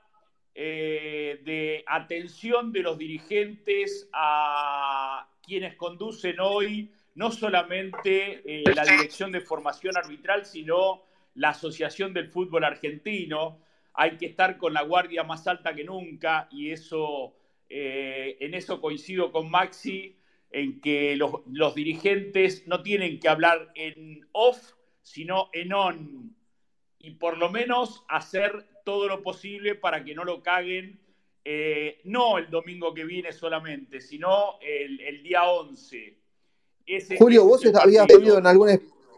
de 0.55 1.83
atención 1.85 2.71
de 2.71 2.79
los 2.79 2.97
dirigentes 2.97 4.09
a 4.13 5.27
quienes 5.43 5.75
conducen 5.75 6.39
hoy 6.39 6.89
no 7.15 7.29
solamente 7.29 8.41
la 8.73 8.85
dirección 8.85 9.33
de 9.33 9.41
formación 9.41 9.97
arbitral, 9.97 10.45
sino 10.45 11.03
la 11.35 11.49
Asociación 11.49 12.13
del 12.13 12.29
Fútbol 12.29 12.63
Argentino. 12.63 13.59
Hay 13.93 14.17
que 14.17 14.25
estar 14.25 14.57
con 14.57 14.73
la 14.73 14.81
guardia 14.83 15.23
más 15.23 15.47
alta 15.47 15.73
que 15.73 15.83
nunca 15.83 16.47
y 16.51 16.71
eso, 16.71 17.35
eh, 17.69 18.37
en 18.39 18.53
eso 18.53 18.81
coincido 18.81 19.31
con 19.31 19.49
Maxi, 19.49 20.17
en 20.51 20.81
que 20.81 21.15
los, 21.15 21.31
los 21.51 21.75
dirigentes 21.75 22.67
no 22.67 22.81
tienen 22.81 23.19
que 23.19 23.27
hablar 23.29 23.71
en 23.75 24.27
off, 24.31 24.73
sino 25.01 25.49
en 25.53 25.73
on. 25.73 26.35
Y 26.99 27.11
por 27.11 27.37
lo 27.37 27.49
menos 27.49 28.03
hacer 28.07 28.65
todo 28.83 29.07
lo 29.07 29.21
posible 29.21 29.75
para 29.75 30.03
que 30.03 30.15
no 30.15 30.23
lo 30.23 30.41
caguen, 30.41 30.99
eh, 31.43 31.99
no 32.05 32.37
el 32.37 32.49
domingo 32.49 32.93
que 32.93 33.03
viene 33.05 33.31
solamente, 33.31 34.01
sino 34.01 34.59
el, 34.61 34.99
el 35.01 35.21
día 35.23 35.43
11. 35.43 36.17
Ese- 36.85 37.17
Julio, 37.17 37.41
ese 37.41 37.69
vos 37.71 37.81
habías 37.83 38.07
pedido 38.07 38.37
en 38.39 38.47
algún, 38.47 38.69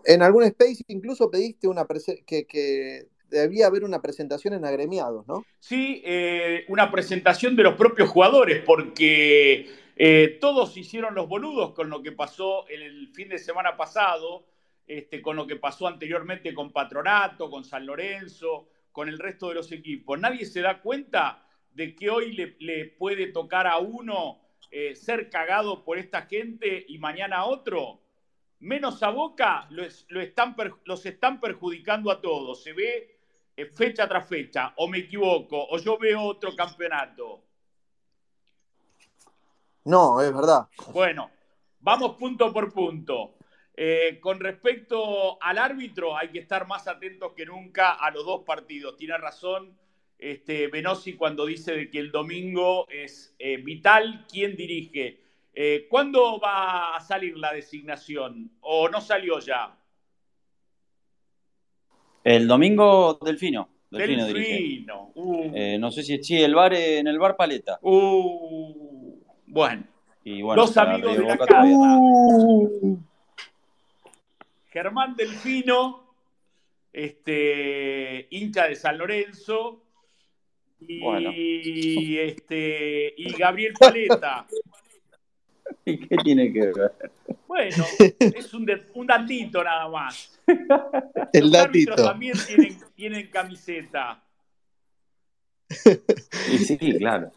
en 0.08 0.22
algún 0.22 0.44
space, 0.44 0.84
incluso 0.88 1.30
pediste 1.30 1.68
una 1.68 1.86
que, 2.26 2.48
que 2.48 3.08
debía 3.30 3.68
haber 3.68 3.84
una 3.84 4.02
presentación 4.02 4.54
en 4.54 4.66
agremiados, 4.66 5.28
¿no? 5.28 5.46
Sí, 5.60 6.02
eh, 6.06 6.64
una 6.70 6.90
presentación 6.90 7.56
de 7.58 7.64
los 7.64 7.76
propios 7.76 8.10
jugadores, 8.10 8.64
porque 8.66 9.70
eh, 9.98 10.38
todos 10.40 10.78
hicieron 10.78 11.14
los 11.14 11.28
boludos 11.28 11.74
con 11.74 11.90
lo 11.90 12.02
que 12.02 12.14
pasó 12.14 12.68
el 12.70 13.10
fin 13.14 13.28
de 13.28 13.38
semana 13.38 13.76
pasado, 13.76 14.46
este, 14.88 15.22
con 15.22 15.36
lo 15.36 15.46
que 15.46 15.58
pasó 15.58 15.88
anteriormente 15.88 16.54
con 16.54 16.72
Patronato, 16.72 17.50
con 17.50 17.66
San 17.66 17.86
Lorenzo, 17.86 18.70
con 18.94 19.10
el 19.10 19.20
resto 19.20 19.50
de 19.50 19.56
los 19.56 19.72
equipos. 19.74 20.18
Nadie 20.18 20.46
se 20.46 20.62
da 20.62 20.82
cuenta 20.82 21.44
de 21.74 21.94
que 21.94 22.10
hoy 22.10 22.32
le, 22.32 22.56
le 22.60 22.86
puede 22.86 23.28
tocar 23.28 23.68
a 23.68 23.78
uno 23.78 24.40
eh, 24.72 24.96
ser 24.96 25.30
cagado 25.30 25.84
por 25.84 25.98
esta 25.98 26.24
gente 26.24 26.86
y 26.88 26.98
mañana 26.98 27.40
a 27.40 27.46
otro. 27.46 28.07
Menos 28.60 29.04
a 29.04 29.10
Boca 29.10 29.68
los, 29.70 30.06
lo 30.10 30.20
están 30.20 30.56
los 30.86 31.06
están 31.06 31.40
perjudicando 31.40 32.12
a 32.12 32.22
todos. 32.22 32.64
Se 32.64 32.74
ve 32.74 33.18
eh, 33.56 33.66
fecha 33.66 34.08
tras 34.08 34.28
fecha, 34.28 34.74
o 34.78 34.88
me 34.88 35.00
equivoco, 35.00 35.68
o 35.70 35.78
yo 35.80 35.98
veo 35.98 36.22
otro 36.22 36.56
campeonato. 36.56 37.44
No, 39.86 40.22
es 40.22 40.34
verdad. 40.34 40.68
Bueno, 40.92 41.32
vamos 41.80 42.16
punto 42.18 42.52
por 42.52 42.74
punto. 42.74 43.36
Eh, 43.74 44.20
con 44.20 44.40
respecto 44.40 45.42
al 45.42 45.60
árbitro, 45.60 46.18
hay 46.18 46.30
que 46.30 46.40
estar 46.40 46.68
más 46.68 46.88
atentos 46.88 47.34
que 47.34 47.46
nunca 47.46 47.94
a 47.94 48.12
los 48.12 48.26
dos 48.26 48.44
partidos. 48.44 48.98
Tiene 48.98 49.18
razón 49.18 49.78
este, 50.18 50.68
Benossi 50.68 51.14
cuando 51.14 51.46
dice 51.46 51.74
de 51.74 51.90
que 51.90 52.00
el 52.00 52.12
domingo 52.12 52.88
es 52.90 53.36
eh, 53.40 53.58
vital 53.58 54.26
quién 54.30 54.56
dirige. 54.56 55.22
Eh, 55.60 55.88
¿Cuándo 55.90 56.40
va 56.40 56.96
a 56.96 57.02
salir 57.02 57.36
la 57.36 57.52
designación? 57.52 58.52
¿O 58.62 58.88
no 58.90 59.02
salió 59.02 59.40
ya? 59.40 59.76
El 62.24 62.48
domingo, 62.48 63.18
Delfino. 63.26 63.68
Delfino. 63.90 64.26
Delfino. 64.28 65.12
Uh, 65.16 65.52
Eh, 65.56 65.78
no 65.80 65.90
sé 65.90 66.04
si 66.04 66.22
sí, 66.24 66.40
el 66.44 66.54
bar 66.54 66.76
en 66.76 67.08
el 67.08 67.18
bar 67.18 67.36
Paleta. 67.36 67.80
uh, 67.82 69.20
bueno. 69.48 69.84
Y 70.24 70.44
bueno, 70.44 70.62
Los 70.62 70.78
amigos 70.78 71.18
de 71.18 71.24
la 71.26 71.38
casa. 71.40 71.64
nada. 71.64 72.00
Germán 74.70 75.16
Delfino, 75.16 76.04
este, 76.94 78.28
hincha 78.30 78.68
de 78.68 78.76
San 78.76 79.00
Lorenzo, 79.00 79.82
y, 80.82 81.00
Bueno. 81.00 81.32
este, 81.34 83.16
y 83.18 83.34
Gabriel 83.34 83.74
Paleta. 83.80 84.46
¿Y 85.86 85.98
qué 86.08 86.18
tiene 86.18 86.52
que 86.52 86.68
ver? 86.68 87.12
Bueno, 87.48 87.86
es 88.20 88.54
un, 88.54 88.66
de- 88.66 88.88
un 88.94 89.08
datito 89.08 89.64
nada 89.64 89.88
más. 89.90 90.40
El 91.34 91.46
Los 91.52 91.56
árbitros 91.56 91.96
datito. 91.98 92.10
también 92.10 92.36
tienen, 92.46 92.78
tienen 92.96 93.28
camiseta. 93.30 94.24
Y 96.52 96.58
sí, 96.60 96.78
claro. 96.98 97.32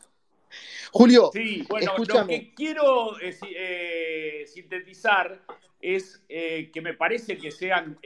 Julio, 0.92 1.30
Sí, 1.32 1.64
bueno, 1.68 1.86
lo 1.96 2.02
Escúchame. 2.02 2.28
que 2.40 2.54
quiero 2.54 3.18
eh, 3.20 3.36
eh, 3.57 4.44
sintetizar 4.46 5.40
es 5.80 6.22
eh, 6.28 6.70
que 6.72 6.80
me 6.80 6.94
parece 6.94 7.36
que 7.38 7.50
sean 7.50 7.98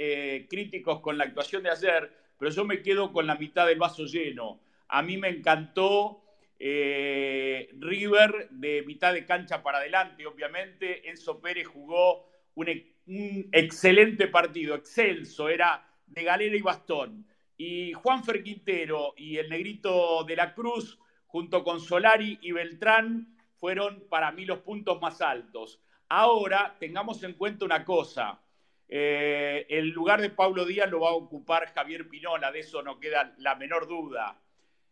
críticos 0.48 1.00
con 1.00 1.16
la 1.18 1.24
actuación 1.24 1.62
de 1.62 1.70
ayer, 1.70 2.10
pero 2.38 2.50
yo 2.50 2.64
me 2.64 2.82
quedo 2.82 3.12
con 3.12 3.26
la 3.26 3.34
mitad 3.36 3.66
del 3.66 3.78
vaso 3.78 4.04
lleno. 4.04 4.60
A 4.88 5.02
mí 5.02 5.16
me 5.16 5.28
encantó 5.28 6.23
eh, 6.58 7.68
River 7.78 8.48
de 8.50 8.82
mitad 8.86 9.12
de 9.12 9.24
cancha 9.26 9.62
para 9.62 9.78
adelante, 9.78 10.26
obviamente. 10.26 11.08
Enzo 11.08 11.40
Pérez 11.40 11.66
jugó 11.66 12.28
un, 12.54 12.68
ex- 12.68 12.86
un 13.06 13.48
excelente 13.52 14.28
partido, 14.28 14.74
excelso, 14.74 15.48
era 15.48 15.86
de 16.06 16.22
galera 16.24 16.56
y 16.56 16.62
bastón. 16.62 17.26
Y 17.56 17.92
Juan 17.92 18.22
Quintero 18.22 19.14
y 19.16 19.36
el 19.38 19.48
negrito 19.48 20.24
de 20.24 20.36
la 20.36 20.54
Cruz 20.54 20.98
junto 21.26 21.64
con 21.64 21.80
Solari 21.80 22.38
y 22.42 22.52
Beltrán, 22.52 23.36
fueron 23.56 24.04
para 24.08 24.30
mí 24.30 24.44
los 24.44 24.58
puntos 24.60 25.00
más 25.00 25.20
altos. 25.20 25.80
Ahora, 26.08 26.76
tengamos 26.78 27.22
en 27.24 27.32
cuenta 27.34 27.64
una 27.64 27.84
cosa. 27.84 28.40
eh, 28.88 29.66
el 29.68 29.88
lugar 29.88 30.20
de 30.20 30.30
Pablo 30.30 30.64
Díaz 30.64 30.88
lo 30.90 31.00
va 31.00 31.08
a 31.10 31.14
ocupar 31.14 31.72
Javier 31.74 32.08
Pinola, 32.08 32.52
de 32.52 32.60
eso 32.60 32.82
no 32.82 33.00
queda 33.00 33.34
la 33.38 33.54
menor 33.56 33.88
duda. 33.88 34.40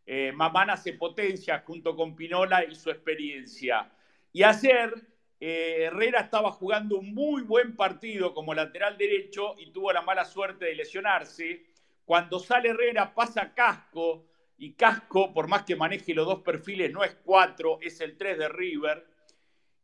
Eh, 0.04 0.32
Mamana 0.32 0.76
se 0.76 0.94
potencia 0.94 1.60
junto 1.60 1.94
con 1.94 2.16
Pinola 2.16 2.64
y 2.64 2.74
su 2.74 2.90
experiencia. 2.90 3.90
Y 4.32 4.42
ayer 4.42 4.94
eh, 5.38 5.84
Herrera 5.86 6.20
estaba 6.20 6.50
jugando 6.52 6.98
un 6.98 7.14
muy 7.14 7.42
buen 7.42 7.76
partido 7.76 8.34
como 8.34 8.54
lateral 8.54 8.96
derecho 8.96 9.54
y 9.58 9.72
tuvo 9.72 9.92
la 9.92 10.02
mala 10.02 10.24
suerte 10.24 10.66
de 10.66 10.74
lesionarse. 10.74 11.64
Cuando 12.04 12.38
sale 12.38 12.70
Herrera 12.70 13.14
pasa 13.14 13.52
Casco 13.54 14.26
y 14.56 14.74
Casco, 14.74 15.32
por 15.32 15.48
más 15.48 15.64
que 15.64 15.76
maneje 15.76 16.14
los 16.14 16.26
dos 16.26 16.42
perfiles, 16.42 16.92
no 16.92 17.02
es 17.02 17.16
4, 17.24 17.78
es 17.82 18.00
el 18.00 18.16
3 18.16 18.38
de 18.38 18.48
River. 18.48 19.06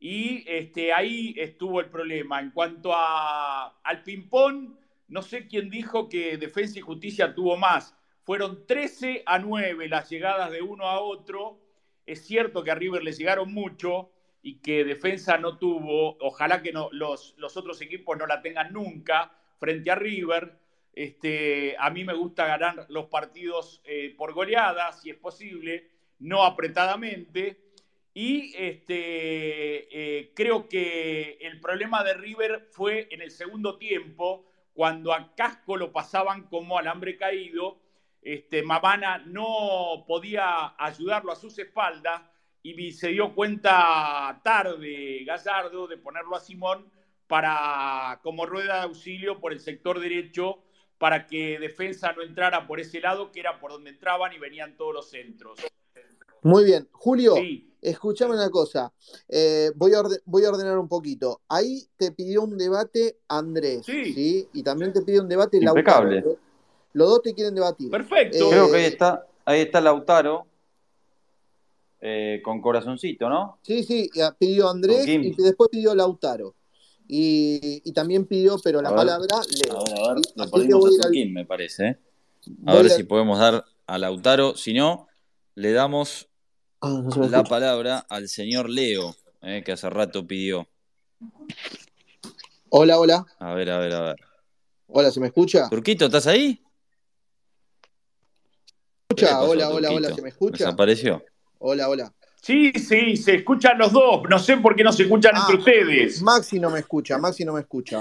Y 0.00 0.44
este, 0.46 0.92
ahí 0.92 1.34
estuvo 1.36 1.80
el 1.80 1.90
problema. 1.90 2.40
En 2.40 2.52
cuanto 2.52 2.92
a, 2.94 3.80
al 3.82 4.02
ping-pong, 4.04 4.76
no 5.08 5.22
sé 5.22 5.48
quién 5.48 5.70
dijo 5.70 6.08
que 6.08 6.36
Defensa 6.36 6.78
y 6.78 6.82
Justicia 6.82 7.34
tuvo 7.34 7.56
más. 7.56 7.97
Fueron 8.28 8.66
13 8.66 9.22
a 9.24 9.38
9 9.38 9.88
las 9.88 10.10
llegadas 10.10 10.50
de 10.50 10.60
uno 10.60 10.84
a 10.84 11.00
otro. 11.00 11.62
Es 12.05 12.26
cierto 12.26 12.62
que 12.62 12.70
a 12.70 12.74
River 12.74 13.02
le 13.02 13.12
llegaron 13.12 13.55
mucho 13.55 14.10
y 14.42 14.59
que 14.59 14.84
defensa 14.84 15.38
no 15.38 15.56
tuvo. 15.56 16.18
Ojalá 16.20 16.60
que 16.60 16.70
los, 16.70 17.34
los 17.38 17.56
otros 17.56 17.80
equipos 17.80 18.18
no 18.18 18.26
la 18.26 18.42
tengan 18.42 18.70
nunca 18.70 19.32
frente 19.59 19.90
a 19.90 19.94
River. 19.94 20.59
Este, 20.92 21.74
a 21.78 21.88
mí 21.88 22.05
me 22.05 22.12
gusta 22.12 22.46
ganar 22.46 22.84
los 22.90 23.06
partidos 23.06 23.80
eh, 23.86 24.14
por 24.14 24.34
goleada, 24.34 24.92
si 24.92 25.09
es 25.09 25.16
posible, 25.16 25.88
no 26.18 26.44
apretadamente. 26.44 27.56
Y 28.12 28.52
este, 28.59 30.18
eh, 30.18 30.32
creo 30.34 30.68
que 30.68 31.38
el 31.40 31.62
problema 31.62 32.05
de 32.05 32.12
River 32.12 32.68
fue 32.72 33.09
en 33.10 33.22
el 33.22 33.30
segundo 33.30 33.78
tiempo, 33.78 34.44
cuando 34.74 35.14
a 35.14 35.34
Casco 35.34 35.78
lo 35.78 35.92
pasaban 35.92 36.42
como 36.42 36.78
alambre 36.78 37.16
caído 37.16 37.88
este, 38.22 38.62
Mavana 38.62 39.18
no 39.18 40.04
podía 40.06 40.74
ayudarlo 40.78 41.32
a 41.32 41.36
sus 41.36 41.58
espaldas 41.58 42.22
y 42.62 42.92
se 42.92 43.08
dio 43.08 43.34
cuenta 43.34 44.40
tarde 44.42 45.24
Gallardo 45.24 45.86
de 45.86 45.96
ponerlo 45.96 46.36
a 46.36 46.40
Simón 46.40 46.90
para 47.26 48.20
como 48.22 48.46
rueda 48.46 48.76
de 48.76 48.82
auxilio 48.82 49.40
por 49.40 49.52
el 49.52 49.60
sector 49.60 50.00
derecho 50.00 50.58
para 50.98 51.26
que 51.26 51.58
defensa 51.58 52.12
no 52.12 52.22
entrara 52.22 52.66
por 52.66 52.80
ese 52.80 53.00
lado 53.00 53.30
que 53.30 53.40
era 53.40 53.60
por 53.60 53.70
donde 53.70 53.90
entraban 53.90 54.32
y 54.32 54.38
venían 54.38 54.76
todos 54.76 54.94
los 54.94 55.10
centros. 55.10 55.60
Muy 56.42 56.64
bien, 56.64 56.88
Julio, 56.92 57.34
escúchame 57.80 58.34
una 58.34 58.50
cosa, 58.50 58.92
eh, 59.28 59.70
voy, 59.74 59.92
a 59.94 60.02
voy, 60.24 60.44
a 60.44 60.50
ordenar 60.50 60.78
un 60.78 60.88
poquito. 60.88 61.42
Ahí 61.48 61.88
te 61.96 62.12
pidió 62.12 62.42
un 62.42 62.56
debate 62.56 63.18
Andrés, 63.28 63.84
sí. 63.84 64.48
Y 64.52 64.62
también 64.62 64.92
te 64.92 65.02
pidió 65.02 65.22
un 65.22 65.28
debate 65.28 65.58
Impecable. 65.58 66.24
Los 66.93 67.09
dos 67.09 67.23
te 67.23 67.35
quieren 67.35 67.55
debatir. 67.55 67.90
Perfecto. 67.90 68.48
Creo 68.51 68.70
que 68.70 68.77
ahí 68.77 68.85
está, 68.85 69.27
ahí 69.44 69.60
está 69.60 69.81
Lautaro. 69.81 70.47
Eh, 72.01 72.40
con 72.44 72.60
corazoncito, 72.60 73.28
¿no? 73.28 73.59
Sí, 73.62 73.82
sí, 73.82 74.09
pidió 74.39 74.69
Andrés 74.69 75.06
y 75.09 75.35
después 75.35 75.69
pidió 75.69 75.97
Lautaro. 75.97 76.55
Y, 77.09 77.90
también 77.93 78.27
pidió, 78.27 78.59
pero 78.62 78.81
la 78.82 78.94
palabra 78.94 79.40
Leo. 79.51 79.78
A 79.78 79.85
ver, 79.85 79.98
a 79.98 80.15
ver, 80.15 80.51
ponemos 80.51 81.05
a, 81.05 81.10
Kim, 81.10 81.32
me 81.32 81.44
parece. 81.44 81.86
¿eh? 81.89 81.98
A 82.66 82.74
ver 82.77 82.90
si 82.90 83.02
podemos 83.02 83.39
dar 83.39 83.65
a 83.86 83.98
Lautaro. 83.98 84.56
Si 84.56 84.74
no, 84.74 85.09
le 85.55 85.73
damos 85.73 86.28
ah, 86.81 87.02
la 87.31 87.43
palabra 87.43 87.98
al 88.09 88.28
señor 88.28 88.70
Leo, 88.70 89.16
eh, 89.43 89.62
que 89.65 89.73
hace 89.73 89.90
rato 89.90 90.24
pidió. 90.24 90.69
Hola, 92.69 93.01
hola. 93.01 93.27
A 93.40 93.55
ver, 93.55 93.70
a 93.70 93.78
ver, 93.78 93.93
a 93.94 94.01
ver. 94.02 94.16
Hola, 94.86 95.10
¿se 95.10 95.19
me 95.19 95.28
escucha? 95.28 95.69
Turquito, 95.69 96.05
¿estás 96.05 96.27
ahí? 96.27 96.62
Hola, 99.26 99.68
hola, 99.70 99.90
hola, 99.90 100.14
¿se 100.14 100.22
me 100.22 100.28
escucha? 100.28 100.64
Desapareció. 100.64 101.24
Hola, 101.58 101.88
hola. 101.88 102.12
Sí, 102.40 102.72
sí, 102.72 103.16
se 103.16 103.36
escuchan 103.36 103.76
los 103.78 103.92
dos. 103.92 104.22
No 104.28 104.38
sé 104.38 104.56
por 104.58 104.76
qué 104.76 104.84
no 104.84 104.92
se 104.92 105.02
escuchan 105.02 105.36
entre 105.36 105.56
ah, 105.56 105.58
ustedes. 105.58 106.22
Maxi 106.22 106.60
no 106.60 106.70
me 106.70 106.78
escucha, 106.78 107.18
Maxi 107.18 107.44
no 107.44 107.52
me 107.52 107.60
escucha. 107.60 108.00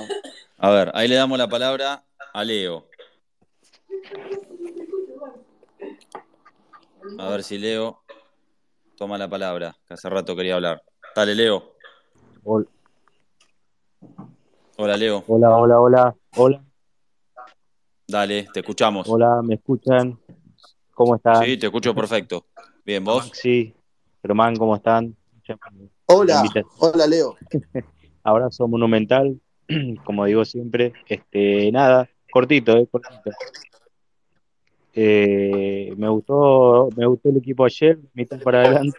A 0.58 0.70
ver, 0.70 0.92
ahí 0.94 1.08
le 1.08 1.16
damos 1.16 1.38
la 1.38 1.48
palabra 1.48 2.04
a 2.34 2.44
Leo. 2.44 2.88
A 7.18 7.30
ver 7.30 7.44
si 7.44 7.58
Leo 7.58 8.04
toma 8.96 9.18
la 9.18 9.28
palabra, 9.28 9.76
que 9.88 9.96
hace 9.96 10.10
rato 10.10 10.36
quería 10.36 10.56
hablar. 10.56 10.84
Dale, 11.16 11.34
Leo. 11.34 11.74
Hola. 12.44 12.68
Hola, 14.78 14.98
Leo. 14.98 15.24
Hola, 15.28 15.58
hola, 15.58 15.80
hola. 15.80 16.16
Hola. 16.36 16.64
Dale, 18.08 18.48
te 18.54 18.60
escuchamos. 18.60 19.08
Hola, 19.10 19.42
¿me 19.42 19.56
escuchan? 19.56 20.18
¿Cómo 20.98 21.16
están? 21.16 21.46
Sí, 21.46 21.58
te 21.58 21.68
escucho 21.68 21.94
perfecto. 21.94 22.48
Bien, 22.84 23.04
¿vos? 23.04 23.30
Sí. 23.32 23.72
Germán, 24.20 24.56
¿cómo 24.56 24.76
están? 24.76 25.16
Hola, 26.08 26.44
hola 26.80 27.06
Leo. 27.06 27.36
Abrazo 28.24 28.68
monumental, 28.68 29.40
como 30.04 30.26
digo 30.26 30.44
siempre. 30.44 30.94
Este, 31.08 31.72
nada, 31.72 32.10
cortito, 32.32 32.76
eh, 32.76 32.88
cortito. 32.88 33.30
Eh, 34.96 35.94
me 35.96 36.10
gustó, 36.10 36.90
me 36.98 37.06
gustó 37.06 37.30
el 37.30 37.38
equipo 37.38 37.64
ayer, 37.64 38.00
mitad 38.16 38.42
para 38.42 38.62
adelante, 38.62 38.98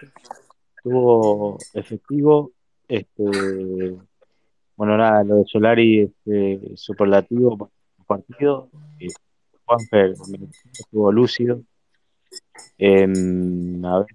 estuvo 0.77 1.59
efectivo. 1.75 2.53
Este, 2.87 3.25
bueno, 4.77 4.97
nada, 4.97 5.25
lo 5.25 5.35
de 5.39 5.47
Solari, 5.47 6.03
este, 6.03 6.77
superlativo 6.77 7.73
partido. 8.07 8.69
Eh, 9.01 9.09
Juanfer 9.65 10.15
estuvo 10.73 11.13
lúcido, 11.13 11.63
Em, 12.79 13.85
a 13.85 14.01
ver, 14.01 14.07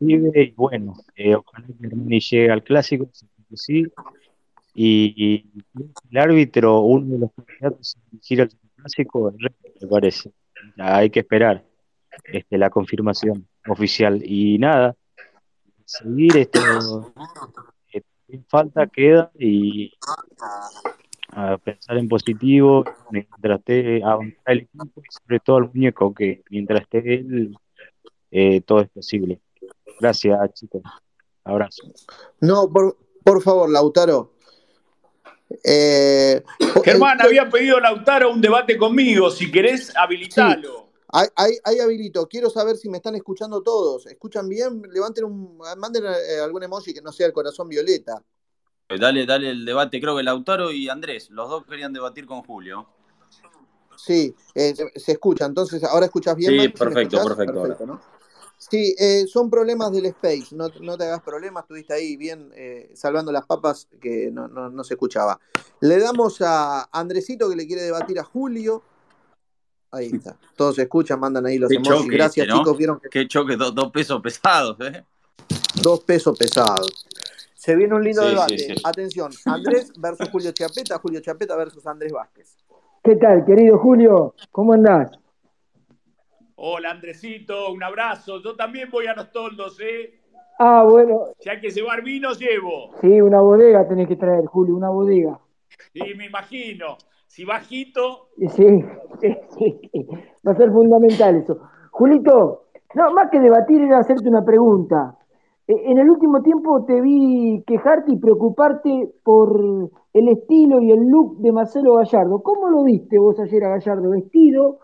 y 0.00 0.50
bueno, 0.52 0.94
eh, 1.16 1.34
ojalá 1.34 1.66
que 1.66 1.86
Armani 1.86 2.20
llegue 2.20 2.50
al 2.50 2.62
clásico, 2.62 3.10
sí. 3.54 3.84
Y, 4.74 5.46
el 6.10 6.18
árbitro, 6.18 6.80
uno 6.80 7.14
de 7.14 7.18
los 7.18 7.30
candidatos 7.32 7.96
a 7.96 8.10
dirigir 8.10 8.42
al 8.42 8.50
clásico, 8.76 9.32
me 9.38 9.88
parece. 9.88 10.32
Hay 10.78 11.10
que 11.10 11.20
esperar 11.20 11.64
este, 12.24 12.58
la 12.58 12.70
confirmación 12.70 13.46
oficial. 13.68 14.20
Y 14.24 14.58
nada, 14.58 14.96
seguir 15.84 16.36
esto. 16.36 17.12
Eh, 17.92 18.02
falta, 18.48 18.86
queda 18.86 19.30
y 19.38 19.92
a 21.34 21.58
pensar 21.58 21.96
en 21.98 22.08
positivo, 22.08 22.84
mientras 23.10 23.58
esté 23.58 24.02
avanzar 24.02 24.42
el 24.46 24.58
equipo 24.60 25.00
y 25.00 25.12
sobre 25.12 25.40
todo 25.40 25.58
el 25.58 25.64
muñeco, 25.66 26.14
que 26.14 26.42
mientras 26.50 26.82
esté 26.82 27.14
él, 27.14 27.56
eh, 28.30 28.60
todo 28.60 28.80
es 28.80 28.88
posible. 28.90 29.40
Gracias, 30.00 30.54
chicos. 30.54 30.82
Abrazo. 31.44 31.82
No, 32.40 32.70
por, 32.70 32.96
por 33.22 33.42
favor, 33.42 33.70
Lautaro. 33.70 34.32
Eh, 35.62 36.42
Germán, 36.84 37.20
había 37.20 37.48
pedido 37.48 37.78
Lautaro 37.80 38.30
un 38.30 38.40
debate 38.40 38.76
conmigo. 38.76 39.30
Si 39.30 39.50
querés, 39.50 39.94
habilitalo. 39.96 40.84
Hay, 41.08 41.78
habilito. 41.80 42.26
Quiero 42.26 42.50
saber 42.50 42.76
si 42.76 42.88
me 42.88 42.96
están 42.96 43.14
escuchando 43.14 43.62
todos. 43.62 44.06
¿Escuchan 44.06 44.48
bien? 44.48 44.82
Levanten 44.90 45.24
un, 45.24 45.58
manden 45.78 46.04
eh, 46.06 46.40
algún 46.42 46.64
emoji 46.64 46.92
que 46.92 47.02
no 47.02 47.12
sea 47.12 47.28
el 47.28 47.32
corazón 47.32 47.68
violeta. 47.68 48.20
Dale, 48.88 49.26
dale 49.26 49.50
el 49.50 49.64
debate, 49.64 50.00
creo 50.00 50.16
que 50.16 50.22
Lautaro 50.22 50.70
y 50.70 50.88
Andrés, 50.88 51.30
los 51.30 51.48
dos 51.48 51.64
querían 51.64 51.92
debatir 51.92 52.26
con 52.26 52.42
Julio. 52.42 52.86
Sí, 53.96 54.34
eh, 54.54 54.74
se 54.94 55.12
escucha, 55.12 55.46
entonces 55.46 55.82
ahora 55.84 56.06
escuchas 56.06 56.36
bien. 56.36 56.60
Sí, 56.60 56.68
perfecto, 56.68 57.24
perfecto, 57.24 58.00
Sí, 58.58 58.94
eh, 58.98 59.26
son 59.26 59.50
problemas 59.50 59.92
del 59.92 60.06
space, 60.06 60.54
no, 60.54 60.70
te 60.70 61.04
hagas 61.04 61.22
problemas, 61.22 61.64
estuviste 61.64 61.92
ahí 61.92 62.16
bien 62.16 62.50
eh, 62.54 62.92
salvando 62.94 63.30
las 63.32 63.44
papas 63.46 63.88
que 64.00 64.30
no, 64.30 64.84
se 64.84 64.94
escuchaba. 64.94 65.38
Le 65.80 65.98
damos 65.98 66.40
a 66.40 66.88
Andresito 66.92 67.48
que 67.48 67.56
le 67.56 67.66
quiere 67.66 67.82
debatir 67.82 68.18
a 68.18 68.24
Julio. 68.24 68.82
Ahí 69.90 70.10
está, 70.12 70.36
todos 70.56 70.76
se 70.76 70.82
escuchan, 70.82 71.20
mandan 71.20 71.46
ahí 71.46 71.58
los 71.58 71.70
emojis. 71.70 72.10
Gracias, 72.10 72.46
este, 72.46 72.58
chicos, 72.58 72.76
vieron 72.76 73.00
que... 73.00 73.08
Qué 73.08 73.28
choque, 73.28 73.56
dos 73.56 73.90
pesos 73.92 74.20
pesados, 74.20 74.76
¿eh? 74.80 75.04
Dos 75.82 76.00
pesos 76.00 76.36
pesados. 76.38 77.06
Se 77.64 77.74
viene 77.74 77.94
un 77.94 78.04
lindo 78.04 78.20
debate. 78.20 78.74
Atención, 78.84 79.32
Andrés 79.46 79.90
versus 79.96 80.28
Julio 80.28 80.52
Chapeta, 80.52 80.98
Julio 80.98 81.20
Chapeta 81.22 81.56
versus 81.56 81.86
Andrés 81.86 82.12
Vázquez. 82.12 82.58
¿Qué 83.02 83.16
tal, 83.16 83.42
querido 83.46 83.78
Julio? 83.78 84.34
¿Cómo 84.52 84.74
andás? 84.74 85.10
Hola, 86.56 86.90
Andresito, 86.90 87.72
un 87.72 87.82
abrazo. 87.82 88.42
Yo 88.42 88.54
también 88.54 88.90
voy 88.90 89.06
a 89.06 89.14
los 89.14 89.32
toldos, 89.32 89.80
¿eh? 89.80 90.20
Ah, 90.58 90.84
bueno. 90.86 91.28
Si 91.40 91.48
hay 91.48 91.58
que 91.58 91.70
llevar 91.70 92.02
vino, 92.02 92.34
llevo. 92.34 92.90
Sí, 93.00 93.18
una 93.22 93.40
bodega 93.40 93.88
tenés 93.88 94.08
que 94.08 94.16
traer, 94.16 94.44
Julio, 94.44 94.76
una 94.76 94.90
bodega. 94.90 95.40
Sí, 95.94 96.02
me 96.18 96.26
imagino. 96.26 96.98
Si 97.26 97.46
bajito. 97.46 98.28
Sí, 98.36 98.84
sí, 99.22 99.36
sí. 99.56 100.06
Va 100.46 100.52
a 100.52 100.56
ser 100.56 100.70
fundamental 100.70 101.36
eso. 101.36 101.62
Julito, 101.92 102.66
no, 102.94 103.10
más 103.14 103.30
que 103.30 103.40
debatir 103.40 103.80
era 103.80 104.00
hacerte 104.00 104.28
una 104.28 104.44
pregunta. 104.44 105.16
Eh, 105.66 105.74
en 105.86 105.98
el 105.98 106.10
último 106.10 106.42
tiempo 106.42 106.84
te 106.84 107.00
vi 107.00 107.62
quejarte 107.66 108.12
y 108.12 108.18
preocuparte 108.18 109.10
por 109.22 109.90
el 110.12 110.28
estilo 110.28 110.80
y 110.80 110.90
el 110.90 111.08
look 111.08 111.38
de 111.38 111.52
Marcelo 111.52 111.94
Gallardo. 111.94 112.42
¿Cómo 112.42 112.68
lo 112.68 112.84
viste 112.84 113.18
vos 113.18 113.38
ayer 113.40 113.64
a 113.64 113.70
Gallardo 113.70 114.10
vestido 114.10 114.80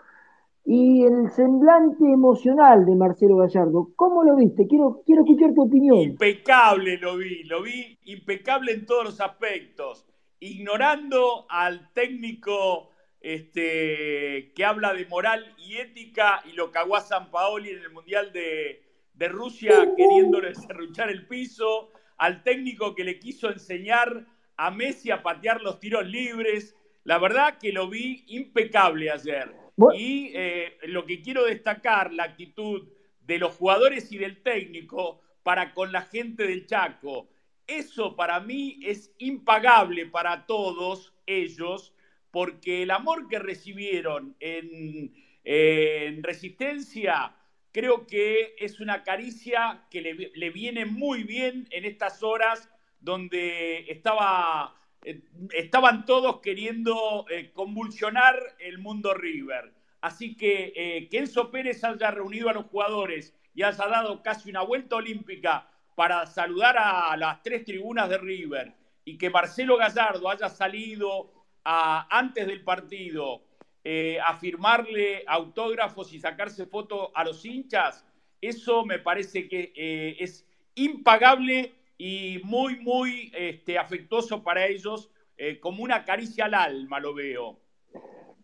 y 0.64 1.04
el 1.04 1.30
semblante 1.30 2.04
emocional 2.10 2.86
de 2.86 2.94
Marcelo 2.94 3.36
Gallardo? 3.36 3.90
¿Cómo 3.96 4.24
lo 4.24 4.36
viste? 4.36 4.66
Quiero, 4.66 5.02
quiero 5.04 5.22
escuchar 5.22 5.52
tu 5.54 5.62
opinión. 5.62 5.98
Impecable 5.98 6.96
lo 6.98 7.16
vi, 7.16 7.44
lo 7.44 7.62
vi 7.62 7.98
impecable 8.04 8.72
en 8.72 8.86
todos 8.86 9.04
los 9.04 9.20
aspectos, 9.20 10.06
ignorando 10.38 11.44
al 11.50 11.92
técnico 11.92 12.88
este, 13.20 14.52
que 14.54 14.64
habla 14.64 14.94
de 14.94 15.04
moral 15.06 15.44
y 15.58 15.76
ética 15.76 16.42
y 16.50 16.54
lo 16.54 16.70
cagó 16.70 16.96
a 16.96 17.02
San 17.02 17.30
Paoli 17.30 17.68
en 17.68 17.80
el 17.80 17.90
Mundial 17.90 18.32
de 18.32 18.89
de 19.20 19.28
Rusia 19.28 19.92
queriéndole 19.98 20.54
cerruchar 20.54 21.10
el 21.10 21.26
piso, 21.26 21.92
al 22.16 22.42
técnico 22.42 22.94
que 22.94 23.04
le 23.04 23.18
quiso 23.18 23.50
enseñar 23.50 24.24
a 24.56 24.70
Messi 24.70 25.10
a 25.10 25.22
patear 25.22 25.60
los 25.60 25.78
tiros 25.78 26.06
libres. 26.06 26.74
La 27.04 27.18
verdad 27.18 27.58
que 27.58 27.70
lo 27.70 27.90
vi 27.90 28.24
impecable 28.28 29.10
ayer. 29.10 29.54
Y 29.94 30.30
eh, 30.34 30.78
lo 30.84 31.04
que 31.04 31.20
quiero 31.20 31.44
destacar, 31.44 32.14
la 32.14 32.24
actitud 32.24 32.88
de 33.20 33.38
los 33.38 33.54
jugadores 33.56 34.10
y 34.10 34.16
del 34.16 34.42
técnico 34.42 35.20
para 35.42 35.74
con 35.74 35.92
la 35.92 36.02
gente 36.02 36.46
del 36.46 36.64
Chaco. 36.64 37.28
Eso 37.66 38.16
para 38.16 38.40
mí 38.40 38.80
es 38.82 39.14
impagable 39.18 40.06
para 40.06 40.46
todos 40.46 41.12
ellos, 41.26 41.92
porque 42.30 42.84
el 42.84 42.90
amor 42.90 43.28
que 43.28 43.38
recibieron 43.38 44.34
en, 44.40 45.12
en 45.44 46.22
Resistencia 46.22 47.34
creo 47.72 48.06
que 48.06 48.54
es 48.58 48.80
una 48.80 49.02
caricia 49.02 49.86
que 49.90 50.00
le, 50.34 50.50
viene 50.50 50.86
muy 50.86 51.24
bien 51.24 51.68
en 51.70 51.84
estas 51.84 52.22
horas 52.22 52.68
donde 53.00 53.90
estaba, 53.90 54.76
eh, 55.04 55.22
estaban 55.52 56.04
todos 56.04 56.40
queriendo 56.40 57.26
eh, 57.30 57.50
convulsionar 57.52 58.36
el 58.58 58.78
mundo 58.78 59.14
River. 59.14 59.72
Así 60.00 60.36
que 60.36 60.72
eh, 60.74 61.08
que 61.08 61.18
Enzo 61.18 61.50
Pérez 61.50 61.84
haya 61.84 62.10
reunido 62.10 62.48
a 62.48 62.54
los 62.54 62.66
jugadores 62.66 63.34
y 63.54 63.62
haya 63.62 63.86
dado 63.86 64.22
casi 64.22 64.50
una 64.50 64.62
vuelta 64.62 64.96
olímpica 64.96 65.68
para 65.94 66.26
saludar 66.26 66.76
a 66.78 67.16
las 67.16 67.42
tres 67.42 67.64
tribunas 67.64 68.08
de 68.08 68.16
River 68.18 68.74
y 69.04 69.18
que 69.18 69.28
Marcelo 69.28 69.76
Gallardo 69.76 70.30
haya 70.30 70.48
salido 70.48 71.32
antes 71.64 72.46
del 72.46 72.64
partido 72.64 73.42
eh, 73.84 74.18
a 74.20 74.34
firmarle 74.34 75.24
autógrafos 75.26 76.12
y 76.12 76.20
sacarse 76.20 76.66
fotos 76.66 77.10
a 77.14 77.24
los 77.24 77.44
hinchas, 77.44 78.04
eso 78.40 78.84
me 78.84 78.98
parece 78.98 79.48
que 79.48 79.72
eh, 79.76 80.16
es 80.18 80.46
impagable 80.74 81.74
y 81.98 82.40
muy, 82.44 82.80
muy 82.80 83.30
este, 83.34 83.78
afectuoso 83.78 84.42
para 84.42 84.66
ellos, 84.66 85.10
eh, 85.36 85.60
como 85.60 85.82
una 85.82 86.04
caricia 86.04 86.46
al 86.46 86.54
alma, 86.54 87.00
lo 87.00 87.14
veo. 87.14 87.56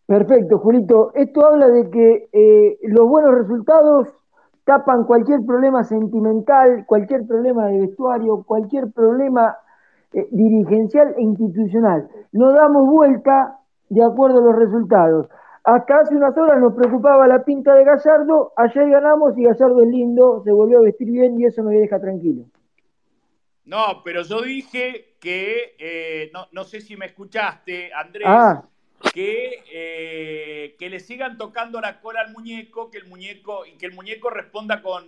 Perfecto, 0.06 0.58
Julito. 0.58 1.12
Esto 1.14 1.46
habla 1.46 1.68
de 1.68 1.90
que 1.90 2.28
eh, 2.32 2.78
los 2.82 3.08
buenos 3.08 3.34
resultados 3.34 4.08
tapan 4.64 5.04
cualquier 5.04 5.44
problema 5.46 5.84
sentimental, 5.84 6.84
cualquier 6.86 7.26
problema 7.26 7.66
de 7.68 7.80
vestuario, 7.80 8.44
cualquier 8.44 8.90
problema 8.92 9.56
dirigencial 10.30 11.14
e 11.16 11.22
institucional. 11.22 12.08
No 12.32 12.52
damos 12.52 12.86
vuelta 12.86 13.58
de 13.88 14.04
acuerdo 14.04 14.38
a 14.38 14.42
los 14.42 14.56
resultados. 14.56 15.28
Hasta 15.64 15.98
hace 15.98 16.14
unas 16.14 16.36
horas 16.36 16.60
nos 16.60 16.74
preocupaba 16.74 17.26
la 17.26 17.44
pinta 17.44 17.74
de 17.74 17.84
Gallardo, 17.84 18.52
ayer 18.56 18.88
ganamos 18.88 19.36
y 19.36 19.44
Gallardo 19.44 19.82
es 19.82 19.88
lindo, 19.88 20.42
se 20.44 20.52
volvió 20.52 20.78
a 20.78 20.82
vestir 20.82 21.10
bien 21.10 21.40
y 21.40 21.44
eso 21.44 21.62
nos 21.62 21.72
deja 21.72 22.00
tranquilo. 22.00 22.44
No, 23.64 24.02
pero 24.04 24.22
yo 24.22 24.42
dije 24.42 25.16
que, 25.20 25.74
eh, 25.78 26.30
no, 26.32 26.46
no, 26.52 26.62
sé 26.62 26.80
si 26.80 26.96
me 26.96 27.06
escuchaste, 27.06 27.92
Andrés, 27.92 28.28
ah. 28.28 28.62
que, 29.12 29.64
eh, 29.72 30.76
que 30.78 30.88
le 30.88 31.00
sigan 31.00 31.36
tocando 31.36 31.80
la 31.80 32.00
cola 32.00 32.20
al 32.20 32.32
muñeco, 32.32 32.88
que 32.88 32.98
el 32.98 33.08
muñeco, 33.08 33.66
y 33.66 33.72
que 33.72 33.86
el 33.86 33.94
muñeco 33.94 34.30
responda 34.30 34.80
con 34.82 35.02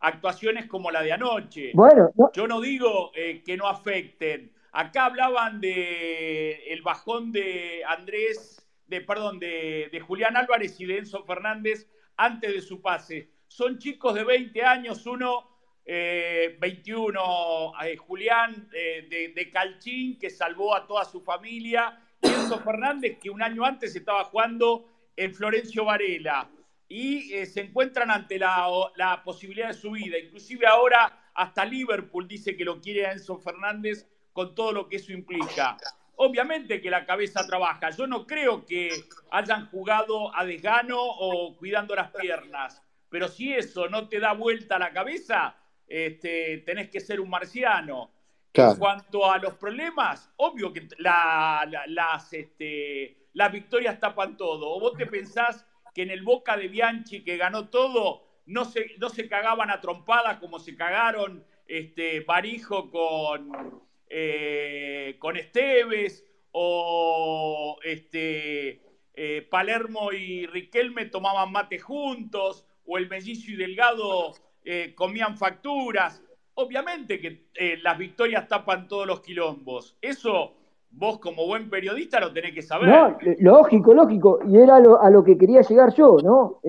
actuaciones 0.00 0.66
como 0.66 0.90
la 0.90 1.02
de 1.02 1.12
anoche. 1.12 1.70
Bueno, 1.72 2.10
no. 2.16 2.32
yo 2.32 2.48
no 2.48 2.60
digo 2.60 3.12
eh, 3.14 3.42
que 3.44 3.56
no 3.56 3.68
afecten. 3.68 4.50
Acá 4.72 5.06
hablaban 5.06 5.60
de 5.60 6.72
el 6.72 6.82
bajón 6.82 7.32
de 7.32 7.82
Andrés, 7.86 8.64
de 8.86 9.00
perdón, 9.00 9.38
de, 9.38 10.02
Julián 10.06 10.36
Álvarez 10.36 10.80
y 10.80 10.86
de 10.86 10.98
Enzo 10.98 11.24
Fernández 11.24 11.88
antes 12.16 12.52
de 12.52 12.60
su 12.60 12.80
pase. 12.80 13.30
Son 13.48 13.78
chicos 13.78 14.14
de 14.14 14.24
20 14.24 14.62
años, 14.62 15.06
uno 15.06 15.48
eh, 15.84 16.56
21, 16.60 17.72
eh, 17.84 17.96
Julián 17.96 18.68
eh, 18.72 19.06
de, 19.08 19.28
de, 19.34 19.50
Calchín, 19.50 20.18
que 20.18 20.30
salvó 20.30 20.74
a 20.74 20.86
toda 20.86 21.04
su 21.04 21.20
familia, 21.20 22.00
y 22.22 22.28
Enzo 22.28 22.60
Fernández, 22.60 23.18
que 23.20 23.30
un 23.30 23.42
año 23.42 23.64
antes 23.64 23.96
estaba 23.96 24.24
jugando 24.24 24.88
en 25.16 25.34
Florencio 25.34 25.84
Varela, 25.84 26.48
y 26.88 27.32
eh, 27.34 27.46
se 27.46 27.60
encuentran 27.60 28.10
ante 28.10 28.38
la, 28.38 28.68
la, 28.96 29.22
posibilidad 29.22 29.68
de 29.68 29.74
su 29.74 29.92
vida. 29.92 30.18
Inclusive 30.18 30.66
ahora 30.66 31.30
hasta 31.34 31.64
Liverpool 31.64 32.26
dice 32.26 32.56
que 32.56 32.64
lo 32.64 32.80
quiere 32.80 33.06
a 33.06 33.12
Enzo 33.12 33.38
Fernández 33.38 34.08
con 34.40 34.54
todo 34.54 34.72
lo 34.72 34.88
que 34.88 34.96
eso 34.96 35.12
implica. 35.12 35.76
Obviamente 36.16 36.80
que 36.80 36.90
la 36.90 37.04
cabeza 37.04 37.46
trabaja. 37.46 37.90
Yo 37.90 38.06
no 38.06 38.26
creo 38.26 38.64
que 38.64 38.88
hayan 39.30 39.66
jugado 39.66 40.34
a 40.34 40.46
desgano 40.46 40.96
o 40.98 41.54
cuidando 41.58 41.94
las 41.94 42.10
piernas. 42.10 42.82
Pero 43.10 43.28
si 43.28 43.52
eso 43.52 43.90
no 43.90 44.08
te 44.08 44.18
da 44.18 44.32
vuelta 44.32 44.78
la 44.78 44.94
cabeza, 44.94 45.56
este, 45.86 46.62
tenés 46.64 46.88
que 46.88 47.00
ser 47.00 47.20
un 47.20 47.28
marciano. 47.28 48.12
Claro. 48.50 48.72
En 48.72 48.78
cuanto 48.78 49.30
a 49.30 49.36
los 49.36 49.54
problemas, 49.56 50.32
obvio 50.36 50.72
que 50.72 50.88
la, 50.96 51.66
la, 51.68 51.86
las, 51.86 52.32
este, 52.32 53.28
las 53.34 53.52
victorias 53.52 54.00
tapan 54.00 54.38
todo. 54.38 54.70
¿O 54.70 54.80
vos 54.80 54.96
te 54.96 55.04
pensás 55.04 55.66
que 55.94 56.00
en 56.00 56.10
el 56.10 56.22
Boca 56.22 56.56
de 56.56 56.68
Bianchi, 56.68 57.22
que 57.22 57.36
ganó 57.36 57.68
todo, 57.68 58.22
no 58.46 58.64
se, 58.64 58.92
no 58.96 59.10
se 59.10 59.28
cagaban 59.28 59.70
a 59.70 59.82
trompadas 59.82 60.38
como 60.38 60.58
se 60.58 60.74
cagaron 60.76 61.44
este, 61.66 62.20
Barijo 62.20 62.90
con, 62.90 63.89
eh, 64.12 65.14
con 65.20 65.36
Esteves 65.36 66.26
o 66.50 67.76
este, 67.84 68.82
eh, 69.14 69.46
Palermo 69.48 70.12
y 70.12 70.46
Riquelme 70.46 71.06
tomaban 71.06 71.52
mate 71.52 71.78
juntos 71.78 72.66
o 72.86 72.98
el 72.98 73.08
Mellizo 73.08 73.52
y 73.52 73.56
Delgado 73.56 74.32
eh, 74.64 74.94
comían 74.96 75.36
facturas. 75.36 76.24
Obviamente 76.54 77.20
que 77.20 77.46
las 77.82 77.96
victorias 77.96 78.48
tapan 78.48 78.88
todos 78.88 79.06
los 79.06 79.20
quilombos. 79.20 79.96
Eso 80.02 80.54
vos 80.90 81.20
como 81.20 81.46
buen 81.46 81.70
periodista 81.70 82.18
lo 82.18 82.32
tenés 82.32 82.52
que 82.52 82.62
saber. 82.62 82.88
No, 82.88 83.16
lógico, 83.38 83.94
lógico. 83.94 84.40
Y 84.44 84.58
era 84.58 84.80
lo, 84.80 85.00
a 85.00 85.08
lo 85.08 85.22
que 85.22 85.38
quería 85.38 85.62
llegar 85.62 85.94
yo, 85.94 86.16
¿no? 86.22 86.60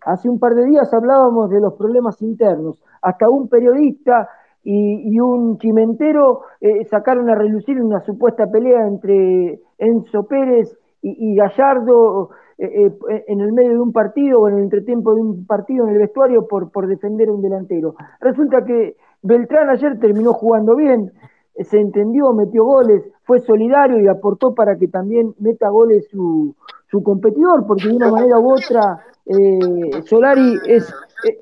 Hace 0.00 0.28
un 0.28 0.38
par 0.40 0.54
de 0.54 0.64
días 0.64 0.92
hablábamos 0.92 1.50
de 1.50 1.60
los 1.60 1.74
problemas 1.74 2.22
internos. 2.22 2.80
Hasta 3.02 3.28
un 3.28 3.48
periodista 3.48 4.28
y, 4.64 5.20
un 5.20 5.58
chimentero 5.58 6.42
sacaron 6.90 7.28
a 7.28 7.34
relucir 7.34 7.80
una 7.80 8.00
supuesta 8.00 8.46
pelea 8.50 8.86
entre 8.86 9.60
Enzo 9.78 10.24
Pérez 10.24 10.76
y, 11.02 11.36
Gallardo 11.36 12.30
eh, 12.56 12.86
eh, 12.86 13.24
en 13.26 13.40
el 13.40 13.52
medio 13.52 13.72
de 13.72 13.80
un 13.80 13.92
partido 13.92 14.40
o 14.40 14.48
en 14.48 14.56
el 14.56 14.62
entretiempo 14.62 15.14
de 15.14 15.20
un 15.20 15.44
partido 15.44 15.86
en 15.86 15.94
el 15.94 15.98
vestuario 15.98 16.46
por, 16.46 16.86
defender 16.86 17.28
a 17.28 17.32
un 17.32 17.42
delantero. 17.42 17.96
Resulta 18.20 18.64
que 18.64 18.96
Beltrán 19.22 19.70
ayer 19.70 19.98
terminó 19.98 20.32
jugando 20.32 20.76
bien, 20.76 21.12
se 21.58 21.80
entendió, 21.80 22.32
metió 22.32 22.64
goles, 22.64 23.02
fue 23.24 23.40
solidario 23.40 24.00
y 24.00 24.06
aportó 24.06 24.54
para 24.54 24.76
que 24.76 24.88
también 24.88 25.34
meta 25.40 25.68
goles 25.68 26.06
su, 26.10 26.54
competidor, 27.02 27.66
porque 27.66 27.88
de 27.88 27.96
una 27.96 28.08
manera 28.08 28.38
u 28.38 28.52
otra 28.52 29.00
eh, 29.26 30.02
Solari 30.04 30.56
eh, 30.68 30.80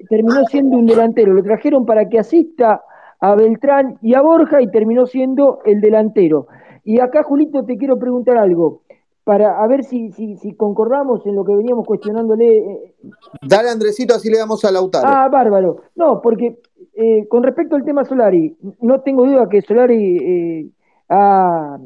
terminó 0.08 0.44
siendo 0.46 0.78
un 0.78 0.86
delantero. 0.86 1.34
Lo 1.34 1.42
trajeron 1.42 1.84
para 1.84 2.08
que 2.08 2.18
asista 2.18 2.82
a 3.22 3.36
Beltrán 3.36 3.98
y 4.02 4.14
a 4.14 4.20
Borja 4.20 4.60
y 4.60 4.66
terminó 4.66 5.06
siendo 5.06 5.60
el 5.64 5.80
delantero. 5.80 6.48
Y 6.82 6.98
acá, 6.98 7.22
Julito, 7.22 7.64
te 7.64 7.76
quiero 7.76 7.96
preguntar 7.96 8.36
algo 8.36 8.82
para 9.22 9.62
a 9.62 9.66
ver 9.68 9.84
si, 9.84 10.10
si, 10.10 10.36
si, 10.38 10.54
concordamos 10.54 11.24
en 11.26 11.36
lo 11.36 11.44
que 11.44 11.54
veníamos 11.54 11.86
cuestionándole. 11.86 12.58
eh, 12.58 12.94
Dale, 13.40 13.70
Andresito, 13.70 14.12
así 14.12 14.28
le 14.28 14.38
damos 14.38 14.64
a 14.64 14.72
Lautaro. 14.72 15.06
Ah, 15.08 15.28
bárbaro. 15.28 15.82
No, 15.94 16.20
porque 16.20 16.58
eh, 16.94 17.28
con 17.28 17.44
respecto 17.44 17.76
al 17.76 17.84
tema 17.84 18.04
Solari, 18.04 18.56
no 18.80 19.02
tengo 19.02 19.24
duda 19.24 19.48
que 19.48 19.62
Solari 19.62 20.16
eh, 20.16 20.70
ha 21.08 21.78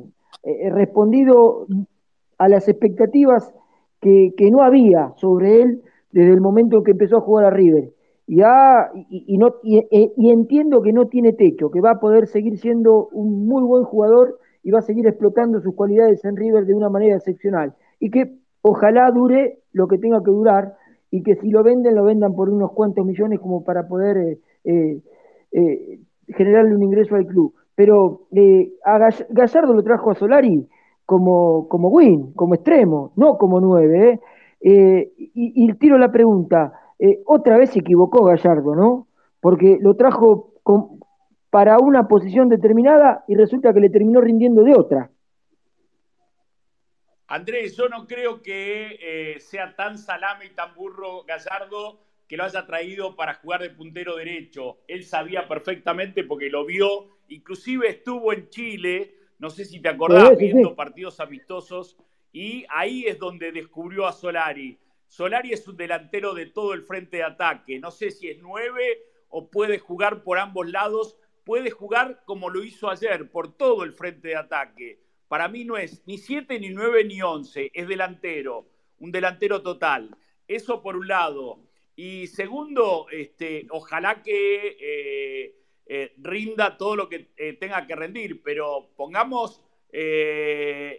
eh, 0.42 0.70
respondido 0.70 1.66
a 2.38 2.48
las 2.48 2.66
expectativas 2.66 3.52
que, 4.00 4.32
que, 4.38 4.50
no 4.50 4.62
había 4.62 5.12
sobre 5.18 5.60
él 5.60 5.82
desde 6.12 6.32
el 6.32 6.40
momento 6.40 6.78
en 6.78 6.84
que 6.84 6.92
empezó 6.92 7.18
a 7.18 7.20
jugar 7.20 7.44
a 7.44 7.50
River. 7.50 7.90
Y, 8.26 8.40
ha, 8.42 8.90
y, 8.94 9.24
y 9.28 9.38
no, 9.38 9.56
y, 9.62 9.86
y 9.90 10.30
entiendo 10.30 10.82
que 10.82 10.92
no 10.92 11.06
tiene 11.06 11.32
techo, 11.32 11.70
que 11.70 11.80
va 11.80 11.92
a 11.92 12.00
poder 12.00 12.26
seguir 12.26 12.58
siendo 12.58 13.08
un 13.12 13.46
muy 13.46 13.62
buen 13.62 13.84
jugador 13.84 14.38
y 14.64 14.72
va 14.72 14.80
a 14.80 14.82
seguir 14.82 15.06
explotando 15.06 15.60
sus 15.60 15.74
cualidades 15.74 16.24
en 16.24 16.36
River 16.36 16.66
de 16.66 16.74
una 16.74 16.88
manera 16.88 17.16
excepcional. 17.16 17.74
Y 18.00 18.10
que 18.10 18.34
ojalá 18.62 19.10
dure 19.12 19.60
lo 19.72 19.86
que 19.86 19.98
tenga 19.98 20.22
que 20.24 20.30
durar 20.32 20.74
y 21.10 21.22
que 21.22 21.36
si 21.36 21.50
lo 21.50 21.62
venden, 21.62 21.94
lo 21.94 22.04
vendan 22.04 22.34
por 22.34 22.50
unos 22.50 22.72
cuantos 22.72 23.06
millones 23.06 23.38
como 23.38 23.62
para 23.62 23.86
poder 23.86 24.16
eh, 24.16 24.38
eh, 24.64 25.00
eh, 25.52 26.00
generarle 26.28 26.74
un 26.74 26.82
ingreso 26.82 27.14
al 27.14 27.26
club. 27.26 27.54
Pero 27.76 28.22
eh, 28.32 28.72
a 28.84 28.98
Gallardo 29.30 29.72
lo 29.72 29.82
trajo 29.84 30.10
a 30.10 30.14
Solari 30.14 30.66
como, 31.04 31.68
como 31.68 31.88
win, 31.88 32.32
como 32.32 32.54
extremo, 32.54 33.12
no 33.16 33.38
como 33.38 33.60
nueve. 33.60 34.20
¿eh? 34.60 35.12
Y, 35.16 35.64
y, 35.64 35.72
tiro 35.74 35.96
la 35.98 36.10
pregunta, 36.10 36.72
otra 37.24 37.56
vez 37.59 37.70
se 37.70 37.81
equivocó 37.81 38.24
Gallardo, 38.24 38.74
¿no? 38.74 39.09
Porque 39.40 39.78
lo 39.81 39.97
trajo 39.97 40.55
con, 40.62 41.01
para 41.51 41.78
una 41.78 42.09
posición 42.09 42.48
determinada 42.48 43.24
y 43.28 43.35
resulta 43.35 43.73
que 43.73 43.81
le 43.81 43.90
terminó 43.90 44.20
rindiendo 44.20 44.62
de 44.62 44.74
otra. 44.74 45.10
Andrés, 47.28 47.77
yo 47.77 47.89
no 47.89 48.06
creo 48.06 48.40
que 48.40 48.98
eh, 49.01 49.40
sea 49.40 49.74
tan 49.74 49.98
salame 49.98 50.47
y 50.47 50.51
tan 50.51 50.74
burro 50.74 51.24
Gallardo 51.24 51.98
que 52.28 52.36
lo 52.36 52.44
haya 52.44 52.66
traído 52.66 53.16
para 53.16 53.35
jugar 53.35 53.62
de 53.62 53.70
puntero 53.70 54.16
derecho. 54.16 54.78
Él 54.86 55.05
sabía 55.05 55.48
perfectamente 55.48 56.24
porque 56.24 56.51
lo 56.51 56.64
vio, 56.64 57.18
inclusive 57.28 57.89
estuvo 57.89 58.32
en 58.32 58.48
Chile, 58.48 59.14
no 59.39 59.51
sé 59.51 59.64
si 59.64 59.81
te 59.81 59.89
acordás, 59.89 60.31
sí, 60.31 60.36
sí, 60.36 60.52
viendo 60.52 60.74
partidos 60.74 61.20
amistosos, 61.20 61.97
y 62.32 62.64
ahí 62.68 63.05
es 63.06 63.18
donde 63.18 63.52
descubrió 63.52 64.06
a 64.06 64.12
Solari. 64.12 64.78
Solari 65.06 65.52
es 65.52 65.66
un 65.68 65.76
delantero 65.76 66.34
de 66.34 66.46
todo 66.46 66.72
el 66.72 66.82
frente 66.82 67.18
de 67.18 67.22
ataque. 67.24 67.78
No 67.78 67.90
sé 67.90 68.10
si 68.10 68.28
es 68.28 68.38
nueve 68.40 69.02
o 69.28 69.50
puede 69.50 69.78
jugar 69.78 70.22
por 70.22 70.38
ambos 70.38 70.68
lados. 70.68 71.16
Puede 71.44 71.70
jugar 71.70 72.22
como 72.24 72.50
lo 72.50 72.64
hizo 72.64 72.90
ayer, 72.90 73.30
por 73.30 73.56
todo 73.56 73.84
el 73.84 73.92
frente 73.92 74.28
de 74.28 74.36
ataque. 74.36 75.00
Para 75.28 75.48
mí 75.48 75.64
no 75.64 75.76
es 75.76 76.06
ni 76.06 76.18
siete, 76.18 76.58
ni 76.58 76.70
nueve, 76.70 77.04
ni 77.04 77.22
once. 77.22 77.70
Es 77.72 77.88
delantero, 77.88 78.68
un 78.98 79.12
delantero 79.12 79.62
total. 79.62 80.16
Eso 80.48 80.82
por 80.82 80.96
un 80.96 81.08
lado. 81.08 81.60
Y 81.96 82.26
segundo, 82.26 83.06
este, 83.10 83.66
ojalá 83.70 84.22
que 84.22 84.76
eh, 84.78 85.56
eh, 85.86 86.12
rinda 86.18 86.76
todo 86.76 86.94
lo 86.94 87.08
que 87.08 87.30
eh, 87.36 87.54
tenga 87.54 87.86
que 87.86 87.96
rendir, 87.96 88.42
pero 88.42 88.90
pongamos 88.96 89.62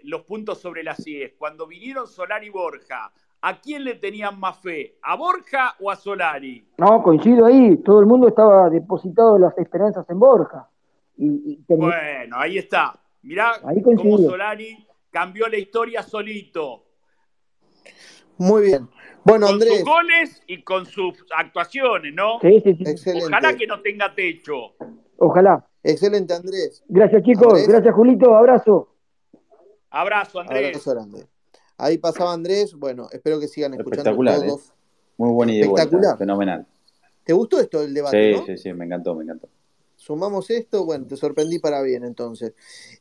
los 0.03 0.23
puntos 0.23 0.59
sobre 0.59 0.81
las 0.81 1.05
IES. 1.05 1.34
Cuando 1.38 1.67
vinieron 1.67 2.07
Solari 2.07 2.47
y 2.47 2.49
Borja, 2.49 3.13
¿a 3.41 3.59
quién 3.59 3.84
le 3.84 3.95
tenían 3.95 4.39
más 4.39 4.59
fe? 4.59 4.97
¿A 5.01 5.15
Borja 5.15 5.76
o 5.80 5.91
a 5.91 5.95
Solari? 5.95 6.68
No, 6.77 7.01
coincido 7.03 7.45
ahí. 7.45 7.77
Todo 7.77 7.99
el 7.99 8.05
mundo 8.05 8.27
estaba 8.27 8.69
depositado 8.69 9.38
las 9.38 9.57
esperanzas 9.57 10.09
en 10.09 10.19
Borja. 10.19 10.69
Y, 11.18 11.59
Bueno, 11.68 12.38
ahí 12.38 12.57
está. 12.57 12.99
Mirá 13.23 13.53
Ahí 13.65 13.81
cómo. 13.81 14.18
Solari 14.18 14.88
cambió 15.09 15.47
la 15.47 15.57
historia 15.57 16.03
solito. 16.03 16.84
Muy 18.38 18.64
bien. 18.64 18.88
Bueno, 19.23 19.47
Con 19.47 19.55
Andrés, 19.55 19.80
sus 19.80 19.84
goles 19.85 20.43
y 20.47 20.64
con 20.64 20.85
sus 20.85 21.26
actuaciones, 21.35 22.14
¿no? 22.14 22.39
Sí, 22.39 22.61
sí, 22.64 22.76
sí. 22.76 22.84
excelente. 22.85 23.26
Ojalá 23.27 23.57
que 23.57 23.68
no 23.68 23.81
tenga 23.81 24.14
techo. 24.14 24.76
Ojalá. 25.18 25.68
Excelente, 25.84 26.34
Andrés. 26.34 26.84
Gracias, 26.88 27.23
chicos. 27.23 27.47
Andrés. 27.47 27.68
Gracias, 27.68 27.95
Julito. 27.95 28.35
Abrazo. 28.35 28.95
Abrazo, 29.89 30.39
Andrés. 30.39 30.68
Abrazo 30.68 30.91
grande. 30.91 31.27
Ahí 31.77 31.97
pasaba 31.97 32.33
Andrés. 32.33 32.73
Bueno, 32.73 33.07
espero 33.11 33.39
que 33.39 33.47
sigan 33.47 33.73
escuchando 33.73 34.01
Espectacular, 34.01 34.43
¿eh? 34.43 34.47
todos. 34.47 34.73
Muy 35.17 35.29
buena 35.31 35.53
idea. 35.53 35.65
Espectacular. 35.65 36.17
Fenomenal. 36.17 36.67
¿Te 37.23 37.33
gustó 37.33 37.59
esto 37.59 37.81
del 37.81 37.93
debate, 37.93 38.33
Sí, 38.33 38.39
no? 38.39 38.45
sí, 38.45 38.57
sí, 38.57 38.73
me 38.73 38.85
encantó, 38.85 39.13
me 39.15 39.23
encantó. 39.23 39.49
Sumamos 39.95 40.49
esto, 40.49 40.85
bueno, 40.85 41.05
te 41.07 41.17
sorprendí 41.17 41.59
para 41.59 41.81
bien 41.81 42.03
entonces. 42.05 42.53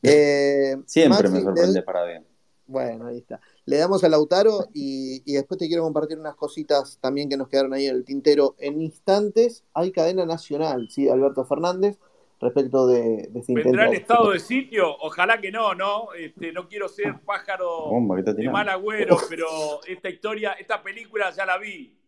Eh, 0.02 0.76
Siempre 0.86 1.28
Maxi, 1.28 1.34
me 1.34 1.42
sorprende 1.42 1.82
para 1.82 2.04
bien. 2.04 2.24
Bueno, 2.66 3.06
ahí 3.06 3.18
está. 3.18 3.40
Le 3.64 3.76
damos 3.76 4.02
a 4.02 4.08
Lautaro 4.08 4.66
y, 4.74 5.22
y 5.24 5.34
después 5.34 5.58
te 5.58 5.68
quiero 5.68 5.84
compartir 5.84 6.18
unas 6.18 6.34
cositas 6.34 6.98
también 7.00 7.28
que 7.28 7.36
nos 7.36 7.48
quedaron 7.48 7.72
ahí 7.74 7.86
en 7.86 7.94
el 7.94 8.04
tintero. 8.04 8.56
En 8.58 8.80
instantes 8.82 9.62
hay 9.72 9.92
cadena 9.92 10.26
nacional, 10.26 10.88
¿sí? 10.90 11.08
Alberto 11.08 11.44
Fernández, 11.44 11.96
respecto 12.40 12.86
de, 12.86 13.28
de 13.30 13.42
¿Vendrá 13.48 13.86
en 13.86 13.94
estado 13.94 14.30
de 14.30 14.40
sitio? 14.40 14.96
Ojalá 15.00 15.40
que 15.40 15.50
no, 15.50 15.74
¿no? 15.74 16.12
Este, 16.12 16.52
no 16.52 16.68
quiero 16.68 16.88
ser 16.88 17.20
pájaro 17.24 17.90
Bomba, 17.90 18.16
¿qué 18.16 18.20
está 18.20 18.32
de 18.32 18.50
mal 18.50 18.68
agüero, 18.68 19.16
pero 19.28 19.46
esta 19.86 20.08
historia, 20.08 20.52
esta 20.52 20.82
película 20.82 21.30
ya 21.30 21.46
la 21.46 21.58
vi. 21.58 21.98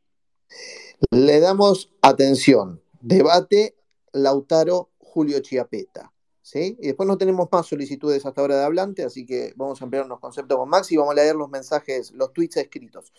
Le 1.11 1.41
damos 1.41 1.91
atención. 2.03 2.83
Debate 3.01 3.77
Lautaro 4.13 4.91
Julio 4.99 5.41
Chiapeta. 5.41 6.13
¿Sí? 6.43 6.79
Y 6.81 6.87
después 6.87 7.07
no 7.07 7.19
tenemos 7.19 7.47
más 7.53 7.67
solicitudes 7.67 8.25
hasta 8.25 8.41
ahora 8.41 8.57
de 8.57 8.65
hablante, 8.65 9.05
así 9.05 9.27
que 9.27 9.53
vamos 9.55 9.83
a 9.83 9.85
ampliar 9.85 10.07
unos 10.07 10.19
conceptos 10.19 10.57
con 10.57 10.67
Max 10.67 10.91
y 10.91 10.97
vamos 10.97 11.13
a 11.13 11.17
leer 11.17 11.37
los 11.37 11.51
mensajes, 11.51 12.11
los 12.13 12.33
tweets 12.33 12.57
escritos. 12.57 13.13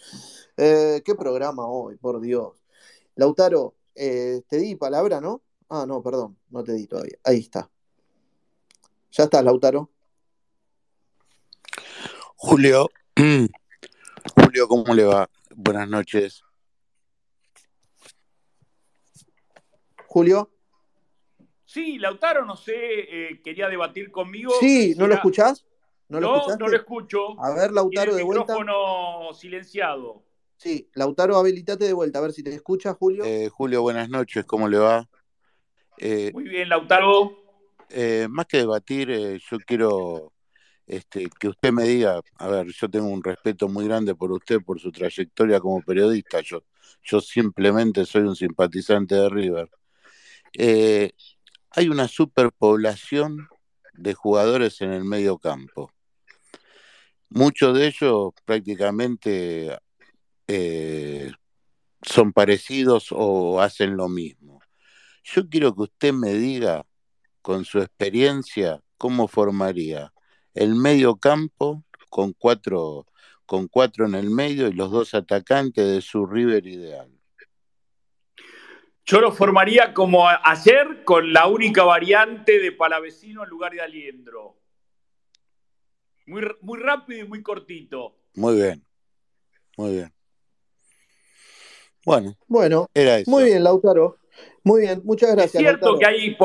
Eh, 0.58 1.04
¿Qué 1.06 1.14
programa 1.14 1.68
hoy, 1.68 1.96
por 1.98 2.20
Dios? 2.22 2.64
Lautaro, 3.14 3.76
eh, 3.94 4.42
te 4.48 4.58
di 4.58 4.76
palabra, 4.76 5.22
¿no? 5.22 5.44
Ah, 5.70 5.86
no, 5.88 6.02
perdón, 6.02 6.38
no 6.50 6.64
te 6.64 6.74
di 6.74 6.88
todavía. 6.88 7.18
Ahí 7.24 7.40
está. 7.40 7.70
Ya 9.12 9.24
estás, 9.26 9.44
Lautaro. 9.44 9.92
Julio, 12.36 12.88
Julio, 14.36 14.68
¿cómo 14.68 14.94
le 14.94 15.04
va? 15.04 15.30
Buenas 15.56 15.90
noches. 15.90 16.42
Julio. 20.08 20.50
Sí, 21.66 22.00
Lautaro, 22.00 22.46
no 22.46 22.56
sé, 22.56 22.74
eh, 22.76 23.42
quería 23.44 23.68
debatir 23.68 24.10
conmigo. 24.10 24.52
Sí, 24.60 24.96
¿no 24.98 25.06
lo 25.06 25.14
escuchás? 25.14 25.66
¿No 26.08 26.20
No, 26.20 26.48
lo 26.48 26.58
no, 26.58 26.68
lo 26.68 26.76
escucho. 26.76 27.40
A 27.40 27.52
ver, 27.54 27.72
Lautaro, 27.72 28.16
de 28.16 28.22
el 28.22 28.26
vuelta. 28.26 28.54
micrófono 28.56 29.32
silenciado. 29.36 30.24
Sí, 30.58 30.90
Lautaro, 30.96 31.38
habilitate 31.38 31.86
de 31.86 31.94
vuelta, 31.94 32.18
a 32.18 32.24
ver 32.24 32.32
si 32.34 32.42
te 32.42 32.54
escucha, 32.56 32.96
Julio. 32.96 33.24
Eh, 33.24 33.50
Julio, 33.50 33.84
buenas 33.84 34.10
noches, 34.10 34.46
¿cómo 34.46 34.68
le 34.68 34.80
va? 34.80 35.08
Eh, 36.00 36.32
Muy 36.34 36.46
bien, 36.46 36.70
Lautaro. 36.70 37.38
eh, 37.90 38.28
más 38.30 38.46
que 38.46 38.58
debatir, 38.58 39.12
eh, 39.12 39.40
yo 39.50 39.58
quiero 39.60 40.32
este, 40.90 41.30
que 41.40 41.50
usted 41.50 41.72
me 41.72 41.84
diga, 41.84 42.20
a 42.38 42.48
ver, 42.48 42.68
yo 42.68 42.90
tengo 42.90 43.08
un 43.08 43.24
respeto 43.24 43.70
muy 43.70 43.86
grande 43.86 44.16
por 44.16 44.32
usted, 44.32 44.60
por 44.62 44.80
su 44.80 44.92
trayectoria 44.92 45.60
como 45.60 45.84
periodista, 45.84 46.42
yo, 46.42 46.64
yo 47.04 47.22
simplemente 47.22 48.06
soy 48.06 48.24
un 48.24 48.36
simpatizante 48.36 49.14
de 49.14 49.30
River. 49.30 49.70
Eh, 50.54 51.12
hay 51.72 51.90
una 51.90 52.08
superpoblación 52.08 53.48
de 53.94 54.14
jugadores 54.16 54.82
en 54.82 54.92
el 54.92 55.04
medio 55.04 55.38
campo. 55.38 55.92
Muchos 57.30 57.78
de 57.78 57.88
ellos 57.88 58.32
prácticamente 58.44 59.78
eh, 60.48 61.32
son 62.02 62.34
parecidos 62.34 63.10
o 63.12 63.62
hacen 63.62 63.96
lo 63.96 64.10
mismo. 64.10 64.59
Yo 65.32 65.48
quiero 65.48 65.76
que 65.76 65.84
usted 65.84 66.14
me 66.14 66.34
diga, 66.34 66.86
con 67.42 67.64
su 67.64 67.80
experiencia, 67.80 68.82
cómo 68.98 69.28
formaría 69.28 70.12
el 70.56 70.74
medio 70.76 71.18
campo 71.18 71.84
con 72.10 72.34
cuatro, 72.34 73.06
con 73.46 73.68
cuatro 73.68 74.08
en 74.08 74.16
el 74.16 74.32
medio 74.32 74.68
y 74.68 74.74
los 74.74 74.90
dos 74.92 75.14
atacantes 75.14 75.88
de 75.88 76.02
su 76.02 76.26
River 76.26 76.66
ideal. 76.66 77.12
Yo 79.06 79.22
lo 79.22 79.32
formaría 79.32 79.94
como 79.94 80.28
ayer 80.28 81.04
con 81.04 81.32
la 81.32 81.48
única 81.48 81.84
variante 81.84 82.60
de 82.60 82.72
Palavecino 82.72 83.44
en 83.44 83.50
lugar 83.50 83.72
de 83.72 83.82
Aliendro. 83.82 84.58
Muy, 86.26 86.44
muy 86.62 86.80
rápido 86.80 87.26
y 87.26 87.28
muy 87.28 87.42
cortito. 87.42 88.16
Muy 88.36 88.56
bien, 88.56 88.84
muy 89.78 89.92
bien. 89.94 90.14
Bueno, 92.06 92.36
Bueno, 92.48 92.90
era 92.94 93.18
eso. 93.18 93.30
muy 93.32 93.46
bien, 93.46 93.64
Lautaro. 93.64 94.19
Muy 94.64 94.82
bien, 94.82 95.02
muchas 95.06 95.30
Es 95.30 95.36
gracias, 95.36 95.62
cierto 95.62 95.92
Lautaro. 95.92 96.00
que 96.00 96.06
hay 96.06 96.38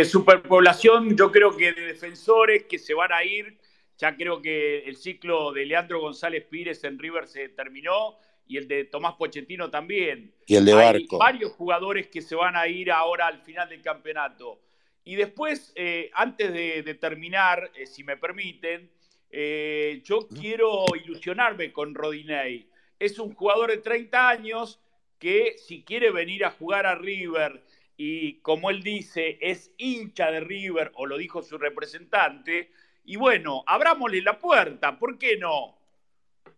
eh, 0.00 0.04
superpoblación, 0.04 1.16
yo 1.16 1.30
creo 1.30 1.56
que 1.56 1.72
de 1.72 1.82
defensores 1.82 2.64
que 2.64 2.78
se 2.78 2.94
van 2.94 3.12
a 3.12 3.24
ir. 3.24 3.58
Ya 3.98 4.16
creo 4.16 4.40
que 4.40 4.78
el 4.84 4.96
ciclo 4.96 5.52
de 5.52 5.66
Leandro 5.66 6.00
González 6.00 6.44
Pires 6.48 6.82
en 6.84 6.98
River 6.98 7.26
se 7.28 7.50
terminó 7.50 8.16
y 8.46 8.56
el 8.56 8.66
de 8.66 8.84
Tomás 8.84 9.14
Pochettino 9.14 9.70
también. 9.70 10.34
Y 10.46 10.56
el 10.56 10.64
de 10.64 10.72
Hay 10.72 10.78
Barco. 11.00 11.18
varios 11.18 11.52
jugadores 11.52 12.08
que 12.08 12.22
se 12.22 12.34
van 12.34 12.56
a 12.56 12.66
ir 12.66 12.90
ahora 12.90 13.26
al 13.26 13.40
final 13.42 13.68
del 13.68 13.82
campeonato. 13.82 14.60
Y 15.04 15.16
después, 15.16 15.72
eh, 15.76 16.10
antes 16.14 16.52
de, 16.52 16.82
de 16.82 16.94
terminar, 16.94 17.70
eh, 17.74 17.86
si 17.86 18.02
me 18.04 18.16
permiten, 18.16 18.90
eh, 19.30 20.00
yo 20.04 20.26
quiero 20.28 20.84
ilusionarme 21.04 21.72
con 21.72 21.94
Rodinei. 21.94 22.68
Es 22.98 23.18
un 23.18 23.34
jugador 23.34 23.70
de 23.70 23.78
30 23.78 24.28
años 24.28 24.80
que 25.20 25.56
si 25.58 25.84
quiere 25.84 26.10
venir 26.10 26.44
a 26.44 26.50
jugar 26.50 26.86
a 26.86 26.96
River 26.96 27.62
y 27.96 28.40
como 28.40 28.70
él 28.70 28.82
dice, 28.82 29.38
es 29.42 29.72
hincha 29.76 30.30
de 30.30 30.40
River, 30.40 30.90
o 30.94 31.04
lo 31.04 31.18
dijo 31.18 31.42
su 31.42 31.58
representante, 31.58 32.72
y 33.04 33.16
bueno, 33.16 33.62
abrámosle 33.66 34.22
la 34.22 34.38
puerta, 34.38 34.98
¿por 34.98 35.18
qué 35.18 35.36
no? 35.36 35.76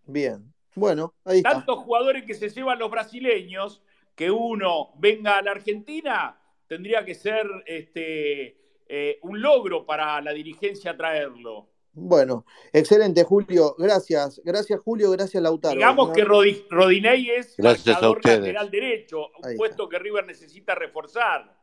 Bien, 0.07 0.55
bueno, 0.77 1.13
ahí 1.25 1.39
está. 1.39 1.51
Tantos 1.51 1.81
jugadores 1.81 2.25
que 2.25 2.35
se 2.35 2.49
llevan 2.49 2.79
los 2.79 2.93
brasileños, 2.93 3.83
que 4.15 4.31
uno 4.31 4.93
venga 4.99 5.39
a 5.39 5.43
la 5.43 5.51
Argentina, 5.51 6.39
tendría 6.69 7.05
que 7.05 7.17
ser 7.17 7.45
este, 7.67 8.57
eh, 8.87 9.19
un 9.23 9.43
logro 9.43 9.85
para 9.85 10.21
la 10.21 10.33
dirigencia 10.33 10.97
traerlo. 10.97 11.72
Bueno, 11.95 12.47
excelente, 12.73 13.23
Julio. 13.25 13.75
Gracias, 13.77 14.41
gracias, 14.45 14.81
Julio, 14.81 15.11
gracias, 15.11 15.43
Lautaro. 15.43 15.75
Digamos 15.75 16.11
que 16.13 16.25
Rodi- 16.25 16.65
Rodinei 16.71 17.31
es 17.31 17.55
Gracias 17.59 17.87
a 17.89 17.93
marcador 17.93 18.17
ustedes. 18.19 18.39
lateral 18.41 18.71
derecho, 18.71 19.19
un 19.43 19.57
puesto 19.57 19.89
que 19.89 19.99
River 19.99 20.25
necesita 20.25 20.75
reforzar. 20.75 21.55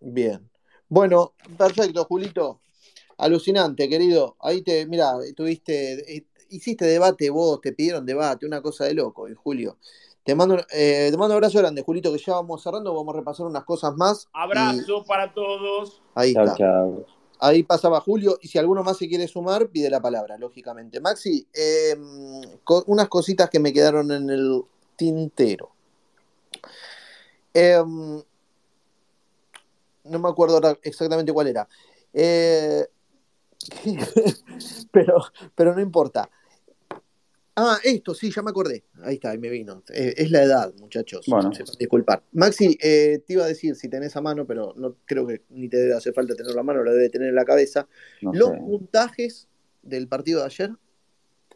Bien. 0.00 0.48
Bueno, 0.88 1.34
perfecto, 1.58 2.04
Julito. 2.06 2.60
Alucinante, 3.18 3.88
querido. 3.88 4.36
Ahí 4.40 4.62
te, 4.62 4.86
mira, 4.86 5.12
tuviste, 5.36 6.16
eh, 6.16 6.26
hiciste 6.48 6.84
debate 6.86 7.28
vos, 7.30 7.60
te 7.60 7.72
pidieron 7.72 8.04
debate, 8.06 8.46
una 8.46 8.60
cosa 8.62 8.86
de 8.86 8.94
loco, 8.94 9.28
eh, 9.28 9.34
Julio. 9.34 9.78
Te 10.24 10.34
mando, 10.34 10.54
un- 10.54 10.64
eh, 10.72 11.08
te 11.10 11.16
mando 11.18 11.34
un 11.34 11.36
abrazo 11.36 11.58
grande, 11.58 11.82
Julito, 11.82 12.10
que 12.10 12.18
ya 12.18 12.32
vamos 12.34 12.62
cerrando, 12.62 12.94
vamos 12.94 13.14
a 13.14 13.18
repasar 13.18 13.46
unas 13.46 13.64
cosas 13.64 13.94
más. 13.96 14.24
y 14.24 14.28
Abrazo 14.32 15.04
para 15.04 15.32
todos. 15.34 16.02
ahí 16.14 16.32
Chao, 16.32 16.44
está. 16.44 16.56
chao. 16.56 17.06
Ahí 17.46 17.62
pasaba 17.62 18.00
Julio, 18.00 18.38
y 18.40 18.48
si 18.48 18.58
alguno 18.58 18.82
más 18.82 18.96
se 18.96 19.06
quiere 19.06 19.28
sumar, 19.28 19.68
pide 19.68 19.90
la 19.90 20.00
palabra, 20.00 20.38
lógicamente. 20.38 20.98
Maxi, 21.00 21.46
co- 22.64 22.84
unas 22.86 23.08
cositas 23.08 23.50
que 23.50 23.58
me 23.60 23.70
quedaron 23.72 24.10
en 24.10 24.30
el 24.30 24.62
tintero. 24.96 25.70
Eh, 27.52 27.82
no 30.04 30.18
me 30.18 30.28
acuerdo 30.28 30.78
exactamente 30.82 31.32
cuál 31.34 31.48
era. 31.48 31.68
Eh, 32.12 32.86
pero, 34.90 35.22
pero 35.54 35.74
no 35.74 35.80
importa. 35.82 36.30
Ah, 37.56 37.78
esto, 37.84 38.14
sí, 38.14 38.32
ya 38.32 38.42
me 38.42 38.50
acordé. 38.50 38.84
Ahí 39.02 39.14
está, 39.14 39.30
ahí 39.30 39.38
me 39.38 39.48
vino. 39.48 39.84
Eh, 39.92 40.14
es 40.16 40.30
la 40.32 40.42
edad, 40.42 40.74
muchachos. 40.80 41.24
Bueno. 41.28 41.50
Disculpar. 41.78 42.22
Maxi, 42.32 42.76
eh, 42.82 43.22
te 43.24 43.34
iba 43.34 43.44
a 43.44 43.48
decir 43.48 43.76
si 43.76 43.88
tenés 43.88 44.16
a 44.16 44.20
mano, 44.20 44.44
pero 44.44 44.72
no 44.76 44.96
creo 45.04 45.24
que 45.26 45.42
ni 45.50 45.68
te 45.68 45.76
debe 45.76 45.94
hacer 45.94 46.12
falta 46.12 46.34
tener 46.34 46.52
la 46.54 46.64
mano, 46.64 46.82
lo 46.82 46.92
debe 46.92 47.08
tener 47.10 47.28
en 47.28 47.34
la 47.36 47.44
cabeza. 47.44 47.86
No 48.22 48.32
Los 48.32 48.50
sé. 48.50 48.56
puntajes 48.56 49.48
del 49.82 50.08
partido 50.08 50.40
de 50.40 50.46
ayer. 50.46 50.70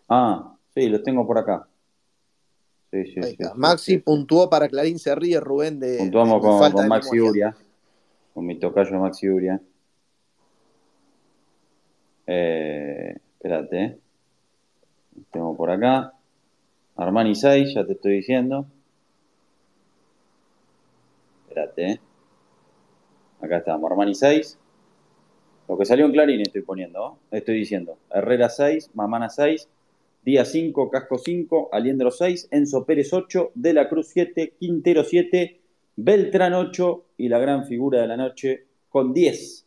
Ah, 0.09 0.57
sí, 0.73 0.89
los 0.89 1.03
tengo 1.03 1.27
por 1.27 1.39
acá. 1.39 1.67
Sí, 2.93 3.05
sí, 3.07 3.15
Ahí 3.17 3.31
sí, 3.31 3.37
está. 3.41 3.55
Maxi 3.55 3.99
puntuó 3.99 4.49
para 4.49 4.69
Clarín 4.69 4.99
se 5.01 5.15
ríe, 5.17 5.41
Rubén 5.41 5.81
de, 5.81 5.99
Puntuamos 5.99 6.41
de 6.41 6.49
con, 6.49 6.59
falta 6.61 6.75
con 6.75 6.83
de 6.85 6.89
Maxi 6.89 7.11
memoria. 7.17 7.31
Uria, 7.31 7.57
con 8.35 8.47
mi 8.47 8.59
tocayo 8.59 8.99
Maxi 9.01 9.29
Uria. 9.29 9.61
Eh, 12.27 13.17
espérate, 13.35 13.85
eh. 13.85 13.99
Tengo 15.31 15.57
por 15.57 15.71
acá. 15.71 16.15
Armani 16.97 17.35
6, 17.35 17.75
ya 17.75 17.87
te 17.87 17.93
estoy 17.93 18.17
diciendo. 18.17 18.67
Espérate, 21.49 21.91
eh. 21.91 22.01
Acá 23.41 23.59
estamos, 23.59 23.91
Armani 23.91 24.15
6. 24.15 24.59
Lo 25.69 25.77
que 25.77 25.85
salió 25.85 26.07
en 26.07 26.13
Clarín 26.13 26.41
estoy 26.41 26.63
poniendo, 26.63 26.99
¿no? 26.99 27.19
Estoy 27.31 27.57
diciendo. 27.57 27.99
Herrera 28.11 28.49
6, 28.49 28.91
Mamana 28.95 29.29
6, 29.29 29.69
Díaz 30.25 30.51
5, 30.51 30.91
Casco 30.91 31.19
5, 31.19 31.69
Aliendro 31.73 32.11
6, 32.11 32.49
Enzo 32.51 32.87
Pérez 32.87 33.13
8, 33.13 33.53
De 33.55 33.75
la 33.75 33.89
Cruz 33.89 34.09
7, 34.09 34.55
Quintero 34.59 35.05
7, 35.05 35.61
Beltrán 35.97 36.55
8 36.55 37.05
y 37.19 37.29
la 37.29 37.39
gran 37.39 37.67
figura 37.67 38.01
de 38.01 38.07
la 38.07 38.17
noche 38.17 38.65
con 38.89 39.13
10, 39.13 39.67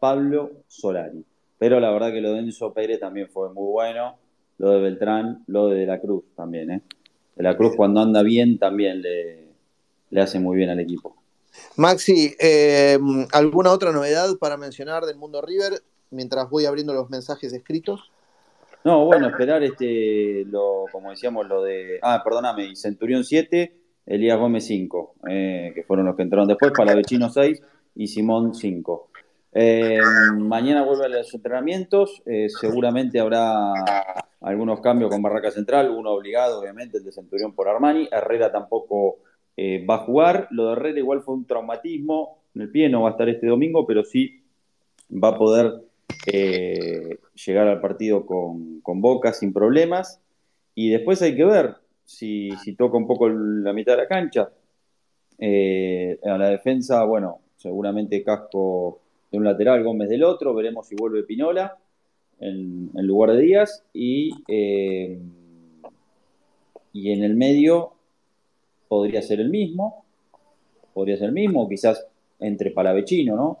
Pablo 0.00 0.50
Solari. 0.66 1.24
Pero 1.58 1.78
la 1.78 1.92
verdad 1.92 2.12
que 2.12 2.20
lo 2.20 2.32
de 2.32 2.40
Enzo 2.40 2.72
Pérez 2.74 2.98
también 2.98 3.28
fue 3.28 3.52
muy 3.52 3.70
bueno. 3.70 4.16
Lo 4.58 4.70
de 4.70 4.80
Beltrán, 4.80 5.44
lo 5.46 5.68
de 5.68 5.80
De 5.80 5.86
la 5.86 6.00
Cruz 6.00 6.24
también, 6.34 6.70
¿eh? 6.70 6.82
De 7.34 7.42
la 7.42 7.56
Cruz 7.56 7.74
cuando 7.76 8.00
anda 8.00 8.22
bien 8.22 8.58
también 8.58 9.02
le, 9.02 9.48
le 10.10 10.20
hace 10.20 10.40
muy 10.40 10.56
bien 10.56 10.70
al 10.70 10.80
equipo. 10.80 11.16
Maxi, 11.76 12.34
eh, 12.38 12.98
¿alguna 13.32 13.72
otra 13.72 13.92
novedad 13.92 14.36
para 14.38 14.56
mencionar 14.56 15.04
del 15.04 15.16
mundo 15.16 15.42
River 15.42 15.82
mientras 16.10 16.48
voy 16.48 16.64
abriendo 16.64 16.94
los 16.94 17.10
mensajes 17.10 17.52
escritos? 17.52 18.10
No, 18.84 19.04
bueno, 19.04 19.28
esperar 19.28 19.62
este, 19.62 20.44
lo, 20.46 20.84
como 20.92 21.10
decíamos, 21.10 21.46
lo 21.48 21.62
de. 21.62 21.98
Ah, 22.02 22.22
perdóname, 22.24 22.76
Centurión 22.76 23.24
7, 23.24 23.76
Elías 24.06 24.38
Gómez 24.38 24.64
5, 24.66 25.14
eh, 25.28 25.72
que 25.74 25.82
fueron 25.82 26.06
los 26.06 26.14
que 26.14 26.22
entraron 26.22 26.46
después, 26.46 26.72
Palavecino 26.72 27.28
6 27.28 27.60
y 27.96 28.06
Simón 28.06 28.54
5. 28.54 29.10
Eh, 29.58 29.98
mañana 30.36 30.82
vuelven 30.82 31.12
los 31.12 31.32
entrenamientos, 31.32 32.22
eh, 32.26 32.48
seguramente 32.50 33.18
habrá 33.18 33.72
algunos 34.42 34.82
cambios 34.82 35.10
con 35.10 35.22
Barraca 35.22 35.50
Central, 35.50 35.88
uno 35.88 36.10
obligado, 36.10 36.60
obviamente, 36.60 36.98
el 36.98 37.04
de 37.04 37.10
Centurión 37.10 37.54
por 37.54 37.66
Armani. 37.66 38.06
Herrera 38.12 38.52
tampoco 38.52 39.20
eh, 39.56 39.82
va 39.86 39.94
a 39.94 40.04
jugar. 40.04 40.48
Lo 40.50 40.66
de 40.66 40.72
Herrera 40.72 40.98
igual 40.98 41.22
fue 41.22 41.36
un 41.36 41.46
traumatismo 41.46 42.42
en 42.54 42.62
el 42.62 42.70
pie, 42.70 42.90
no 42.90 43.00
va 43.00 43.08
a 43.08 43.12
estar 43.12 43.30
este 43.30 43.46
domingo, 43.46 43.86
pero 43.86 44.04
sí 44.04 44.42
va 45.10 45.28
a 45.28 45.38
poder 45.38 45.84
llegar 46.26 47.68
al 47.68 47.80
partido 47.80 48.26
con, 48.26 48.82
Boca 48.84 49.32
sin 49.32 49.54
problemas. 49.54 50.20
Y 50.74 50.90
después 50.90 51.22
hay 51.22 51.34
que 51.34 51.46
ver 51.46 51.76
si, 52.04 52.50
toca 52.76 52.98
un 52.98 53.06
poco 53.06 53.30
la 53.30 53.72
mitad 53.72 53.94
de 53.94 54.02
la 54.02 54.08
cancha. 54.08 54.50
A 55.40 56.38
la 56.38 56.50
defensa, 56.50 57.02
bueno, 57.04 57.40
seguramente 57.56 58.22
Casco 58.22 59.00
un 59.36 59.44
lateral, 59.44 59.82
Gómez 59.84 60.08
del 60.08 60.24
otro. 60.24 60.54
Veremos 60.54 60.86
si 60.86 60.94
vuelve 60.94 61.22
Pinola 61.22 61.76
en, 62.40 62.90
en 62.94 63.06
lugar 63.06 63.32
de 63.32 63.42
Díaz. 63.42 63.84
Y, 63.92 64.32
eh, 64.48 65.18
y 66.92 67.12
en 67.12 67.24
el 67.24 67.36
medio 67.36 67.92
podría 68.88 69.22
ser 69.22 69.40
el 69.40 69.50
mismo. 69.50 70.04
Podría 70.94 71.16
ser 71.16 71.26
el 71.26 71.34
mismo, 71.34 71.68
quizás 71.68 72.06
entre 72.38 72.70
Palavecino, 72.70 73.36
¿no? 73.36 73.58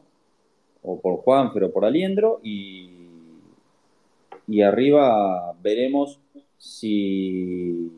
o 0.86 1.00
por 1.00 1.16
Juanfer 1.18 1.64
o 1.64 1.72
por 1.72 1.84
Aliendro 1.84 2.40
y, 2.42 2.90
y 4.46 4.62
arriba 4.62 5.52
veremos 5.60 6.20
si 6.56 7.90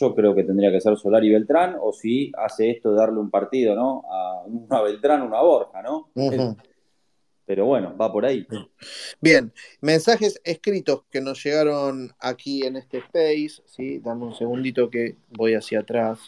yo 0.00 0.14
creo 0.14 0.34
que 0.34 0.44
tendría 0.44 0.70
que 0.72 0.80
ser 0.80 0.96
Solar 0.96 1.22
y 1.24 1.30
Beltrán 1.30 1.76
o 1.80 1.92
si 1.92 2.32
hace 2.38 2.70
esto 2.70 2.92
de 2.92 2.98
darle 2.98 3.18
un 3.18 3.30
partido 3.30 3.74
¿no? 3.74 4.02
a 4.10 4.44
una 4.46 4.80
Beltrán, 4.82 5.22
una 5.22 5.40
Borja, 5.42 5.82
¿no? 5.82 6.10
Uh 6.14 6.30
-huh. 6.30 6.56
Pero 7.44 7.66
bueno, 7.66 7.96
va 7.96 8.12
por 8.12 8.24
ahí. 8.24 8.46
Bien, 9.20 9.52
mensajes 9.80 10.40
escritos 10.44 11.02
que 11.10 11.20
nos 11.20 11.42
llegaron 11.42 12.12
aquí 12.20 12.62
en 12.62 12.76
este 12.76 12.98
space, 12.98 13.62
¿sí? 13.66 13.98
Dame 13.98 14.24
un 14.24 14.34
segundito 14.34 14.88
que 14.88 15.16
voy 15.30 15.54
hacia 15.54 15.80
atrás. 15.80 16.20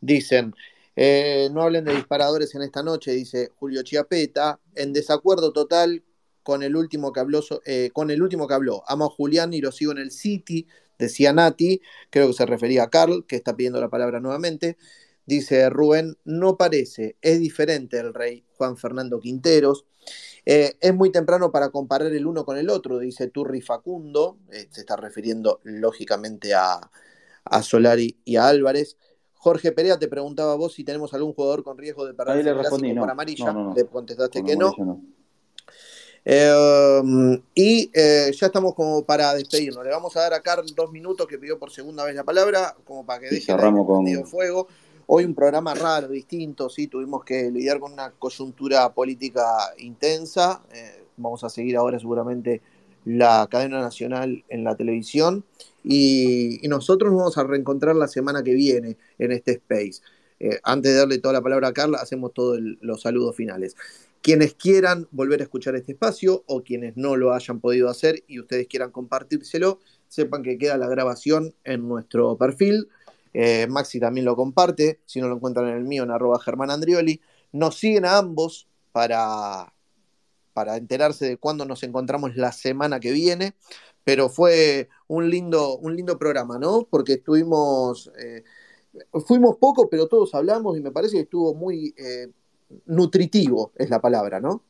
Dicen, 0.00 0.54
eh, 0.94 1.48
no 1.52 1.62
hablen 1.62 1.84
de 1.84 1.94
disparadores 1.94 2.54
en 2.54 2.62
esta 2.62 2.82
noche, 2.82 3.10
dice 3.10 3.50
Julio 3.56 3.82
Chiapeta, 3.82 4.60
en 4.76 4.92
desacuerdo 4.92 5.52
total 5.52 6.04
con 6.44 6.62
el 6.62 6.76
último 6.76 7.12
que 7.12 7.20
habló, 7.20 7.40
eh, 7.66 7.90
con 7.92 8.10
el 8.10 8.22
último 8.22 8.46
que 8.46 8.54
habló. 8.54 8.84
Amo 8.86 9.06
a 9.06 9.10
Julián 9.10 9.52
y 9.54 9.60
lo 9.60 9.72
sigo 9.72 9.92
en 9.92 9.98
el 9.98 10.12
City, 10.12 10.66
decía 11.02 11.32
Nati, 11.32 11.80
creo 12.10 12.28
que 12.28 12.32
se 12.32 12.46
refería 12.46 12.84
a 12.84 12.90
Carl, 12.90 13.26
que 13.26 13.36
está 13.36 13.56
pidiendo 13.56 13.80
la 13.80 13.90
palabra 13.90 14.20
nuevamente. 14.20 14.76
Dice 15.26 15.68
Rubén, 15.70 16.16
no 16.24 16.56
parece, 16.56 17.16
es 17.20 17.38
diferente 17.38 17.98
el 17.98 18.12
rey 18.14 18.44
Juan 18.56 18.76
Fernando 18.76 19.20
Quinteros. 19.20 19.84
Eh, 20.44 20.76
es 20.80 20.94
muy 20.94 21.12
temprano 21.12 21.52
para 21.52 21.70
comparar 21.70 22.12
el 22.12 22.26
uno 22.26 22.44
con 22.44 22.56
el 22.58 22.70
otro, 22.70 22.98
dice 22.98 23.28
Turri 23.28 23.60
Facundo, 23.60 24.38
eh, 24.50 24.66
se 24.70 24.80
está 24.80 24.96
refiriendo 24.96 25.60
lógicamente 25.62 26.54
a, 26.54 26.90
a 27.44 27.62
Solari 27.62 28.18
y 28.24 28.36
a 28.36 28.48
Álvarez. 28.48 28.96
Jorge 29.34 29.72
Perea 29.72 29.98
te 29.98 30.08
preguntaba 30.08 30.54
vos 30.56 30.74
si 30.74 30.84
tenemos 30.84 31.14
algún 31.14 31.34
jugador 31.34 31.62
con 31.64 31.78
riesgo 31.78 32.06
de 32.06 32.14
perder 32.14 32.46
el 32.46 32.54
clásico 32.54 32.94
no. 32.94 33.00
por 33.00 33.10
amarilla. 33.10 33.52
No, 33.52 33.64
no, 33.64 33.74
le 33.74 33.86
contestaste 33.86 34.40
con 34.40 34.48
que 34.48 34.56
no. 34.56 34.72
Eh, 36.24 37.40
y 37.54 37.90
eh, 37.92 38.30
ya 38.32 38.46
estamos 38.46 38.74
como 38.74 39.04
para 39.04 39.34
despedirnos. 39.34 39.84
Le 39.84 39.90
vamos 39.90 40.16
a 40.16 40.20
dar 40.20 40.34
a 40.34 40.40
Carl 40.40 40.64
dos 40.74 40.92
minutos 40.92 41.26
que 41.26 41.38
pidió 41.38 41.58
por 41.58 41.70
segunda 41.70 42.04
vez 42.04 42.14
la 42.14 42.24
palabra, 42.24 42.76
como 42.84 43.04
para 43.04 43.20
que 43.20 43.26
deje 43.30 43.46
cerramos 43.46 43.86
con- 43.86 44.06
fuego. 44.26 44.68
Hoy 45.06 45.24
un 45.24 45.34
programa 45.34 45.74
raro, 45.74 46.08
distinto, 46.08 46.70
sí, 46.70 46.86
tuvimos 46.86 47.24
que 47.24 47.50
lidiar 47.50 47.80
con 47.80 47.92
una 47.92 48.12
coyuntura 48.12 48.92
política 48.94 49.44
intensa. 49.78 50.62
Eh, 50.72 51.04
vamos 51.16 51.42
a 51.44 51.50
seguir 51.50 51.76
ahora 51.76 51.98
seguramente 51.98 52.62
la 53.04 53.48
cadena 53.50 53.80
nacional 53.80 54.44
en 54.48 54.64
la 54.64 54.76
televisión. 54.76 55.44
Y, 55.84 56.64
y 56.64 56.68
nosotros 56.68 57.10
nos 57.10 57.18
vamos 57.18 57.38
a 57.38 57.42
reencontrar 57.44 57.96
la 57.96 58.06
semana 58.06 58.44
que 58.44 58.54
viene 58.54 58.96
en 59.18 59.32
este 59.32 59.52
space. 59.52 60.00
Eh, 60.38 60.60
antes 60.62 60.92
de 60.92 60.98
darle 60.98 61.18
toda 61.18 61.34
la 61.34 61.42
palabra 61.42 61.68
a 61.68 61.72
Carla, 61.72 61.98
hacemos 61.98 62.32
todos 62.32 62.60
los 62.80 63.02
saludos 63.02 63.34
finales. 63.34 63.74
Quienes 64.22 64.54
quieran 64.54 65.08
volver 65.10 65.40
a 65.40 65.42
escuchar 65.42 65.74
este 65.74 65.92
espacio 65.92 66.44
o 66.46 66.62
quienes 66.62 66.96
no 66.96 67.16
lo 67.16 67.34
hayan 67.34 67.60
podido 67.60 67.88
hacer 67.90 68.22
y 68.28 68.38
ustedes 68.38 68.68
quieran 68.68 68.92
compartírselo, 68.92 69.80
sepan 70.06 70.42
que 70.42 70.58
queda 70.58 70.76
la 70.78 70.88
grabación 70.88 71.54
en 71.64 71.88
nuestro 71.88 72.36
perfil. 72.36 72.88
Eh, 73.34 73.66
Maxi 73.68 73.98
también 73.98 74.24
lo 74.24 74.36
comparte, 74.36 75.00
si 75.06 75.20
no 75.20 75.28
lo 75.28 75.36
encuentran 75.36 75.68
en 75.68 75.76
el 75.76 75.84
mío, 75.84 76.04
en 76.04 76.12
arroba 76.12 76.38
Germán 76.38 76.70
Andrioli. 76.70 77.20
Nos 77.50 77.76
siguen 77.78 78.04
a 78.04 78.18
ambos 78.18 78.68
para, 78.92 79.74
para 80.52 80.76
enterarse 80.76 81.26
de 81.26 81.36
cuándo 81.36 81.64
nos 81.64 81.82
encontramos 81.82 82.36
la 82.36 82.52
semana 82.52 83.00
que 83.00 83.10
viene. 83.10 83.54
Pero 84.04 84.28
fue 84.28 84.88
un 85.06 85.30
lindo, 85.30 85.78
un 85.78 85.96
lindo 85.96 86.18
programa, 86.18 86.58
¿no? 86.58 86.86
Porque 86.90 87.14
estuvimos, 87.14 88.10
eh, 88.18 88.42
fuimos 89.26 89.56
poco, 89.58 89.88
pero 89.88 90.08
todos 90.08 90.34
hablamos 90.34 90.76
y 90.76 90.80
me 90.80 90.90
parece 90.90 91.16
que 91.16 91.22
estuvo 91.22 91.54
muy 91.54 91.94
eh, 91.96 92.28
nutritivo, 92.86 93.72
es 93.76 93.90
la 93.90 94.00
palabra, 94.00 94.40
¿no? 94.40 94.62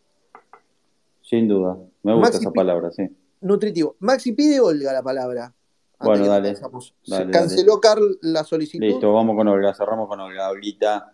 Sin 1.21 1.49
duda. 1.49 1.77
Me 2.03 2.15
gusta 2.15 2.29
Maxi 2.29 2.39
esa 2.39 2.53
palabra, 2.53 2.91
sí. 2.91 3.09
Nutritivo. 3.41 3.97
Maxi 4.01 4.33
pide 4.33 4.61
Olga 4.61 4.93
la 4.93 5.03
palabra. 5.03 5.53
Bueno, 6.01 6.27
dale. 6.27 6.57
Se 6.57 6.65
dale, 7.07 7.31
canceló 7.31 7.81
Carl 7.81 8.19
la 8.23 8.45
solicitud. 8.45 8.85
Listo, 8.85 9.13
vamos 9.13 9.37
con 9.37 9.47
Olga. 9.49 9.73
Cerramos 9.73 10.09
con 10.09 10.21
Olga. 10.21 10.51
Olguita. 10.51 11.13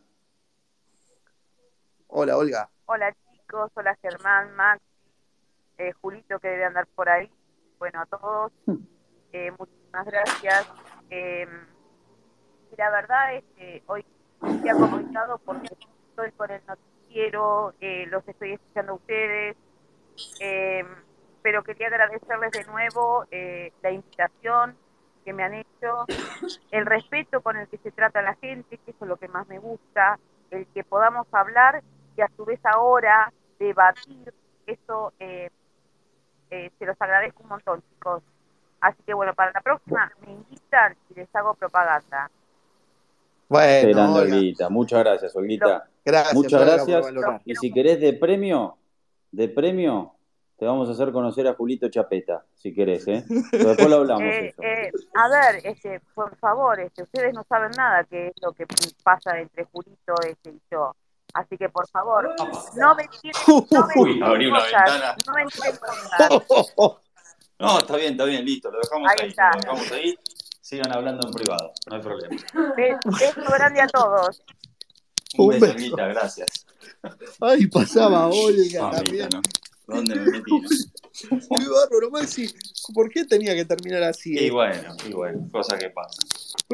Hola, 2.09 2.37
Olga. 2.39 2.71
Hola 2.87 3.15
chicos, 3.31 3.71
hola 3.75 3.97
Germán, 4.01 4.55
Max, 4.57 4.81
eh, 5.77 5.93
Julito 6.01 6.39
que 6.39 6.49
debe 6.49 6.65
andar 6.65 6.87
por 6.95 7.09
ahí. 7.09 7.31
Bueno, 7.79 8.01
a 8.01 8.07
todos, 8.07 8.53
eh, 9.33 9.51
muchísimas 9.59 10.07
gracias. 10.07 10.67
Eh, 11.11 11.47
y 12.73 12.77
la 12.77 12.91
verdad 12.91 13.35
es 13.35 13.45
que 13.57 13.83
hoy 13.87 14.05
se 14.63 14.71
ha 14.71 14.75
comunicado 14.75 15.39
porque 15.45 15.69
estoy 16.19 16.33
con 16.33 16.51
el 16.51 16.61
noticiero, 16.67 17.75
eh, 17.81 18.07
los 18.09 18.27
estoy 18.27 18.55
escuchando 18.55 18.93
a 18.93 18.95
ustedes, 18.97 19.57
eh, 20.41 20.85
pero 21.43 21.63
quería 21.63 21.87
agradecerles 21.87 22.51
de 22.53 22.65
nuevo 22.65 23.25
eh, 23.31 23.73
la 23.83 23.93
invitación 23.93 24.77
que 25.25 25.33
me 25.33 25.45
han 25.45 25.55
hecho, 25.55 26.07
el 26.73 26.87
respeto 26.87 27.41
con 27.41 27.57
el 27.57 27.69
que 27.69 27.79
se 27.79 27.93
trata 27.93 28.21
la 28.23 28.35
gente, 28.35 28.79
que 28.79 28.91
eso 28.91 29.05
es 29.05 29.09
lo 29.09 29.17
que 29.17 29.29
más 29.29 29.47
me 29.47 29.59
gusta, 29.59 30.19
el 30.51 30.67
que 30.69 30.83
podamos 30.83 31.27
hablar 31.33 31.83
y 32.17 32.23
a 32.23 32.29
su 32.37 32.45
vez 32.45 32.61
ahora 32.65 33.33
debatir, 33.61 34.35
eso 34.67 35.13
eh, 35.21 35.51
eh, 36.51 36.73
se 36.79 36.87
los 36.87 37.01
agradezco 37.01 37.43
un 37.45 37.51
montón, 37.51 37.83
chicos. 37.91 38.23
Así 38.81 39.03
que 39.05 39.15
bueno, 39.15 39.35
para 39.35 39.53
la 39.53 39.61
próxima 39.61 40.11
me 40.27 40.33
invitan 40.33 40.97
y 41.11 41.15
les 41.15 41.35
hago 41.35 41.55
propaganda. 41.55 42.31
Qué 43.49 43.93
Bueno, 43.95 44.15
Olguita. 44.15 44.69
Muchas 44.69 45.01
gracias, 45.01 45.35
Olguita. 45.37 45.89
gracias, 46.05 46.35
Muchas 46.35 46.61
gracias. 46.61 47.07
Y 47.45 47.55
si 47.57 47.73
querés 47.73 48.01
de 48.01 48.13
premio, 48.13 48.77
de 49.33 49.49
premio, 49.49 50.15
te 50.59 50.67
vamos 50.67 50.89
a 50.89 50.93
hacer 50.93 51.13
conocer 51.13 51.47
a 51.49 51.55
Julito 51.55 51.89
Chapeta, 51.89 52.45
si 52.55 52.75
querés, 52.75 53.07
¿eh? 53.09 53.25
Pero 53.51 53.69
después 53.69 53.89
lo 53.89 53.97
hablamos 53.97 54.23
Eh, 54.33 54.49
eso. 54.49 54.63
eh, 54.63 54.91
a 55.15 55.29
ver, 55.29 55.61
este, 55.65 56.01
por 56.15 56.37
favor, 56.37 56.79
este, 56.81 57.05
ustedes 57.05 57.33
no 57.33 57.45
saben 57.49 57.71
nada 57.77 58.05
qué 58.05 58.29
es 58.29 58.35
lo 58.43 58.53
que 58.53 58.67
pasa 59.03 59.39
entre 59.39 59.65
Julito 59.65 60.15
este, 60.29 60.51
y 60.51 60.61
yo. 60.71 60.95
Así 61.35 61.57
que 61.57 61.69
por 61.69 61.87
favor, 61.89 62.35
no 62.77 62.95
me 62.95 63.05
tiren, 63.09 63.33
no 63.71 63.87
me 63.87 63.95
Uy, 64.01 64.19
una 64.19 64.59
cosas, 64.59 64.73
ventana. 64.73 65.17
no 65.27 65.33
me 65.35 65.47
tiren 65.47 65.77
cosas. 65.77 66.99
No, 67.61 67.77
está 67.79 67.97
bien, 67.97 68.13
está 68.13 68.25
bien, 68.25 68.45
listo, 68.45 68.71
lo 68.71 68.79
dejamos 68.79 69.11
Ahí 69.11 69.17
ahí, 69.23 69.29
está. 69.31 69.51
lo 69.51 69.59
dejamos 69.61 69.93
ahí. 69.93 70.17
Sigan 70.69 70.93
hablando 70.93 71.27
en 71.27 71.33
privado, 71.33 71.73
no 71.89 71.97
hay 71.97 72.03
problema. 72.03 72.37
Be- 72.77 72.99
Beso 73.07 73.51
grande 73.51 73.81
a 73.81 73.87
todos. 73.89 74.43
Un 75.39 75.55
Un 75.55 75.61
beso, 75.61 75.97
gracias. 75.97 76.67
Ay, 77.41 77.67
pasaba 77.69 78.27
Olga 78.29 78.83
Mamita, 78.83 79.03
también. 79.03 79.29
¿no? 79.33 79.41
¿Dónde 79.87 80.15
me 80.17 80.31
metí? 80.31 80.51
no? 80.51 80.61
Qué 81.41 81.69
bárbaro, 81.71 82.11
Maxi. 82.11 82.51
¿Por 82.93 83.09
qué 83.09 83.25
tenía 83.25 83.55
que 83.55 83.65
terminar 83.65 84.03
así? 84.03 84.35
Y 84.35 84.49
eh? 84.49 84.51
bueno, 84.51 84.95
y 85.09 85.13
bueno, 85.15 85.49
cosas 85.51 85.79
que 85.79 85.89
pasan. 85.89 86.29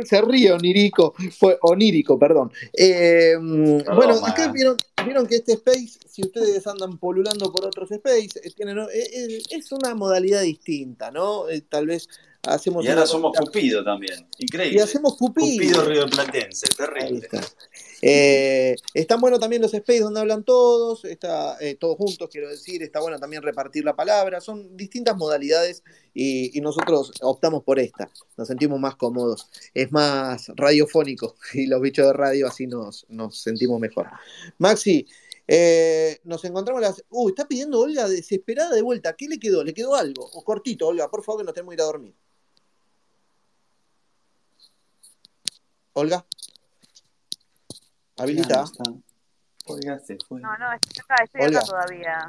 Se 0.05 0.21
ríe 0.23 0.51
onirico, 0.51 1.15
fue 1.39 1.57
onírico, 1.63 2.19
perdón. 2.19 2.53
Eh, 2.77 3.37
bueno, 3.39 4.15
acá 4.27 4.51
vieron, 4.51 4.77
vieron 5.05 5.25
que 5.29 5.37
este 5.37 5.53
space, 5.53 6.01
si 6.11 6.23
ustedes 6.23 6.67
andan 6.67 6.99
polulando 6.99 7.53
por 7.53 7.65
otros 7.65 7.93
space, 7.93 8.41
eh, 8.43 8.51
tienen, 8.57 8.77
es 8.93 9.71
una 9.71 9.95
modalidad 9.95 10.43
distinta, 10.43 11.13
¿no? 11.13 11.49
Eh, 11.49 11.61
tal 11.61 11.87
vez 11.87 12.09
hacemos 12.47 12.85
Y 12.85 12.89
ahora 12.89 13.07
somos 13.07 13.37
Cupido 13.37 13.85
también, 13.85 14.27
y 14.39 14.45
increíble. 14.45 14.83
hacemos 14.83 15.17
cupido. 15.17 15.57
Cupido 15.57 15.85
Río 15.85 16.07
Platense, 16.09 16.67
Ahí 16.67 16.77
terrible. 16.77 17.19
está. 17.27 17.41
Eh, 18.03 18.77
están 18.93 19.21
buenos 19.21 19.41
también 19.41 19.63
los 19.63 19.73
space 19.73 20.01
donde 20.01 20.21
hablan 20.21 20.45
todos, 20.45 21.05
está, 21.07 21.57
eh, 21.61 21.75
todos 21.77 21.97
juntos, 21.97 22.29
quiero 22.31 22.51
decir, 22.51 22.83
está 22.83 23.01
bueno 23.01 23.19
también 23.19 23.43
repartir 23.43 23.85
la 23.85 23.97
palabra, 23.97 24.43
son 24.43 24.77
distintas 24.77 25.17
modalidades 25.17 25.83
y, 26.13 26.57
y 26.57 26.61
nosotros 26.61 27.13
optamos 27.23 27.63
por 27.63 27.79
esta, 27.79 28.11
nos 28.37 28.47
sentimos 28.49 28.79
más 28.79 28.97
cómodos, 28.97 29.49
es 29.73 29.91
más 29.91 30.49
radiofónico 30.55 31.37
y 31.55 31.67
los 31.67 31.81
bichos 31.81 32.07
de 32.07 32.13
radio 32.13 32.47
así 32.47 32.67
nos, 32.67 33.07
nos 33.09 33.39
sentimos 33.39 33.81
mejor. 33.81 34.09
Maxi, 34.59 35.07
eh, 35.47 36.21
nos 36.25 36.45
encontramos 36.45 36.83
las... 36.83 37.05
Uy, 37.11 37.33
está 37.33 37.47
pidiendo 37.47 37.81
Olga 37.81 38.09
desesperada 38.09 38.75
de 38.75 38.83
vuelta, 38.83 39.15
¿qué 39.15 39.29
le 39.29 39.39
quedó? 39.39 39.65
¿Le 39.65 39.73
quedó 39.75 39.95
algo? 39.95 40.29
O 40.33 40.45
cortito, 40.45 40.89
Olga, 40.89 41.09
por 41.11 41.23
favor 41.25 41.41
que 41.41 41.45
nos 41.47 41.55
tenemos 41.55 41.73
que 41.73 41.77
ir 41.77 41.81
a 41.83 41.85
dormir. 41.87 42.15
Olga. 45.95 46.25
Habilita. 48.19 48.65
Olga 49.67 49.99
se 50.01 50.17
fue. 50.29 50.41
No, 50.41 50.57
no, 50.59 50.73
estoy 50.73 51.03
acá, 51.05 51.25
estoy 51.25 51.41
Olga. 51.43 51.59
acá 51.59 51.67
todavía. 51.67 52.27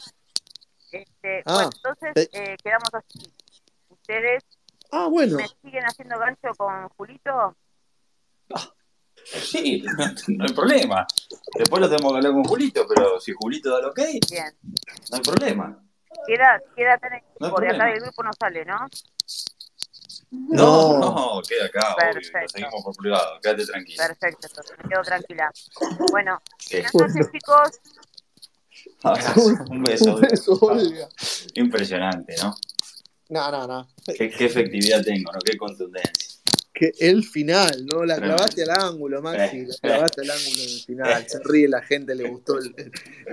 Este, 0.91 1.43
Ah, 1.45 1.53
bueno, 1.53 1.69
entonces 1.75 2.29
te- 2.31 2.53
eh, 2.53 2.57
quedamos 2.63 2.89
así. 2.93 3.33
Ustedes 3.89 4.43
Ah, 4.91 5.07
bueno. 5.07 5.37
me 5.37 5.47
siguen 5.61 5.83
haciendo 5.85 6.17
gancho 6.19 6.49
con 6.57 6.87
Julito. 6.89 7.55
Sí, 9.25 9.83
no, 9.83 10.05
no 10.37 10.45
hay 10.45 10.53
problema. 10.53 11.05
Después 11.55 11.81
lo 11.81 11.89
tenemos 11.89 12.11
que 12.13 12.17
hablar 12.17 12.31
con 12.33 12.43
Julito, 12.45 12.85
pero 12.87 13.19
si 13.19 13.33
Julito 13.33 13.71
da 13.71 13.79
el 13.79 13.85
ok, 13.85 13.99
Bien. 14.29 14.55
no 15.11 15.17
hay 15.17 15.21
problema. 15.21 15.81
Queda, 16.27 16.61
queda 16.75 16.99
en 17.01 17.13
el 17.13 17.21
No 17.39 17.55
de 17.57 17.69
acá 17.69 17.85
del 17.85 17.99
grupo 18.01 18.23
no 18.23 18.31
sale, 18.39 18.63
¿no? 18.65 18.77
No, 20.49 20.99
No. 20.99 20.99
no, 21.35 21.41
queda 21.47 21.65
acá, 21.65 21.95
obvio, 21.95 22.07
lo 22.07 22.13
Perfecto. 22.13 22.49
seguimos 22.49 22.83
por 22.83 22.95
privado, 22.95 23.39
quédate 23.41 23.65
tranquilo. 23.65 24.03
Perfecto, 24.07 24.47
entonces 24.47 24.75
me 24.83 24.89
quedo 24.89 25.01
tranquila. 25.03 25.51
Bueno, 26.11 26.41
Sí. 26.59 26.77
chicos. 27.31 27.79
Un 29.69 29.83
beso. 29.83 30.15
Un 30.15 30.21
beso, 30.21 30.53
Olga. 30.61 31.07
Impresionante, 31.55 32.35
¿no? 32.41 32.55
No, 33.29 33.51
no, 33.51 33.67
no. 33.67 33.87
Qué, 34.17 34.29
qué 34.29 34.45
efectividad 34.45 35.03
tengo, 35.03 35.31
¿no? 35.31 35.39
Qué 35.39 35.57
contundencia. 35.57 36.11
Que 36.73 36.91
el 36.99 37.23
final, 37.23 37.85
¿no? 37.85 38.03
La 38.03 38.17
clavaste 38.17 38.63
al 38.63 38.71
ángulo, 38.71 39.21
Maxi. 39.21 39.59
Eh, 39.59 39.67
La 39.83 39.89
clavaste 39.89 40.21
al 40.21 40.31
ángulo 40.31 40.57
en 40.61 40.69
el 40.69 40.79
final. 40.81 41.25
Se 41.29 41.39
ríe 41.43 41.67
la 41.69 41.81
gente, 41.81 42.13
le 42.15 42.27
gustó. 42.29 42.57
El, 42.59 42.75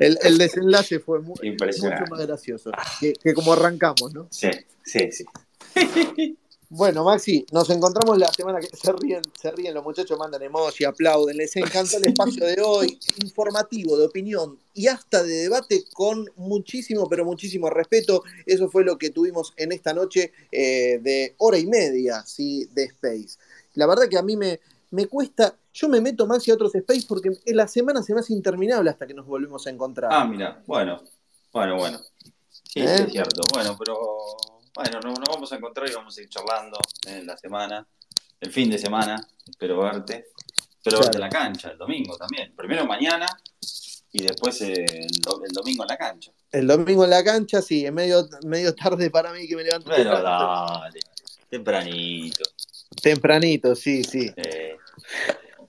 el- 0.00 0.18
el 0.22 0.38
desenlace 0.38 1.00
fue 1.00 1.20
muy, 1.20 1.34
mucho 1.50 2.04
más 2.10 2.20
gracioso. 2.26 2.70
Que, 3.00 3.12
que 3.14 3.34
como 3.34 3.52
arrancamos, 3.54 4.12
¿no? 4.14 4.28
Sí, 4.30 4.48
sí, 4.84 5.10
sí. 5.10 5.24
Bueno, 6.74 7.04
Maxi, 7.04 7.44
nos 7.52 7.68
encontramos 7.68 8.16
la 8.16 8.32
semana 8.32 8.58
que 8.58 8.74
se 8.74 8.90
ríen, 8.92 9.20
se 9.38 9.50
ríen, 9.50 9.74
los 9.74 9.84
muchachos 9.84 10.18
mandan 10.18 10.42
emoji, 10.42 10.84
aplauden, 10.84 11.36
les 11.36 11.54
encantó 11.56 11.98
el 11.98 12.06
espacio 12.06 12.46
de 12.46 12.62
hoy, 12.62 12.98
informativo, 13.22 13.98
de 13.98 14.06
opinión 14.06 14.58
y 14.72 14.86
hasta 14.86 15.22
de 15.22 15.34
debate 15.34 15.84
con 15.92 16.24
muchísimo, 16.36 17.10
pero 17.10 17.26
muchísimo 17.26 17.68
respeto. 17.68 18.22
Eso 18.46 18.70
fue 18.70 18.84
lo 18.84 18.96
que 18.96 19.10
tuvimos 19.10 19.52
en 19.58 19.70
esta 19.72 19.92
noche 19.92 20.32
eh, 20.50 20.98
de 21.02 21.34
hora 21.36 21.58
y 21.58 21.66
media, 21.66 22.22
¿sí? 22.24 22.66
De 22.72 22.84
Space. 22.84 23.36
La 23.74 23.86
verdad 23.86 24.08
que 24.08 24.16
a 24.16 24.22
mí 24.22 24.38
me, 24.38 24.58
me 24.92 25.08
cuesta, 25.08 25.54
yo 25.74 25.90
me 25.90 26.00
meto 26.00 26.26
Maxi 26.26 26.52
a 26.52 26.54
otros 26.54 26.74
Space 26.74 27.04
porque 27.06 27.32
en 27.44 27.56
la 27.58 27.68
semana 27.68 28.02
se 28.02 28.14
me 28.14 28.20
hace 28.20 28.32
interminable 28.32 28.88
hasta 28.88 29.06
que 29.06 29.12
nos 29.12 29.26
volvemos 29.26 29.66
a 29.66 29.70
encontrar. 29.70 30.10
Ah, 30.10 30.24
mira, 30.24 30.62
bueno, 30.66 31.02
bueno, 31.52 31.76
bueno. 31.76 32.00
Sí, 32.50 32.80
¿Eh? 32.80 32.96
sí, 32.96 33.02
es 33.02 33.12
cierto. 33.12 33.42
Bueno, 33.52 33.76
pero 33.78 33.98
bueno, 34.74 35.00
nos, 35.00 35.18
nos 35.18 35.28
vamos 35.28 35.52
a 35.52 35.56
encontrar 35.56 35.88
y 35.88 35.94
vamos 35.94 36.16
a 36.16 36.20
ir 36.22 36.28
charlando 36.28 36.78
en 37.06 37.26
la 37.26 37.36
semana, 37.36 37.86
el 38.40 38.50
fin 38.50 38.70
de 38.70 38.78
semana. 38.78 39.26
Espero 39.48 39.78
verte. 39.82 40.26
Espero 40.76 40.98
verte 41.00 41.16
en 41.16 41.20
la 41.20 41.28
cancha, 41.28 41.70
el 41.70 41.78
domingo 41.78 42.16
también. 42.16 42.54
Primero 42.56 42.84
mañana 42.86 43.26
y 44.12 44.22
después 44.22 44.60
el, 44.62 45.06
do- 45.20 45.42
el 45.44 45.52
domingo 45.52 45.84
en 45.84 45.88
la 45.88 45.96
cancha. 45.96 46.32
El 46.50 46.66
domingo 46.66 47.04
en 47.04 47.10
la 47.10 47.22
cancha, 47.24 47.62
sí, 47.62 47.86
es 47.86 47.92
medio, 47.92 48.28
medio 48.44 48.74
tarde 48.74 49.10
para 49.10 49.32
mí 49.32 49.46
que 49.48 49.56
me 49.56 49.64
levanto 49.64 49.90
Pero 49.90 50.12
temprano, 50.14 50.66
dale, 50.80 51.00
tempranito. 51.48 52.44
tempranito, 53.00 53.74
sí, 53.74 54.02
sí. 54.04 54.30
Eh, 54.36 54.76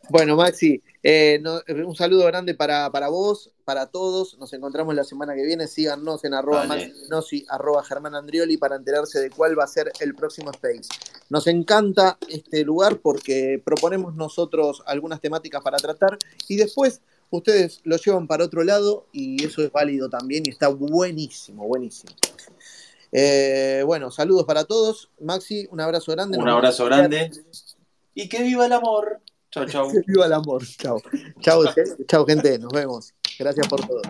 Bueno, 0.09 0.35
Maxi, 0.35 0.81
eh, 1.03 1.39
no- 1.41 1.61
un 1.85 1.95
saludo 1.95 2.25
grande 2.25 2.55
para, 2.55 2.89
para 2.91 3.09
vos, 3.09 3.51
para 3.65 3.87
todos. 3.87 4.37
Nos 4.39 4.53
encontramos 4.53 4.95
la 4.95 5.03
semana 5.03 5.35
que 5.35 5.43
viene. 5.43 5.67
Síganos 5.67 6.23
en 6.23 6.33
arroba 6.33 6.65
Vale. 6.65 6.93
Maxi 7.09 7.45
arroba 7.49 7.83
Germán 7.83 8.15
Andrioli 8.15 8.57
para 8.57 8.75
enterarse 8.77 9.19
de 9.19 9.29
cuál 9.29 9.57
va 9.59 9.65
a 9.65 9.67
ser 9.67 9.91
el 9.99 10.15
próximo 10.15 10.49
Space. 10.51 10.89
Nos 11.29 11.47
encanta 11.47 12.17
este 12.29 12.63
lugar 12.63 12.97
porque 12.99 13.61
proponemos 13.63 14.15
nosotros 14.15 14.81
algunas 14.85 15.19
temáticas 15.21 15.61
para 15.61 15.77
tratar 15.77 16.17
y 16.47 16.55
después 16.57 17.01
ustedes 17.29 17.81
lo 17.83 17.97
llevan 17.97 18.27
para 18.27 18.45
otro 18.45 18.63
lado 18.63 19.07
y 19.11 19.43
eso 19.43 19.61
es 19.61 19.71
válido 19.71 20.09
también 20.09 20.43
y 20.45 20.51
está 20.51 20.67
buenísimo, 20.67 21.67
buenísimo. 21.67 22.13
Eh, 23.11 23.83
bueno, 23.85 24.09
saludos 24.11 24.45
para 24.45 24.63
todos. 24.65 25.09
Maxi, 25.19 25.67
un 25.71 25.79
abrazo 25.81 26.11
grande. 26.11 26.37
un 26.37 26.47
abrazo 26.49 26.85
grande 26.85 27.31
y 28.15 28.29
que 28.29 28.41
viva 28.43 28.65
el 28.65 28.73
amor. 28.73 29.19
Chau. 29.53 29.91
Que 29.91 30.01
viva 30.07 30.25
el 30.25 30.33
amor. 30.33 30.63
Chao. 30.65 31.01
Chao, 31.39 31.63
chao, 32.07 32.25
gente. 32.25 32.57
Nos 32.59 32.73
vemos. 32.73 33.13
Gracias 33.37 33.67
por 33.67 33.85
todo. 33.85 34.01